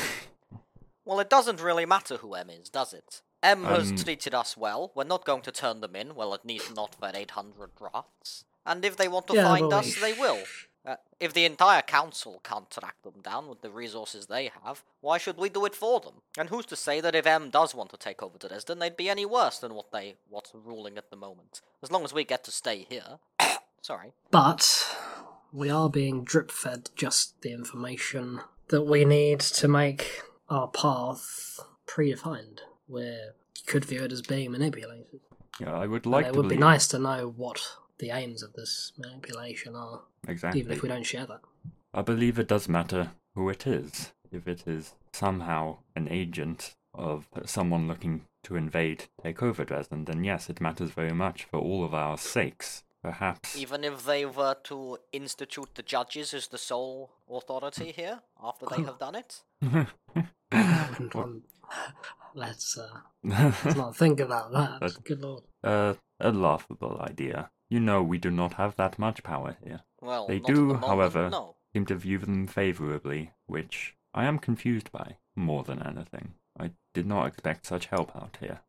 Well, 1.06 1.20
it 1.20 1.30
doesn't 1.30 1.62
really 1.62 1.86
matter 1.86 2.18
who 2.18 2.34
M 2.34 2.50
is, 2.50 2.68
does 2.70 2.92
it? 2.92 3.22
M 3.44 3.64
has 3.66 3.92
Um, 3.92 3.98
treated 3.98 4.34
us 4.34 4.58
well. 4.58 4.92
We're 4.96 5.04
not 5.04 5.24
going 5.24 5.44
to 5.44 5.52
turn 5.52 5.82
them 5.82 5.96
in. 5.96 6.16
Well, 6.16 6.34
at 6.34 6.46
least 6.48 6.74
not 6.74 6.96
for 6.96 7.12
800 7.14 7.76
drafts. 7.76 8.44
And 8.66 8.84
if 8.84 8.98
they 8.98 9.08
want 9.08 9.28
to 9.28 9.36
Yeah, 9.36 9.44
find 9.48 9.70
but 9.70 9.76
us, 9.86 9.96
we- 9.96 10.02
they 10.02 10.14
will. 10.14 10.44
Uh, 10.84 10.96
if 11.20 11.32
the 11.34 11.46
entire 11.46 11.84
council 11.84 12.40
can't 12.44 12.70
track 12.72 12.96
them 13.04 13.22
down 13.22 13.48
with 13.48 13.62
the 13.62 13.70
resources 13.70 14.26
they 14.28 14.52
have, 14.64 14.84
why 15.02 15.20
should 15.20 15.38
we 15.38 15.50
do 15.50 15.66
it 15.66 15.76
for 15.76 16.00
them? 16.00 16.22
And 16.40 16.50
who's 16.50 16.66
to 16.68 16.76
say 16.76 17.02
that 17.02 17.14
if 17.16 17.28
M 17.28 17.52
does 17.52 17.76
want 17.76 17.92
to 17.92 17.98
take 17.98 18.24
over 18.24 18.38
Dresden, 18.40 18.80
they'd 18.80 18.98
be 18.98 19.10
any 19.10 19.26
worse 19.28 19.60
than 19.60 19.76
what 19.76 19.92
they 19.92 20.16
what's 20.30 20.52
ruling 20.56 20.98
at 20.98 21.10
the 21.12 21.16
moment? 21.16 21.62
As 21.84 21.92
long 21.92 22.04
as 22.04 22.14
we 22.14 22.24
get 22.24 22.44
to 22.46 22.52
stay 22.52 22.86
here. 22.90 23.20
Sorry. 23.82 24.14
but 24.32 24.88
we 25.54 25.70
are 25.70 25.90
being 25.90 26.24
drip 26.24 26.50
fed 26.50 26.90
just 26.96 27.42
the 27.42 27.52
information 27.52 28.42
that 28.70 28.84
we 28.84 29.06
need 29.06 29.40
to 29.40 29.68
make 29.68 30.22
our 30.50 30.68
path 30.68 31.60
predefined. 31.88 32.60
We 32.88 33.18
could 33.66 33.86
view 33.86 34.04
it 34.04 34.12
as 34.12 34.22
being 34.22 34.52
manipulated. 34.52 35.20
Yeah, 35.60 35.74
I 35.74 35.88
would 35.88 36.06
And 36.06 36.12
like 36.12 36.28
it 36.28 36.34
to 36.34 36.42
would 36.42 36.50
be 36.50 36.58
nice 36.58 36.88
to 36.90 37.00
know 37.00 37.34
what 37.36 37.62
the 38.00 38.12
aims 38.12 38.44
of 38.44 38.54
this 38.54 38.92
manipulation 38.98 39.76
are, 39.76 40.02
exactly. 40.28 40.60
even 40.62 40.74
if 40.74 40.82
we 40.82 40.90
don't 40.90 41.06
share 41.06 41.26
that. 41.26 41.42
I 41.94 42.02
believe 42.02 42.38
it 42.38 42.48
does 42.48 42.68
matter 42.68 43.12
who 43.36 43.48
it 43.50 43.66
is. 43.66 44.12
If 44.32 44.48
it 44.48 44.68
is 44.68 44.94
somehow 45.14 45.78
an 45.96 46.10
agent 46.10 46.76
of 46.94 47.28
someone 47.46 47.88
looking 47.88 48.26
to 48.44 48.56
invade, 48.58 49.06
take 49.24 49.42
over 49.42 49.64
Dresden, 49.64 50.06
then 50.06 50.24
yes, 50.24 50.50
it 50.50 50.60
matters 50.60 50.92
very 50.92 51.14
much 51.14 51.46
for 51.46 51.58
all 51.60 51.86
of 51.86 51.94
our 51.94 52.18
sakes. 52.18 52.84
Perhaps. 53.06 53.56
Even 53.56 53.84
if 53.84 54.04
they 54.04 54.26
were 54.26 54.56
to 54.64 54.98
institute 55.12 55.70
the 55.76 55.84
judges 55.84 56.34
as 56.34 56.48
the 56.48 56.58
sole 56.58 57.12
authority 57.30 57.92
here, 57.92 58.22
after 58.44 58.66
they 58.66 58.82
have 58.82 58.98
done 58.98 59.14
it? 59.14 59.44
I 60.52 60.88
wouldn't 60.90 61.14
want. 61.14 61.44
Let's, 62.34 62.78
uh, 62.78 63.00
let's 63.24 63.76
not 63.76 63.96
think 63.96 64.20
about 64.20 64.52
that. 64.54 64.80
But- 64.80 65.04
Good 65.04 65.22
lord. 65.22 65.44
uh, 65.64 65.94
a 66.20 66.32
laughable 66.32 66.98
idea. 67.00 67.52
You 67.70 67.80
know 67.80 68.02
we 68.02 68.18
do 68.18 68.32
not 68.32 68.54
have 68.54 68.76
that 68.78 68.98
much 68.98 69.22
power 69.24 69.56
here. 69.64 69.82
Well, 70.02 70.26
They 70.28 70.40
not 70.40 70.50
at 70.50 70.56
do, 70.56 70.62
the 70.62 70.74
moment, 70.74 70.86
however, 70.86 71.30
No. 71.30 71.56
Seem 71.74 71.86
to 71.88 71.96
view 71.96 72.18
them 72.20 72.48
favorably, 72.48 73.32
which 73.48 73.96
I 74.14 74.26
am 74.26 74.40
confused 74.40 74.92
by 74.92 75.18
more 75.36 75.64
than 75.64 75.82
anything. 75.84 76.34
I 76.60 76.72
did 76.94 77.06
not 77.06 77.28
expect 77.28 77.66
such 77.66 77.88
help 77.88 78.16
out 78.16 78.38
here. 78.40 78.62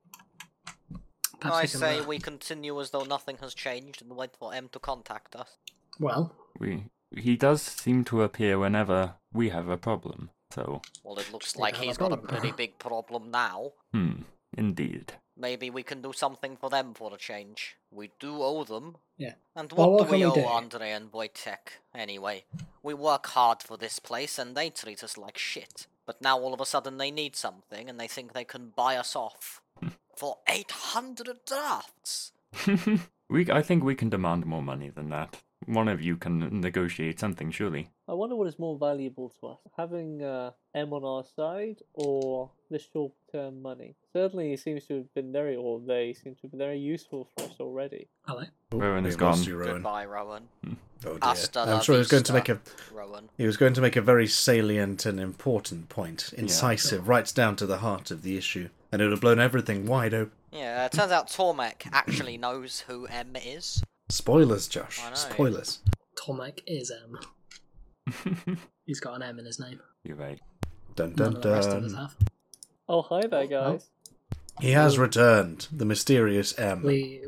Perhaps 1.41 1.57
I 1.57 1.67
say 1.67 2.01
we 2.01 2.19
continue 2.19 2.79
as 2.81 2.91
though 2.91 3.05
nothing 3.05 3.39
has 3.41 3.55
changed 3.55 4.03
and 4.03 4.17
wait 4.17 4.37
for 4.39 4.55
M 4.55 4.69
to 4.73 4.79
contact 4.79 5.37
us. 5.37 5.59
Well, 5.99 6.35
We 6.59 6.85
he 7.17 7.37
does 7.37 7.63
seem 7.63 8.05
to 8.05 8.23
appear 8.23 8.59
whenever 8.59 9.15
we 9.33 9.51
have 9.51 9.69
a 9.69 9.77
problem. 9.77 10.31
So, 10.51 10.83
Well, 11.05 11.19
it 11.19 11.33
looks 11.33 11.57
like 11.57 11.75
have 11.75 11.83
a 11.83 11.87
he's 11.87 11.97
got 11.99 12.13
a 12.13 12.17
pretty 12.17 12.53
big 12.53 12.79
problem 12.79 13.31
now. 13.31 13.73
hmm, 13.93 14.23
indeed. 14.57 15.15
Maybe 15.37 15.71
we 15.71 15.83
can 15.83 16.01
do 16.01 16.13
something 16.13 16.57
for 16.57 16.71
them 16.71 16.95
for 16.95 17.13
a 17.15 17.19
change. 17.19 17.77
We 17.91 18.11
do 18.19 18.43
owe 18.43 18.65
them. 18.65 18.97
Yeah. 19.19 19.35
And 19.55 19.71
Well, 19.73 19.91
what, 19.91 20.01
what 20.01 20.09
do 20.11 20.17
we 20.17 20.25
owe 20.25 20.33
we 20.33 20.41
do? 20.43 20.47
Andre 20.47 20.91
and 20.93 21.13
Wojtek, 21.13 21.81
anyway? 21.95 22.45
We 22.83 22.95
work 22.95 23.27
hard 23.27 23.63
for 23.63 23.77
this 23.77 23.99
place 23.99 24.39
and 24.39 24.57
they 24.57 24.71
treat 24.71 25.05
us 25.05 25.19
like 25.19 25.37
shit. 25.37 25.87
But 26.07 26.23
now 26.23 26.39
all 26.39 26.55
of 26.55 26.61
a 26.61 26.67
sudden 26.67 26.97
they 26.97 27.11
need 27.11 27.37
something 27.37 27.89
and 27.91 28.01
they 28.01 28.09
think 28.09 28.33
they 28.33 28.45
can 28.45 28.73
buy 28.75 28.97
us 28.97 29.15
off. 29.15 29.61
for 30.17 30.39
800 30.49 31.29
drafts! 31.47 32.33
we 33.29 33.51
I 33.51 33.63
think 33.63 33.85
we 33.85 33.95
can 33.95 34.09
demand 34.09 34.47
more 34.47 34.63
money 34.63 34.89
than 34.89 35.11
that. 35.11 35.43
One 35.65 35.89
of 35.89 36.03
you 36.03 36.17
can 36.17 36.61
negotiate 36.61 37.19
something, 37.19 37.51
surely. 37.51 37.89
I 38.09 38.13
wonder 38.13 38.37
what 38.37 38.47
is 38.47 38.59
more 38.59 38.79
valuable 38.79 39.33
to 39.41 39.49
us, 39.49 39.59
having 39.77 40.23
uh, 40.23 40.51
M 40.75 40.93
on 40.93 41.03
our 41.03 41.25
side 41.25 41.79
or 41.95 42.51
the 42.71 42.79
short-term 42.79 43.63
money. 43.63 43.97
Certainly, 44.13 44.51
he 44.51 44.57
seems 44.57 44.85
to 44.87 44.99
have 44.99 45.15
been 45.15 45.33
very, 45.33 45.57
or 45.57 45.81
they 45.81 46.13
seem 46.13 46.35
to 46.35 46.43
have 46.43 46.51
been 46.53 46.59
very 46.59 46.79
useful 46.79 47.29
for 47.37 47.45
us 47.45 47.55
already. 47.59 48.07
hello. 48.27 48.45
Rowan 48.71 49.07
is 49.07 49.17
gone. 49.17 49.43
you, 49.43 49.57
Rowan. 49.57 49.75
Goodbye, 49.75 50.05
Rowan. 50.05 50.49
Oh 51.05 51.13
dear. 51.13 51.19
Hasta 51.23 51.61
I'm 51.61 51.83
sure 51.83 51.95
he 51.97 52.01
was 52.01 52.09
going 52.09 52.23
to 52.23 52.33
make 52.33 52.49
a 52.49 52.61
Rowan. 52.93 53.29
he 53.37 53.47
was 53.47 53.57
going 53.57 53.75
to 53.75 53.81
make 53.81 53.97
a 53.97 54.03
very 54.03 54.27
salient 54.27 55.05
and 55.07 55.19
important 55.19 55.89
point, 55.89 56.33
incisive, 56.37 57.09
right 57.09 57.31
down 57.35 57.57
to 57.57 57.67
the 57.67 57.79
heart 57.79 58.11
of 58.11 58.23
the 58.23 58.37
issue, 58.37 58.69
and 58.93 59.01
it 59.01 59.05
would 59.05 59.13
have 59.13 59.21
blown 59.21 59.39
everything 59.39 59.87
wide 59.87 60.15
open. 60.15 60.33
Yeah, 60.53 60.87
it 60.87 60.93
turns 60.93 61.13
out 61.13 61.29
Tormek 61.29 61.89
actually 61.93 62.39
knows 62.39 62.81
who 62.81 63.07
M 63.07 63.37
is. 63.37 63.83
Spoilers, 64.09 64.69
Josh. 64.69 65.01
I 65.05 65.09
know. 65.11 65.15
Spoilers. 65.17 65.81
Tormek 66.17 66.61
is 66.67 66.91
M. 66.93 68.59
He's 68.87 69.01
got 69.01 69.15
an 69.17 69.23
M 69.23 69.39
in 69.39 69.45
his 69.45 69.59
name. 69.61 69.81
You're 70.05 70.17
right. 70.17 70.41
Dun 70.95 71.15
None 71.17 71.17
dun 71.17 71.37
of 71.37 71.43
the 71.43 71.51
rest 71.51 71.69
of 71.71 71.85
us 71.85 71.93
dun. 71.93 72.01
have. 72.01 72.17
Oh, 72.89 73.03
hi 73.03 73.21
there, 73.27 73.41
oh, 73.41 73.43
oh, 73.43 73.73
guys. 73.73 73.89
He 74.61 74.71
has 74.71 74.97
returned, 74.99 75.67
the 75.73 75.85
mysterious 75.85 76.59
M. 76.59 76.83
We 76.83 77.23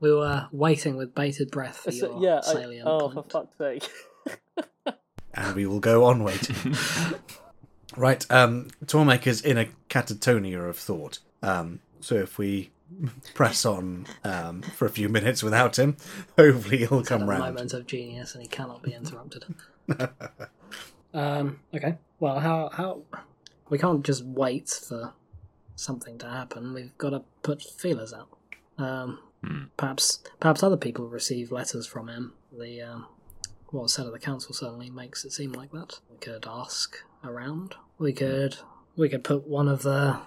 we 0.00 0.12
were 0.12 0.48
waiting 0.50 0.96
with 0.96 1.14
bated 1.14 1.50
breath 1.50 1.76
for 1.76 1.92
So- 1.92 2.18
your 2.20 2.22
yeah, 2.22 2.38
I, 2.38 2.52
salient 2.52 2.88
oh, 2.88 3.08
for 3.10 3.22
point. 3.22 3.30
fuck's 3.32 3.58
sake. 3.58 3.88
and 5.34 5.54
we 5.54 5.66
will 5.66 5.80
go 5.80 6.04
on 6.04 6.24
waiting. 6.24 6.74
right, 7.96 8.24
um, 8.30 8.68
Tormek's 8.86 9.40
in 9.40 9.58
a 9.58 9.68
catatonia 9.88 10.68
of 10.68 10.76
thought. 10.76 11.18
Um, 11.42 11.80
so 12.00 12.16
if 12.16 12.38
we 12.38 12.70
press 13.34 13.64
on 13.64 14.06
um, 14.24 14.62
for 14.62 14.86
a 14.86 14.90
few 14.90 15.08
minutes 15.08 15.42
without 15.42 15.78
him, 15.78 15.96
hopefully 16.36 16.78
he'll 16.78 16.98
He's 16.98 17.08
come 17.08 17.28
round. 17.28 17.40
moment 17.54 17.72
of 17.72 17.86
genius 17.86 18.34
and 18.34 18.42
he 18.42 18.48
cannot 18.48 18.82
be 18.82 18.92
interrupted. 18.94 19.44
um, 21.14 21.60
okay. 21.74 21.96
Well, 22.20 22.40
how 22.40 22.70
how 22.72 23.02
we 23.68 23.78
can't 23.78 24.04
just 24.04 24.24
wait 24.24 24.68
for 24.68 25.12
something 25.76 26.18
to 26.18 26.28
happen. 26.28 26.72
We've 26.74 26.96
got 26.98 27.10
to 27.10 27.22
put 27.42 27.62
feelers 27.62 28.12
out. 28.12 28.28
Um, 28.78 29.18
Hmm. 29.44 29.64
perhaps 29.76 30.20
perhaps 30.40 30.62
other 30.62 30.78
people 30.78 31.06
receive 31.06 31.52
letters 31.52 31.86
from 31.86 32.08
him. 32.08 32.32
The 32.50 32.80
um, 32.80 33.06
what 33.74 33.82
was 33.82 33.92
said 33.92 34.06
at 34.06 34.12
the 34.12 34.18
council 34.20 34.54
certainly 34.54 34.88
makes 34.88 35.24
it 35.24 35.32
seem 35.32 35.52
like 35.52 35.72
that. 35.72 35.98
We 36.08 36.16
could 36.18 36.46
ask 36.46 36.96
around. 37.24 37.74
We 37.98 38.12
could 38.12 38.56
we 38.96 39.08
could 39.08 39.24
put 39.24 39.48
one 39.48 39.68
of 39.68 39.82
the 39.82 40.20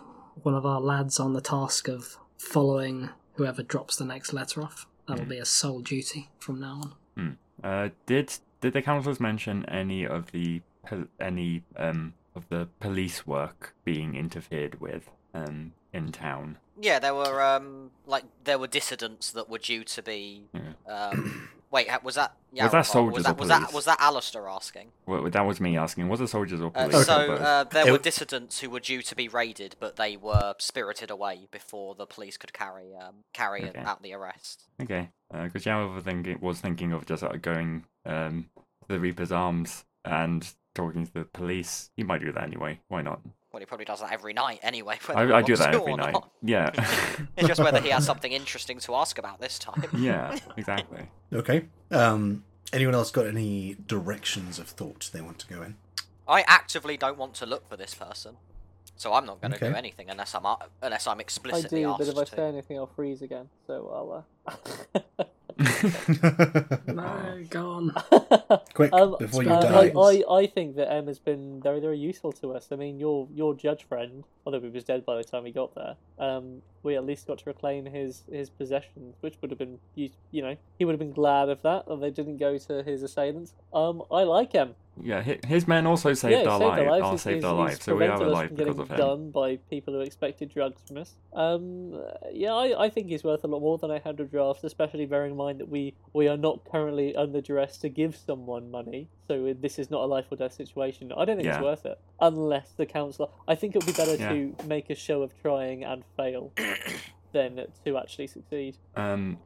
one 0.43 0.53
of 0.53 0.65
our 0.65 0.81
lads 0.81 1.19
on 1.19 1.33
the 1.33 1.41
task 1.41 1.87
of 1.87 2.17
following 2.37 3.09
whoever 3.35 3.63
drops 3.63 3.95
the 3.95 4.05
next 4.05 4.33
letter 4.33 4.61
off. 4.61 4.85
That'll 5.07 5.25
be 5.25 5.37
a 5.37 5.45
sole 5.45 5.79
duty 5.79 6.29
from 6.37 6.59
now 6.59 6.93
on. 7.15 7.37
Uh, 7.63 7.89
did 8.05 8.33
did 8.59 8.73
the 8.73 8.81
councils 8.81 9.19
mention 9.19 9.65
any 9.69 10.05
of 10.05 10.31
the 10.31 10.61
any 11.19 11.63
um 11.77 12.13
of 12.35 12.49
the 12.49 12.67
police 12.79 13.25
work 13.25 13.73
being 13.85 14.15
interfered 14.15 14.81
with 14.81 15.09
um 15.33 15.71
in 15.93 16.11
town? 16.11 16.57
Yeah, 16.79 16.99
there 16.99 17.15
were 17.15 17.41
um 17.41 17.91
like 18.05 18.25
there 18.43 18.59
were 18.59 18.67
dissidents 18.67 19.31
that 19.31 19.49
were 19.49 19.57
due 19.57 19.85
to 19.85 20.03
be 20.03 20.43
Yeah. 20.53 21.13
Wait, 21.69 21.87
was 22.01 22.15
that 22.15 22.33
yeah, 22.53 22.63
Was 22.63 22.71
that 22.71 22.85
soldiers 22.85 23.13
was 23.13 23.25
or 23.25 23.27
that 23.27 23.37
was 23.39 23.47
that 23.49 23.73
was 23.73 23.85
that 23.85 23.97
Alistair 23.99 24.47
asking? 24.47 24.91
Well, 25.05 25.29
that 25.29 25.45
was 25.45 25.59
me 25.59 25.77
asking. 25.77 26.07
Was 26.07 26.21
it 26.21 26.27
soldiers 26.27 26.61
or 26.61 26.71
Uh, 26.73 26.87
police? 26.87 27.05
so 27.05 27.33
uh, 27.33 27.63
there 27.65 27.87
It- 27.87 27.91
were 27.91 27.97
dissidents 27.97 28.61
who 28.61 28.69
were 28.69 28.79
due 28.79 29.01
to 29.01 29.15
be 29.15 29.27
raided, 29.27 29.75
but 29.79 29.97
they 29.97 30.15
were 30.15 30.55
spirited 30.59 31.11
away 31.11 31.47
before 31.51 31.93
the 31.95 32.05
police 32.05 32.37
could 32.37 32.53
carry 32.53 32.95
um, 32.95 33.25
carry 33.33 33.67
Okay. 33.69 33.79
out 33.79 34.01
the 34.01 34.13
arrest. 34.13 34.63
Okay, 34.81 35.09
because 35.29 35.67
uh, 35.67 35.71
Yarov 35.71 35.95
was 35.95 36.03
thinking, 36.05 36.37
was 36.39 36.61
thinking 36.61 36.93
of 36.93 37.05
just 37.05 37.21
like, 37.21 37.41
going 37.41 37.85
um, 38.05 38.49
to 38.55 38.87
the 38.87 38.99
Reaper's 38.99 39.31
Arms 39.33 39.83
and 40.05 40.53
talking 40.73 41.05
to 41.05 41.13
the 41.13 41.25
police. 41.25 41.89
He 41.97 42.03
might 42.03 42.21
do 42.21 42.31
that 42.31 42.43
anyway. 42.43 42.79
Why 42.87 43.01
not? 43.01 43.19
Well, 43.57 43.61
he 43.61 43.65
probably 43.65 43.85
does 43.85 44.01
that 44.01 44.11
every 44.11 44.33
night 44.33 44.59
anyway. 44.61 44.99
I, 45.09 45.33
I 45.33 45.41
do 45.41 45.55
that 45.55 45.73
every 45.73 45.95
night. 45.95 46.13
not. 46.13 46.29
Yeah, 46.43 46.69
It's 47.37 47.47
just 47.47 47.59
whether 47.59 47.81
he 47.81 47.89
has 47.89 48.05
something 48.05 48.31
interesting 48.31 48.77
to 48.81 48.93
ask 48.93 49.17
about 49.17 49.41
this 49.41 49.57
time. 49.57 49.83
yeah, 49.97 50.37
exactly. 50.57 51.07
Okay. 51.33 51.65
Um, 51.89 52.43
anyone 52.71 52.93
else 52.93 53.09
got 53.09 53.25
any 53.25 53.75
directions 53.87 54.59
of 54.59 54.67
thought 54.67 55.09
they 55.11 55.21
want 55.21 55.39
to 55.39 55.47
go 55.47 55.63
in? 55.63 55.75
I 56.27 56.43
actively 56.45 56.97
don't 56.97 57.17
want 57.17 57.33
to 57.35 57.47
look 57.47 57.67
for 57.67 57.75
this 57.75 57.95
person. 57.95 58.35
So 58.95 59.13
I'm 59.13 59.25
not 59.25 59.41
going 59.41 59.53
to 59.53 59.59
do 59.59 59.73
anything 59.73 60.11
unless 60.11 60.35
I'm 60.35 60.45
uh, 60.45 60.57
unless 60.83 61.07
I'm 61.07 61.19
explicitly 61.19 61.83
I 61.83 61.87
do, 61.87 61.89
asked 61.89 61.97
but 61.97 62.07
if 62.09 62.17
I 62.19 62.23
to. 62.25 62.35
say 62.35 62.47
anything, 62.47 62.77
I'll 62.77 62.85
freeze 62.85 63.23
again. 63.23 63.49
So 63.65 64.23
I'll. 64.47 64.61
Uh... 65.17 65.23
No, 66.87 67.43
go 67.49 67.71
on. 67.71 67.91
Quick, 68.73 68.93
Um, 68.93 69.15
before 69.19 69.43
you 69.43 69.49
uh, 69.49 69.61
die. 69.61 69.91
I, 69.95 70.23
I, 70.29 70.39
I 70.41 70.47
think 70.47 70.75
that 70.75 70.91
M 70.91 71.07
has 71.07 71.19
been 71.19 71.61
very, 71.61 71.79
very 71.79 71.97
useful 71.97 72.31
to 72.33 72.53
us. 72.53 72.67
I 72.71 72.75
mean, 72.75 72.99
your 72.99 73.27
your 73.33 73.53
judge 73.55 73.83
friend, 73.83 74.23
although 74.45 74.59
he 74.59 74.69
was 74.69 74.83
dead 74.83 75.05
by 75.05 75.15
the 75.17 75.23
time 75.23 75.43
we 75.43 75.51
got 75.51 75.73
there, 75.75 75.95
um, 76.19 76.61
we 76.83 76.95
at 76.95 77.05
least 77.05 77.27
got 77.27 77.39
to 77.39 77.45
reclaim 77.45 77.85
his 77.85 78.23
his 78.31 78.49
possessions, 78.49 79.15
which 79.21 79.35
would 79.41 79.51
have 79.51 79.59
been, 79.59 79.79
you, 79.95 80.09
you 80.31 80.41
know, 80.41 80.55
he 80.77 80.85
would 80.85 80.93
have 80.93 80.99
been 80.99 81.13
glad 81.13 81.49
of 81.49 81.61
that, 81.63 81.87
that 81.87 81.99
they 82.01 82.11
didn't 82.11 82.37
go 82.37 82.57
to 82.57 82.83
his 82.83 83.03
assailants. 83.03 83.53
Um, 83.73 84.03
I 84.11 84.23
like 84.23 84.53
him. 84.53 84.75
Yeah, 85.03 85.21
his 85.45 85.67
men 85.67 85.85
also 85.85 86.13
saved 86.13 86.43
yeah, 86.43 86.49
our 86.49 86.59
saved 86.59 86.69
lives. 86.69 86.81
our 86.81 86.89
lives. 86.91 87.03
Our 87.03 87.17
saved 87.17 87.35
he's- 87.35 87.45
our 87.45 87.53
lives, 87.53 87.83
so 87.83 87.95
we 87.95 88.05
are 88.05 88.21
alive 88.21 88.55
because 88.55 88.79
of 88.79 88.89
him. 88.89 88.97
done 88.97 89.31
by 89.31 89.57
people 89.69 89.93
who 89.93 90.01
expected 90.01 90.49
drugs 90.53 90.81
from 90.87 90.97
us. 90.97 91.15
Um, 91.33 92.01
yeah, 92.31 92.53
I, 92.53 92.85
I 92.85 92.89
think 92.89 93.07
he's 93.07 93.23
worth 93.23 93.43
a 93.43 93.47
lot 93.47 93.59
more 93.61 93.77
than 93.77 93.91
800 93.91 94.31
drafts, 94.31 94.63
especially 94.63 95.05
bearing 95.05 95.31
in 95.31 95.37
mind 95.37 95.59
that 95.59 95.69
we, 95.69 95.93
we 96.13 96.27
are 96.27 96.37
not 96.37 96.61
currently 96.71 97.15
under 97.15 97.41
duress 97.41 97.77
to 97.79 97.89
give 97.89 98.15
someone 98.15 98.71
money. 98.71 99.07
So 99.27 99.53
this 99.59 99.77
is 99.79 99.91
not 99.91 100.01
a 100.01 100.05
life 100.05 100.25
or 100.31 100.35
death 100.37 100.53
situation. 100.53 101.11
I 101.15 101.25
don't 101.25 101.37
think 101.37 101.47
it's 101.49 101.61
worth 101.61 101.85
it 101.85 101.99
unless 102.21 102.71
the 102.71 102.85
council. 102.85 103.31
I 103.47 103.55
think 103.55 103.75
it 103.75 103.79
would 103.85 103.93
be 103.93 103.97
better 103.97 104.15
Yeah. 104.15 104.29
to 104.29 104.55
make 104.65 104.89
a 104.89 104.95
show 104.95 105.21
of 105.21 105.31
trying 105.41 105.83
and 105.83 106.03
fail 106.15 106.51
than 107.33 107.65
to 107.85 107.97
actually 107.97 108.27
succeed. 108.27 108.77
Um, 108.95 109.37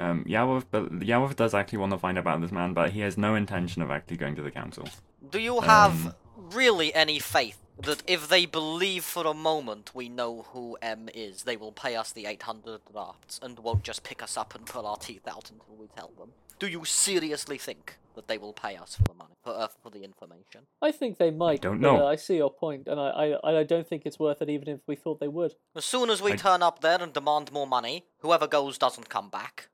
um, 0.00 0.24
Yarov, 0.24 0.64
but 0.70 1.00
Yarov 1.00 1.36
does 1.36 1.54
actually 1.54 1.78
want 1.78 1.92
to 1.92 1.98
find 1.98 2.18
out 2.18 2.22
about 2.22 2.40
this 2.40 2.52
man, 2.52 2.72
but 2.74 2.90
he 2.90 3.00
has 3.00 3.16
no 3.18 3.34
intention 3.34 3.82
of 3.82 3.90
actually 3.90 4.16
going 4.16 4.34
to 4.36 4.42
the 4.42 4.50
council. 4.50 4.88
Do 5.30 5.38
you 5.38 5.60
have 5.60 6.06
Um, 6.06 6.14
really 6.36 6.92
any 6.94 7.18
faith 7.18 7.58
that 7.78 8.02
if 8.06 8.28
they 8.28 8.46
believe 8.46 9.02
for 9.04 9.26
a 9.26 9.34
moment 9.34 9.94
we 9.94 10.08
know 10.08 10.42
who 10.52 10.76
M 10.82 11.08
is, 11.14 11.42
they 11.44 11.56
will 11.56 11.72
pay 11.72 11.96
us 11.96 12.12
the 12.12 12.26
800 12.26 12.80
drafts 12.92 13.38
and 13.42 13.58
won't 13.58 13.82
just 13.82 14.02
pick 14.04 14.22
us 14.22 14.36
up 14.36 14.54
and 14.54 14.66
pull 14.66 14.86
our 14.86 14.96
teeth 14.96 15.26
out 15.26 15.50
until 15.50 15.76
we 15.76 15.86
tell 15.88 16.10
them? 16.18 16.32
Do 16.58 16.68
you 16.68 16.84
seriously 16.84 17.58
think 17.58 17.98
that 18.14 18.28
they 18.28 18.38
will 18.38 18.52
pay 18.52 18.76
us 18.76 18.94
for 18.94 19.02
the 19.04 19.14
money, 19.14 19.34
for, 19.42 19.52
uh, 19.52 19.66
for 19.82 19.90
the 19.90 20.04
information? 20.04 20.66
I 20.80 20.92
think 20.92 21.16
they 21.18 21.30
might. 21.30 21.60
don't 21.62 21.80
but, 21.80 21.92
know. 21.92 22.06
uh, 22.06 22.10
I 22.10 22.16
see 22.16 22.36
your 22.36 22.52
point, 22.52 22.86
and 22.86 23.00
I, 23.00 23.32
I, 23.42 23.60
I 23.60 23.64
don't 23.64 23.88
think 23.88 24.02
it's 24.04 24.18
worth 24.18 24.42
it, 24.42 24.50
even 24.50 24.68
if 24.68 24.80
we 24.86 24.94
thought 24.94 25.18
they 25.18 25.26
would. 25.28 25.54
As 25.74 25.84
soon 25.84 26.08
as 26.10 26.20
we 26.22 26.32
I- 26.34 26.36
turn 26.36 26.62
up 26.62 26.80
there 26.82 27.02
and 27.02 27.12
demand 27.12 27.50
more 27.52 27.66
money, 27.66 28.04
whoever 28.18 28.46
goes 28.46 28.78
doesn't 28.78 29.08
come 29.08 29.28
back. 29.30 29.70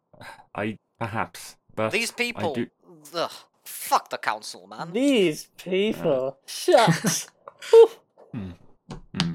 I 0.54 0.78
perhaps, 0.98 1.56
but 1.74 1.90
These 1.92 2.12
people, 2.12 2.54
do- 2.54 2.70
ugh, 3.14 3.30
fuck 3.64 4.10
the 4.10 4.18
council, 4.18 4.66
man. 4.66 4.92
These 4.92 5.48
people. 5.56 6.38
Shucks. 6.46 7.28
hmm, 8.32 8.50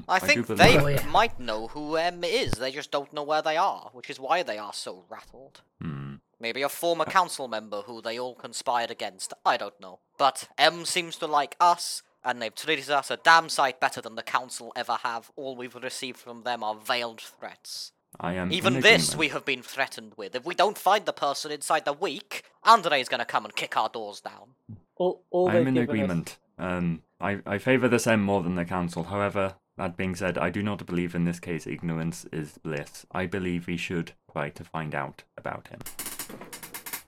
I 0.08 0.18
do 0.18 0.26
think 0.26 0.46
they. 0.46 0.78
Oh, 0.78 0.86
yeah. 0.86 1.06
might 1.06 1.40
know 1.40 1.68
who 1.68 1.96
M 1.96 2.24
is, 2.24 2.52
they 2.52 2.70
just 2.70 2.90
don't 2.90 3.12
know 3.12 3.22
where 3.22 3.42
they 3.42 3.56
are, 3.56 3.90
which 3.92 4.10
is 4.10 4.20
why 4.20 4.42
they 4.42 4.58
are 4.58 4.72
so 4.72 5.04
rattled. 5.08 5.62
Hmm. 5.80 6.14
Maybe 6.40 6.62
a 6.62 6.68
former 6.68 7.04
council 7.06 7.48
member 7.48 7.82
who 7.82 8.02
they 8.02 8.18
all 8.18 8.34
conspired 8.34 8.90
against, 8.90 9.32
I 9.46 9.56
don't 9.56 9.80
know. 9.80 10.00
But 10.18 10.48
M 10.58 10.84
seems 10.84 11.16
to 11.16 11.26
like 11.26 11.56
us, 11.58 12.02
and 12.22 12.42
they've 12.42 12.54
treated 12.54 12.90
us 12.90 13.10
a 13.10 13.16
damn 13.16 13.48
sight 13.48 13.80
better 13.80 14.02
than 14.02 14.14
the 14.14 14.22
council 14.22 14.72
ever 14.76 14.98
have. 15.02 15.30
All 15.36 15.56
we've 15.56 15.74
received 15.74 16.18
from 16.18 16.42
them 16.42 16.62
are 16.62 16.74
veiled 16.74 17.20
threats. 17.20 17.92
I 18.20 18.34
am 18.34 18.52
Even 18.52 18.74
this 18.80 19.08
agreement. 19.12 19.16
we 19.18 19.28
have 19.28 19.44
been 19.44 19.62
threatened 19.62 20.12
with. 20.16 20.34
If 20.34 20.44
we 20.46 20.54
don't 20.54 20.78
find 20.78 21.04
the 21.04 21.12
person 21.12 21.50
inside 21.50 21.84
the 21.84 21.92
week, 21.92 22.42
Andre's 22.62 23.08
gonna 23.08 23.24
come 23.24 23.44
and 23.44 23.54
kick 23.56 23.76
our 23.76 23.88
doors 23.88 24.20
down. 24.20 24.54
All, 24.96 25.24
all 25.30 25.48
I'm 25.48 25.66
in 25.66 25.74
given 25.74 25.78
us- 25.78 25.82
agreement. 25.82 26.38
Um, 26.58 27.02
I, 27.20 27.40
I 27.46 27.58
favour 27.58 27.88
this 27.88 28.06
M 28.06 28.22
more 28.22 28.42
than 28.42 28.54
the 28.54 28.64
council. 28.64 29.04
However, 29.04 29.56
that 29.76 29.96
being 29.96 30.14
said, 30.14 30.38
I 30.38 30.50
do 30.50 30.62
not 30.62 30.86
believe 30.86 31.14
in 31.16 31.24
this 31.24 31.40
case 31.40 31.66
ignorance 31.66 32.24
is 32.32 32.58
bliss. 32.62 33.04
I 33.10 33.26
believe 33.26 33.66
we 33.66 33.76
should 33.76 34.12
try 34.30 34.50
to 34.50 34.62
find 34.62 34.94
out 34.94 35.24
about 35.36 35.66
him. 35.68 35.80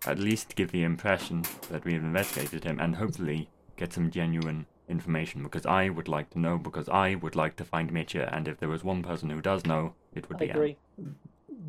At 0.04 0.18
least 0.18 0.56
give 0.56 0.72
the 0.72 0.82
impression 0.82 1.44
that 1.70 1.84
we 1.84 1.92
have 1.94 2.02
investigated 2.02 2.64
him 2.64 2.80
and 2.80 2.96
hopefully 2.96 3.48
get 3.76 3.92
some 3.92 4.10
genuine 4.10 4.66
information 4.88 5.42
because 5.42 5.66
I 5.66 5.88
would 5.88 6.08
like 6.08 6.30
to 6.30 6.38
know 6.38 6.58
because 6.58 6.88
I 6.88 7.14
would 7.16 7.34
like 7.36 7.56
to 7.56 7.64
find 7.64 7.92
Mitya 7.92 8.28
and 8.32 8.46
if 8.48 8.58
there 8.58 8.68
was 8.68 8.84
one 8.84 9.02
person 9.02 9.30
who 9.30 9.40
does 9.40 9.64
know, 9.66 9.94
it 10.14 10.28
would 10.28 10.36
I 10.36 10.40
be 10.40 10.50
M. 10.50 10.56
agree. 10.56 10.76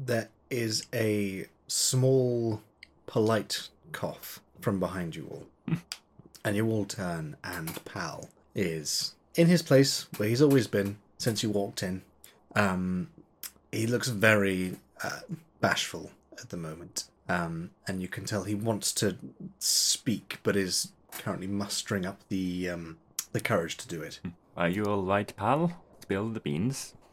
There 0.06 0.30
is 0.50 0.86
a 0.94 1.48
small, 1.68 2.62
polite 3.06 3.70
cough 3.92 4.40
from 4.62 4.80
behind 4.80 5.16
you 5.16 5.28
all. 5.32 5.78
and 6.46 6.56
you 6.56 6.70
all 6.70 6.86
turn, 6.86 7.36
and 7.44 7.84
Pal 7.86 8.30
is 8.56 9.16
in 9.36 9.48
his 9.48 9.62
place 9.62 10.08
where 10.18 10.30
he's 10.30 10.42
always 10.42 10.68
been 10.68 10.98
since 11.18 11.44
you 11.44 11.50
walked 11.50 11.84
in. 11.84 12.02
Um, 12.56 13.10
he 13.72 13.86
looks 13.86 14.08
very 14.08 14.78
uh, 15.04 15.20
bashful 15.60 16.12
at 16.40 16.50
the 16.50 16.58
moment. 16.58 17.06
Um, 17.30 17.72
and 17.88 18.02
you 18.02 18.08
can 18.08 18.24
tell 18.24 18.44
he 18.44 18.56
wants 18.56 18.94
to 18.94 19.18
speak, 19.60 20.40
but 20.44 20.56
is 20.56 20.92
currently 21.12 21.48
mustering 21.48 22.06
up 22.06 22.22
the 22.30 22.70
um, 22.70 22.98
the 23.38 23.44
courage 23.44 23.78
to 23.78 23.88
do 23.88 24.02
it. 24.02 24.20
Are 24.56 24.68
you 24.68 24.84
alright, 24.86 25.32
pal? 25.38 25.72
Spill 26.02 26.30
the 26.30 26.40
beans. 26.40 26.94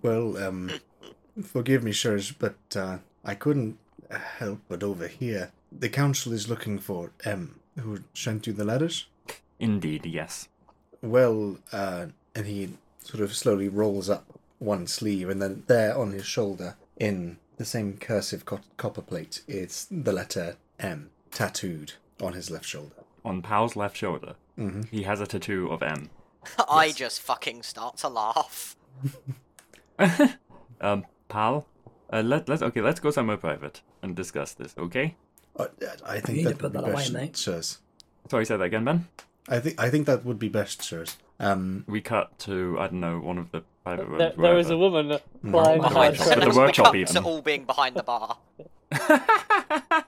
Well, 0.00 0.36
um, 0.36 0.70
forgive 1.42 1.82
me, 1.82 1.92
sirs, 1.92 2.30
but 2.30 2.56
uh, 2.76 2.98
I 3.24 3.34
couldn't 3.34 3.78
help 4.10 4.60
but 4.68 4.82
overhear. 4.82 5.50
The 5.72 5.88
council 5.88 6.32
is 6.32 6.48
looking 6.48 6.78
for 6.78 7.10
M, 7.24 7.58
who 7.78 8.00
sent 8.14 8.46
you 8.46 8.52
the 8.52 8.64
letters. 8.64 9.06
Indeed, 9.58 10.06
yes. 10.06 10.48
Well, 11.02 11.58
uh, 11.72 12.06
and 12.34 12.46
he 12.46 12.70
sort 13.00 13.22
of 13.22 13.34
slowly 13.34 13.68
rolls 13.68 14.08
up 14.08 14.24
one 14.58 14.86
sleeve, 14.86 15.28
and 15.28 15.42
then 15.42 15.64
there 15.66 15.96
on 15.98 16.12
his 16.12 16.26
shoulder, 16.26 16.76
in 16.96 17.38
the 17.56 17.64
same 17.64 17.96
cursive 17.96 18.44
co- 18.44 18.60
copper 18.76 19.02
plate, 19.02 19.42
it's 19.48 19.86
the 19.90 20.12
letter 20.12 20.56
M 20.78 21.10
tattooed 21.32 21.94
on 22.22 22.34
his 22.34 22.50
left 22.50 22.66
shoulder. 22.66 22.94
On 23.24 23.42
Pal's 23.42 23.74
left 23.74 23.96
shoulder, 23.96 24.36
hmm 24.58 24.82
he 24.90 25.02
has 25.04 25.20
a 25.20 25.26
tattoo 25.26 25.68
of 25.70 25.82
M. 25.82 26.10
I 26.68 26.86
Yes. 26.86 26.96
just 26.96 27.20
fucking 27.22 27.62
start 27.62 27.96
to 27.98 28.08
laugh. 28.08 28.76
um, 30.80 31.04
pal, 31.28 31.66
uh, 32.12 32.20
let 32.24 32.48
let 32.48 32.62
okay, 32.62 32.80
let's 32.80 33.00
go 33.00 33.10
somewhere 33.10 33.36
private 33.36 33.80
and 34.02 34.14
discuss 34.16 34.52
this. 34.54 34.74
Okay? 34.78 35.16
Uh, 35.56 35.66
I 36.04 36.20
think 36.20 36.38
need 36.38 36.44
that 36.46 36.50
would 36.50 36.58
put 36.58 36.72
be 36.72 36.78
that 36.78 36.84
away, 36.84 36.94
best, 36.94 37.12
mate. 37.12 37.36
sirs. 37.36 37.78
Sorry, 38.30 38.44
say 38.44 38.56
that 38.56 38.62
again, 38.64 38.84
Ben. 38.84 39.08
I 39.48 39.60
think 39.60 39.80
I 39.80 39.90
think 39.90 40.06
that 40.06 40.24
would 40.24 40.38
be 40.38 40.48
best, 40.48 40.82
sirs. 40.82 41.16
Um, 41.40 41.84
We 41.86 42.00
cut 42.00 42.38
to 42.40 42.76
I 42.78 42.88
don't 42.88 43.00
know 43.00 43.18
one 43.20 43.38
of 43.38 43.50
the 43.52 43.62
private 43.84 44.06
rooms. 44.06 44.18
There, 44.18 44.32
there 44.36 44.58
is 44.58 44.70
a 44.70 44.76
woman 44.76 45.18
flying 45.42 45.80
my 45.82 45.88
Behind 45.88 46.16
God. 46.18 46.24
behind 46.24 46.32
At 46.32 46.44
the 46.44 46.50
us, 46.50 46.56
workshop 46.56 46.92
we 46.92 47.04
cut 47.04 47.10
even. 47.10 47.22
to 47.22 47.28
all 47.28 47.42
being 47.42 47.64
behind 47.64 47.96
the 47.96 48.02
bar. 48.02 48.36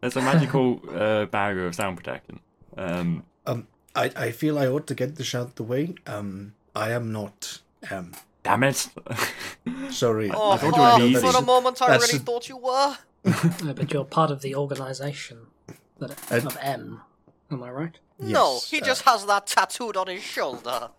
There's 0.00 0.16
a 0.16 0.20
magical 0.22 0.80
uh, 0.94 1.24
barrier 1.26 1.66
of 1.66 1.74
sound 1.74 1.96
protection. 1.96 2.40
Um, 2.76 3.24
um, 3.46 3.66
I 3.96 4.10
I 4.26 4.30
feel 4.30 4.58
I 4.58 4.66
ought 4.68 4.86
to 4.88 4.94
get 4.94 5.16
this 5.16 5.34
out 5.34 5.56
the 5.56 5.62
way. 5.64 5.94
Um, 6.06 6.52
I 6.74 6.92
am 6.92 7.10
not. 7.12 7.60
Um, 7.90 8.12
damn 8.42 8.62
it! 8.64 8.88
sorry. 9.90 10.30
Oh, 10.32 10.52
I 10.52 10.56
thought 10.58 11.00
you 11.00 11.12
were 11.14 11.18
oh, 11.26 11.32
for 11.32 11.38
a 11.38 11.42
moment 11.42 11.80
I 11.82 11.88
That's 11.88 12.06
really 12.12 12.20
a- 12.22 12.24
thought 12.24 12.48
you 12.48 12.56
were. 12.58 12.96
No, 13.64 13.74
but 13.74 13.92
you're 13.92 14.04
part 14.04 14.30
of 14.30 14.40
the 14.42 14.54
organisation 14.54 15.38
that 15.98 16.10
Uh, 16.30 16.46
of 16.46 16.56
M. 16.60 17.00
Am 17.50 17.62
I 17.62 17.70
right? 17.70 17.98
no, 18.18 18.60
he 18.66 18.80
uh, 18.80 18.84
just 18.84 19.02
has 19.02 19.26
that 19.26 19.46
tattooed 19.46 19.96
on 19.96 20.06
his 20.06 20.22
shoulder. 20.22 20.90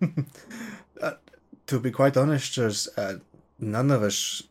To 1.66 1.80
be 1.80 1.90
quite 1.90 2.16
honest, 2.16 2.52
just, 2.52 2.88
uh, 2.96 3.14
none 3.58 3.90
of 3.90 4.00
us 4.04 4.44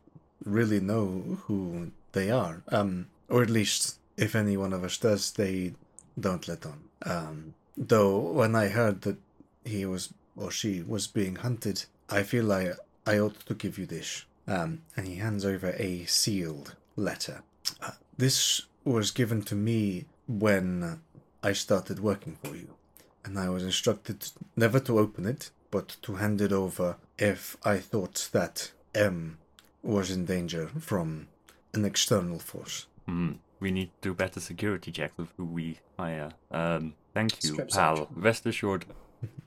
really 0.43 0.81
know 0.81 1.37
who 1.45 1.91
they 2.11 2.29
are. 2.29 2.61
Um, 2.67 3.07
or 3.29 3.41
at 3.41 3.49
least, 3.49 3.99
if 4.17 4.35
any 4.35 4.57
one 4.57 4.73
of 4.73 4.83
us 4.83 4.97
does, 4.97 5.31
they 5.31 5.75
don't 6.19 6.45
let 6.45 6.65
on. 6.65 6.79
Um, 7.05 7.53
though 7.77 8.19
when 8.19 8.55
I 8.55 8.67
heard 8.67 9.01
that 9.01 9.17
he 9.63 9.85
was 9.85 10.13
or 10.35 10.51
she 10.51 10.81
was 10.81 11.07
being 11.07 11.37
hunted, 11.37 11.85
I 12.09 12.23
feel 12.23 12.51
I 12.51 12.73
I 13.05 13.19
ought 13.19 13.45
to 13.45 13.53
give 13.53 13.77
you 13.77 13.85
this. 13.85 14.25
Um, 14.47 14.83
and 14.95 15.07
he 15.07 15.15
hands 15.15 15.43
over 15.45 15.73
a 15.77 16.05
sealed 16.05 16.75
letter. 16.95 17.41
Uh, 17.81 17.91
this 18.17 18.61
was 18.83 19.09
given 19.11 19.41
to 19.43 19.55
me 19.55 20.05
when 20.27 20.99
I 21.41 21.53
started 21.53 21.99
working 21.99 22.37
for 22.43 22.55
you, 22.55 22.75
and 23.23 23.39
I 23.39 23.49
was 23.49 23.63
instructed 23.63 24.31
never 24.55 24.79
to 24.81 24.99
open 24.99 25.25
it, 25.25 25.49
but 25.71 25.97
to 26.03 26.15
hand 26.15 26.41
it 26.41 26.51
over 26.51 26.97
if 27.17 27.57
I 27.63 27.77
thought 27.77 28.29
that 28.33 28.71
M 28.93 29.37
was 29.81 30.11
in 30.11 30.25
danger 30.25 30.69
from 30.79 31.27
an 31.73 31.85
external 31.85 32.39
force. 32.39 32.87
hmm, 33.05 33.33
we 33.59 33.71
need 33.71 33.89
to 34.01 34.09
do 34.09 34.13
better 34.13 34.39
security 34.39 34.91
checks 34.91 35.17
of 35.17 35.29
who 35.37 35.45
we 35.45 35.79
hire. 35.97 36.31
Um, 36.51 36.93
thank 37.13 37.43
you, 37.43 37.53
Strip 37.53 37.69
pal. 37.71 37.97
search. 37.97 38.07
Rest 38.15 38.45
assured, 38.45 38.85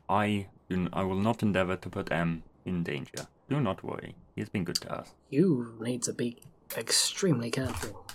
I 0.08 0.48
I 0.92 1.02
will 1.02 1.20
not 1.20 1.42
endeavor 1.42 1.76
to 1.76 1.88
put 1.88 2.10
M 2.12 2.42
in 2.64 2.82
danger. 2.82 3.26
Do 3.48 3.60
not 3.60 3.82
worry. 3.82 4.14
He 4.34 4.40
has 4.42 4.48
been 4.50 4.64
good 4.64 4.76
to 4.82 4.92
us. 4.92 5.14
You 5.30 5.74
need 5.80 6.02
to 6.04 6.12
be 6.12 6.36
extremely 6.76 7.50
careful. 7.50 8.06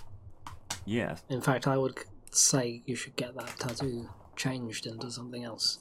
Yes. 0.84 1.22
In 1.28 1.40
fact, 1.40 1.66
I 1.66 1.76
would 1.76 1.98
say 2.30 2.82
you 2.86 2.94
should 2.94 3.16
get 3.16 3.34
that 3.36 3.58
tattoo 3.58 4.08
changed 4.36 4.86
into 4.86 5.10
something 5.10 5.42
else. 5.44 5.78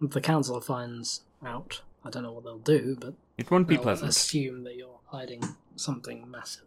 If 0.00 0.10
the 0.10 0.20
council 0.20 0.60
finds 0.60 1.22
out 1.44 1.82
I 2.04 2.10
don't 2.10 2.24
know 2.24 2.32
what 2.32 2.42
they'll 2.44 2.58
do, 2.58 2.96
but 3.00 3.14
It 3.38 3.50
won't 3.50 3.68
be 3.68 3.78
pleasant. 3.78 4.10
assume 4.10 4.64
that 4.64 4.74
you're 4.76 4.98
hiding 5.06 5.42
something 5.76 6.28
massive. 6.28 6.64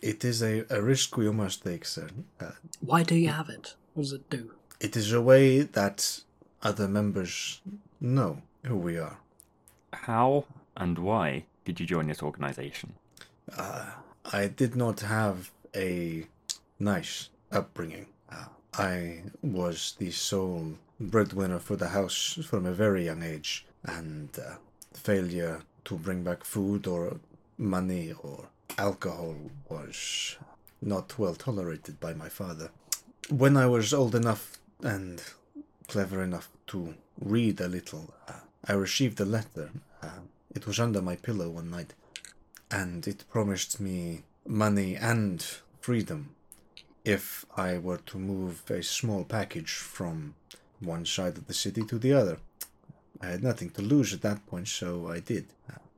It 0.00 0.24
is 0.24 0.42
a, 0.42 0.64
a 0.70 0.80
risk 0.82 1.16
we 1.16 1.30
must 1.30 1.62
take, 1.62 1.84
sir. 1.84 2.08
Uh, 2.40 2.52
Why 2.80 3.02
do 3.02 3.14
you 3.14 3.28
have 3.28 3.48
it? 3.50 3.74
What 3.94 4.02
does 4.04 4.12
it 4.14 4.30
do? 4.30 4.52
it 4.80 4.96
is 4.96 5.12
a 5.12 5.20
way 5.20 5.60
that 5.60 6.22
other 6.62 6.88
members 6.88 7.60
know 8.00 8.40
who 8.64 8.76
we 8.76 8.96
are. 8.98 9.18
How 9.92 10.44
and 10.76 10.98
why 10.98 11.44
did 11.66 11.78
you 11.80 11.86
join 11.86 12.06
this 12.08 12.22
organization? 12.22 12.94
Uh, 13.56 13.90
I 14.32 14.46
did 14.48 14.74
not 14.76 15.00
have 15.00 15.50
a 15.76 16.26
nice 16.78 17.28
upbringing. 17.52 18.06
Uh, 18.32 18.46
I 18.72 19.22
was 19.42 19.96
the 19.98 20.10
sole 20.10 20.74
breadwinner 20.98 21.58
for 21.58 21.76
the 21.76 21.88
house 21.88 22.38
from 22.44 22.64
a 22.64 22.72
very 22.72 23.04
young 23.04 23.22
age, 23.22 23.66
and 23.84 24.30
uh, 24.38 24.54
failure 24.94 25.62
to 25.84 25.94
bring 25.96 26.22
back 26.22 26.44
food 26.44 26.86
or 26.86 27.18
money 27.58 28.14
or 28.22 28.48
alcohol 28.80 29.36
was 29.68 30.36
not 30.80 31.18
well 31.18 31.34
tolerated 31.34 32.00
by 32.00 32.14
my 32.14 32.28
father. 32.28 32.70
When 33.28 33.56
I 33.56 33.66
was 33.66 33.92
old 33.92 34.14
enough 34.14 34.58
and 34.82 35.22
clever 35.86 36.22
enough 36.22 36.48
to 36.68 36.94
read 37.20 37.60
a 37.60 37.68
little, 37.68 38.14
uh, 38.26 38.40
I 38.66 38.72
received 38.72 39.20
a 39.20 39.24
letter. 39.24 39.70
Uh, 40.02 40.22
it 40.54 40.66
was 40.66 40.80
under 40.80 41.02
my 41.02 41.16
pillow 41.16 41.50
one 41.50 41.70
night 41.70 41.92
and 42.70 43.06
it 43.06 43.24
promised 43.30 43.80
me 43.80 44.22
money 44.46 44.96
and 44.96 45.44
freedom 45.80 46.34
if 47.04 47.44
I 47.56 47.78
were 47.78 48.02
to 48.10 48.18
move 48.18 48.70
a 48.70 48.82
small 48.82 49.24
package 49.24 49.72
from 49.72 50.34
one 50.80 51.04
side 51.04 51.36
of 51.36 51.46
the 51.46 51.54
city 51.64 51.82
to 51.84 51.98
the 51.98 52.14
other. 52.14 52.38
I 53.20 53.26
had 53.26 53.42
nothing 53.42 53.70
to 53.70 53.82
lose 53.82 54.14
at 54.14 54.22
that 54.22 54.46
point, 54.46 54.68
so 54.68 55.08
I 55.08 55.20
did. 55.20 55.46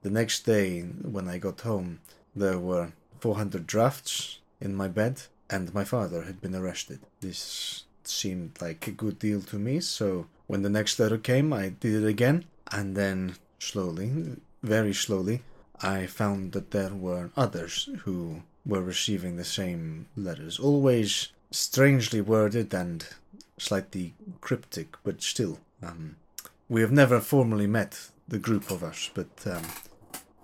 The 0.03 0.11
next 0.11 0.45
day, 0.45 0.81
when 0.81 1.29
I 1.29 1.39
got 1.39 1.61
home, 1.61 2.01
there 2.35 2.59
were 2.59 2.93
400 3.21 3.67
drafts 3.67 4.39
in 4.61 4.75
my 4.75 4.89
bed, 4.89 5.23
and 5.51 5.75
my 5.75 5.85
father 5.85 6.23
had 6.23 6.41
been 6.41 6.55
arrested. 6.55 7.01
This 7.21 7.85
seemed 8.05 8.61
like 8.61 8.87
a 8.87 8.93
good 8.93 9.19
deal 9.19 9.41
to 9.43 9.59
me, 9.59 9.81
so 9.81 10.27
when 10.47 10.63
the 10.63 10.71
next 10.71 10.99
letter 10.99 11.19
came, 11.19 11.53
I 11.53 11.71
did 11.71 12.03
it 12.03 12.07
again, 12.07 12.45
and 12.71 12.97
then 12.97 13.37
slowly, 13.59 14.37
very 14.63 14.95
slowly, 14.95 15.43
I 15.81 16.07
found 16.07 16.53
that 16.53 16.71
there 16.71 16.95
were 16.95 17.31
others 17.37 17.89
who 18.05 18.43
were 18.65 18.83
receiving 18.83 19.37
the 19.37 19.45
same 19.45 20.07
letters, 20.17 20.59
always 20.59 21.29
strangely 21.51 22.21
worded 22.21 22.73
and 22.73 23.07
slightly 23.59 24.15
cryptic, 24.41 24.97
but 25.05 25.23
still. 25.23 25.59
Um, 25.83 26.17
we 26.69 26.81
have 26.81 26.93
never 26.93 27.21
formally 27.21 27.67
met, 27.67 28.09
the 28.27 28.39
group 28.39 28.71
of 28.71 28.83
us, 28.83 29.11
but 29.13 29.29
um, 29.47 29.63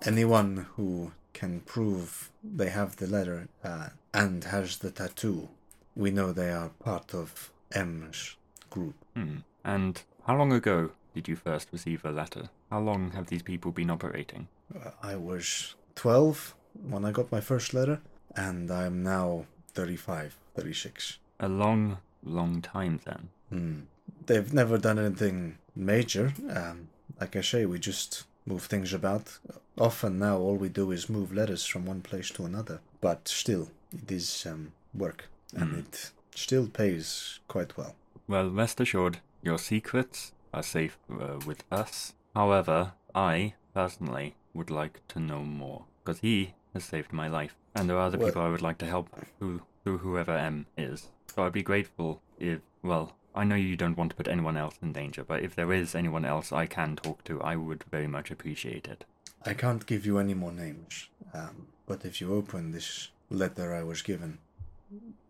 anyone 0.03 0.67
who 0.75 1.11
can 1.39 1.61
prove 1.61 2.29
they 2.43 2.69
have 2.69 2.97
the 2.97 3.07
letter 3.07 3.47
uh, 3.63 3.87
and 4.13 4.43
has 4.43 4.79
the 4.79 4.91
tattoo, 4.91 5.47
we 5.95 6.11
know 6.11 6.33
they 6.33 6.51
are 6.51 6.71
part 6.83 7.13
of 7.13 7.51
M's 7.71 8.35
group. 8.69 8.95
Hmm. 9.15 9.37
And 9.63 10.01
how 10.27 10.35
long 10.35 10.51
ago 10.51 10.91
did 11.15 11.29
you 11.29 11.37
first 11.37 11.69
receive 11.71 12.03
a 12.03 12.11
letter? 12.11 12.49
How 12.69 12.81
long 12.81 13.11
have 13.11 13.27
these 13.27 13.41
people 13.41 13.71
been 13.71 13.89
operating? 13.89 14.49
Uh, 14.75 14.91
I 15.01 15.15
was 15.15 15.75
12 15.95 16.55
when 16.89 17.05
I 17.05 17.11
got 17.11 17.31
my 17.31 17.41
first 17.41 17.73
letter, 17.73 18.01
and 18.35 18.69
I 18.69 18.83
am 18.85 19.01
now 19.01 19.45
35, 19.73 20.35
36. 20.55 21.19
A 21.39 21.47
long, 21.47 21.99
long 22.21 22.61
time 22.61 22.99
then. 23.05 23.29
Hmm. 23.49 23.79
They've 24.25 24.53
never 24.53 24.77
done 24.77 24.99
anything 24.99 25.57
major. 25.73 26.33
Um, 26.53 26.89
like 27.19 27.35
I 27.37 27.41
say, 27.41 27.65
we 27.65 27.79
just 27.79 28.25
move 28.45 28.63
things 28.63 28.93
about. 28.93 29.37
Often 29.77 30.19
now, 30.19 30.37
all 30.37 30.55
we 30.55 30.69
do 30.69 30.91
is 30.91 31.09
move 31.09 31.33
letters 31.33 31.65
from 31.65 31.85
one 31.85 32.01
place 32.01 32.29
to 32.31 32.45
another. 32.45 32.79
But 33.01 33.27
still, 33.27 33.69
it 33.91 34.11
is 34.11 34.45
um, 34.45 34.71
work, 34.93 35.25
and 35.55 35.71
Hmm. 35.71 35.79
it 35.79 36.11
still 36.35 36.67
pays 36.67 37.39
quite 37.47 37.77
well. 37.77 37.95
Well, 38.27 38.49
rest 38.49 38.79
assured, 38.81 39.19
your 39.41 39.57
secrets 39.57 40.31
are 40.53 40.63
safe 40.63 40.97
uh, 41.11 41.39
with 41.45 41.63
us. 41.71 42.13
However, 42.35 42.93
I, 43.15 43.53
personally, 43.73 44.35
would 44.53 44.69
like 44.69 45.01
to 45.09 45.19
know 45.19 45.43
more. 45.43 45.85
Because 46.03 46.19
he 46.21 46.53
has 46.73 46.83
saved 46.85 47.13
my 47.13 47.27
life. 47.27 47.55
And 47.75 47.89
there 47.89 47.97
are 47.97 48.07
other 48.07 48.17
Well- 48.17 48.27
people 48.27 48.41
I 48.41 48.49
would 48.49 48.61
like 48.61 48.77
to 48.79 48.85
help 48.85 49.09
who, 49.39 49.61
through 49.83 49.99
whoever 49.99 50.31
M 50.37 50.65
is. 50.77 51.07
So 51.33 51.43
I'd 51.45 51.53
be 51.53 51.63
grateful 51.63 52.21
if, 52.39 52.59
well, 52.83 53.15
I 53.35 53.43
know 53.43 53.55
you 53.55 53.75
don't 53.75 53.97
want 53.97 54.11
to 54.11 54.15
put 54.15 54.27
anyone 54.27 54.57
else 54.57 54.75
in 54.81 54.93
danger, 54.93 55.23
but 55.23 55.43
if 55.43 55.55
there 55.55 55.71
is 55.71 55.95
anyone 55.95 56.25
else 56.25 56.51
I 56.51 56.65
can 56.65 56.95
talk 56.95 57.23
to, 57.25 57.41
I 57.41 57.55
would 57.55 57.83
very 57.91 58.07
much 58.07 58.31
appreciate 58.31 58.87
it. 58.87 59.05
I 59.45 59.53
can't 59.53 59.85
give 59.85 60.05
you 60.05 60.17
any 60.17 60.33
more 60.33 60.51
names, 60.51 61.07
um, 61.33 61.67
but 61.85 62.03
if 62.05 62.19
you 62.19 62.33
open 62.33 62.71
this 62.71 63.09
letter 63.29 63.73
I 63.73 63.83
was 63.83 64.01
given, 64.01 64.39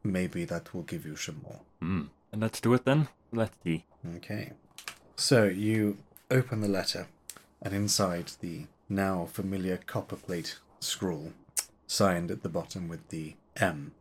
maybe 0.03 0.45
that 0.45 0.73
will 0.73 0.83
give 0.83 1.05
you 1.05 1.15
some 1.15 1.41
more. 1.43 1.59
Hmm. 1.79 2.03
And 2.31 2.41
let's 2.41 2.61
do 2.61 2.73
it 2.73 2.85
then. 2.85 3.07
Let's 3.31 3.55
see. 3.63 3.85
Okay. 4.17 4.53
So 5.15 5.45
you 5.45 5.97
open 6.31 6.61
the 6.61 6.67
letter, 6.67 7.07
and 7.61 7.73
inside 7.73 8.31
the 8.39 8.65
now 8.87 9.25
familiar 9.25 9.77
copperplate 9.77 10.57
scroll, 10.79 11.33
signed 11.85 12.31
at 12.31 12.41
the 12.43 12.49
bottom 12.49 12.87
with 12.87 13.09
the 13.09 13.35
M, 13.57 13.91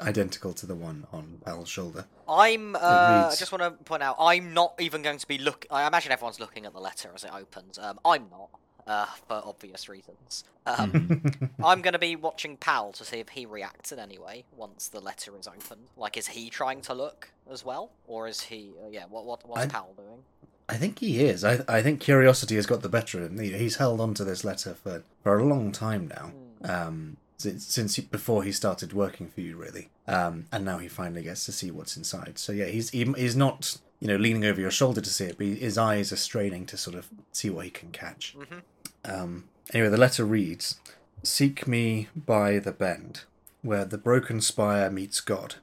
identical 0.00 0.52
to 0.54 0.66
the 0.66 0.74
one 0.74 1.06
on 1.12 1.38
Pal's 1.44 1.68
shoulder. 1.68 2.06
I'm. 2.28 2.74
Uh, 2.76 3.28
I 3.30 3.34
just 3.38 3.52
want 3.52 3.62
to 3.62 3.70
point 3.84 4.02
out, 4.02 4.16
I'm 4.18 4.54
not 4.54 4.74
even 4.80 5.02
going 5.02 5.18
to 5.18 5.26
be 5.28 5.38
look. 5.38 5.66
I 5.70 5.86
imagine 5.86 6.12
everyone's 6.12 6.40
looking 6.40 6.66
at 6.66 6.72
the 6.72 6.80
letter 6.80 7.10
as 7.14 7.24
it 7.24 7.30
opens. 7.34 7.78
Um, 7.78 7.98
I'm 8.04 8.26
not, 8.30 8.48
uh, 8.86 9.06
for 9.28 9.42
obvious 9.44 9.88
reasons. 9.88 10.44
Um. 10.66 11.22
I'm 11.64 11.82
going 11.82 11.92
to 11.92 11.98
be 11.98 12.16
watching 12.16 12.56
Pal 12.56 12.92
to 12.92 13.04
see 13.04 13.18
if 13.18 13.30
he 13.30 13.46
reacts 13.46 13.92
in 13.92 13.98
any 13.98 14.18
way 14.18 14.44
once 14.56 14.88
the 14.88 15.00
letter 15.00 15.36
is 15.38 15.46
opened. 15.46 15.88
Like, 15.96 16.16
is 16.16 16.28
he 16.28 16.48
trying 16.50 16.80
to 16.82 16.94
look 16.94 17.30
as 17.50 17.64
well, 17.64 17.90
or 18.06 18.28
is 18.28 18.40
he? 18.42 18.70
Uh, 18.82 18.88
yeah. 18.90 19.04
What 19.08 19.24
what 19.24 19.46
what's 19.48 19.62
I- 19.62 19.66
Pal 19.68 19.90
doing? 19.96 20.22
I 20.68 20.76
think 20.76 21.00
he 21.00 21.22
is. 21.24 21.44
I, 21.44 21.58
I 21.68 21.82
think 21.82 22.00
curiosity 22.00 22.54
has 22.54 22.66
got 22.66 22.80
the 22.82 22.88
better 22.88 23.18
of 23.22 23.30
him. 23.32 23.38
He- 23.40 23.52
He's 23.52 23.76
held 23.76 24.00
on 24.00 24.14
to 24.14 24.24
this 24.24 24.42
letter 24.44 24.72
for, 24.74 25.02
for 25.22 25.38
a 25.38 25.44
long 25.44 25.70
time 25.72 26.08
now. 26.08 26.32
Um, 26.64 27.16
since, 27.42 27.66
since 27.66 27.96
he, 27.96 28.02
before 28.02 28.42
he 28.44 28.52
started 28.52 28.92
working 28.92 29.28
for 29.28 29.40
you, 29.40 29.56
really. 29.56 29.90
Um, 30.06 30.46
and 30.52 30.64
now 30.64 30.78
he 30.78 30.88
finally 30.88 31.22
gets 31.22 31.44
to 31.46 31.52
see 31.52 31.70
what's 31.70 31.96
inside. 31.96 32.38
So 32.38 32.52
yeah, 32.52 32.66
he's 32.66 32.90
he, 32.90 33.04
he's 33.16 33.36
not 33.36 33.78
you 34.00 34.08
know 34.08 34.16
leaning 34.16 34.44
over 34.44 34.60
your 34.60 34.70
shoulder 34.70 35.00
to 35.00 35.10
see 35.10 35.24
it, 35.26 35.38
but 35.38 35.46
his 35.46 35.78
eyes 35.78 36.12
are 36.12 36.16
straining 36.16 36.66
to 36.66 36.76
sort 36.76 36.96
of 36.96 37.08
see 37.32 37.50
what 37.50 37.64
he 37.64 37.70
can 37.70 37.90
catch. 37.90 38.36
Mhm. 38.38 38.62
Um, 39.04 39.44
anyway, 39.72 39.88
the 39.90 39.96
letter 39.96 40.24
reads: 40.24 40.80
"Seek 41.22 41.66
me 41.66 42.08
by 42.16 42.58
the 42.58 42.72
bend, 42.72 43.22
where 43.62 43.84
the 43.84 43.98
broken 43.98 44.40
spire 44.40 44.90
meets 44.90 45.20
God. 45.20 45.56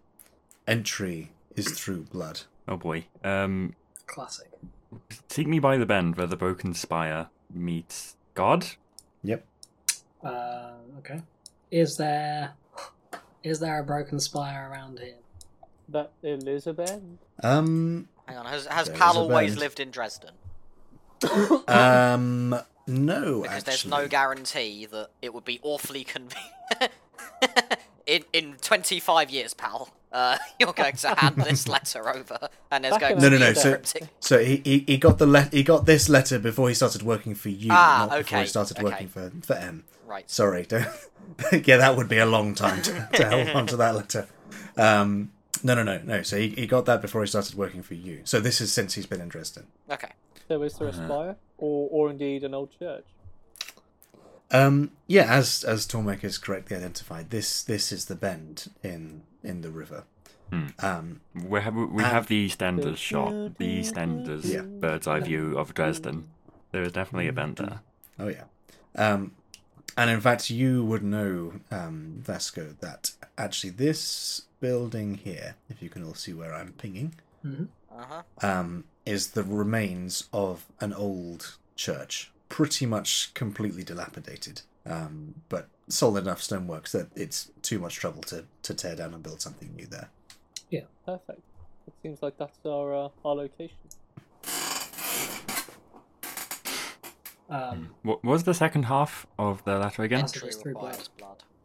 Entry 0.67 1.31
is 1.55 1.71
through 1.71 2.03
blood." 2.03 2.41
Oh 2.67 2.77
boy. 2.77 3.05
Um, 3.23 3.75
Classic. 4.05 4.47
seek 5.29 5.47
me 5.47 5.59
by 5.59 5.77
the 5.77 5.85
bend 5.85 6.15
where 6.17 6.27
the 6.27 6.37
broken 6.37 6.73
spire 6.73 7.29
meets 7.53 8.15
God. 8.35 8.65
Yep. 9.23 9.45
Uh, 10.23 10.71
okay. 10.99 11.21
Is 11.71 11.97
there 11.97 12.53
is 13.43 13.59
there 13.59 13.79
a 13.79 13.83
broken 13.83 14.19
spire 14.19 14.69
around 14.71 14.99
here? 14.99 15.15
That 15.89 16.11
Elizabeth? 16.23 16.99
Um. 17.41 18.07
Hang 18.25 18.37
on. 18.37 18.45
Has 18.45 18.65
has 18.67 18.87
There 18.87 18.97
Pal 18.97 19.17
always 19.17 19.57
lived 19.57 19.79
in 19.79 19.91
Dresden? 19.91 20.31
Um. 21.67 22.55
No, 22.87 23.41
Because 23.41 23.57
actually. 23.57 23.71
there's 23.71 23.85
no 23.85 24.07
guarantee 24.07 24.87
that 24.87 25.09
it 25.21 25.31
would 25.33 25.45
be 25.45 25.59
awfully 25.61 26.03
convenient. 26.03 26.91
in 28.07 28.23
in 28.33 28.55
25 28.61 29.29
years, 29.29 29.53
Pal, 29.53 29.89
uh, 30.11 30.37
you're 30.59 30.73
going 30.73 30.95
to 30.95 31.15
hand 31.15 31.35
this 31.37 31.67
letter 31.67 32.09
over, 32.09 32.49
and 32.71 32.83
there's 32.83 32.93
Back 32.93 33.01
going 33.01 33.15
to 33.17 33.21
No, 33.21 33.29
no, 33.29 33.37
be 33.37 33.43
no. 33.43 33.49
a 33.51 33.55
So, 33.85 33.99
so 34.19 34.39
he, 34.43 34.61
he, 34.63 34.79
he 34.87 34.97
got 34.97 35.17
the 35.17 35.27
le- 35.27 35.49
he 35.51 35.63
got 35.63 35.85
this 35.85 36.09
letter 36.09 36.39
before 36.39 36.69
he 36.69 36.75
started 36.75 37.03
working 37.03 37.35
for 37.35 37.49
you, 37.49 37.69
Ah, 37.71 38.07
not 38.09 38.17
before 38.19 38.39
he 38.39 38.45
started 38.47 38.77
okay. 38.77 38.83
working 38.83 39.07
for 39.07 39.31
for 39.43 39.53
M. 39.55 39.83
Right. 40.07 40.29
Sorry, 40.29 40.65
yeah, 40.71 41.77
that 41.77 41.95
would 41.95 42.09
be 42.09 42.17
a 42.17 42.25
long 42.25 42.55
time 42.55 42.81
to, 42.81 43.09
to 43.13 43.29
hold 43.29 43.49
on 43.49 43.67
to 43.67 43.77
that 43.77 43.93
letter. 43.95 44.27
Um, 44.75 45.31
no, 45.63 45.75
no, 45.75 45.83
no, 45.83 45.99
no. 46.03 46.23
So 46.23 46.37
he, 46.37 46.49
he 46.49 46.65
got 46.65 46.85
that 46.85 47.01
before 47.01 47.21
he 47.21 47.27
started 47.27 47.53
working 47.55 47.83
for 47.83 47.93
you. 47.93 48.21
So 48.23 48.39
this 48.39 48.59
is 48.61 48.71
since 48.73 48.95
he's 48.95 49.05
been 49.05 49.21
in 49.21 49.27
Dresden. 49.29 49.67
Okay. 49.91 50.11
So 50.47 50.63
is 50.63 50.73
there 50.77 50.87
a 50.87 50.91
Uh-huh. 50.91 51.05
spire? 51.05 51.35
Or, 51.59 51.89
or 51.91 52.09
indeed 52.09 52.43
an 52.43 52.53
old 52.55 52.69
church? 52.79 53.05
Um, 54.51 54.91
yeah, 55.05 55.31
as 55.31 55.63
as 55.63 55.85
Tormek 55.85 56.21
has 56.21 56.37
correctly 56.39 56.75
identified, 56.75 57.29
this 57.29 57.61
this 57.61 57.91
is 57.91 58.05
the 58.05 58.15
bend 58.15 58.71
in 58.81 59.21
in 59.43 59.61
the 59.61 59.69
river. 59.71 60.03
Hmm. 60.51 60.67
Um, 60.79 61.21
We 61.35 61.61
have 61.61 61.75
we 61.75 62.03
have 62.03 62.27
the 62.27 62.47
EastEnders 62.49 62.97
shot, 62.97 63.33
the 63.57 63.81
EastEnders 63.81 64.43
Yeah. 64.45 64.63
bird's 64.79 65.07
eye 65.07 65.19
view 65.19 65.57
of 65.57 65.73
Dresden. 65.73 66.29
There 66.71 66.83
is 66.83 66.91
definitely 66.91 67.27
a 67.27 67.33
bend 67.33 67.57
there. 67.57 67.81
Oh 68.17 68.27
yeah, 68.27 68.45
um, 68.95 69.31
and 69.95 70.09
in 70.09 70.21
fact, 70.21 70.49
you 70.49 70.83
would 70.83 71.03
know, 71.03 71.53
um, 71.71 72.15
Vasco, 72.21 72.75
that 72.79 73.11
actually 73.37 73.69
this 73.71 74.43
building 74.59 75.15
here, 75.15 75.55
if 75.69 75.81
you 75.81 75.89
can 75.89 76.03
all 76.03 76.15
see 76.15 76.33
where 76.33 76.53
I'm 76.53 76.73
pinging, 76.73 77.15
hmm 77.41 77.65
Uh 77.91 78.05
huh. 78.05 78.23
um, 78.41 78.85
is 79.05 79.31
the 79.31 79.43
remains 79.43 80.27
of 80.33 80.65
an 80.79 80.93
old 80.93 81.57
church 81.75 82.31
pretty 82.49 82.85
much 82.85 83.33
completely 83.33 83.83
dilapidated, 83.83 84.61
um, 84.85 85.35
but 85.49 85.67
solid 85.87 86.23
enough 86.25 86.41
stoneworks 86.41 86.91
that 86.91 87.09
it's 87.15 87.51
too 87.61 87.79
much 87.79 87.95
trouble 87.95 88.21
to, 88.23 88.45
to 88.63 88.73
tear 88.73 88.95
down 88.95 89.13
and 89.13 89.23
build 89.23 89.41
something 89.41 89.73
new 89.75 89.87
there. 89.87 90.09
Yeah, 90.69 90.81
perfect. 91.05 91.41
It 91.87 91.93
seems 92.03 92.21
like 92.21 92.37
that's 92.37 92.59
our 92.65 92.93
uh, 92.93 93.09
our 93.25 93.35
location. 93.35 93.75
Um, 97.49 97.95
What 98.03 98.23
was 98.23 98.43
the 98.43 98.53
second 98.53 98.83
half 98.83 99.25
of 99.39 99.63
the 99.65 99.79
letter 99.79 100.03
again? 100.03 100.19
Yes. 100.19 100.35
Entry 100.35 100.47
It's 100.49 100.57
through 100.57 100.73
blood. 100.75 101.09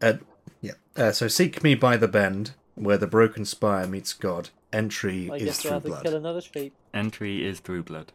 Uh, 0.01 0.13
yeah. 0.61 0.71
Uh, 0.95 1.11
so 1.11 1.27
seek 1.27 1.63
me 1.63 1.75
by 1.75 1.95
the 1.97 2.07
bend, 2.07 2.55
where 2.73 2.97
the 2.97 3.05
broken 3.07 3.45
spire 3.45 3.85
meets 3.87 4.13
God. 4.13 4.49
Entry 4.73 5.29
I 5.31 5.35
is 5.35 5.43
guess 5.43 5.63
we'll 5.63 5.79
through 5.79 5.91
have 5.91 5.99
to 6.01 6.03
kill 6.03 6.11
blood. 6.11 6.21
another 6.21 6.41
sheep. 6.41 6.73
Entry 6.93 7.45
is 7.45 7.59
through 7.59 7.83
blood. 7.83 8.11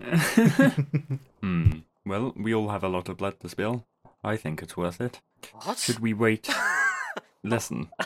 hmm. 1.40 1.70
Well, 2.06 2.32
we 2.36 2.54
all 2.54 2.68
have 2.70 2.82
a 2.84 2.88
lot 2.88 3.08
of 3.08 3.16
blood 3.18 3.40
to 3.40 3.48
spill. 3.48 3.84
I 4.26 4.36
think 4.36 4.60
it's 4.62 4.76
worth 4.76 5.00
it. 5.00 5.20
What? 5.62 5.78
Should 5.78 6.00
we 6.00 6.12
wait? 6.14 6.48
Listen. 7.42 7.88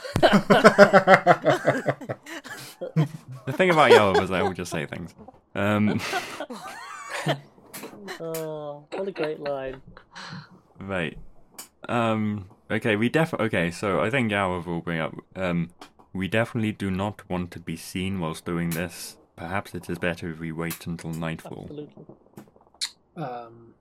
The 3.46 3.52
thing 3.52 3.70
about 3.70 3.90
Yellow 3.90 4.20
is 4.22 4.30
I 4.30 4.42
will 4.42 4.52
just 4.52 4.70
say 4.70 4.86
things. 4.86 5.14
Um, 5.54 6.00
Oh, 8.20 8.84
what 8.92 9.08
a 9.08 9.12
great 9.12 9.40
line. 9.40 9.80
right. 10.78 11.16
Um, 11.88 12.48
okay, 12.70 12.96
we 12.96 13.08
def- 13.08 13.32
okay, 13.34 13.70
so 13.70 14.00
I 14.00 14.10
think 14.10 14.30
Yarov 14.30 14.66
will 14.66 14.80
bring 14.82 15.00
up, 15.00 15.14
um, 15.36 15.70
we 16.12 16.28
definitely 16.28 16.72
do 16.72 16.90
not 16.90 17.28
want 17.30 17.50
to 17.52 17.60
be 17.60 17.76
seen 17.76 18.20
whilst 18.20 18.44
doing 18.44 18.70
this. 18.70 19.16
Perhaps 19.36 19.74
it 19.74 19.88
is 19.88 19.98
better 19.98 20.30
if 20.30 20.38
we 20.38 20.52
wait 20.52 20.86
until 20.86 21.10
nightfall. 21.12 21.62
Absolutely. 21.70 22.04
um, 23.16 23.74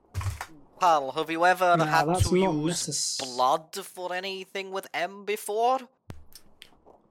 Pal, 0.80 1.12
have 1.12 1.30
you 1.30 1.44
ever 1.44 1.76
No, 1.76 1.84
had 1.84 2.08
that's 2.08 2.28
to 2.30 2.36
use 2.36 2.88
necess- 2.88 3.18
blood 3.36 3.74
for 3.94 4.12
anything 4.14 4.72
with 4.72 4.86
M 4.94 5.24
before? 5.24 5.80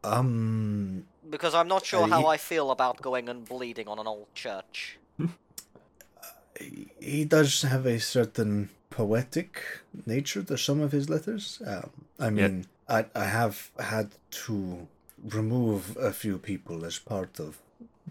um, 0.04 1.06
Because 1.30 1.54
I'm 1.54 1.68
not 1.68 1.86
sure 1.86 2.04
Uh, 2.04 2.08
how 2.08 2.22
ye- 2.22 2.34
I 2.36 2.38
feel 2.38 2.72
about 2.72 3.02
going 3.02 3.30
and 3.30 3.46
bleeding 3.48 3.88
on 3.88 4.00
an 4.00 4.08
old 4.08 4.34
church. 4.34 4.98
he- 6.60 6.92
he 7.00 7.26
does 7.26 7.62
have 7.62 7.86
a 7.86 8.00
certain 8.00 8.70
poetic 8.90 9.62
nature 10.06 10.42
to 10.44 10.58
some 10.58 10.82
of 10.82 10.92
his 10.92 11.10
letters. 11.10 11.62
Um, 11.66 11.92
I 12.20 12.30
mean, 12.32 12.66
I, 12.88 13.06
I 13.14 13.26
have 13.26 13.70
had 13.80 14.10
to 14.48 14.88
remove 15.24 15.96
a 15.98 16.12
few 16.12 16.38
people 16.40 16.86
as 16.86 16.98
part 16.98 17.40
of 17.40 17.60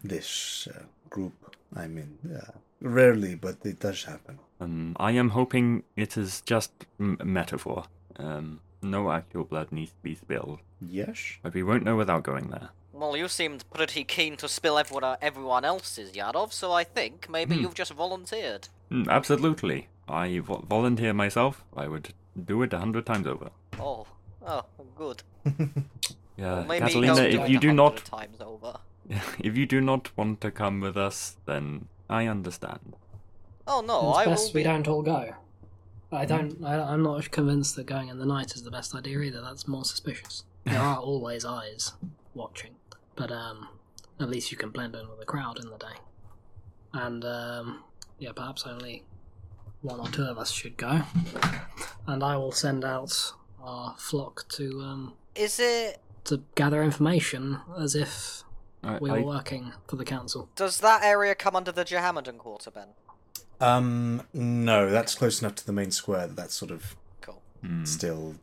this 0.05 0.69
uh, 0.73 0.85
group. 1.11 1.35
I 1.75 1.87
mean, 1.89 2.19
uh, 2.41 2.53
rarely, 2.81 3.35
but 3.35 3.57
it 3.65 3.81
does 3.81 4.05
happen. 4.05 4.39
Um, 4.61 4.97
I 4.99 5.13
am 5.13 5.31
hoping 5.31 5.85
it 5.97 6.17
is 6.17 6.41
just 6.43 6.73
m- 6.99 7.19
metaphor. 7.25 7.85
Um, 8.17 8.61
no 8.83 9.11
actual 9.11 9.45
blood 9.45 9.71
needs 9.73 9.91
to 9.91 10.03
be 10.03 10.15
spilled, 10.15 10.59
Yes? 10.81 11.19
but 11.43 11.55
we 11.55 11.63
won't 11.63 11.85
know 11.85 11.97
without 11.97 12.23
going 12.25 12.49
there. 12.51 12.71
Well, 12.93 13.17
you 13.17 13.29
seemed 13.29 13.65
pretty 13.73 14.03
keen 14.05 14.37
to 14.39 14.49
spill 14.49 14.77
everyone, 14.79 15.17
everyone 15.23 15.65
else's, 15.65 16.13
Yarov, 16.13 16.53
so 16.53 16.73
I 16.73 16.83
think 16.85 17.29
maybe 17.31 17.55
Hmm. 17.57 17.63
you've 17.63 17.75
just 17.75 17.93
volunteered. 17.93 18.69
Mm, 18.91 19.09
absolutely. 19.09 19.89
I 20.09 20.39
vo- 20.41 20.65
volunteer 20.69 21.13
myself. 21.13 21.65
I 21.77 21.87
would 21.87 22.13
do 22.45 22.63
it 22.63 22.73
a 22.73 22.79
hundred 22.79 23.07
times 23.07 23.27
over. 23.27 23.51
Oh, 23.81 24.07
oh, 24.47 24.65
good. 24.97 25.23
Yeah, 26.37 26.65
Well, 26.67 26.79
Catalina, 26.79 27.23
if 27.23 27.49
you 27.51 27.59
do 27.59 27.73
not, 27.73 27.97
times 28.05 28.41
over. 28.41 28.79
if 29.41 29.57
you 29.57 29.67
do 29.67 29.81
not 29.81 30.17
want 30.17 30.41
to 30.43 30.53
come 30.53 30.79
with 30.81 30.97
us, 30.97 31.37
then 31.47 31.89
I 32.09 32.27
understand. 32.27 32.95
Oh 33.67 33.83
no, 33.87 34.11
it's 34.11 34.19
I 34.19 34.25
best 34.27 34.55
will. 34.55 34.59
we 34.61 34.63
don't 34.65 34.89
all 34.89 35.03
go. 35.03 35.35
I 36.11 36.25
don't. 36.25 36.65
I, 36.65 36.81
I'm 36.81 37.03
not 37.03 37.31
convinced 37.31 37.77
that 37.77 37.85
going 37.87 38.09
in 38.09 38.19
the 38.19 38.25
night 38.27 38.55
is 38.55 38.63
the 38.63 38.71
best 38.71 38.95
idea 38.95 39.21
either. 39.21 39.43
That's 39.43 39.69
more 39.69 39.85
suspicious. 39.85 40.45
There 40.65 40.81
are 40.81 40.97
always 41.11 41.45
eyes 41.45 41.93
watching, 42.35 42.77
but 43.15 43.31
um, 43.31 43.69
at 44.19 44.31
least 44.31 44.51
you 44.51 44.57
can 44.57 44.71
blend 44.71 44.95
in 44.95 45.09
with 45.09 45.19
the 45.21 45.27
crowd 45.27 45.59
in 45.63 45.69
the 45.71 45.77
day. 45.77 45.97
And 46.95 47.25
um, 47.25 47.85
yeah, 48.19 48.33
perhaps 48.33 48.65
only 48.67 49.05
one 49.83 50.01
or 50.01 50.09
two 50.09 50.25
of 50.25 50.39
us 50.39 50.51
should 50.51 50.77
go. 50.79 51.03
And 52.07 52.25
I 52.25 52.37
will 52.39 52.53
send 52.53 52.85
out 52.85 53.33
our 53.63 53.95
flock 53.99 54.49
to 54.51 54.81
um, 54.81 55.13
Is 55.35 55.61
it? 55.61 56.01
to 56.25 56.43
gather 56.55 56.83
information 56.83 57.61
as 57.79 57.95
if 57.95 58.43
I, 58.83 58.99
we 58.99 59.11
were 59.11 59.19
I- 59.19 59.23
working 59.23 59.73
for 59.87 59.97
the 59.97 60.05
council. 60.05 60.49
Does 60.57 60.81
that 60.81 61.03
area 61.03 61.35
come 61.35 61.57
under 61.57 61.73
the 61.73 61.85
Jehammedan 61.85 62.39
quarter, 62.39 62.71
Ben? 62.71 62.89
Um, 63.61 64.23
no, 64.33 64.89
that's 64.91 65.15
close 65.17 65.43
enough 65.43 65.57
to 65.57 65.67
the 65.67 65.73
main 65.73 65.91
square 65.91 66.27
that 66.29 66.37
that's 66.37 66.55
sort 66.55 66.71
of 66.71 66.97
Cool. 67.21 67.43
Hmm. 67.63 67.85
still 67.85 68.37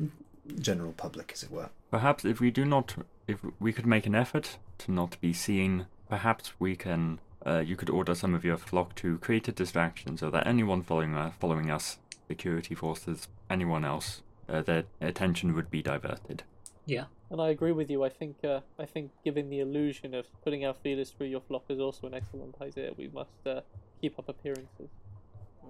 general 0.60 0.92
public, 0.92 1.32
as 1.34 1.44
it 1.44 1.52
were. 1.52 1.70
Perhaps 1.90 2.26
if 2.26 2.40
we 2.42 2.52
do 2.52 2.66
not, 2.66 2.96
if 3.28 3.40
we 3.60 3.72
could 3.72 3.86
make 3.86 4.06
an 4.06 4.14
effort 4.16 4.58
to 4.80 4.92
not 4.92 5.20
be 5.22 5.32
seen, 5.34 5.88
perhaps 6.10 6.54
we 6.60 6.76
can. 6.76 7.20
Uh, 7.46 7.60
you 7.60 7.76
could 7.76 7.90
order 7.92 8.16
some 8.16 8.34
of 8.34 8.44
your 8.44 8.58
flock 8.58 8.96
to 8.96 9.20
create 9.20 9.48
a 9.48 9.52
distraction 9.52 10.18
so 10.18 10.30
that 10.32 10.48
anyone 10.48 10.82
following 10.82 11.16
us, 11.16 11.34
following 11.40 11.70
us, 11.70 12.00
security 12.28 12.74
forces, 12.74 13.28
anyone 13.52 13.86
else, 13.86 14.24
uh, 14.50 14.62
their 14.62 14.84
attention 15.00 15.54
would 15.54 15.70
be 15.70 15.82
diverted. 15.84 16.42
Yeah. 16.88 17.06
And 17.36 17.42
I 17.42 17.50
agree 17.50 17.74
with 17.74 17.90
you. 17.90 18.02
I 18.02 18.08
think 18.08 18.38
uh, 18.46 18.62
I 18.80 18.86
think 18.86 19.12
giving 19.26 19.50
the 19.50 19.60
illusion 19.60 20.14
of 20.14 20.26
putting 20.42 20.66
our 20.66 20.74
feelers 20.74 21.10
through 21.10 21.28
your 21.28 21.42
flock 21.42 21.64
is 21.68 21.82
also 21.82 22.08
an 22.08 22.14
excellent 22.14 22.56
idea. 22.62 22.92
We 22.96 23.10
must 23.10 23.46
uh, 23.46 23.60
keep 24.00 24.18
up 24.18 24.30
appearances. 24.30 24.88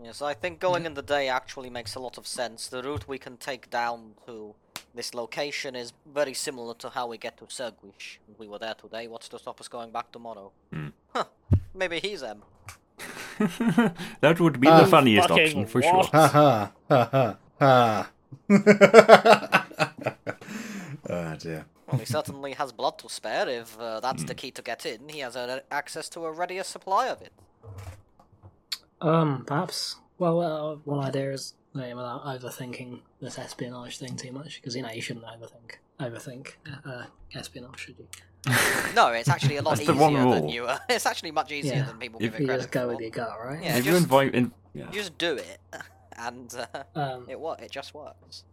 Yes, 0.04 0.22
I 0.22 0.36
think 0.36 0.60
going 0.60 0.86
in 0.86 0.94
the 0.94 1.02
day 1.02 1.28
actually 1.28 1.72
makes 1.72 1.96
a 1.96 2.00
lot 2.00 2.20
of 2.20 2.28
sense. 2.28 2.68
The 2.68 2.84
route 2.84 3.08
we 3.08 3.18
can 3.18 3.38
take 3.38 3.72
down 3.72 4.12
to 4.28 4.54
this 4.94 5.16
location 5.16 5.76
is 5.76 5.94
very 6.06 6.36
similar 6.36 6.76
to 6.76 6.90
how 6.90 7.08
we 7.08 7.18
get 7.18 7.36
to 7.40 7.46
Sergrish. 7.46 8.20
We 8.38 8.48
were 8.48 8.60
there 8.60 8.76
today. 8.76 9.08
What's 9.08 9.28
to 9.30 9.40
stop 9.40 9.60
us 9.60 9.68
going 9.68 9.90
back 9.90 10.12
tomorrow? 10.12 10.52
Hmm. 10.72 10.90
Huh. 11.16 11.24
Maybe 11.74 12.00
he's 12.00 12.22
M. 12.22 12.44
that 14.22 14.40
would 14.40 14.62
be 14.62 14.68
Ah, 14.68 14.82
the 14.82 14.86
funniest 14.86 15.32
option 15.32 15.66
for 15.66 15.82
what? 15.82 16.06
sure. 16.06 16.10
Ha 16.14 16.28
ha 16.28 16.72
ha 16.88 17.38
ha. 17.60 18.12
oh 21.36 21.40
dear. 21.40 21.66
Well, 21.88 21.99
he 21.99 22.06
certainly 22.06 22.53
has 22.53 22.72
blood 22.72 22.98
to 22.99 23.10
spare. 23.10 23.48
If 23.48 23.80
uh, 23.80 23.99
that's 23.99 24.24
the 24.24 24.34
key 24.34 24.52
to 24.52 24.62
get 24.62 24.86
in, 24.86 25.07
he 25.10 25.20
has 25.20 25.36
uh, 25.36 25.60
access 25.70 26.10
to 26.10 26.26
a 26.26 26.32
readier 26.32 26.64
supply 26.64 27.07
of 27.10 27.22
it. 27.22 27.32
Um, 29.02 29.44
perhaps. 29.45 29.98
Well, 30.18 30.41
uh, 30.41 30.76
one 30.86 31.06
idea 31.06 31.32
is 31.32 31.53
you 31.74 31.82
know, 31.82 31.95
without 31.95 32.24
overthinking 32.26 32.99
this 33.22 33.38
espionage 33.38 33.98
thing 33.99 34.16
too 34.16 34.32
much, 34.32 34.62
because 34.62 34.76
you 34.76 34.82
know 34.82 34.90
you 34.91 35.02
shouldn't 35.02 35.26
overthink 35.26 35.76
overthink 35.99 36.53
uh, 36.86 37.03
espionage, 37.36 37.80
should 37.80 37.95
you? 37.99 38.07
No, 38.95 39.07
it's 39.10 39.30
actually 39.30 39.57
a 39.57 39.62
lot 39.62 39.80
easier 39.82 39.94
than 39.95 40.49
you. 40.49 40.66
Uh, 40.66 40.78
it's 40.90 41.06
actually 41.06 41.32
much 41.32 41.52
easier 41.52 41.76
Yeah. 41.76 41.86
than 41.86 41.98
people 41.98 42.20
If 42.20 42.32
give 42.32 42.36
it 42.36 42.41
You 42.41 42.48
credit 42.48 42.62
just 42.64 42.72
go 42.72 42.82
for. 42.84 42.88
with 42.94 43.02
your 43.02 43.10
gut, 43.12 43.32
right? 43.44 43.62
Yeah, 43.64 43.78
if 43.78 43.86
you 43.86 43.95
invite, 43.95 44.34
in, 44.34 44.52
yeah, 44.74 44.86
You 44.88 44.99
just 44.99 45.18
do 45.18 45.36
it, 45.36 45.60
and 46.18 46.54
uh, 46.74 46.84
Um, 46.96 47.26
it 47.30 47.40
what? 47.40 47.62
It 47.62 47.72
just 47.72 47.94
works. 47.94 48.44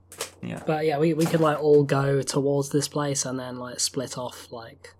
yeah. 0.42 0.62
but 0.66 0.84
yeah, 0.86 0.98
we 0.98 1.14
we 1.14 1.24
could 1.26 1.40
like 1.40 1.60
all 1.62 1.84
go 1.84 2.22
towards 2.22 2.70
this 2.70 2.88
place 2.88 3.24
and 3.24 3.38
then 3.38 3.58
like 3.58 3.80
split 3.80 4.18
off, 4.18 4.50
like 4.52 4.94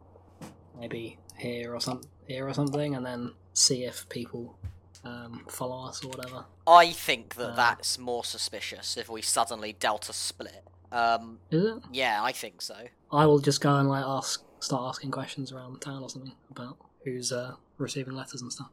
maybe 0.79 1.19
here 1.39 1.75
or 1.75 1.81
some 1.81 2.01
here 2.27 2.47
or 2.49 2.55
something, 2.55 2.95
and 2.95 3.05
then 3.05 3.33
see 3.55 3.85
if 3.85 4.09
people 4.09 4.57
um, 5.05 5.45
follow 5.49 5.87
us 5.89 6.05
or 6.05 6.09
whatever. 6.09 6.45
I 6.67 6.93
think 6.93 7.35
that 7.35 7.51
Uh. 7.51 7.55
that's 7.57 7.99
more 7.99 8.25
suspicious 8.25 8.97
if 8.97 9.09
we 9.09 9.23
suddenly 9.23 9.73
delta 9.73 10.13
split. 10.13 10.65
Um, 10.93 11.39
Is 11.51 11.65
it? 11.65 11.83
yeah, 11.91 12.23
I 12.23 12.33
think 12.33 12.61
so. 12.63 12.77
I 13.11 13.27
will 13.27 13.39
just 13.39 13.61
go 13.61 13.75
and 13.77 13.89
like 13.89 14.05
ask, 14.07 14.45
start 14.61 14.83
asking 14.89 15.11
questions 15.11 15.51
around 15.51 15.81
town 15.81 16.03
or 16.03 16.09
something 16.11 16.35
about 16.51 16.77
who's 17.05 17.33
uh, 17.33 17.55
receiving 17.79 18.15
letters 18.15 18.43
and 18.43 18.53
stuff. 18.53 18.69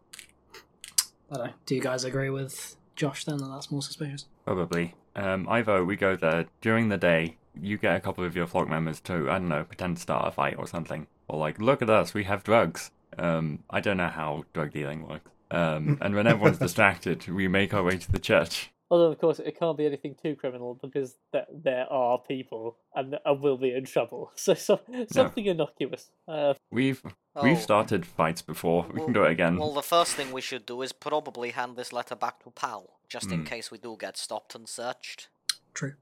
I 1.32 1.36
don't 1.38 1.48
know. 1.48 1.54
Do 1.66 1.76
you 1.76 1.82
guys 1.82 2.04
agree 2.04 2.30
with 2.30 2.76
Josh 3.00 3.24
then 3.24 3.38
that 3.38 3.48
that's 3.48 3.72
more 3.72 3.82
suspicious? 3.82 4.26
Probably. 4.46 4.94
Um, 5.16 5.48
either 5.48 5.86
we 5.86 5.96
go 5.96 6.18
there 6.18 6.48
during 6.60 6.90
the 6.90 6.98
day, 6.98 7.38
you 7.60 7.78
get 7.78 7.96
a 7.96 8.02
couple 8.02 8.26
of 8.26 8.36
your 8.36 8.46
flock 8.46 8.68
members 8.68 9.00
to, 9.02 9.30
I 9.30 9.40
don't 9.40 9.48
know, 9.48 9.64
pretend 9.64 9.96
to 9.96 10.02
start 10.02 10.28
a 10.28 10.32
fight 10.32 10.56
or 10.58 10.68
something. 10.68 11.08
Or 11.30 11.40
like, 11.40 11.60
look 11.60 11.82
at 11.82 11.90
us, 11.90 12.14
we 12.14 12.26
have 12.26 12.44
drugs. 12.44 12.92
Um, 13.18 13.64
I 13.70 13.80
don't 13.80 13.96
know 13.96 14.10
how 14.10 14.44
drug 14.54 14.74
dealing 14.74 15.08
works. 15.08 15.32
Um, 15.50 15.98
and 16.02 16.14
when 16.14 16.28
everyone's 16.28 16.58
distracted, 16.58 17.26
we 17.30 17.48
make 17.48 17.74
our 17.74 17.84
way 17.84 17.98
to 17.98 18.12
the 18.12 18.20
church. 18.20 18.70
Although, 18.92 19.12
of 19.12 19.20
course, 19.20 19.40
it 19.40 19.60
can't 19.60 19.78
be 19.78 19.86
anything 19.86 20.16
too 20.22 20.36
criminal 20.36 20.74
because 20.82 21.16
th- 21.32 21.46
there 21.54 21.86
are 21.92 22.18
people 22.18 22.78
and, 22.96 23.18
and 23.24 23.40
we'll 23.42 23.58
be 23.58 23.74
in 23.74 23.86
trouble. 23.86 24.32
So, 24.36 24.54
so 24.56 24.80
something 25.12 25.46
innocuous. 25.46 26.12
Uh, 26.28 26.54
We've 26.72 27.02
Oh, 27.36 27.44
we've 27.44 27.60
started 27.62 28.06
fights 28.06 28.42
before. 28.42 28.86
We 28.92 28.96
well- 28.98 29.06
can 29.06 29.14
do 29.14 29.24
it 29.24 29.32
again. 29.32 29.58
Well, 29.58 29.74
the 29.74 29.84
first 29.84 30.16
thing 30.16 30.32
we 30.32 30.42
should 30.42 30.66
do 30.66 30.82
is 30.82 30.92
probably 30.92 31.52
hand 31.52 31.76
this 31.78 31.94
letter 31.94 32.16
back 32.16 32.44
to 32.44 32.50
Pal, 32.52 33.00
just 33.08 33.32
in 33.32 33.40
Hmm. 33.42 33.46
case 33.46 33.70
we 33.72 33.78
do 33.78 33.96
get 34.00 34.18
stopped 34.18 34.56
and 34.56 34.68
searched. 34.68 35.30
True. 35.74 35.94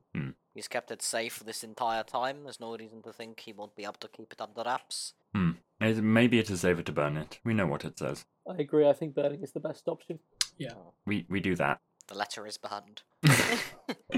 He's 0.55 0.67
kept 0.67 0.89
it 0.89 1.03
safe 1.03 1.37
this 1.45 1.63
entire 1.63 2.01
time. 2.03 2.43
There's 2.43 2.59
no 2.59 2.75
reason 2.75 3.03
to 3.03 3.13
think 3.13 3.41
he 3.41 3.53
won't 3.53 3.75
be 3.75 3.83
able 3.83 3.93
to 3.99 4.07
keep 4.07 4.33
it 4.33 4.41
under 4.41 4.63
wraps. 4.65 5.13
Hmm. 5.35 5.51
Maybe- 5.79 6.01
Maybe 6.01 6.39
it 6.39 6.49
is 6.49 6.61
safer 6.61 6.81
to 6.81 6.91
burn 6.91 7.17
it. 7.17 7.39
We 7.43 7.53
know 7.53 7.67
what 7.67 7.85
it 7.85 7.99
says. 7.99 8.25
I 8.49 8.55
agree. 8.55 8.87
I 8.87 8.93
think 8.93 9.13
burning 9.13 9.43
is 9.43 9.51
the 9.51 9.59
best 9.59 9.87
option. 9.87 10.19
Yeah. 10.57 10.73
We 11.05 11.25
we 11.29 11.39
do 11.41 11.55
that. 11.57 11.79
The 12.07 12.15
letter 12.15 12.45
is 12.47 12.57
burned. 12.57 13.01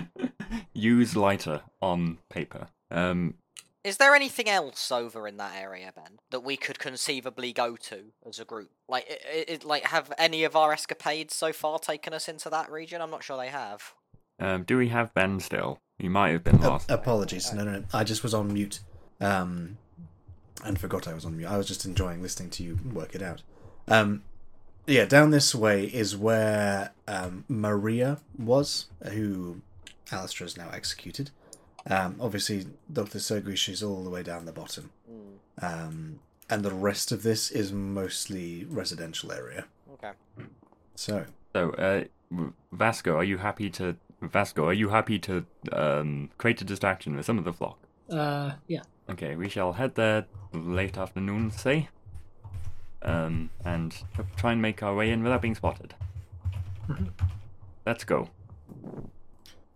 Use 0.73 1.15
lighter 1.15 1.61
on 1.81 2.19
paper. 2.29 2.67
Um, 2.91 3.35
Is 3.83 3.97
there 3.97 4.15
anything 4.15 4.47
else 4.49 4.91
over 4.91 5.27
in 5.27 5.37
that 5.37 5.55
area, 5.59 5.91
Ben, 5.95 6.19
that 6.31 6.41
we 6.41 6.57
could 6.57 6.79
conceivably 6.79 7.53
go 7.53 7.75
to 7.75 8.05
as 8.27 8.39
a 8.39 8.45
group? 8.45 8.69
Like, 8.87 9.05
i 9.31 9.45
i 9.49 9.59
like, 9.63 9.85
have 9.85 10.11
any 10.17 10.43
of 10.43 10.55
our 10.55 10.71
escapades 10.71 11.35
so 11.35 11.51
far 11.53 11.79
taken 11.79 12.13
us 12.13 12.27
into 12.27 12.49
that 12.49 12.71
region? 12.71 13.01
I'm 13.01 13.11
not 13.11 13.23
sure 13.23 13.37
they 13.37 13.49
have. 13.49 13.93
um, 14.39 14.63
do 14.63 14.77
we 14.77 14.89
have 14.89 15.13
Ben 15.13 15.39
still? 15.39 15.79
He 15.97 16.07
might 16.09 16.29
have 16.31 16.43
been 16.43 16.63
Uh, 16.63 16.69
last. 16.69 16.89
apologies. 16.89 17.51
No, 17.53 17.63
no, 17.65 17.79
no. 17.79 17.83
I 17.93 18.03
just 18.03 18.23
was 18.23 18.33
on 18.33 18.53
mute. 18.53 18.79
Um, 19.19 19.77
and 20.63 20.79
forgot 20.79 21.07
I 21.07 21.13
was 21.13 21.25
on 21.25 21.35
mute. 21.37 21.47
I 21.49 21.57
was 21.57 21.67
just 21.67 21.85
enjoying 21.85 22.21
listening 22.21 22.49
to 22.51 22.63
you 22.63 22.79
work 22.93 23.15
it 23.15 23.21
out. 23.21 23.41
Um, 23.87 24.23
yeah, 24.89 25.05
down 25.05 25.31
this 25.31 25.53
way 25.55 25.85
is 25.85 26.15
where 26.17 26.91
um, 27.07 27.45
Maria 27.47 28.19
was, 28.37 28.87
who 29.11 29.61
Alistair 30.11 30.45
has 30.45 30.57
now 30.57 30.69
executed. 30.73 31.31
Um, 31.89 32.17
obviously, 32.19 32.67
Dr. 32.91 33.19
Sergrish 33.19 33.69
is 33.69 33.81
all 33.81 34.03
the 34.03 34.09
way 34.09 34.23
down 34.23 34.45
the 34.45 34.51
bottom. 34.51 34.89
Hmm, 35.09 35.65
Um, 35.65 36.19
and 36.49 36.63
the 36.63 36.73
rest 36.73 37.11
of 37.11 37.21
this 37.23 37.51
is 37.51 37.71
mostly 37.71 38.65
residential 38.65 39.31
area. 39.31 39.65
okay. 39.93 40.11
So, 40.95 41.25
So, 41.53 41.71
uh, 41.71 42.03
Vasco, 42.71 43.15
are 43.15 43.23
you 43.23 43.37
happy 43.37 43.69
to 43.71 43.95
Vasco? 44.21 44.65
Are 44.65 44.73
you 44.73 44.89
happy 44.89 45.19
to 45.19 45.45
um, 45.71 46.29
create 46.37 46.61
a 46.61 46.65
distraction 46.65 47.15
with 47.15 47.25
some 47.25 47.37
of 47.37 47.45
the 47.45 47.53
flock? 47.53 47.77
Uh, 48.09 48.53
yeah. 48.67 48.81
Okay, 49.09 49.35
we 49.35 49.47
shall 49.49 49.73
head 49.73 49.95
there 49.95 50.25
late 50.53 50.97
afternoon, 50.97 51.51
say, 51.51 51.89
um, 53.01 53.49
and 53.63 53.95
try 54.37 54.51
and 54.51 54.61
make 54.61 54.81
our 54.83 54.95
way 54.95 55.11
in 55.11 55.23
without 55.23 55.41
being 55.41 55.55
spotted. 55.55 55.93
Let's 57.85 58.03
go. 58.03 58.29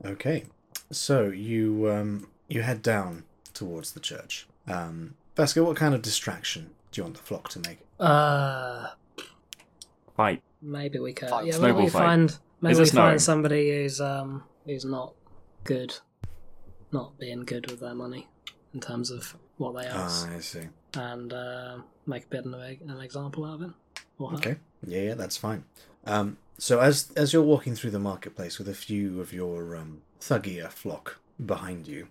Okay, 0.05 0.43
so 0.91 1.29
you 1.29 1.89
um, 1.89 2.27
you 2.47 2.61
head 2.61 2.81
down 2.81 3.23
towards 3.53 3.93
the 3.93 3.99
church. 3.99 4.47
Um, 4.67 5.15
Vasco, 5.35 5.63
what 5.63 5.75
kind 5.77 5.93
of 5.95 6.01
distraction 6.01 6.71
do 6.91 6.99
you 6.99 7.03
want 7.05 7.17
the 7.17 7.23
flock 7.23 7.49
to 7.49 7.59
make? 7.59 7.79
Uh, 7.99 8.87
Fight. 10.15 10.41
maybe 10.61 10.99
we 10.99 11.13
could. 11.13 11.29
Fight. 11.29 11.45
Yeah, 11.45 11.53
Snowball 11.53 11.73
maybe 11.73 11.83
we 11.85 11.89
fight. 11.89 11.99
find 11.99 12.37
maybe 12.61 12.75
we 12.77 12.81
it 12.83 12.87
snowing? 12.87 13.09
find 13.11 13.21
somebody 13.21 13.71
who's 13.71 14.01
um 14.01 14.43
who's 14.65 14.85
not 14.85 15.13
good, 15.63 15.95
not 16.91 17.17
being 17.17 17.45
good 17.45 17.69
with 17.71 17.79
their 17.79 17.95
money 17.95 18.27
in 18.73 18.79
terms 18.81 19.09
of 19.11 19.35
what 19.57 19.75
they 19.75 19.87
ask, 19.87 20.27
Ah, 20.29 20.35
I 20.35 20.39
see. 20.39 20.67
and 20.95 21.31
uh, 21.31 21.77
make 22.05 22.25
a 22.25 22.27
bit 22.27 22.45
of 22.45 22.53
an, 22.53 22.99
example 23.01 23.45
out 23.45 23.55
of 23.55 23.61
it. 23.61 23.69
Okay, 24.21 24.55
yeah, 24.85 25.01
yeah, 25.01 25.13
that's 25.15 25.37
fine. 25.37 25.63
Um, 26.05 26.37
so 26.57 26.79
as 26.79 27.11
as 27.15 27.33
you're 27.33 27.41
walking 27.41 27.75
through 27.75 27.91
the 27.91 27.99
marketplace 27.99 28.57
with 28.57 28.69
a 28.69 28.73
few 28.73 29.19
of 29.19 29.33
your 29.33 29.75
um, 29.75 30.01
thuggier 30.21 30.69
flock 30.69 31.19
behind 31.43 31.87
you, 31.87 32.07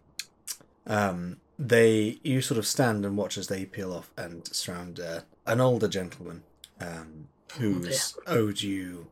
um, 0.87 1.39
they 1.59 2.19
you 2.23 2.41
sort 2.41 2.59
of 2.59 2.67
stand 2.67 3.05
and 3.05 3.17
watch 3.17 3.39
as 3.39 3.49
they 3.49 3.65
peel 3.65 3.93
off 3.93 4.11
and 4.17 4.47
surround 4.49 5.01
uh, 5.01 5.21
an 5.47 5.61
older 5.61 5.89
gentleman 5.89 6.43
um, 6.81 7.29
who's 7.55 8.17
owed 8.27 8.63
you 8.63 9.07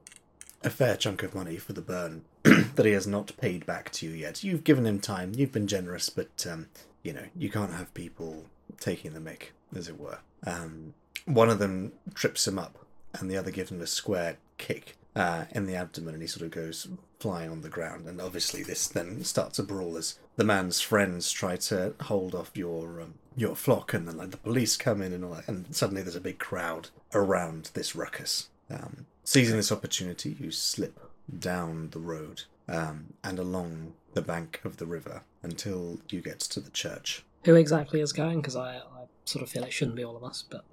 a 0.62 0.70
fair 0.70 0.96
chunk 0.96 1.22
of 1.22 1.34
money 1.34 1.56
for 1.56 1.72
the 1.72 1.80
burn 1.80 2.22
that 2.42 2.86
he 2.86 2.92
has 2.92 3.06
not 3.06 3.32
paid 3.40 3.64
back 3.66 3.90
to 3.92 4.06
you 4.06 4.12
yet. 4.12 4.42
You've 4.42 4.64
given 4.64 4.86
him 4.86 5.00
time. 5.00 5.32
You've 5.34 5.52
been 5.52 5.66
generous, 5.66 6.10
but 6.10 6.46
um, 6.50 6.68
you 7.02 7.12
know 7.12 7.24
you 7.36 7.50
can't 7.50 7.72
have 7.72 7.92
people 7.94 8.46
taking 8.78 9.12
the 9.12 9.20
mick, 9.20 9.52
as 9.74 9.88
it 9.88 9.98
were. 9.98 10.18
Um, 10.46 10.94
one 11.26 11.50
of 11.50 11.58
them 11.58 11.92
trips 12.14 12.46
him 12.46 12.58
up, 12.58 12.84
and 13.14 13.30
the 13.30 13.36
other 13.36 13.50
gives 13.50 13.70
him 13.70 13.80
a 13.80 13.86
square 13.86 14.36
kick 14.58 14.96
uh, 15.14 15.44
in 15.52 15.66
the 15.66 15.74
abdomen, 15.74 16.14
and 16.14 16.22
he 16.22 16.28
sort 16.28 16.44
of 16.44 16.50
goes 16.50 16.88
flying 17.18 17.50
on 17.50 17.62
the 17.62 17.68
ground. 17.68 18.06
And 18.06 18.20
obviously, 18.20 18.62
this 18.62 18.88
then 18.88 19.22
starts 19.24 19.58
a 19.58 19.62
brawl 19.62 19.96
as 19.96 20.18
the 20.36 20.44
man's 20.44 20.80
friends 20.80 21.30
try 21.30 21.56
to 21.56 21.94
hold 22.02 22.34
off 22.34 22.50
your 22.54 23.00
um, 23.00 23.14
your 23.36 23.54
flock, 23.54 23.94
and 23.94 24.06
then 24.08 24.16
like 24.16 24.30
the 24.30 24.36
police 24.36 24.76
come 24.76 25.02
in 25.02 25.12
and 25.12 25.24
all 25.24 25.34
that. 25.34 25.48
And 25.48 25.74
suddenly, 25.74 26.02
there's 26.02 26.16
a 26.16 26.20
big 26.20 26.38
crowd 26.38 26.88
around 27.14 27.70
this 27.74 27.94
ruckus. 27.94 28.48
Um, 28.70 29.06
seizing 29.24 29.56
this 29.56 29.72
opportunity, 29.72 30.36
you 30.38 30.50
slip 30.50 30.98
down 31.38 31.90
the 31.90 31.98
road 31.98 32.42
um, 32.68 33.14
and 33.22 33.38
along 33.38 33.92
the 34.14 34.22
bank 34.22 34.60
of 34.64 34.78
the 34.78 34.86
river 34.86 35.22
until 35.42 36.00
you 36.08 36.20
get 36.20 36.40
to 36.40 36.60
the 36.60 36.70
church. 36.70 37.24
Who 37.44 37.54
exactly 37.54 38.00
is 38.00 38.12
going? 38.12 38.40
Because 38.40 38.56
I, 38.56 38.76
I 38.76 38.99
sort 39.30 39.42
of 39.42 39.48
feel 39.50 39.64
it 39.64 39.72
shouldn't 39.72 39.96
be 39.96 40.04
all 40.04 40.16
of 40.16 40.24
us, 40.24 40.44
but 40.50 40.64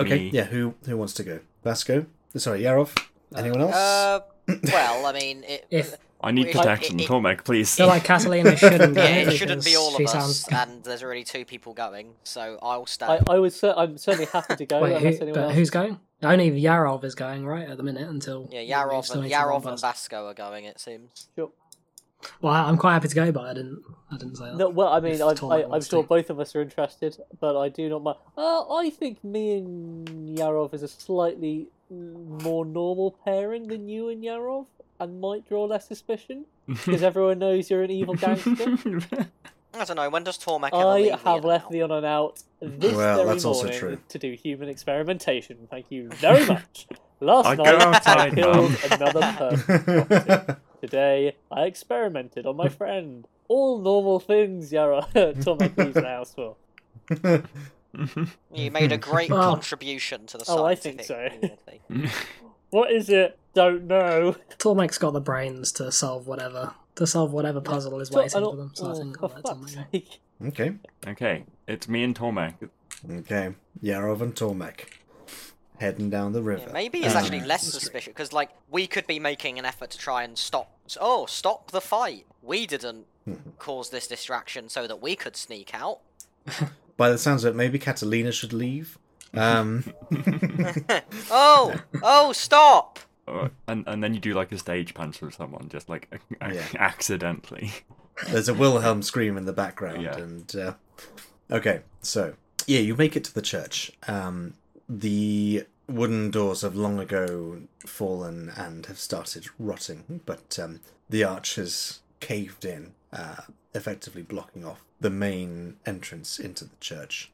Okay, 0.00 0.16
Me. 0.18 0.30
yeah. 0.32 0.44
Who 0.44 0.74
who 0.86 0.96
wants 0.96 1.14
to 1.14 1.22
go? 1.24 1.40
Vasco. 1.64 2.06
Sorry, 2.36 2.62
Yarov. 2.62 2.96
Anyone 3.36 3.60
else? 3.62 3.74
Uh, 3.74 4.20
well, 4.64 5.06
I 5.06 5.12
mean, 5.12 5.44
it, 5.44 5.66
if 5.70 5.96
I 6.20 6.30
need 6.30 6.46
It- 6.48 6.56
protection. 6.56 6.98
it- 6.98 7.04
it- 7.04 7.08
Tormek, 7.08 7.44
please. 7.44 7.74
I 7.74 7.76
feel 7.78 7.86
like 7.88 8.04
Catalina 8.04 8.56
shouldn't 8.62 8.94
go. 8.94 9.02
yeah, 9.02 9.16
it 9.28 9.32
shouldn't 9.32 9.64
be 9.64 9.76
all 9.76 9.94
of 9.94 10.00
us, 10.00 10.12
sounds- 10.12 10.48
and 10.50 10.82
there's 10.84 11.02
already 11.02 11.24
two 11.24 11.44
people 11.44 11.74
going, 11.74 12.14
so 12.24 12.58
I'll 12.62 12.86
stand. 12.86 13.28
I 13.28 13.38
was 13.38 13.54
cer- 13.56 13.74
I'm 13.76 13.98
certainly 13.98 14.26
happy 14.32 14.56
to 14.56 14.66
go 14.66 14.80
Wait, 14.82 14.96
who, 15.02 15.26
but 15.32 15.36
else. 15.38 15.54
who's 15.54 15.70
going? 15.70 15.98
Only 16.22 16.50
Yarov 16.52 17.02
is 17.04 17.14
going, 17.16 17.44
right, 17.44 17.68
at 17.68 17.76
the 17.76 17.82
minute 17.82 18.08
until. 18.08 18.48
yeah, 18.52 18.60
Yarov 18.60 19.10
and 19.12 19.22
need 19.22 19.28
to 19.30 19.34
Yarov 19.34 19.66
and. 19.66 19.80
Vasco 19.80 20.26
are 20.28 20.34
going. 20.34 20.64
It 20.64 20.78
seems. 20.80 21.28
Sure. 21.36 21.50
Well, 22.40 22.52
I- 22.52 22.68
I'm 22.68 22.76
quite 22.76 22.92
happy 22.94 23.08
to 23.08 23.14
go, 23.14 23.32
but 23.32 23.44
I 23.44 23.54
didn't. 23.54 23.82
I 24.10 24.16
didn't 24.16 24.36
say 24.36 24.44
that. 24.46 24.56
No, 24.56 24.68
well, 24.68 24.88
I 24.88 25.00
mean, 25.00 25.20
I'm, 25.22 25.36
I, 25.50 25.64
I'm 25.64 25.80
sure 25.82 26.02
both 26.02 26.28
of 26.30 26.38
us 26.38 26.54
are 26.54 26.60
interested, 26.62 27.16
but 27.40 27.58
I 27.58 27.68
do 27.68 27.88
not 27.88 28.02
mind. 28.02 28.18
Uh, 28.36 28.74
I 28.74 28.90
think 28.90 29.22
me 29.24 29.56
and 29.58 30.36
Yarov 30.38 30.74
is 30.74 30.82
a 30.82 30.88
slightly 30.88 31.68
more 31.90 32.64
normal 32.64 33.12
pairing 33.24 33.68
than 33.68 33.88
you 33.88 34.08
and 34.08 34.22
Yarov, 34.22 34.66
and 35.00 35.20
might 35.20 35.48
draw 35.48 35.64
less 35.64 35.88
suspicion 35.88 36.44
because 36.68 37.02
everyone 37.02 37.38
knows 37.38 37.70
you're 37.70 37.82
an 37.82 37.90
evil 37.90 38.14
gangster. 38.14 38.50
I 39.74 39.84
don't 39.86 39.96
know. 39.96 40.10
When 40.10 40.22
does 40.22 40.36
Tormek 40.38 40.68
ever 40.74 40.76
I 40.76 40.94
leave 41.00 41.20
have 41.22 41.44
left 41.46 41.64
now? 41.66 41.70
the 41.70 41.82
on 41.82 41.90
and 41.92 42.04
out 42.04 42.42
this 42.60 42.94
Well, 42.94 43.16
very 43.16 43.28
that's 43.28 43.44
also 43.46 43.62
morning 43.64 43.78
true. 43.80 43.98
to 44.10 44.18
do 44.18 44.32
human 44.34 44.68
experimentation. 44.68 45.66
Thank 45.70 45.86
you 45.90 46.10
very 46.10 46.44
much. 46.44 46.86
Last 47.20 47.46
I 47.46 47.56
go 47.56 47.62
night 47.62 47.80
I 47.82 47.94
outside, 47.94 48.34
killed 48.34 48.76
another 48.90 49.20
person. 49.38 50.56
Today 50.82 51.36
I 51.50 51.62
experimented 51.62 52.44
on 52.44 52.56
my 52.56 52.68
friend. 52.80 53.26
All 53.46 53.78
normal 53.78 54.18
things 54.18 54.72
Yara 54.72 55.06
Tormek 55.14 55.76
leaves 55.76 55.94
the 55.94 56.08
house 56.08 56.34
for. 56.34 56.56
You 58.52 58.70
made 58.72 58.90
a 58.90 58.98
great 58.98 59.30
Well- 59.30 59.42
contribution 59.54 60.26
to 60.26 60.38
the 60.38 60.44
Oh, 60.48 60.64
I 60.64 60.74
think 60.74 61.02
so. 61.04 61.28
community. 61.30 62.10
What 62.70 62.90
is 62.90 63.08
it? 63.08 63.38
Don't 63.54 63.84
know. 63.86 64.34
Tormek's 64.58 64.98
got 64.98 65.12
the 65.12 65.20
brains 65.20 65.70
to 65.72 65.92
solve 65.92 66.26
whatever 66.26 66.74
to 66.96 67.06
solve 67.06 67.32
whatever 67.32 67.60
puzzle 67.60 68.00
is 68.00 68.10
waiting 68.10 68.30
for 68.42 68.56
them. 68.56 68.70
So 68.74 68.86
I 68.86 68.90
Oh, 68.90 68.94
think 68.94 69.18
for 69.18 69.26
I'll 69.26 69.32
let 69.36 69.46
fuck's 69.46 69.74
sake. 69.92 70.20
okay, 70.48 70.72
okay, 71.06 71.44
it's 71.68 71.88
me 71.88 72.02
and 72.02 72.14
Tormek. 72.18 72.54
okay. 73.18 73.54
Yarov 73.82 74.20
and 74.20 74.34
Tormek 74.34 74.88
heading 75.78 76.10
down 76.10 76.32
the 76.32 76.42
river. 76.42 76.64
Yeah, 76.66 76.72
maybe 76.72 77.00
it's 77.04 77.14
Um, 77.14 77.22
actually 77.24 77.40
less 77.40 77.66
suspicious 77.66 78.08
because, 78.12 78.32
like, 78.32 78.50
we 78.70 78.86
could 78.86 79.06
be 79.06 79.18
making 79.18 79.58
an 79.58 79.64
effort 79.64 79.90
to 79.90 79.98
try 79.98 80.22
and 80.22 80.36
stop. 80.38 80.70
Oh, 81.00 81.26
stop 81.26 81.70
the 81.70 81.80
fight! 81.80 82.26
We 82.42 82.66
didn't 82.66 83.06
cause 83.58 83.90
this 83.90 84.06
distraction 84.08 84.68
so 84.68 84.86
that 84.86 85.00
we 85.00 85.14
could 85.16 85.36
sneak 85.36 85.74
out. 85.74 86.00
By 86.96 87.10
the 87.10 87.18
sounds 87.18 87.44
of 87.44 87.54
it, 87.54 87.56
maybe 87.56 87.78
Catalina 87.78 88.32
should 88.32 88.52
leave. 88.52 88.98
Um, 89.34 89.84
oh, 91.30 91.74
oh, 92.02 92.32
stop! 92.32 92.98
Uh, 93.26 93.48
and 93.68 93.84
and 93.86 94.02
then 94.02 94.14
you 94.14 94.20
do 94.20 94.34
like 94.34 94.52
a 94.52 94.58
stage 94.58 94.94
punch 94.94 95.20
with 95.20 95.34
someone, 95.34 95.68
just 95.68 95.88
like 95.88 96.08
ac- 96.12 96.54
Yeah. 96.56 96.66
accidentally. 96.78 97.72
there's 98.28 98.48
a 98.48 98.54
Wilhelm 98.54 99.02
scream 99.02 99.36
in 99.36 99.44
the 99.46 99.52
background, 99.52 100.02
Yeah. 100.02 100.16
and 100.18 100.56
uh, 100.56 100.74
okay, 101.50 101.80
so 102.02 102.34
yeah, 102.66 102.80
you 102.80 102.94
make 102.96 103.16
it 103.16 103.24
to 103.24 103.34
the 103.34 103.42
church. 103.42 103.92
Um, 104.06 104.54
the 104.98 105.64
wooden 105.88 106.30
doors 106.30 106.60
have 106.62 106.76
long 106.76 106.98
ago 106.98 107.62
fallen 107.86 108.52
and 108.56 108.86
have 108.86 108.98
started 108.98 109.46
rotting, 109.58 110.20
but 110.26 110.58
um, 110.62 110.80
the 111.08 111.24
arch 111.24 111.56
has 111.56 112.00
caved 112.20 112.64
in, 112.64 112.92
uh, 113.12 113.42
effectively 113.74 114.22
blocking 114.22 114.64
off 114.64 114.84
the 115.00 115.10
main 115.10 115.76
entrance 115.86 116.38
into 116.38 116.64
the 116.64 116.76
church. 116.80 117.30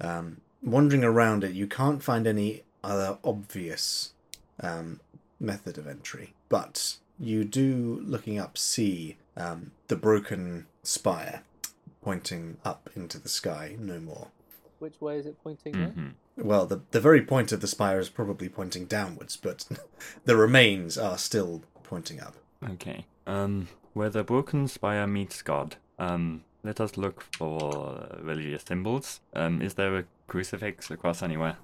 Um, 0.00 0.40
wandering 0.62 1.04
around 1.04 1.44
it, 1.44 1.52
you 1.52 1.66
can't 1.66 2.02
find 2.02 2.26
any 2.26 2.62
other 2.82 3.18
obvious 3.24 4.12
um, 4.62 5.00
method 5.38 5.76
of 5.76 5.86
entry, 5.86 6.32
but 6.48 6.96
you 7.18 7.44
do, 7.44 8.00
looking 8.04 8.38
up, 8.38 8.56
see 8.56 9.16
um, 9.36 9.72
the 9.88 9.96
broken 9.96 10.66
spire 10.82 11.42
pointing 12.02 12.56
up 12.64 12.88
into 12.96 13.18
the 13.18 13.28
sky 13.28 13.76
no 13.78 14.00
more. 14.00 14.28
Which 14.78 14.98
way 15.00 15.18
is 15.18 15.26
it 15.26 15.36
pointing 15.42 15.72
now? 15.72 15.92
Well, 16.36 16.66
the, 16.66 16.80
the 16.90 17.00
very 17.00 17.22
point 17.22 17.52
of 17.52 17.60
the 17.60 17.66
spire 17.66 17.98
is 17.98 18.08
probably 18.08 18.48
pointing 18.48 18.86
downwards, 18.86 19.36
but 19.36 19.66
the 20.24 20.36
remains 20.36 20.96
are 20.96 21.18
still 21.18 21.62
pointing 21.82 22.20
up. 22.20 22.34
Okay. 22.72 23.04
Um, 23.26 23.68
where 23.92 24.08
the 24.10 24.24
broken 24.24 24.68
spire 24.68 25.06
meets 25.06 25.42
God. 25.42 25.76
Um, 25.98 26.44
let 26.62 26.80
us 26.80 26.96
look 26.96 27.24
for 27.36 28.16
religious 28.22 28.62
symbols. 28.66 29.20
Um, 29.34 29.60
is 29.60 29.74
there 29.74 29.96
a 29.98 30.04
crucifix 30.28 30.90
across 30.90 31.22
anywhere? 31.22 31.56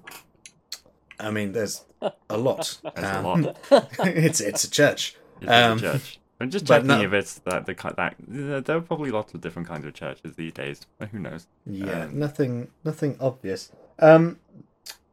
I 1.19 1.31
mean, 1.31 1.53
there's 1.53 1.83
a 2.29 2.37
lot. 2.37 2.79
There's 2.95 3.07
a 3.07 3.17
Um, 3.27 3.41
lot. 3.43 3.57
it's 3.99 4.39
it's 4.39 4.63
a 4.63 4.69
church. 4.69 5.15
Um, 5.47 5.77
a 5.79 5.81
church? 5.81 6.19
I'm 6.39 6.51
just 6.51 6.67
checking 6.67 6.87
no- 6.87 7.01
if 7.01 7.11
it's 7.13 7.39
that 7.39 7.65
the 7.65 7.73
that 8.37 8.65
there 8.65 8.77
are 8.77 8.81
probably 8.81 9.09
lots 9.09 9.33
of 9.33 9.41
different 9.41 9.67
kinds 9.67 9.85
of 9.87 9.95
churches 9.95 10.35
these 10.35 10.51
days. 10.53 10.85
but 10.99 11.09
Who 11.09 11.17
knows? 11.17 11.47
Yeah, 11.65 12.03
Um, 12.03 12.19
nothing, 12.19 12.67
nothing 12.83 13.17
obvious. 13.19 13.71
Um, 13.99 14.39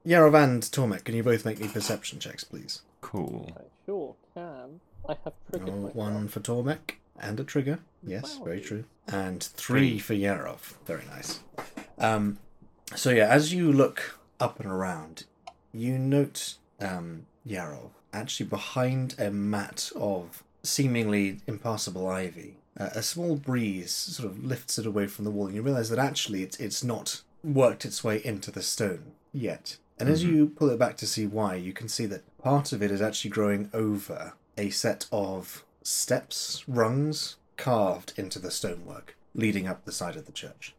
Yarov 0.06 0.34
and 0.42 0.62
Tormek, 0.62 1.04
can 1.04 1.14
you 1.14 1.22
both 1.22 1.44
make 1.44 1.60
me 1.60 1.68
perception 1.68 2.18
checks, 2.18 2.44
please? 2.44 2.82
Cool. 3.00 3.52
I 3.56 3.62
sure 3.86 4.14
can. 4.34 4.80
I 5.08 5.16
have 5.24 5.32
triggered 5.50 5.68
Oh, 5.70 5.76
myself. 5.76 5.94
one 5.94 6.28
for 6.28 6.40
Tormek 6.40 6.96
and 7.18 7.40
a 7.40 7.44
trigger. 7.44 7.78
Yes, 8.02 8.36
Wow. 8.38 8.44
very 8.44 8.60
true. 8.60 8.84
And 9.08 9.42
three 9.42 9.90
Three. 9.92 9.98
for 9.98 10.14
Yarov. 10.14 10.74
Very 10.86 11.04
nice. 11.06 11.40
Um, 11.98 12.38
so 12.94 13.10
yeah, 13.10 13.28
as 13.28 13.52
you 13.52 13.72
look 13.72 14.18
up 14.40 14.60
and 14.60 14.70
around, 14.70 15.24
you 15.72 15.98
note 15.98 16.56
um, 16.80 17.26
Yarov 17.46 17.90
actually 18.12 18.46
behind 18.46 19.14
a 19.18 19.30
mat 19.30 19.90
of 19.96 20.42
seemingly 20.62 21.40
impassable 21.46 22.08
ivy. 22.08 22.56
Uh, 22.78 22.90
a 22.94 23.02
small 23.02 23.36
breeze 23.36 23.92
sort 23.92 24.28
of 24.30 24.44
lifts 24.44 24.78
it 24.78 24.86
away 24.86 25.06
from 25.06 25.24
the 25.24 25.30
wall, 25.30 25.46
and 25.46 25.54
you 25.54 25.62
realise 25.62 25.88
that 25.90 25.98
actually 25.98 26.42
it's 26.42 26.56
it's 26.58 26.82
not 26.82 27.20
worked 27.44 27.84
its 27.84 28.02
way 28.02 28.24
into 28.24 28.50
the 28.50 28.62
stone 28.62 29.12
yet. 29.32 29.76
And 29.98 30.08
as 30.08 30.24
you 30.24 30.48
pull 30.48 30.70
it 30.70 30.78
back 30.78 30.96
to 30.98 31.06
see 31.06 31.26
why, 31.26 31.54
you 31.54 31.72
can 31.72 31.88
see 31.88 32.06
that 32.06 32.24
part 32.38 32.72
of 32.72 32.82
it 32.82 32.90
is 32.90 33.00
actually 33.00 33.30
growing 33.30 33.70
over 33.72 34.32
a 34.58 34.70
set 34.70 35.06
of 35.12 35.64
steps, 35.82 36.64
rungs, 36.66 37.36
carved 37.56 38.12
into 38.16 38.40
the 38.40 38.50
stonework, 38.50 39.16
leading 39.34 39.68
up 39.68 39.84
the 39.84 39.92
side 39.92 40.16
of 40.16 40.26
the 40.26 40.32
church. 40.32 40.74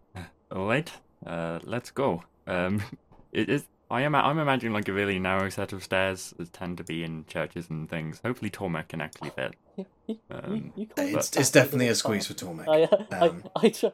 All 0.52 0.68
right. 0.68 0.92
Uh, 1.26 1.60
let's 1.64 1.92
go. 1.92 2.24
Um, 2.46 2.84
it 3.32 3.50
is. 3.50 3.66
I 3.92 4.02
am. 4.02 4.16
I'm 4.16 4.40
imagining 4.40 4.74
like 4.74 4.88
a 4.88 4.94
really 4.94 5.20
narrow 5.20 5.48
set 5.50 5.72
of 5.72 5.84
stairs 5.84 6.34
that 6.38 6.52
tend 6.54 6.78
to 6.80 6.84
be 6.84 7.04
in 7.04 7.26
churches 7.28 7.70
and 7.70 7.88
things. 7.90 8.20
Hopefully, 8.26 8.50
Tormek 8.50 8.88
can 8.90 9.02
actually 9.02 9.30
fit. 9.32 9.56
You, 9.78 9.86
you, 10.08 10.18
Um, 10.32 10.72
you 10.78 10.88
It's, 10.98 11.36
it's 11.36 11.52
definitely 11.52 11.90
a 11.90 11.96
squeeze 11.96 12.28
for 12.28 12.34
Tormek. 12.34 12.68
I, 12.70 12.84
uh, 12.84 13.26
Um, 13.30 13.44
I, 13.58 13.66
I, 13.66 13.70
try, 13.70 13.92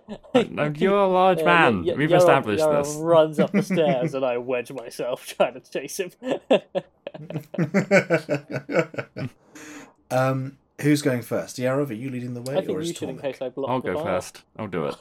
No, 0.51 0.65
you're 0.76 0.95
a 0.99 1.07
large 1.07 1.39
Yeah, 1.43 1.45
man. 1.45 1.77
Y- 1.84 1.91
Y- 1.93 1.95
We've 1.97 2.09
Yarov- 2.09 2.18
established 2.18 2.63
Yarov 2.63 2.84
this. 2.84 2.95
runs 2.97 3.39
up 3.39 3.51
the 3.51 3.63
stairs 3.73 4.13
and 4.13 4.23
I 4.23 4.38
wedge 4.38 4.72
myself 4.72 5.26
trying 5.26 5.55
to 5.55 5.61
chase 5.61 5.99
him. 5.99 6.11
um, 10.11 10.57
who's 10.81 11.01
going 11.01 11.22
first? 11.22 11.57
Yarov, 11.57 11.89
are 11.89 11.93
you 11.93 12.09
leading 12.09 12.34
the 12.34 12.41
way, 12.41 12.55
I 12.55 12.59
or 12.59 12.61
think 12.63 12.80
is 12.81 12.88
you 12.89 12.93
should 12.95 13.09
in 13.09 13.18
Tormek? 13.18 13.22
case 13.22 13.41
I 13.41 13.49
block 13.49 13.69
I'll 13.69 13.80
go 13.81 13.93
bar. 13.95 14.03
first. 14.05 14.43
I'll 14.57 14.68
do 14.68 14.85
it. 14.88 14.95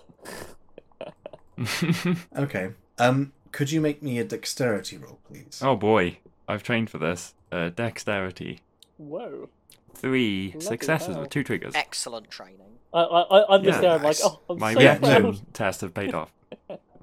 Okay. 2.37 2.71
Um, 2.99 3.33
could 3.53 3.71
you 3.73 3.81
make 3.81 4.03
me 4.03 4.19
a 4.19 4.25
dexterity 4.25 4.97
roll, 4.97 5.19
please? 5.29 5.61
oh 5.65 5.77
boy, 5.77 6.19
I've 6.49 6.63
trained 6.63 6.91
for 6.91 6.99
this. 6.99 7.35
Uh, 7.53 7.71
dexterity. 7.71 8.61
Whoa. 8.99 9.49
Three 9.95 10.51
Bloody 10.53 10.65
successes 10.67 11.09
hell. 11.15 11.21
with 11.23 11.31
two 11.31 11.43
triggers. 11.45 11.75
Excellent 11.75 12.31
training. 12.31 12.79
I, 12.95 13.01
I, 13.03 13.21
I- 13.41 13.55
I'm 13.57 13.65
just 13.65 13.77
Yeah, 13.77 13.81
there, 13.81 13.97
I'm 13.97 14.03
nice. 14.03 14.23
like, 14.25 14.33
oh, 14.33 14.41
I'm 14.53 14.59
My 14.59 14.75
so 14.75 14.81
Yeah, 14.81 14.99
reaction 14.99 15.23
proud. 15.23 15.41
tests 15.55 15.81
have 15.83 15.95
paid 15.95 16.15
off. 16.15 16.33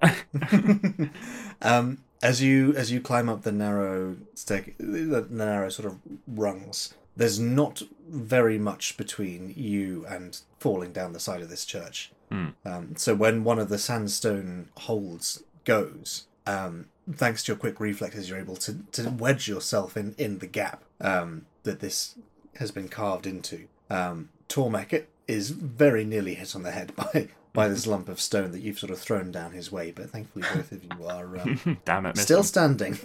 um, 1.62 2.00
as 2.22 2.42
you 2.42 2.74
as 2.76 2.92
you 2.92 3.02
climb 3.02 3.30
up 3.30 3.44
the 3.44 3.52
narrow 3.52 4.18
stair, 4.36 4.66
the, 4.78 5.22
the 5.22 5.28
narrow 5.30 5.70
sort 5.70 5.88
of 5.88 5.98
rungs, 6.28 6.94
there's 7.16 7.40
not 7.40 7.82
very 8.08 8.58
much 8.58 8.98
between 8.98 9.54
you 9.56 10.06
and 10.08 10.40
falling 10.60 10.92
down 10.94 11.14
the 11.14 11.20
side 11.20 11.42
of 11.42 11.50
this 11.50 11.66
church. 11.66 12.12
Hmm. 12.32 12.48
Um, 12.66 12.96
so 12.96 13.16
when 13.16 13.44
one 13.44 13.60
of 13.60 13.70
the 13.70 13.78
sandstone 13.78 14.70
holds 14.78 15.44
goes, 15.66 16.27
um, 16.48 16.86
thanks 17.12 17.44
to 17.44 17.52
your 17.52 17.58
quick 17.58 17.80
reflexes, 17.80 18.30
you're 18.30 18.40
able 18.40 18.56
to, 18.58 18.80
to 18.94 19.10
wedge 19.10 19.48
yourself 19.48 19.96
in 19.98 20.16
in 20.18 20.40
the 20.40 20.48
gap 20.48 20.84
um, 21.02 21.46
that 21.64 21.80
this 21.80 22.16
has 22.56 22.72
been 22.72 22.88
carved 22.90 23.28
into. 23.28 23.68
Um, 23.90 24.30
Tormek 24.50 25.06
is 25.28 25.50
very 25.52 26.04
nearly 26.06 26.36
hit 26.36 26.56
on 26.56 26.64
the 26.64 26.72
head 26.72 26.96
by 27.14 27.30
by 27.54 27.68
this 27.68 27.88
lump 27.88 28.08
of 28.08 28.22
stone 28.22 28.52
that 28.52 28.62
you've 28.62 28.80
sort 28.80 28.92
of 28.92 29.00
thrown 29.00 29.32
down 29.32 29.52
his 29.52 29.72
way, 29.72 29.92
but 29.92 30.10
thankfully 30.10 30.46
both 30.54 30.72
of 30.72 30.84
you 30.84 30.90
are 31.08 31.40
um, 31.40 31.78
Damn 31.86 32.06
it, 32.06 32.18
still 32.18 32.40
him. 32.40 32.46
standing. 32.46 33.00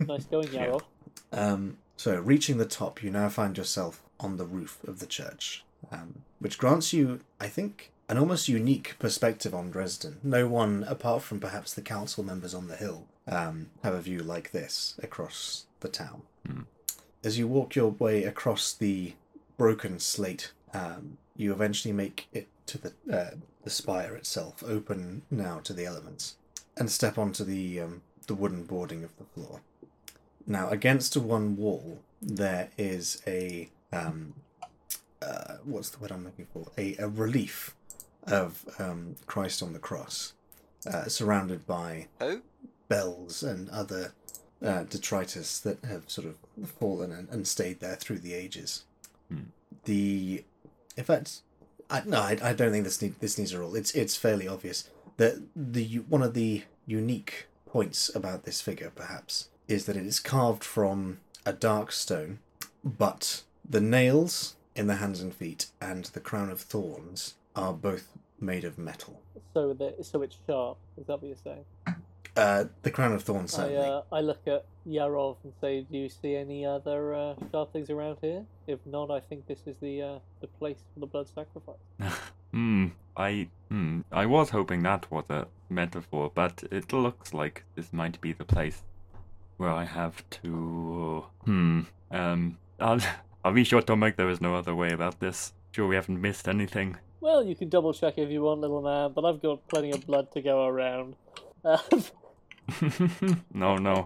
Nice 0.00 0.24
going, 0.24 0.48
Yarov. 0.48 0.82
Um, 1.32 1.78
so, 1.96 2.20
reaching 2.20 2.58
the 2.58 2.66
top, 2.66 3.02
you 3.02 3.10
now 3.10 3.28
find 3.28 3.56
yourself 3.56 4.02
on 4.20 4.36
the 4.36 4.44
roof 4.44 4.78
of 4.86 5.00
the 5.00 5.06
church, 5.06 5.64
um, 5.90 6.22
which 6.38 6.58
grants 6.58 6.92
you, 6.92 7.20
I 7.40 7.48
think, 7.48 7.90
an 8.08 8.18
almost 8.18 8.48
unique 8.48 8.96
perspective 8.98 9.54
on 9.54 9.70
Dresden. 9.70 10.18
No 10.22 10.46
one, 10.46 10.84
apart 10.84 11.22
from 11.22 11.40
perhaps 11.40 11.74
the 11.74 11.82
council 11.82 12.22
members 12.24 12.54
on 12.54 12.68
the 12.68 12.76
hill, 12.76 13.06
um, 13.26 13.70
have 13.82 13.94
a 13.94 14.00
view 14.00 14.20
like 14.20 14.52
this 14.52 14.98
across 15.02 15.66
the 15.80 15.88
town. 15.88 16.22
Hmm. 16.46 16.62
As 17.24 17.38
you 17.38 17.48
walk 17.48 17.74
your 17.74 17.90
way 17.90 18.24
across 18.24 18.72
the 18.72 19.14
broken 19.56 19.98
slate, 19.98 20.52
um, 20.72 21.18
you 21.36 21.52
eventually 21.52 21.92
make 21.92 22.28
it 22.32 22.48
to 22.66 22.78
the 22.78 22.92
uh, 23.12 23.30
the 23.62 23.70
spire 23.70 24.14
itself, 24.14 24.62
open 24.64 25.22
now 25.30 25.58
to 25.64 25.72
the 25.72 25.84
elements, 25.84 26.36
and 26.76 26.90
step 26.90 27.18
onto 27.18 27.42
the 27.42 27.80
um, 27.80 28.02
the 28.28 28.34
wooden 28.34 28.64
boarding 28.64 29.02
of 29.02 29.16
the 29.16 29.24
floor. 29.24 29.60
Now, 30.46 30.68
against 30.68 31.16
one 31.16 31.56
wall, 31.56 31.98
there 32.22 32.68
is 32.78 33.22
a 33.26 33.68
um, 33.92 34.34
uh, 35.20 35.56
what's 35.64 35.90
the 35.90 35.98
word 35.98 36.12
I'm 36.12 36.24
looking 36.24 36.46
for? 36.52 36.70
A, 36.78 36.96
a 36.98 37.08
relief 37.08 37.74
of 38.26 38.64
um, 38.78 39.16
Christ 39.26 39.62
on 39.62 39.72
the 39.72 39.78
cross, 39.78 40.32
uh, 40.86 41.06
surrounded 41.06 41.66
by 41.66 42.08
Who? 42.20 42.42
bells 42.88 43.42
and 43.42 43.68
other 43.70 44.12
uh, 44.64 44.84
detritus 44.84 45.60
that 45.60 45.84
have 45.84 46.08
sort 46.10 46.26
of 46.26 46.36
fallen 46.68 47.12
and, 47.12 47.28
and 47.28 47.46
stayed 47.46 47.80
there 47.80 47.96
through 47.96 48.18
the 48.18 48.34
ages. 48.34 48.84
Hmm. 49.28 49.50
The, 49.84 50.44
in 50.96 51.04
fact, 51.04 51.40
I, 51.90 52.02
no, 52.04 52.20
I, 52.20 52.38
I 52.42 52.52
don't 52.52 52.72
think 52.72 52.84
this 52.84 53.00
need, 53.00 53.20
this 53.20 53.38
needs 53.38 53.52
a 53.52 53.58
rule. 53.58 53.76
It's 53.76 53.92
it's 53.94 54.16
fairly 54.16 54.48
obvious 54.48 54.88
that 55.16 55.42
the 55.54 55.96
one 56.08 56.22
of 56.22 56.34
the 56.34 56.64
unique 56.86 57.46
points 57.66 58.14
about 58.14 58.44
this 58.44 58.60
figure, 58.60 58.90
perhaps, 58.94 59.48
is 59.68 59.86
that 59.86 59.96
it 59.96 60.06
is 60.06 60.20
carved 60.20 60.64
from 60.64 61.18
a 61.44 61.52
dark 61.52 61.92
stone, 61.92 62.38
but 62.84 63.42
the 63.68 63.80
nails 63.80 64.56
in 64.74 64.86
the 64.86 64.96
hands 64.96 65.20
and 65.20 65.34
feet 65.34 65.66
and 65.80 66.06
the 66.06 66.20
crown 66.20 66.50
of 66.50 66.60
thorns 66.60 67.34
are 67.56 67.72
both 67.72 68.16
made 68.40 68.64
of 68.64 68.78
metal. 68.78 69.20
So 69.54 69.72
that 69.74 70.04
so 70.04 70.22
it's 70.22 70.36
sharp. 70.46 70.78
Is 70.98 71.06
that 71.06 71.20
what 71.20 71.28
you're 71.28 71.36
saying? 71.42 71.64
Uh, 72.36 72.66
the 72.82 72.90
crown 72.90 73.14
of 73.14 73.22
thorns 73.22 73.58
I 73.58 73.74
uh, 73.74 74.02
I 74.12 74.20
look 74.20 74.46
at 74.46 74.66
Yarov 74.86 75.36
and 75.42 75.54
say, 75.60 75.86
"Do 75.90 75.96
you 75.96 76.10
see 76.10 76.36
any 76.36 76.66
other 76.66 77.14
uh, 77.14 77.34
sharp 77.50 77.72
things 77.72 77.88
around 77.88 78.18
here? 78.20 78.44
If 78.66 78.78
not, 78.84 79.10
I 79.10 79.20
think 79.20 79.46
this 79.46 79.60
is 79.66 79.76
the 79.80 80.02
uh, 80.02 80.18
the 80.40 80.46
place 80.46 80.84
for 80.92 81.00
the 81.00 81.06
blood 81.06 81.28
sacrifice." 81.28 81.76
Hmm. 82.52 82.86
I 83.16 83.48
hmm. 83.68 84.02
I 84.12 84.24
was 84.24 84.50
hoping 84.50 84.82
that 84.84 85.10
was 85.10 85.28
a 85.28 85.48
metaphor, 85.68 86.30
but 86.34 86.62
it 86.70 86.90
looks 86.92 87.34
like 87.34 87.64
this 87.74 87.92
might 87.92 88.18
be 88.20 88.32
the 88.32 88.44
place 88.44 88.82
where 89.56 89.70
I 89.70 89.84
have 89.84 90.22
to. 90.42 91.26
Hmm. 91.44 91.80
Um. 92.10 92.58
I'll. 92.78 93.00
I'll 93.44 93.52
be 93.52 93.64
sure 93.64 93.82
to 93.82 93.94
make 93.94 94.16
there 94.16 94.30
is 94.30 94.40
no 94.40 94.54
other 94.54 94.74
way 94.74 94.90
about 94.90 95.20
this. 95.20 95.52
Sure, 95.72 95.86
we 95.86 95.96
haven't 95.96 96.20
missed 96.20 96.48
anything. 96.48 96.96
Well, 97.20 97.42
you 97.44 97.54
can 97.56 97.68
double 97.68 97.92
check 97.94 98.18
if 98.18 98.30
you 98.30 98.42
want, 98.42 98.60
little 98.60 98.82
man, 98.82 99.12
but 99.14 99.24
I've 99.24 99.40
got 99.42 99.66
plenty 99.68 99.90
of 99.90 100.06
blood 100.06 100.30
to 100.32 100.40
go 100.42 100.66
around. 100.66 101.16
Um, 101.64 101.78
no, 103.52 103.76
no, 103.76 104.04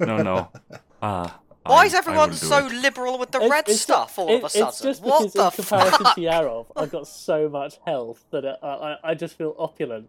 no, 0.00 0.16
no. 0.22 0.48
Ah. 1.02 1.40
Why 1.64 1.82
I- 1.82 1.86
is 1.86 1.94
everyone 1.94 2.32
so 2.32 2.66
it. 2.66 2.72
liberal 2.72 3.18
with 3.18 3.30
the 3.30 3.38
It's- 3.38 3.50
red 3.50 3.68
it's 3.68 3.78
ju- 3.78 3.82
stuff 3.82 4.18
all 4.18 4.28
it- 4.28 4.36
of 4.36 4.42
a 4.42 4.46
It's 4.46 4.54
sudden? 4.54 5.02
what 5.04 5.22
just 5.22 5.32
because 5.32 5.32
the 5.32 5.44
in 5.44 5.50
comparison 5.52 6.04
fuck? 6.04 6.14
to 6.16 6.20
Yarov, 6.20 6.66
I've 6.74 6.90
got 6.90 7.06
so 7.06 7.48
much 7.48 7.78
health 7.86 8.24
that 8.32 8.44
I, 8.44 8.66
I, 8.66 8.96
I 9.10 9.14
just 9.14 9.36
feel 9.38 9.54
opulent. 9.58 10.08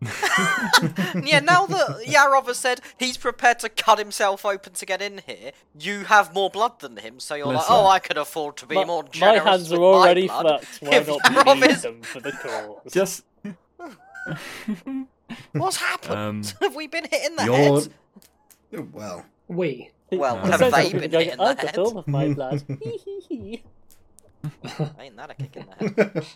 yeah, 1.24 1.40
now 1.40 1.66
that 1.66 2.04
Yarov 2.06 2.46
has 2.46 2.58
said 2.58 2.80
he's 2.98 3.16
prepared 3.16 3.58
to 3.60 3.68
cut 3.68 3.98
himself 3.98 4.44
open 4.44 4.72
to 4.74 4.86
get 4.86 5.02
in 5.02 5.22
here, 5.26 5.50
you 5.78 6.04
have 6.04 6.32
more 6.32 6.50
blood 6.50 6.78
than 6.80 6.96
him, 6.98 7.18
so 7.18 7.34
you're 7.34 7.46
like, 7.46 7.64
oh, 7.68 7.86
I 7.88 7.98
could 7.98 8.16
afford 8.16 8.56
to 8.58 8.66
be 8.66 8.76
my, 8.76 8.84
more 8.84 9.02
my 9.02 9.08
generous 9.10 9.42
hands 9.44 9.70
with 9.70 9.80
are 9.80 9.84
already 9.84 10.28
my 10.28 10.42
blood. 10.42 10.64
fucked. 10.64 10.82
Why 10.92 10.96
If 10.96 11.08
not 11.08 11.20
Yarov 11.22 11.56
use 11.68 11.76
is- 11.76 11.82
them 11.82 12.02
for 12.02 12.20
the 12.20 12.32
cause? 12.32 12.92
Just. 12.92 13.24
What's 15.52 15.76
happened? 15.78 16.14
Um, 16.16 16.42
have 16.62 16.74
we 16.76 16.86
been 16.86 17.04
hit 17.04 17.24
in 17.30 17.36
the 17.36 17.44
You're 17.44 17.56
head? 18.76 18.92
well. 18.92 19.24
We. 19.48 19.90
Well, 20.12 20.36
Uh, 20.38 20.46
have 20.50 20.60
Sounds 20.60 20.74
they 20.74 20.92
been 20.92 21.10
going, 21.10 21.24
hit 21.24 21.32
in 21.34 21.38
the 21.38 21.54
head? 21.54 21.74
film 21.74 21.96
of 21.96 22.06
my 22.08 22.32
blood. 22.32 22.62
Ain't 24.98 25.16
that 25.16 25.30
a 25.30 25.34
kick 25.34 25.56
in 25.56 25.66
the 25.66 26.04
head? 26.04 26.26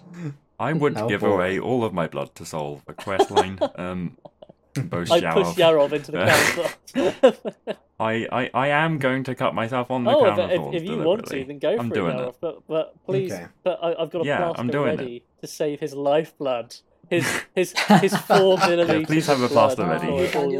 I 0.62 0.72
would 0.72 0.96
How 0.96 1.08
give 1.08 1.20
boring. 1.20 1.34
away 1.34 1.58
all 1.58 1.84
of 1.84 1.92
my 1.92 2.06
blood 2.06 2.34
to 2.36 2.44
solve 2.44 2.82
a 2.86 2.94
quest 2.94 3.30
line. 3.30 3.58
um, 3.76 4.16
both 4.74 5.10
I 5.10 5.20
Yarov. 5.20 5.34
push 5.34 5.56
Yarov 5.56 5.92
into 5.92 6.12
the 6.12 6.24
council. 6.94 7.76
I, 8.00 8.26
I, 8.32 8.50
I 8.54 8.68
am 8.68 8.98
going 8.98 9.24
to 9.24 9.34
cut 9.34 9.54
myself 9.54 9.90
on 9.90 10.04
the 10.04 10.10
oh, 10.14 10.20
crown 10.22 10.50
if, 10.50 10.60
of 10.60 10.74
if, 10.74 10.82
if 10.82 10.88
you 10.88 10.98
want 10.98 11.26
to, 11.26 11.30
deliberately. 11.34 11.42
then 11.44 11.58
go 11.58 11.76
I'm 11.78 11.88
for 11.88 11.94
doing 11.94 12.18
it, 12.18 12.28
it. 12.28 12.34
But, 12.40 12.66
but 12.68 12.94
please, 13.06 13.32
Okay. 13.32 13.46
but 13.64 13.78
I, 13.82 13.94
I've 14.02 14.10
got 14.10 14.22
a 14.22 14.24
Yeah, 14.24 14.48
I'm 14.48 14.54
plaster 14.54 14.72
doing 14.72 14.94
it. 14.94 14.98
ready 14.98 15.24
to 15.40 15.46
save 15.46 15.80
his 15.80 15.94
lifeblood. 15.94 16.76
His 17.10 17.26
his 17.54 17.74
his 18.00 18.16
four 18.16 18.56
millimeters. 18.58 19.06
please 19.06 19.26
have 19.26 19.42
a 19.42 19.48
plaster 19.48 19.84
ready. 19.84 20.06
before 20.06 20.50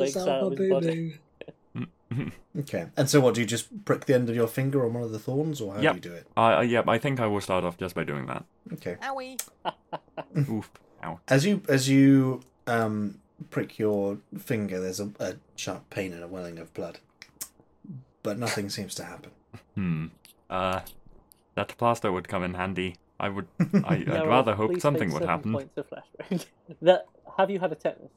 Okay. 2.58 2.86
And 2.96 3.08
so, 3.08 3.20
what 3.20 3.34
do 3.34 3.40
you 3.40 3.46
just 3.46 3.84
prick 3.84 4.04
the 4.06 4.14
end 4.14 4.28
of 4.28 4.36
your 4.36 4.46
finger 4.46 4.84
on 4.84 4.94
one 4.94 5.02
of 5.02 5.12
the 5.12 5.18
thorns, 5.18 5.60
or 5.60 5.74
how 5.74 5.80
Yep. 5.80 5.92
do 5.92 5.96
you 5.96 6.14
do 6.14 6.16
it? 6.16 6.26
I, 6.36 6.52
I 6.52 6.62
yep, 6.62 6.88
I 6.88 6.98
think 6.98 7.20
I 7.20 7.26
will 7.26 7.40
start 7.40 7.64
off 7.64 7.76
just 7.78 7.94
by 7.94 8.04
doing 8.04 8.26
that. 8.26 8.44
Okay. 8.74 8.96
Owie. 9.02 9.40
Oof. 10.50 10.70
Ow. 11.04 11.18
As 11.28 11.44
you 11.46 11.62
as 11.68 11.88
you 11.88 12.40
um 12.66 13.18
prick 13.50 13.78
your 13.78 14.18
finger, 14.38 14.80
there's 14.80 15.00
a, 15.00 15.10
a 15.18 15.34
sharp 15.56 15.88
pain 15.90 16.12
and 16.12 16.22
a 16.22 16.28
welling 16.28 16.58
of 16.58 16.72
blood, 16.74 16.98
but 18.22 18.38
nothing 18.38 18.68
seems 18.70 18.94
to 18.96 19.04
happen. 19.04 19.30
Hmm. 19.74 20.06
Uh, 20.48 20.80
that 21.54 21.76
plaster 21.78 22.12
would 22.12 22.28
come 22.28 22.44
in 22.44 22.54
handy. 22.54 22.96
I 23.18 23.28
would. 23.28 23.46
I, 23.84 23.94
I'd 24.06 24.26
rather 24.26 24.52
Rolf, 24.54 24.70
hope 24.70 24.80
something 24.80 25.10
take 25.10 25.18
would 25.20 25.28
happen. 25.28 25.52
Points 25.52 25.76
of 25.76 25.86
flashback. 25.88 26.46
that 26.82 27.06
have 27.38 27.50
you 27.50 27.58
had 27.60 27.72
a 27.72 27.74
tetanus 27.76 28.10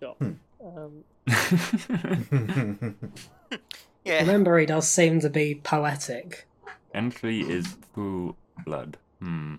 shot? 0.00 0.16
Hmm. 0.18 0.32
Um, 0.64 1.04
Yeah. 4.08 4.20
Remember, 4.20 4.58
he 4.58 4.64
does 4.64 4.88
seem 4.88 5.20
to 5.20 5.28
be 5.28 5.56
poetic. 5.56 6.46
Entry 6.94 7.40
is 7.40 7.76
through 7.92 8.36
blood. 8.64 8.96
Hmm. 9.20 9.56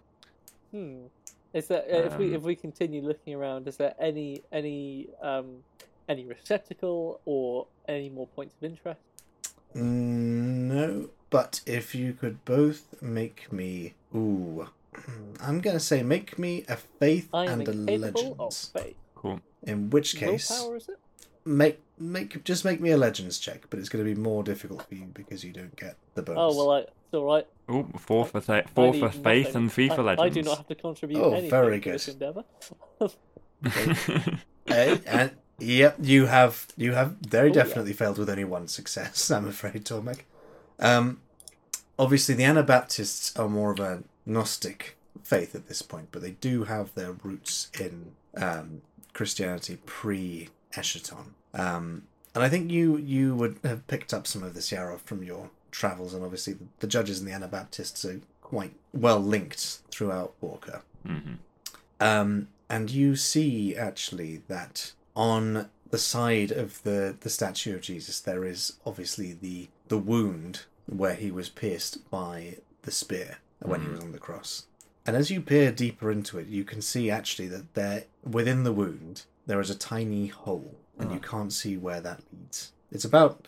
hmm. 0.72 1.06
Is 1.54 1.68
there 1.68 1.84
uh, 1.84 2.08
if 2.08 2.18
we 2.18 2.30
Um, 2.30 2.34
if 2.36 2.42
we 2.42 2.56
continue 2.56 3.02
looking 3.02 3.36
around, 3.36 3.68
is 3.68 3.78
there 3.78 3.94
any 4.00 4.42
any 4.52 5.10
um 5.22 5.64
any 6.08 6.26
receptacle 6.26 7.22
or 7.26 7.68
any 7.88 8.10
more 8.10 8.26
points 8.28 8.56
of 8.56 8.64
interest? 8.64 9.02
Mm, 9.76 10.66
no, 10.74 11.10
but 11.30 11.62
if 11.68 11.94
you 11.94 12.14
could 12.14 12.44
both 12.44 13.00
make 13.02 13.54
me, 13.54 13.94
ooh, 14.16 14.68
I'm 15.42 15.62
gonna 15.62 15.80
say 15.80 16.02
make 16.02 16.40
me 16.40 16.66
a 16.68 16.76
faith 16.76 17.30
I 17.34 17.46
am 17.46 17.62
and 17.62 17.68
a 17.68 17.74
legend. 17.74 18.36
of 18.40 18.56
faith. 18.56 18.96
Cool. 19.22 19.42
In 19.64 19.90
which 19.90 20.16
case, 20.16 20.50
Willpower 20.50 20.78
is 20.78 20.88
it? 20.90 20.98
make 21.46 21.82
make 21.98 22.44
just 22.46 22.64
make 22.64 22.80
me 22.80 22.92
a 22.92 22.98
legends 22.98 23.38
check, 23.40 23.66
but 23.70 23.78
it's 23.80 23.90
gonna 23.90 24.06
be 24.06 24.16
more 24.16 24.44
difficult 24.44 24.88
for 24.88 24.96
you 24.96 25.06
because 25.14 25.44
you 25.44 25.52
don't 25.52 25.76
get 25.76 25.96
the 26.16 26.22
bonus. 26.22 26.40
Oh 26.42 26.58
well, 26.58 26.72
I, 26.72 26.80
it's 26.80 27.14
all 27.14 27.26
right. 27.26 27.48
Oh, 27.68 27.86
four 27.98 28.26
for 28.26 28.40
th- 28.40 28.68
four 28.74 28.94
for 28.94 29.10
faith 29.10 29.48
nothing. 29.48 29.62
and 29.64 29.72
three 29.74 29.90
for 29.90 30.02
I, 30.02 30.16
legends. 30.16 30.24
I 30.26 30.30
do 30.30 30.42
not 30.44 30.58
have 30.58 30.68
to 30.68 30.76
contribute 30.76 31.20
Oh, 31.22 31.32
anything 31.32 31.50
very 31.50 31.82
to 31.82 31.92
this 31.92 32.06
good. 32.06 32.14
endeavor. 32.14 32.44
And 34.68 35.32
yep, 35.60 35.98
you 36.02 36.28
have 36.28 36.68
you 36.78 36.94
have 36.94 37.18
very 37.18 37.50
Oh, 37.50 37.54
yeah. 37.54 37.64
definitely 37.64 37.94
failed 37.94 38.18
with 38.18 38.30
only 38.30 38.44
one 38.46 38.68
success. 38.68 39.30
I'm 39.36 39.48
afraid, 39.48 39.84
Tormek. 39.86 40.20
Um, 40.80 41.20
obviously, 41.98 42.36
the 42.36 42.44
Anabaptists 42.46 43.36
are 43.38 43.50
more 43.50 43.72
of 43.72 43.80
a 43.80 44.04
Gnostic 44.26 44.96
faith 45.24 45.56
at 45.56 45.68
this 45.68 45.82
point, 45.82 46.10
but 46.12 46.22
they 46.22 46.32
do 46.32 46.64
have 46.66 46.94
their 46.96 47.12
roots 47.12 47.70
in 47.80 48.12
um, 48.38 48.82
Christianity 49.14 49.80
pre 49.86 50.50
Eschaton. 50.74 51.34
Um, 51.54 52.04
and 52.36 52.44
I 52.44 52.50
think 52.50 52.72
you 52.72 52.98
you 52.98 53.36
would 53.36 53.60
have 53.64 53.88
picked 53.88 54.14
up 54.14 54.28
some 54.28 54.44
of 54.44 54.54
this 54.54 54.72
Yarov 54.72 55.02
from 55.02 55.24
your 55.24 55.50
travels, 55.72 56.14
and 56.14 56.24
obviously 56.24 56.54
the, 56.54 56.66
the 56.80 56.88
judges 56.88 57.20
and 57.20 57.28
the 57.28 57.34
Anabaptists 57.34 58.06
are 58.06 58.22
quite 58.42 58.74
well 58.94 59.20
linked 59.20 59.80
throughout 59.92 60.34
Borca. 60.42 60.82
hmm 61.06 61.36
Um, 62.00 62.48
and 62.70 62.90
you 62.92 63.16
see 63.16 63.76
actually 63.76 64.42
that 64.48 64.94
on 65.16 65.70
the 65.90 65.98
side 65.98 66.52
of 66.52 66.82
the, 66.84 67.16
the 67.20 67.30
statue 67.30 67.76
of 67.76 67.82
Jesus, 67.82 68.20
there 68.20 68.46
is 68.46 68.74
obviously 68.86 69.34
the 69.34 69.70
the 69.88 69.98
wound 69.98 70.66
where 70.86 71.16
he 71.16 71.32
was 71.32 71.50
pierced 71.50 72.10
by 72.10 72.58
the 72.84 72.92
spear 72.92 73.38
when 73.60 73.82
he 73.82 73.88
was 73.90 74.00
on 74.00 74.12
the 74.12 74.20
cross. 74.20 74.66
And 75.10 75.18
as 75.18 75.32
you 75.32 75.42
peer 75.42 75.72
deeper 75.72 76.12
into 76.12 76.38
it, 76.38 76.46
you 76.46 76.64
can 76.64 76.84
see 76.84 77.10
actually 77.10 77.48
that 77.48 77.74
there 77.74 78.04
within 78.24 78.62
the 78.62 78.72
wound 78.72 79.24
there 79.48 79.60
is 79.60 79.72
a 79.72 79.76
tiny 79.76 80.28
hole, 80.28 80.76
and 81.00 81.12
you 81.12 81.20
ah. 81.24 81.28
can't 81.28 81.52
see 81.52 81.78
where 81.78 82.00
that 82.00 82.22
leads. 82.32 82.74
It's 82.92 83.06
about 83.06 83.48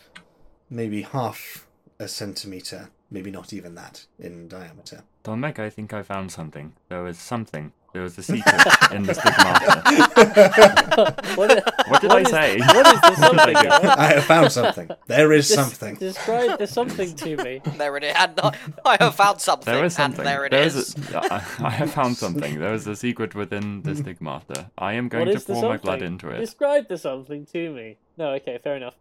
maybe 0.68 1.02
half 1.02 1.68
a 2.00 2.08
centimeter, 2.08 2.90
maybe 3.12 3.30
not 3.30 3.52
even 3.52 3.76
that 3.76 4.06
in 4.18 4.48
diameter. 4.48 5.04
Tormek, 5.24 5.58
I 5.58 5.70
think 5.70 5.92
I 5.92 6.02
found 6.02 6.32
something. 6.32 6.72
There 6.88 7.02
was 7.02 7.16
something. 7.18 7.72
There 7.92 8.02
was 8.02 8.16
a 8.18 8.22
secret 8.32 8.60
in 8.92 9.02
the 9.04 9.12
stigmata. 9.14 9.82
what, 11.36 11.62
What 11.88 12.00
did 12.00 12.08
what 12.10 12.18
I 12.18 12.20
is- 12.22 12.30
say? 12.30 12.58
What 12.58 12.86
is 12.86 13.00
the 13.02 13.14
something? 13.16 13.56
I? 13.56 13.94
I 13.98 14.06
have 14.14 14.24
found 14.24 14.50
something. 14.50 14.90
There 15.06 15.32
is 15.32 15.46
Des- 15.48 15.54
something. 15.54 15.94
Describe 15.96 16.58
the 16.58 16.66
something 16.66 17.14
to 17.16 17.36
me. 17.36 17.60
There 17.76 17.96
it 17.98 18.04
is. 18.04 18.14
And 18.16 18.40
I, 18.42 18.52
I 18.84 18.96
have 18.98 19.14
found 19.14 19.40
something. 19.40 19.72
There 19.72 19.84
is 19.84 19.94
something. 19.94 20.20
And 20.20 20.26
there 20.26 20.44
it 20.46 20.50
There 20.50 20.62
is. 20.62 20.74
is 20.74 20.96
a- 21.12 21.32
I 21.34 21.42
I 21.60 21.70
have 21.70 21.90
found 21.92 22.16
something. 22.16 22.58
There 22.58 22.72
is 22.74 22.86
a 22.86 22.96
secret 22.96 23.34
within 23.34 23.82
the 23.82 23.94
stigmata. 23.94 24.70
I 24.78 24.94
am 24.94 25.08
going 25.08 25.28
What 25.28 25.38
to 25.38 25.52
pour 25.52 25.62
my 25.68 25.76
blood 25.76 26.02
into 26.02 26.30
it. 26.30 26.38
Describe 26.40 26.88
the 26.88 26.96
something 26.98 27.44
to 27.52 27.72
me. 27.74 27.98
No, 28.16 28.30
okay, 28.34 28.58
fair 28.64 28.76
enough. 28.76 28.96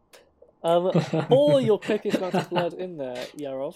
Um, 0.63 0.91
pour 1.29 1.61
your 1.61 1.79
copious 1.79 2.15
amount 2.15 2.35
of 2.35 2.49
blood 2.49 2.73
in 2.73 2.97
there, 2.97 3.25
Yarov. 3.37 3.75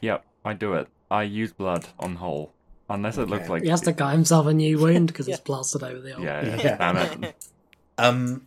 Yep, 0.00 0.24
I 0.44 0.54
do 0.54 0.72
it. 0.74 0.88
I 1.10 1.24
use 1.24 1.52
blood 1.52 1.86
on 1.98 2.16
hole. 2.16 2.52
Unless 2.88 3.18
it 3.18 3.28
looks 3.28 3.48
like 3.48 3.62
He 3.62 3.68
has 3.68 3.82
to 3.82 3.92
guy 3.92 4.12
himself 4.12 4.46
a 4.46 4.52
new 4.54 4.78
wound 4.78 5.06
because 5.08 5.28
Yeah. 5.28 5.34
it's 5.36 5.44
plastered 5.44 5.82
over 5.84 6.00
the 6.00 6.14
old. 6.14 6.24
Yeah, 6.24 6.44
yeah, 6.44 6.56
Yeah. 6.62 6.76
damn 6.92 7.24
it. 7.24 7.36
Um, 7.98 8.46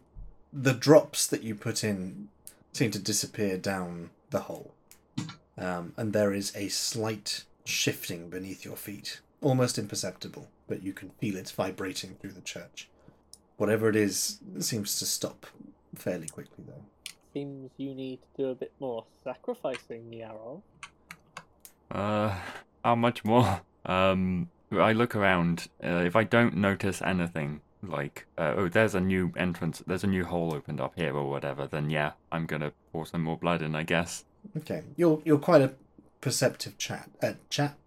the 0.51 0.73
drops 0.73 1.27
that 1.27 1.43
you 1.43 1.53
put 1.53 1.83
in 1.83 2.29
seem 2.71 2.89
to 2.89 2.97
disappear 2.99 3.55
down 3.55 4.09
the 4.31 4.39
hole, 4.41 4.73
um, 5.59 5.93
and 5.95 6.11
there 6.11 6.33
is 6.33 6.51
a 6.55 6.69
slight 6.69 7.43
shifting 7.63 8.29
beneath 8.31 8.65
your 8.65 8.75
feet, 8.75 9.21
almost 9.41 9.77
imperceptible, 9.77 10.47
but 10.67 10.81
you 10.81 10.91
can 10.91 11.11
feel 11.19 11.35
it 11.37 11.51
vibrating 11.51 12.15
through 12.19 12.31
the 12.31 12.41
church. 12.41 12.89
Whatever 13.57 13.89
it 13.89 13.95
is 13.95 14.39
seems 14.59 14.97
to 14.97 15.05
stop 15.05 15.45
fairly 15.93 16.27
quickly, 16.27 16.63
though. 16.67 16.83
Seems 17.33 17.69
you 17.77 17.93
need 17.93 18.19
to 18.35 18.43
do 18.43 18.49
a 18.49 18.55
bit 18.55 18.73
more 18.79 19.05
sacrificing, 19.23 20.09
Yarov. 20.11 20.61
Uh, 21.91 22.35
how 22.83 22.95
much 22.95 23.23
more? 23.25 23.61
Um, 23.85 24.49
I 24.71 24.93
look 24.93 25.13
around. 25.13 25.67
Uh, 25.83 26.03
if 26.05 26.15
I 26.15 26.23
don't 26.23 26.55
notice 26.55 27.01
anything, 27.01 27.59
like, 27.85 28.25
uh, 28.37 28.53
oh, 28.55 28.69
there's 28.69 28.95
a 28.95 29.01
new 29.01 29.33
entrance, 29.35 29.83
there's 29.85 30.05
a 30.05 30.07
new 30.07 30.23
hole 30.23 30.55
opened 30.55 30.79
up 30.79 30.93
here 30.95 31.13
or 31.13 31.29
whatever, 31.29 31.67
then 31.67 31.89
yeah, 31.89 32.13
I'm 32.31 32.45
gonna 32.45 32.71
pour 32.93 33.05
some 33.05 33.23
more 33.25 33.35
blood 33.35 33.61
in, 33.61 33.75
I 33.75 33.83
guess. 33.83 34.23
Okay, 34.55 34.83
you're 34.95 35.21
you're 35.25 35.37
quite 35.37 35.61
a 35.61 35.73
perceptive 36.21 36.77
chat 36.77 37.09
uh, 37.21 37.33
chap, 37.49 37.77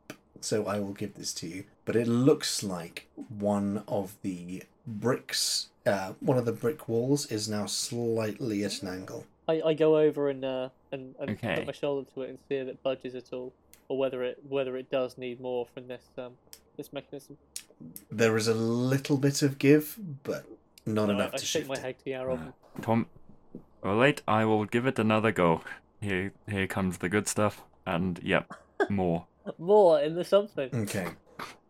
so 0.43 0.67
I 0.67 0.79
will 0.81 0.93
give 0.93 1.15
this 1.15 1.33
to 1.33 1.47
you. 1.49 1.65
But 1.87 1.97
it 1.97 2.09
looks 2.09 2.63
like 2.63 3.09
one 3.31 3.83
of 3.89 4.15
the 4.21 4.63
bricks, 4.87 5.69
uh, 5.87 6.13
one 6.21 6.37
of 6.37 6.45
the 6.45 6.53
brick 6.53 6.91
walls, 6.91 7.25
is 7.33 7.49
now 7.49 7.65
slightly 7.65 8.65
at 8.65 8.83
an 8.83 8.89
angle. 8.89 9.25
I, 9.49 9.63
I 9.65 9.73
go 9.73 9.97
over 9.97 10.29
and 10.29 10.45
uh, 10.45 10.69
and, 10.93 11.15
and 11.19 11.31
Okay. 11.31 11.55
put 11.55 11.67
my 11.69 11.73
shoulder 11.73 12.07
to 12.13 12.21
it 12.23 12.29
and 12.29 12.39
see 12.51 12.57
if 12.57 12.69
it 12.69 12.83
budges 12.83 13.15
at 13.15 13.33
all, 13.33 13.55
or 13.89 13.99
whether 13.99 14.23
it 14.23 14.39
whether 14.49 14.77
it 14.77 14.91
does 14.91 15.17
need 15.19 15.41
more 15.41 15.67
from 15.67 15.89
this 15.89 16.05
um 16.19 16.33
this 16.77 16.93
mechanism. 16.93 17.37
There 18.11 18.37
is 18.37 18.49
a 18.49 18.55
little 18.55 19.17
bit 19.19 19.43
of 19.43 19.59
give, 19.59 19.99
but 20.23 20.47
not 20.87 21.07
So 21.09 21.13
I, 21.13 21.15
enough 21.15 21.35
I 21.35 21.37
to 21.39 21.45
shake 21.45 21.61
shift. 21.63 21.69
my 21.69 21.79
head 21.79 21.99
to 22.05 22.11
Yarov. 22.11 22.53
Tom, 22.83 23.07
late. 23.83 24.23
I 24.27 24.45
will 24.45 24.65
give 24.65 24.87
it 24.87 24.99
another 24.99 25.33
go. 25.33 25.61
Here, 26.01 26.33
here 26.49 26.67
comes 26.67 26.99
the 26.99 27.09
good 27.09 27.27
stuff, 27.29 27.63
and 27.87 28.21
yep, 28.23 28.53
more. 28.91 29.27
More 29.59 30.01
in 30.01 30.15
the 30.15 30.25
something. 30.25 30.71
Okay. 30.75 31.09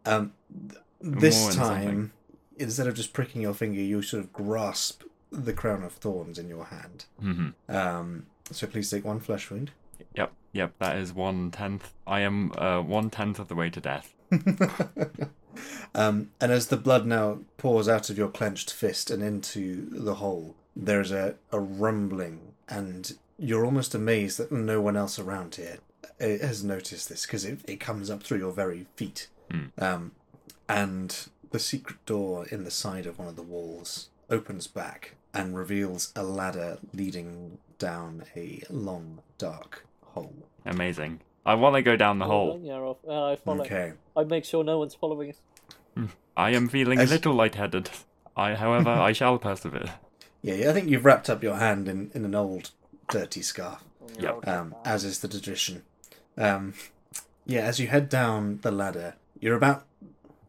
Um, 0.04 0.32
th- 0.68 0.80
this 1.00 1.40
More 1.40 1.50
in 1.50 1.56
time, 1.56 2.12
instead 2.56 2.86
of 2.86 2.94
just 2.94 3.12
pricking 3.12 3.42
your 3.42 3.54
finger, 3.54 3.80
you 3.80 4.02
sort 4.02 4.24
of 4.24 4.32
grasp 4.32 5.02
the 5.30 5.52
crown 5.52 5.82
of 5.82 5.92
thorns 5.92 6.38
in 6.38 6.48
your 6.48 6.64
hand. 6.66 7.04
hmm 7.20 7.48
Um, 7.68 8.26
so 8.50 8.66
please 8.66 8.90
take 8.90 9.04
one 9.04 9.20
flesh 9.20 9.50
wound. 9.50 9.72
Yep, 10.14 10.32
yep, 10.52 10.72
that 10.78 10.96
is 10.96 11.12
one 11.12 11.50
tenth. 11.50 11.92
I 12.06 12.20
am 12.20 12.52
uh, 12.56 12.80
one 12.80 13.10
tenth 13.10 13.38
of 13.38 13.48
the 13.48 13.54
way 13.54 13.70
to 13.70 13.80
death. 13.80 14.14
um, 15.94 16.30
and 16.40 16.52
as 16.52 16.68
the 16.68 16.76
blood 16.76 17.06
now 17.06 17.40
pours 17.56 17.88
out 17.88 18.10
of 18.10 18.18
your 18.18 18.28
clenched 18.28 18.72
fist 18.72 19.10
and 19.10 19.22
into 19.22 19.88
the 19.90 20.14
hole, 20.14 20.54
there's 20.74 21.12
a, 21.12 21.36
a 21.52 21.60
rumbling, 21.60 22.52
and 22.68 23.16
you're 23.38 23.64
almost 23.64 23.94
amazed 23.94 24.38
that 24.38 24.52
no 24.52 24.80
one 24.80 24.96
else 24.96 25.18
around 25.18 25.54
here 25.56 25.78
uh, 26.20 26.24
has 26.24 26.64
noticed 26.64 27.08
this 27.08 27.26
because 27.26 27.44
it, 27.44 27.60
it 27.66 27.80
comes 27.80 28.10
up 28.10 28.22
through 28.22 28.38
your 28.38 28.52
very 28.52 28.86
feet. 28.96 29.28
Hmm. 29.50 29.66
Um, 29.78 30.12
and 30.68 31.28
the 31.50 31.58
secret 31.58 32.04
door 32.06 32.46
in 32.46 32.64
the 32.64 32.70
side 32.70 33.06
of 33.06 33.18
one 33.18 33.28
of 33.28 33.36
the 33.36 33.42
walls 33.42 34.08
opens 34.28 34.66
back 34.66 35.14
and 35.32 35.56
reveals 35.56 36.12
a 36.16 36.22
ladder 36.22 36.78
leading 36.92 37.58
down 37.78 38.24
a 38.34 38.62
long, 38.70 39.20
dark 39.38 39.86
hole. 40.02 40.34
Amazing. 40.64 41.20
I 41.44 41.54
want 41.54 41.76
to 41.76 41.82
go 41.82 41.96
down 41.96 42.18
the 42.18 42.26
Well 42.26 42.36
hole. 42.38 42.58
done, 42.58 42.66
Yarov. 42.66 42.96
Uh, 43.06 43.32
I 43.32 43.36
follow. 43.36 43.64
Okay. 43.64 43.92
I 44.16 44.24
make 44.24 44.44
sure 44.44 44.64
no 44.64 44.78
one's 44.78 44.94
following 44.94 45.30
us. 45.30 46.08
I 46.36 46.50
am 46.50 46.68
feeling 46.68 46.98
As- 46.98 47.10
a 47.10 47.14
little 47.14 47.34
lightheaded. 47.34 47.90
I, 48.36 48.54
however, 48.54 48.90
I 48.90 49.12
shall 49.20 49.38
persevere. 49.38 49.94
Yeah, 50.42 50.54
yeah, 50.54 50.70
I 50.70 50.72
think 50.72 50.88
you've 50.88 51.04
wrapped 51.04 51.30
up 51.30 51.42
your 51.42 51.56
hand 51.56 51.88
in, 51.88 52.10
in 52.14 52.24
an 52.24 52.34
old, 52.34 52.70
dirty 53.10 53.42
scarf. 53.42 53.82
Yep. 54.18 54.46
um, 54.48 54.74
as 54.84 55.04
is 55.04 55.20
the 55.20 55.28
tradition. 55.28 55.82
Um, 56.38 56.74
yeah, 57.44 57.60
as 57.62 57.78
you 57.80 57.88
head 57.88 58.08
down 58.08 58.60
the 58.62 58.70
ladder, 58.70 59.14
you're 59.40 59.56
about, 59.56 59.84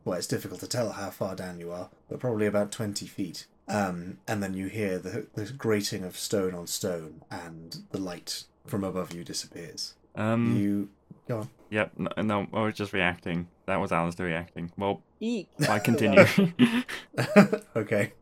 well, 0.05 0.17
it's 0.17 0.27
difficult 0.27 0.59
to 0.61 0.67
tell 0.67 0.91
how 0.91 1.09
far 1.09 1.35
down 1.35 1.59
you 1.59 1.71
are, 1.71 1.89
but 2.09 2.19
probably 2.19 2.45
about 2.45 2.71
20 2.71 3.05
feet 3.07 3.45
Um, 3.67 4.19
and 4.27 4.41
then 4.41 4.53
you 4.53 4.67
hear 4.67 4.97
the, 4.97 5.27
the 5.35 5.45
grating 5.51 6.03
of 6.03 6.17
stone 6.17 6.53
on 6.53 6.67
stone, 6.67 7.21
and 7.29 7.83
the 7.91 7.99
light 7.99 8.43
from 8.65 8.83
above 8.83 9.13
you 9.13 9.23
disappears. 9.23 9.93
Um. 10.15 10.57
You 10.57 10.89
go 11.27 11.39
on. 11.39 11.49
Yep. 11.69 11.91
No, 11.97 12.21
no, 12.21 12.47
I 12.53 12.63
was 12.63 12.75
just 12.75 12.93
reacting. 12.93 13.47
That 13.65 13.81
was 13.81 13.91
Alistair 13.91 14.25
reacting. 14.25 14.71
Well, 14.77 15.01
Eek. 15.19 15.49
I 15.67 15.79
continue. 15.89 16.25
okay. 17.75 18.13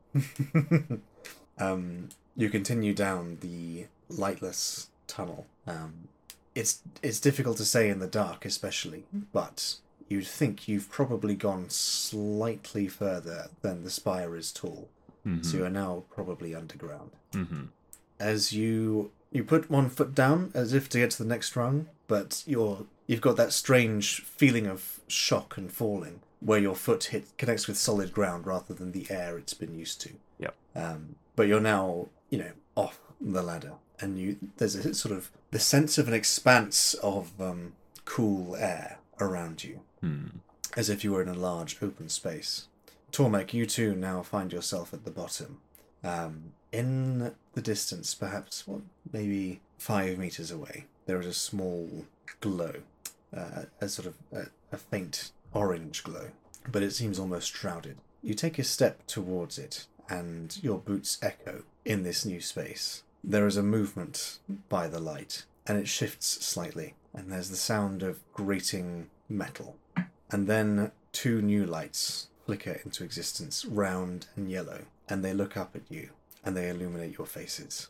um, 1.60 2.10
you 2.36 2.50
continue 2.50 2.94
down 2.94 3.38
the 3.42 3.86
lightless 4.10 4.88
tunnel. 5.08 5.46
Um, 5.68 6.10
it's 6.54 6.82
it's 7.04 7.20
difficult 7.20 7.58
to 7.58 7.66
say 7.66 7.90
in 7.90 8.00
the 8.00 8.08
dark, 8.08 8.46
especially, 8.46 9.04
but 9.34 9.76
you'd 10.08 10.28
think 10.28 10.68
you've 10.68 10.90
probably 10.90 11.36
gone 11.36 11.70
slightly 11.70 12.88
further 12.88 13.50
than 13.62 13.84
the 13.84 13.90
spire 13.90 14.36
is 14.36 14.52
tall, 14.52 14.88
so 15.42 15.58
you 15.58 15.66
are 15.66 15.70
now 15.70 16.04
probably 16.14 16.54
underground. 16.56 17.12
hmm 17.34 17.64
As 18.20 18.54
you 18.54 19.12
you 19.32 19.44
put 19.44 19.70
one 19.70 19.90
foot 19.90 20.14
down 20.16 20.52
as 20.54 20.72
if 20.74 20.88
to 20.90 21.00
get 21.00 21.12
to 21.12 21.24
the 21.24 21.28
next 21.30 21.56
rung, 21.56 21.88
but 22.08 22.44
you're 22.46 22.86
you've 23.08 23.22
got 23.22 23.36
that 23.38 23.52
strange 23.54 24.22
feeling 24.22 24.68
of 24.68 25.00
shock 25.08 25.58
and 25.58 25.72
falling, 25.72 26.22
where 26.40 26.60
your 26.60 26.76
foot 26.76 27.06
hit 27.06 27.26
connects 27.38 27.68
with 27.68 27.78
solid 27.78 28.14
ground 28.14 28.46
rather 28.48 28.74
than 28.74 28.92
the 28.92 29.08
air 29.10 29.38
it's 29.38 29.54
been 29.54 29.76
used 29.78 30.00
to. 30.02 30.12
Yep. 30.40 30.56
Um, 30.76 31.16
but 31.36 31.48
you're 31.48 31.60
now, 31.60 32.08
you 32.30 32.38
know, 32.40 32.52
off 32.76 33.00
the 33.20 33.42
ladder, 33.44 33.74
and 34.00 34.18
you 34.20 34.38
there's 34.58 34.76
a 34.76 34.94
sort 34.94 35.16
of 35.16 35.30
the 35.52 35.60
sense 35.60 35.98
of 35.98 36.08
an 36.08 36.14
expanse 36.14 36.94
of 36.96 37.32
um, 37.42 37.74
cool 38.06 38.56
air 38.56 39.00
around 39.20 39.64
you, 39.64 39.80
Hmm. 40.02 40.28
as 40.78 40.90
if 40.90 41.04
you 41.04 41.12
were 41.14 41.22
in 41.22 41.30
a 41.30 41.34
large 41.34 41.78
open 41.82 42.10
space. 42.10 42.68
Tormek, 43.16 43.54
you 43.54 43.66
too 43.66 43.96
now 43.96 44.22
find 44.22 44.52
yourself 44.52 44.94
at 44.94 45.06
the 45.06 45.10
bottom. 45.10 45.60
Um, 46.04 46.52
in 46.74 47.34
the 47.54 47.62
distance, 47.62 48.14
perhaps 48.14 48.68
what, 48.68 48.82
maybe 49.14 49.62
five 49.78 50.18
meters 50.18 50.52
away, 50.52 50.88
there 51.06 51.22
is 51.22 51.26
a 51.26 51.34
small 51.34 52.04
glow, 52.42 52.74
uh, 53.34 53.64
a 53.80 53.88
sort 53.88 54.08
of 54.08 54.16
a, 54.34 54.48
a 54.74 54.78
faint 54.78 55.32
orange 55.54 56.04
glow, 56.04 56.32
but 56.70 56.84
it 56.84 56.92
seems 56.92 57.18
almost 57.18 57.56
shrouded. 57.56 57.96
You 58.22 58.34
take 58.34 58.60
a 58.60 58.66
step 58.66 59.08
towards 59.08 59.58
it, 59.58 59.86
and 60.10 60.62
your 60.62 60.78
boots 60.78 61.18
echo 61.22 61.64
in 61.86 62.04
this 62.04 62.26
new 62.26 62.42
space. 62.42 63.04
There 63.24 63.48
is 63.48 63.56
a 63.56 63.64
movement 63.64 64.40
by 64.68 64.90
the 64.90 65.00
light, 65.00 65.46
and 65.66 65.78
it 65.78 65.88
shifts 65.88 66.46
slightly, 66.46 66.96
and 67.14 67.32
there's 67.32 67.50
the 67.50 67.56
sound 67.56 68.04
of 68.04 68.20
grating 68.34 69.10
metal. 69.30 69.78
And 70.30 70.48
then 70.48 70.92
two 71.14 71.42
new 71.42 71.66
lights 71.66 72.28
flicker 72.46 72.80
into 72.86 73.04
existence, 73.04 73.66
round 73.66 74.28
and 74.36 74.50
yellow, 74.50 74.86
and 75.10 75.24
they 75.24 75.34
look 75.34 75.58
up 75.58 75.76
at 75.76 75.82
you 75.90 76.10
and 76.44 76.56
they 76.56 76.70
illuminate 76.70 77.18
your 77.18 77.28
faces. 77.28 77.88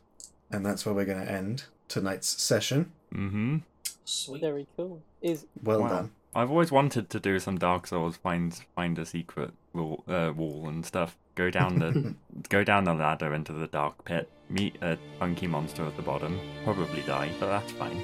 And 0.51 0.65
that's 0.65 0.85
where 0.85 0.95
we're 0.95 1.05
going 1.05 1.25
to 1.25 1.31
end 1.31 1.65
tonight's 1.87 2.41
session. 2.41 2.91
Mm-hmm. 3.13 3.57
Sweet. 4.05 4.41
Very 4.41 4.67
cool. 4.77 5.01
Is 5.21 5.45
Well 5.63 5.81
Wow. 5.81 5.89
done. 5.89 6.11
I've 6.37 6.51
always 6.51 6.71
wanted 6.71 7.09
to 7.11 7.19
do 7.19 7.39
some 7.39 7.57
Dark 7.57 7.87
Souls, 7.87 8.17
find 8.17 8.53
find 8.75 8.99
a 8.99 9.05
secret 9.05 9.51
wall, 9.73 10.03
uh, 10.07 10.33
wall 10.35 10.67
and 10.67 10.85
stuff. 10.85 11.17
Go 11.35 11.49
down 11.49 11.79
the 11.79 12.13
go 12.49 12.63
down 12.63 12.83
the 12.83 12.93
ladder 12.93 13.33
into 13.33 13.53
the 13.53 13.67
dark 13.67 14.03
pit, 14.05 14.29
meet 14.49 14.75
a 14.81 14.97
funky 15.17 15.47
monster 15.47 15.85
at 15.85 15.95
the 15.95 16.01
bottom, 16.01 16.39
probably 16.65 17.01
die, 17.03 17.31
but 17.39 17.47
that's 17.47 17.71
fine. 17.73 18.01